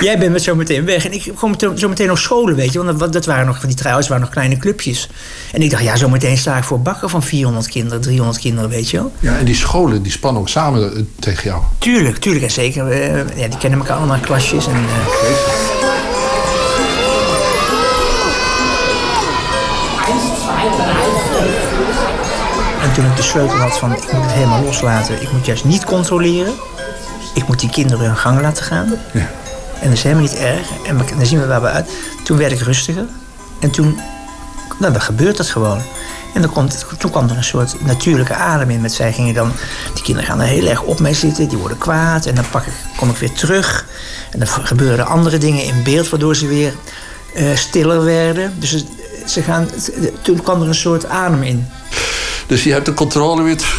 Jij 0.00 0.18
bent 0.18 0.32
met 0.32 0.42
zo 0.42 0.54
meteen 0.54 0.84
weg. 0.84 1.04
En 1.04 1.12
ik 1.12 1.32
kom 1.34 1.54
zo 1.76 1.88
meteen 1.88 2.06
nog 2.06 2.18
scholen, 2.18 2.54
weet 2.54 2.72
je. 2.72 2.84
Want 2.84 2.98
dat, 2.98 3.12
dat 3.12 3.26
waren 3.26 3.46
nog 3.46 3.58
van 3.58 3.68
die 3.68 3.76
trouwens 3.76 4.08
waren 4.08 4.22
nog 4.22 4.32
kleine 4.32 4.56
clubjes. 4.56 5.08
En 5.52 5.62
ik 5.62 5.70
dacht, 5.70 5.82
ja, 5.82 5.96
zo 5.96 6.08
meteen 6.08 6.36
sta 6.38 6.56
ik 6.56 6.64
voor 6.64 6.80
bakken 6.80 7.10
van 7.10 7.22
400 7.22 7.68
kinderen, 7.68 8.00
300 8.00 8.38
kinderen, 8.38 8.70
weet 8.70 8.90
je 8.90 8.96
wel. 8.96 9.12
Ja, 9.18 9.38
en 9.38 9.44
die 9.44 9.54
scholen 9.54 10.02
die 10.02 10.12
spannen 10.12 10.40
ook 10.42 10.48
samen 10.48 10.96
eh, 10.96 11.02
tegen 11.18 11.44
jou. 11.44 11.62
Tuurlijk, 11.78 12.16
tuurlijk 12.18 12.44
en 12.44 12.50
zeker. 12.50 12.90
eh, 12.90 13.16
ja, 13.38 13.48
die 13.48 13.58
kennen 13.58 13.78
elkaar 13.78 13.96
allemaal 13.96 14.16
in 14.16 14.22
klasjes. 14.22 14.66
En, 14.66 14.72
eh, 14.74 15.32
En 22.82 22.92
toen 22.92 23.04
ik 23.04 23.16
de 23.16 23.22
sleutel 23.22 23.56
had 23.56 23.78
van 23.78 23.92
ik 23.92 24.12
moet 24.12 24.22
het 24.22 24.32
helemaal 24.32 24.62
loslaten. 24.62 25.22
Ik 25.22 25.32
moet 25.32 25.46
juist 25.46 25.64
niet 25.64 25.84
controleren. 25.84 26.52
Ik 27.34 27.46
moet 27.48 27.60
die 27.60 27.70
kinderen 27.70 28.06
hun 28.06 28.16
gang 28.16 28.40
laten 28.40 28.64
gaan. 28.64 28.94
En 29.80 29.88
dat 29.88 29.92
is 29.92 30.02
helemaal 30.02 30.24
niet 30.24 30.36
erg. 30.36 30.66
En 30.86 30.96
dan 31.16 31.26
zien 31.26 31.40
we 31.40 31.46
waar 31.46 31.60
we 31.60 31.68
uit. 31.68 31.90
Toen 32.24 32.36
werd 32.36 32.52
ik 32.52 32.60
rustiger. 32.60 33.04
En 33.60 33.70
toen, 33.70 34.00
nou, 34.78 34.92
dan 34.92 35.02
gebeurt 35.02 35.36
dat 35.36 35.46
gewoon. 35.50 35.82
En 36.34 36.42
dan 36.42 36.52
komt, 36.52 36.84
toen 36.98 37.10
kwam 37.10 37.28
er 37.28 37.36
een 37.36 37.44
soort 37.44 37.84
natuurlijke 37.84 38.34
adem 38.34 38.70
in. 38.70 38.80
Met 38.80 38.92
zij 38.92 39.12
gingen 39.12 39.34
dan, 39.34 39.52
die 39.94 40.02
kinderen 40.02 40.28
gaan 40.30 40.40
er 40.40 40.46
heel 40.46 40.66
erg 40.66 40.82
op 40.82 41.00
mee 41.00 41.14
zitten. 41.14 41.48
Die 41.48 41.58
worden 41.58 41.78
kwaad. 41.78 42.26
En 42.26 42.34
dan 42.34 42.44
pak 42.50 42.66
ik, 42.66 42.72
kom 42.96 43.10
ik 43.10 43.16
weer 43.16 43.32
terug. 43.32 43.86
En 44.30 44.38
dan 44.38 44.48
gebeuren 44.48 45.06
andere 45.06 45.38
dingen 45.38 45.64
in 45.64 45.82
beeld. 45.82 46.08
Waardoor 46.08 46.36
ze 46.36 46.46
weer 46.46 46.74
eh, 47.34 47.44
stiller 47.54 48.04
werden. 48.04 48.52
Dus 48.58 48.70
ze- 48.70 48.84
ze 49.26 49.42
gaan, 49.42 49.68
toen 50.22 50.42
kwam 50.42 50.62
er 50.62 50.68
een 50.68 50.74
soort 50.74 51.06
adem 51.08 51.42
in. 51.42 51.66
Dus 52.52 52.62
je 52.64 52.72
hebt 52.72 52.86
de 52.86 52.94
controle 52.94 53.42
weer. 53.42 53.56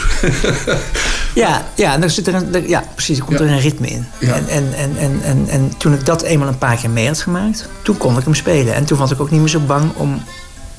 Ja, 1.36 1.66
ja, 1.76 1.94
en 1.94 2.02
dan 2.02 2.10
zit 2.10 2.28
er 2.28 2.34
een, 2.34 2.68
ja 2.68 2.84
precies, 2.94 3.18
er 3.18 3.24
komt 3.24 3.40
er 3.40 3.48
een 3.48 3.60
ritme 3.60 3.88
in. 3.88 4.06
En, 4.20 4.48
en, 4.48 4.74
en, 4.78 4.98
en, 4.98 5.20
en, 5.24 5.46
en 5.50 5.74
toen 5.78 5.94
ik 5.94 6.06
dat 6.06 6.22
eenmaal 6.22 6.48
een 6.48 6.58
paar 6.58 6.76
keer 6.78 6.90
mee 6.90 7.08
had 7.08 7.22
gemaakt, 7.22 7.68
toen 7.84 7.98
kon 7.98 8.18
ik 8.18 8.24
hem 8.24 8.34
spelen. 8.36 8.74
En 8.74 8.86
toen 8.86 8.98
was 8.98 9.12
ik 9.12 9.22
ook 9.22 9.32
niet 9.32 9.40
meer 9.40 9.50
zo 9.50 9.60
bang 9.60 9.92
om, 9.96 10.24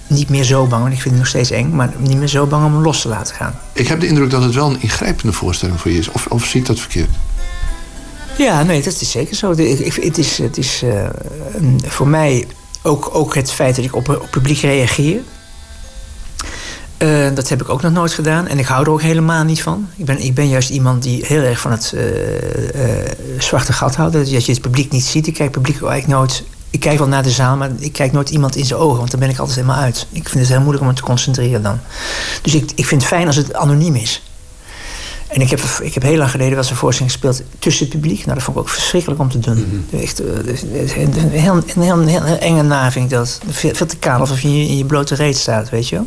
niet 0.07 0.29
meer 0.29 0.45
zo 0.45 0.67
bang, 0.67 0.83
want 0.83 0.95
ik 0.95 1.01
vind 1.01 1.11
het 1.15 1.19
nog 1.23 1.29
steeds 1.29 1.51
eng, 1.51 1.71
maar 1.75 1.93
niet 1.99 2.17
meer 2.17 2.29
zo 2.29 2.47
bang 2.47 2.65
om 2.67 2.73
hem 2.75 2.83
los 2.83 3.01
te 3.01 3.09
laten 3.09 3.35
gaan. 3.35 3.59
Ik 3.73 3.89
heb 3.89 4.01
de 4.01 4.07
indruk 4.07 4.31
dat 4.31 4.43
het 4.43 4.55
wel 4.55 4.71
een 4.71 4.83
ingrijpende 4.83 5.33
voorstelling 5.33 5.81
voor 5.81 5.91
je 5.91 5.99
is. 5.99 6.09
Of, 6.11 6.27
of 6.27 6.45
zie 6.45 6.61
ik 6.61 6.67
dat 6.67 6.79
verkeerd? 6.81 7.11
Ja, 8.39 8.63
nee, 8.63 8.83
dat 8.83 9.01
is 9.01 9.11
zeker 9.11 9.37
zo. 9.37 9.51
Ik, 9.51 9.79
ik- 9.79 10.05
het 10.05 10.19
is, 10.19 10.39
het 10.39 10.59
is 10.59 10.83
eh, 10.83 11.07
voor 11.87 12.09
mij 12.09 12.47
ook, 12.83 13.11
ook 13.13 13.35
het 13.35 13.51
feit 13.53 13.77
dat 13.77 13.85
ik 13.85 13.97
op, 13.97 14.09
op 14.09 14.29
publiek 14.31 14.61
reageer. 14.61 15.21
Eh, 16.97 17.35
dat 17.35 17.49
heb 17.49 17.63
ik 17.63 17.69
ook 17.69 17.83
nog 17.83 17.93
nooit 17.93 18.13
gedaan. 18.13 18.47
En 18.47 18.59
ik 18.59 18.67
hou 18.67 18.85
er 18.85 18.91
ook 18.91 19.03
helemaal 19.03 19.45
niet 19.45 19.63
van. 19.63 19.89
Ik 19.97 20.05
ben, 20.05 20.19
ik 20.19 20.35
ben 20.35 20.49
juist 20.49 20.71
iemand 20.71 21.03
die 21.03 21.25
heel 21.27 21.43
erg 21.43 21.61
van 21.61 21.71
het 21.71 21.93
eh, 21.95 23.03
eh, 23.03 23.13
zwarte 23.39 23.73
gat 23.73 23.97
houdt. 23.97 24.13
Dat 24.13 24.45
je 24.45 24.53
het 24.53 24.61
publiek 24.61 24.91
niet 24.91 25.05
ziet. 25.05 25.27
Ik 25.27 25.35
kijk 25.35 25.51
publiek 25.51 25.83
eigenlijk 25.83 26.19
nooit... 26.19 26.43
Ik 26.71 26.81
kijk 26.81 26.99
wel 26.99 27.09
naar 27.09 27.23
de 27.23 27.31
zaal, 27.31 27.57
maar 27.57 27.71
ik 27.79 27.93
kijk 27.93 28.13
nooit 28.13 28.31
iemand 28.31 28.57
in 28.57 28.65
zijn 28.65 28.81
ogen. 28.81 28.99
Want 28.99 29.11
dan 29.11 29.21
ben 29.21 29.29
ik 29.29 29.39
altijd 29.39 29.57
helemaal 29.57 29.83
uit. 29.83 30.07
Ik 30.11 30.29
vind 30.29 30.41
het 30.41 30.49
heel 30.49 30.61
moeilijk 30.61 30.83
om 30.83 30.89
me 30.89 30.95
te 30.95 31.03
concentreren 31.03 31.63
dan. 31.63 31.79
Dus 32.43 32.55
ik, 32.55 32.71
ik 32.75 32.87
vind 32.87 33.01
het 33.01 33.11
fijn 33.11 33.27
als 33.27 33.37
het 33.37 33.55
anoniem 33.55 33.95
is. 33.95 34.23
En 35.29 35.41
ik 35.41 35.51
heb, 35.51 35.61
ik 35.83 35.95
heb 35.95 36.03
heel 36.03 36.17
lang 36.17 36.31
geleden 36.31 36.57
was 36.57 36.71
een 36.71 36.77
voorstelling 36.77 37.13
gespeeld 37.13 37.43
tussen 37.59 37.87
het 37.87 37.95
publiek. 37.95 38.25
Nou, 38.25 38.35
dat 38.35 38.43
vond 38.43 38.57
ik 38.57 38.63
ook 38.63 38.69
verschrikkelijk 38.69 39.21
om 39.21 39.31
te 39.31 39.39
doen. 39.39 39.87
Echt, 40.01 40.19
een, 40.19 41.31
heel, 41.31 41.55
een, 41.55 41.83
heel, 41.83 41.99
een 41.99 42.09
heel 42.09 42.39
enge 42.39 42.63
na 42.63 42.91
vind 42.93 43.05
ik 43.05 43.11
dat. 43.11 43.41
Veel, 43.51 43.87
te 43.87 43.97
kaal, 43.97 44.21
alsof 44.21 44.41
je 44.41 44.49
in 44.49 44.77
je 44.77 44.85
blote 44.85 45.15
reet 45.15 45.37
staat, 45.37 45.71
weet 45.71 45.89
je 45.89 45.95
wel. 45.95 46.07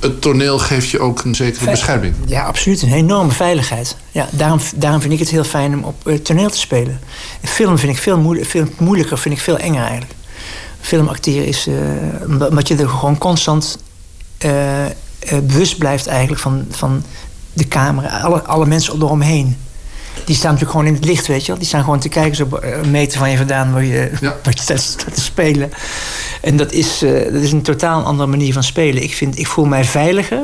Het 0.00 0.20
toneel 0.20 0.58
geeft 0.58 0.88
je 0.88 1.00
ook 1.00 1.24
een 1.24 1.34
zekere 1.34 1.70
bescherming. 1.70 2.14
Ja, 2.26 2.44
absoluut. 2.44 2.82
Een 2.82 2.92
enorme 2.92 3.32
veiligheid. 3.32 3.96
Ja, 4.10 4.28
daarom, 4.30 4.58
daarom 4.76 5.00
vind 5.00 5.12
ik 5.12 5.18
het 5.18 5.28
heel 5.28 5.44
fijn 5.44 5.74
om 5.74 5.84
op 5.84 6.08
eh, 6.08 6.14
toneel 6.14 6.50
te 6.50 6.58
spelen. 6.58 7.00
En 7.40 7.48
film 7.48 7.78
vind 7.78 7.92
ik 7.92 8.02
veel, 8.02 8.18
moeilijk, 8.18 8.46
veel 8.48 8.66
moeilijker, 8.78 9.18
vind 9.18 9.34
ik 9.34 9.40
veel 9.40 9.58
enger 9.58 9.82
eigenlijk. 9.82 10.12
Film 10.80 11.08
acteren 11.08 11.46
is... 11.46 11.66
eh, 11.66 11.74
omdat 12.48 12.68
je 12.68 12.76
er 12.76 12.88
gewoon 12.88 13.18
constant 13.18 13.78
eh, 14.38 14.86
bewust 15.42 15.78
blijft 15.78 16.06
eigenlijk 16.06 16.40
van, 16.40 16.66
van 16.70 17.04
de 17.54 17.68
camera. 17.68 18.20
Alle, 18.20 18.42
alle 18.42 18.66
mensen 18.66 18.94
eromheen. 18.94 19.56
Die 20.24 20.36
staan 20.36 20.52
natuurlijk 20.52 20.78
gewoon 20.78 20.86
in 20.86 21.00
het 21.00 21.04
licht, 21.04 21.26
weet 21.26 21.40
je 21.40 21.46
wel. 21.46 21.58
Die 21.58 21.66
staan 21.66 21.84
gewoon 21.84 21.98
te 21.98 22.08
kijken, 22.08 22.36
zo 22.36 22.56
eh, 22.56 22.82
een 22.82 22.90
meter 22.90 23.18
van 23.18 23.30
je 23.30 23.36
vandaan... 23.36 23.72
waar 23.72 23.84
je, 23.84 24.10
waar 24.20 24.54
je 24.54 24.60
staat, 24.60 24.96
te 25.14 25.20
spelen. 25.20 25.70
En 26.40 26.56
dat 26.56 26.72
is, 26.72 27.02
eh, 27.02 27.32
dat 27.32 27.42
is 27.42 27.52
een 27.52 27.62
totaal 27.62 28.02
andere 28.02 28.28
manier 28.28 28.52
van 28.52 28.62
spelen. 28.62 29.02
Ik, 29.02 29.14
vind, 29.14 29.38
ik 29.38 29.46
voel 29.46 29.64
mij 29.64 29.84
veiliger 29.84 30.42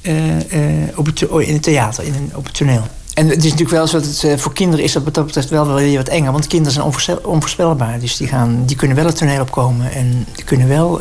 eh, 0.00 0.36
eh, 0.36 0.98
op 0.98 1.06
het, 1.06 1.20
in 1.20 1.52
het 1.52 1.62
theater, 1.62 2.04
in 2.04 2.14
een, 2.14 2.30
op 2.34 2.44
het 2.44 2.54
toneel. 2.54 2.82
En 3.14 3.26
het 3.28 3.36
is 3.36 3.42
natuurlijk 3.42 3.70
wel 3.70 3.86
zo 3.86 4.00
dat 4.00 4.20
het, 4.20 4.40
voor 4.40 4.52
kinderen 4.52 4.84
is 4.84 4.92
dat 4.92 5.04
wat 5.04 5.14
dat 5.14 5.26
betreft 5.26 5.48
wel 5.48 5.74
weer 5.74 5.96
wat 5.96 6.08
enger. 6.08 6.32
Want 6.32 6.46
kinderen 6.46 6.72
zijn 6.72 7.20
onvoorspelbaar. 7.24 7.98
Dus 7.98 8.16
die, 8.16 8.28
gaan, 8.28 8.62
die 8.66 8.76
kunnen 8.76 8.96
wel 8.96 9.06
het 9.06 9.16
toneel 9.16 9.40
opkomen. 9.40 9.92
En 9.92 10.26
die, 10.34 10.44
kunnen 10.44 10.68
wel, 10.68 11.00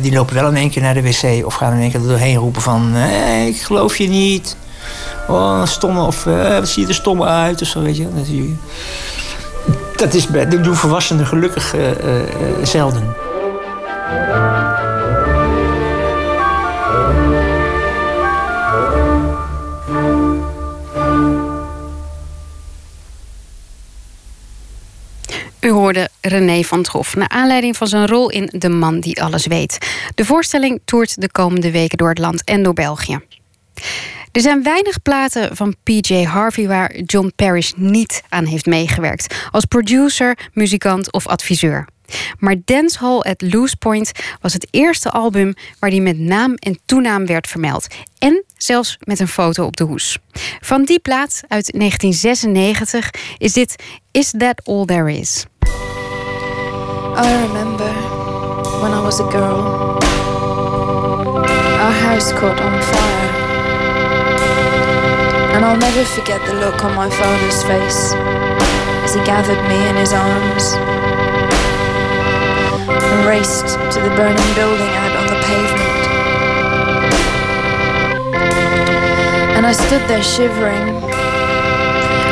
die 0.00 0.12
lopen 0.12 0.34
wel 0.34 0.48
in 0.48 0.56
één 0.56 0.70
keer 0.70 0.82
naar 0.82 0.94
de 0.94 1.02
wc. 1.02 1.46
Of 1.46 1.54
gaan 1.54 1.72
in 1.72 1.80
één 1.80 1.90
keer 1.90 2.00
er 2.00 2.08
doorheen 2.08 2.36
roepen 2.36 2.62
van... 2.62 2.94
"Eh, 2.94 3.46
ik 3.46 3.60
geloof 3.60 3.96
je 3.96 4.08
niet. 4.08 4.56
Oh, 5.28 5.66
stomme. 5.66 6.00
Of 6.02 6.26
eh, 6.26 6.48
wat 6.58 6.68
zie 6.68 6.82
je 6.82 6.88
er 6.88 6.94
stom 6.94 7.22
uit. 7.22 7.62
Of 7.62 7.68
zo, 7.68 7.82
weet 7.82 7.96
je. 7.96 8.54
Dat, 9.96 10.14
is- 10.14 10.26
dat 10.26 10.50
doen 10.50 10.74
volwassenen 10.76 11.26
gelukkig 11.26 11.74
eh, 11.74 11.90
eh, 11.90 12.20
eh, 12.20 12.28
zelden. 12.62 13.14
U 25.60 25.70
hoorde 25.70 26.08
René 26.20 26.62
van 26.62 26.82
Troff 26.82 27.16
naar 27.16 27.28
aanleiding 27.28 27.76
van 27.76 27.86
zijn 27.86 28.06
rol 28.06 28.30
in 28.30 28.48
De 28.52 28.68
Man 28.68 29.00
die 29.00 29.22
alles 29.22 29.46
weet. 29.46 29.78
De 30.14 30.24
voorstelling 30.24 30.80
toert 30.84 31.20
de 31.20 31.30
komende 31.30 31.70
weken 31.70 31.98
door 31.98 32.08
het 32.08 32.18
land 32.18 32.44
en 32.44 32.62
door 32.62 32.72
België. 32.74 33.18
Er 34.36 34.42
zijn 34.42 34.62
weinig 34.62 35.02
platen 35.02 35.56
van 35.56 35.76
PJ 35.82 36.24
Harvey 36.24 36.66
waar 36.66 36.96
John 36.96 37.32
Parrish 37.36 37.72
niet 37.76 38.22
aan 38.28 38.44
heeft 38.44 38.66
meegewerkt. 38.66 39.34
Als 39.50 39.64
producer, 39.64 40.38
muzikant 40.52 41.12
of 41.12 41.26
adviseur. 41.26 41.88
Maar 42.38 42.54
Dancehall 42.64 43.18
at 43.20 43.42
Loose 43.42 43.76
Point 43.76 44.12
was 44.40 44.52
het 44.52 44.68
eerste 44.70 45.10
album 45.10 45.54
waar 45.78 45.90
hij 45.90 46.00
met 46.00 46.18
naam 46.18 46.54
en 46.54 46.78
toenaam 46.86 47.26
werd 47.26 47.46
vermeld. 47.46 47.86
En 48.18 48.44
zelfs 48.56 48.98
met 49.00 49.20
een 49.20 49.28
foto 49.28 49.64
op 49.64 49.76
de 49.76 49.84
hoes. 49.84 50.18
Van 50.60 50.84
die 50.84 51.00
plaat 51.00 51.40
uit 51.48 51.72
1996 51.72 53.10
is 53.38 53.52
dit 53.52 53.76
Is 54.10 54.32
That 54.38 54.60
All 54.64 54.84
There 54.84 55.18
Is? 55.18 55.44
I 57.16 57.46
remember 57.46 57.92
when 58.80 58.92
I 58.92 59.00
was 59.00 59.20
a 59.20 59.30
girl. 59.30 59.62
Our 61.78 61.92
house 61.92 62.34
caught 62.34 62.60
on 62.60 62.82
fire. 62.82 63.25
And 65.56 65.64
I'll 65.64 65.78
never 65.78 66.04
forget 66.04 66.44
the 66.44 66.52
look 66.52 66.84
on 66.84 66.94
my 66.94 67.08
father's 67.08 67.62
face 67.62 68.12
as 69.08 69.14
he 69.14 69.24
gathered 69.24 69.56
me 69.72 69.88
in 69.88 69.96
his 69.96 70.12
arms 70.12 70.76
and 72.92 73.24
raced 73.24 73.64
to 73.64 73.98
the 74.04 74.12
burning 74.20 74.52
building 74.52 74.92
out 75.00 75.16
on 75.16 75.26
the 75.32 75.40
pavement. 75.48 76.02
And 79.56 79.64
I 79.64 79.72
stood 79.72 80.04
there 80.12 80.22
shivering 80.22 80.92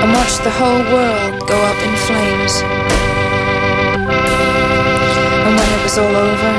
and 0.05 0.12
watched 0.12 0.44
the 0.44 0.52
whole 0.52 0.84
world 0.92 1.48
go 1.48 1.56
up 1.64 1.80
in 1.80 1.96
flames. 2.05 2.60
And 5.48 5.56
when 5.56 5.68
it 5.72 5.82
was 5.82 5.96
all 5.96 6.14
over, 6.14 6.55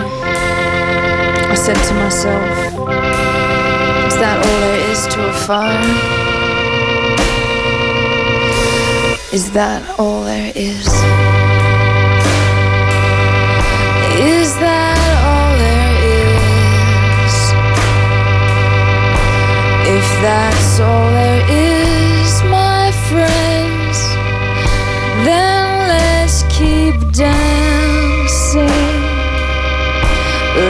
I 1.46 1.54
said 1.54 1.78
to 1.78 1.94
myself, 1.94 2.58
Is 4.10 4.18
that 4.18 4.42
all 4.44 4.60
there 4.66 4.90
is 4.90 5.06
to 5.14 5.30
a 5.30 5.34
fire? 5.46 6.25
Is 9.36 9.52
that 9.52 9.84
all 10.00 10.24
there 10.24 10.54
is? 10.56 10.88
Is 14.16 14.56
that 14.64 14.96
all 15.28 15.52
there 15.60 15.96
is? 16.24 17.36
If 19.92 20.08
that's 20.24 20.80
all 20.80 21.10
there 21.12 21.44
is, 21.52 22.32
my 22.48 22.96
friends, 23.12 23.98
then 25.28 25.64
let's 25.92 26.48
keep 26.48 26.96
dancing. 27.12 28.72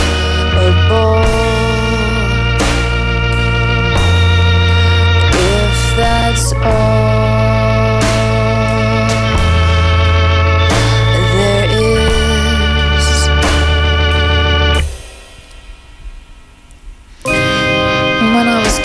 a 0.57 0.67
ball. 0.89 1.38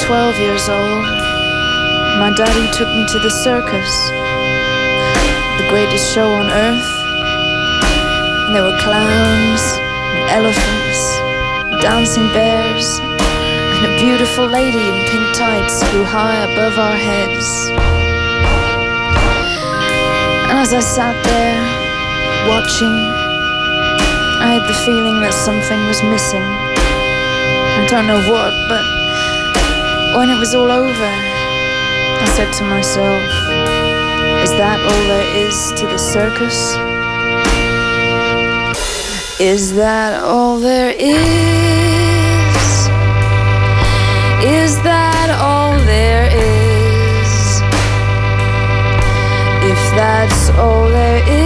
12 0.04 0.38
years 0.38 0.68
old, 0.68 1.06
my 2.20 2.30
daddy 2.36 2.68
took 2.76 2.90
me 2.90 3.08
to 3.08 3.20
the 3.20 3.30
circus, 3.32 3.92
the 5.56 5.66
greatest 5.70 6.14
show 6.14 6.28
on 6.28 6.52
earth. 6.52 6.92
And 8.44 8.54
there 8.54 8.64
were 8.64 8.78
clowns, 8.84 9.64
and 10.12 10.30
elephants, 10.30 11.00
dancing 11.82 12.28
bears, 12.36 13.00
and 13.00 13.86
a 13.88 13.98
beautiful 13.98 14.46
lady 14.46 14.84
in 14.92 15.08
pink 15.08 15.36
tights 15.38 15.82
flew 15.88 16.04
high 16.04 16.52
above 16.52 16.78
our 16.78 16.98
heads. 16.98 17.72
And 20.52 20.60
as 20.60 20.74
I 20.74 20.82
sat 20.82 21.16
there 21.24 21.64
watching, 22.52 22.92
I 24.44 24.60
had 24.60 24.68
the 24.68 24.78
feeling 24.84 25.22
that 25.22 25.34
something 25.34 25.80
was 25.88 26.04
missing. 26.04 26.44
I 26.44 27.88
don't 27.88 28.06
know 28.06 28.20
what, 28.30 28.52
but 28.68 29.03
when 30.16 30.30
it 30.30 30.38
was 30.38 30.54
all 30.54 30.70
over, 30.70 31.12
I 32.22 32.26
said 32.36 32.54
to 32.60 32.64
myself, 32.66 33.24
Is 34.44 34.52
that 34.52 34.80
all 34.80 35.04
there 35.08 35.28
is 35.36 35.74
to 35.74 35.88
the 35.88 35.98
circus? 35.98 36.76
Is 39.40 39.74
that 39.74 40.24
all 40.24 40.60
there 40.60 40.92
is? 40.92 41.08
Is 44.46 44.82
that 44.84 45.30
all 45.42 45.74
there 45.86 46.28
is? 46.28 47.62
If 49.66 49.82
that's 49.96 50.50
all 50.52 50.90
there 50.90 51.24
is, 51.28 51.43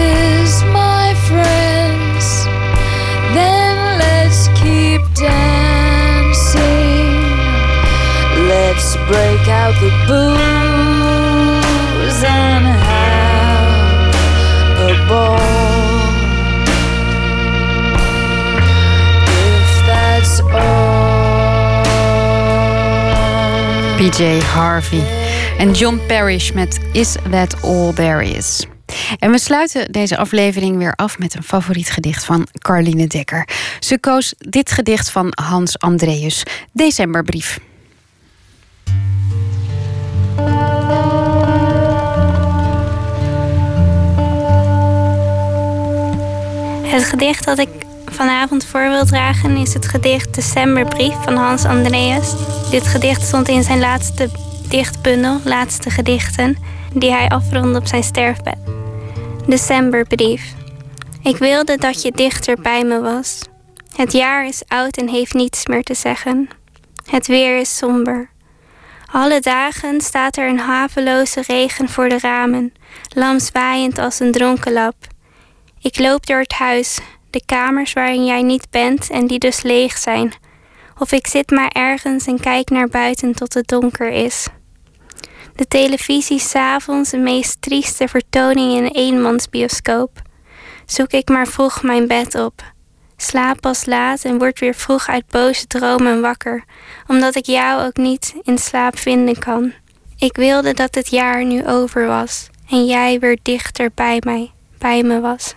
Break 8.95 9.47
out 9.47 9.73
the 9.79 9.91
booze 10.07 10.23
and 12.23 12.65
have 12.65 13.99
a 14.79 15.05
ball. 15.07 15.39
If 19.27 19.85
that's 19.85 20.41
all. 20.41 20.97
PJ 23.97 24.43
Harvey 24.43 25.03
en 25.57 25.71
John 25.71 25.99
Parrish 26.07 26.51
met 26.51 26.79
Is 26.93 27.15
That 27.31 27.61
All 27.61 27.93
There 27.93 28.29
Is. 28.29 28.65
En 29.19 29.31
we 29.31 29.39
sluiten 29.39 29.91
deze 29.91 30.17
aflevering 30.17 30.77
weer 30.77 30.93
af 30.95 31.19
met 31.19 31.35
een 31.35 31.43
favoriet 31.43 31.89
gedicht 31.89 32.25
van 32.25 32.47
Carline 32.51 33.07
Dekker. 33.07 33.47
Ze 33.79 33.99
koos 33.99 34.33
dit 34.37 34.71
gedicht 34.71 35.09
van 35.09 35.31
Hans 35.43 35.79
Andreas, 35.79 36.43
Decemberbrief. 36.73 37.59
Het 46.97 47.05
gedicht 47.05 47.45
dat 47.45 47.57
ik 47.57 47.69
vanavond 48.05 48.65
voor 48.65 48.89
wil 48.89 49.05
dragen 49.05 49.57
is 49.57 49.73
het 49.73 49.87
gedicht 49.87 50.33
Decemberbrief 50.33 51.13
van 51.23 51.35
Hans 51.35 51.65
Andreas. 51.65 52.35
Dit 52.69 52.87
gedicht 52.87 53.21
stond 53.21 53.47
in 53.47 53.63
zijn 53.63 53.79
laatste 53.79 54.29
dichtbundel, 54.69 55.39
Laatste 55.43 55.89
Gedichten, 55.89 56.57
die 56.93 57.11
hij 57.11 57.27
afrondde 57.27 57.79
op 57.79 57.87
zijn 57.87 58.03
sterfbed. 58.03 58.57
Decemberbrief. 59.47 60.53
Ik 61.23 61.37
wilde 61.37 61.77
dat 61.77 62.01
je 62.01 62.11
dichter 62.11 62.61
bij 62.61 62.83
me 62.83 62.99
was. 62.99 63.41
Het 63.95 64.11
jaar 64.11 64.45
is 64.45 64.61
oud 64.67 64.97
en 64.97 65.09
heeft 65.09 65.33
niets 65.33 65.65
meer 65.65 65.83
te 65.83 65.93
zeggen. 65.93 66.49
Het 67.09 67.27
weer 67.27 67.57
is 67.57 67.77
somber. 67.77 68.29
Alle 69.11 69.39
dagen 69.39 70.01
staat 70.01 70.37
er 70.37 70.49
een 70.49 70.59
haveloze 70.59 71.41
regen 71.47 71.89
voor 71.89 72.09
de 72.09 72.19
ramen, 72.19 72.73
lamswaaiend 73.15 73.97
als 73.97 74.19
een 74.19 74.31
dronken 74.31 74.73
lap. 74.73 74.95
Ik 75.87 75.99
loop 75.99 76.25
door 76.25 76.39
het 76.39 76.53
huis, 76.53 76.99
de 77.29 77.41
kamers 77.45 77.93
waarin 77.93 78.25
jij 78.25 78.41
niet 78.41 78.69
bent 78.69 79.09
en 79.09 79.27
die 79.27 79.39
dus 79.39 79.61
leeg 79.61 79.97
zijn. 79.97 80.33
Of 80.97 81.11
ik 81.11 81.27
zit 81.27 81.49
maar 81.49 81.69
ergens 81.71 82.25
en 82.25 82.39
kijk 82.39 82.69
naar 82.69 82.87
buiten 82.87 83.33
tot 83.33 83.53
het 83.53 83.67
donker 83.67 84.09
is. 84.09 84.47
De 85.55 85.67
televisie 85.67 86.39
s'avonds 86.39 87.09
de 87.09 87.17
meest 87.17 87.61
trieste 87.61 88.07
vertoning 88.07 88.73
in 88.73 88.83
een 88.83 88.91
eenmansbioscoop. 88.91 90.21
Zoek 90.85 91.11
ik 91.11 91.29
maar 91.29 91.47
vroeg 91.47 91.83
mijn 91.83 92.07
bed 92.07 92.35
op. 92.35 92.73
Slaap 93.17 93.61
pas 93.61 93.85
laat 93.85 94.23
en 94.23 94.37
word 94.37 94.59
weer 94.59 94.75
vroeg 94.75 95.07
uit 95.07 95.27
boze 95.27 95.67
dromen 95.67 96.21
wakker, 96.21 96.63
omdat 97.07 97.35
ik 97.35 97.45
jou 97.45 97.85
ook 97.85 97.97
niet 97.97 98.33
in 98.43 98.57
slaap 98.57 98.97
vinden 98.97 99.39
kan. 99.39 99.73
Ik 100.17 100.35
wilde 100.35 100.73
dat 100.73 100.95
het 100.95 101.09
jaar 101.09 101.45
nu 101.45 101.67
over 101.67 102.07
was 102.07 102.47
en 102.69 102.85
jij 102.85 103.19
weer 103.19 103.39
dichter 103.41 103.89
bij 103.93 104.21
mij, 104.25 104.51
bij 104.77 105.03
me 105.03 105.19
was. 105.19 105.55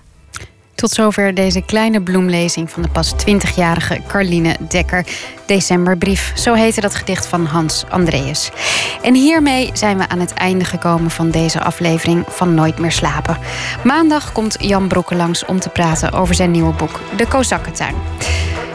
Tot 0.80 0.90
zover 0.90 1.34
deze 1.34 1.60
kleine 1.60 2.02
bloemlezing 2.02 2.70
van 2.70 2.82
de 2.82 2.88
pas 2.88 3.12
20-jarige 3.12 4.00
Carline 4.06 4.56
Dekker. 4.68 5.06
Decemberbrief, 5.46 6.32
zo 6.34 6.54
heette 6.54 6.80
dat 6.80 6.94
gedicht 6.94 7.26
van 7.26 7.44
Hans 7.44 7.84
Andreas. 7.88 8.50
En 9.02 9.14
hiermee 9.14 9.70
zijn 9.72 9.98
we 9.98 10.08
aan 10.08 10.20
het 10.20 10.32
einde 10.32 10.64
gekomen 10.64 11.10
van 11.10 11.30
deze 11.30 11.62
aflevering 11.62 12.24
van 12.28 12.54
Nooit 12.54 12.78
meer 12.78 12.92
slapen. 12.92 13.38
Maandag 13.84 14.32
komt 14.32 14.56
Jan 14.60 14.88
Broeke 14.88 15.14
langs 15.14 15.44
om 15.44 15.60
te 15.60 15.68
praten 15.68 16.12
over 16.12 16.34
zijn 16.34 16.50
nieuwe 16.50 16.74
boek 16.74 17.00
De 17.16 17.26
Kozakkentuin. 17.28 17.94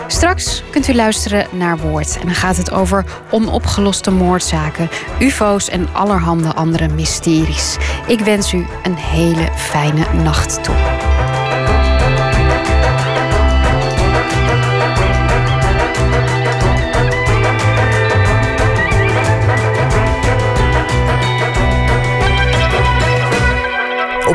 Straks 0.08 0.64
kunt 0.72 0.88
u 0.88 0.94
luisteren 0.94 1.48
naar 1.52 1.78
Woord. 1.78 2.18
En 2.20 2.26
dan 2.26 2.36
gaat 2.36 2.58
het 2.58 2.72
over 2.72 3.06
onopgeloste 3.32 4.12
moordzaken, 4.12 4.90
ufo's 5.20 5.70
en 5.70 5.88
allerhande 5.94 6.54
andere 6.54 6.88
mysteries. 6.88 7.78
Ik 8.08 8.20
wens 8.20 8.54
u 8.54 8.66
een 8.84 8.96
hele 8.96 9.50
fijne 9.56 10.06
nacht 10.24 10.64
toe. 10.64 10.76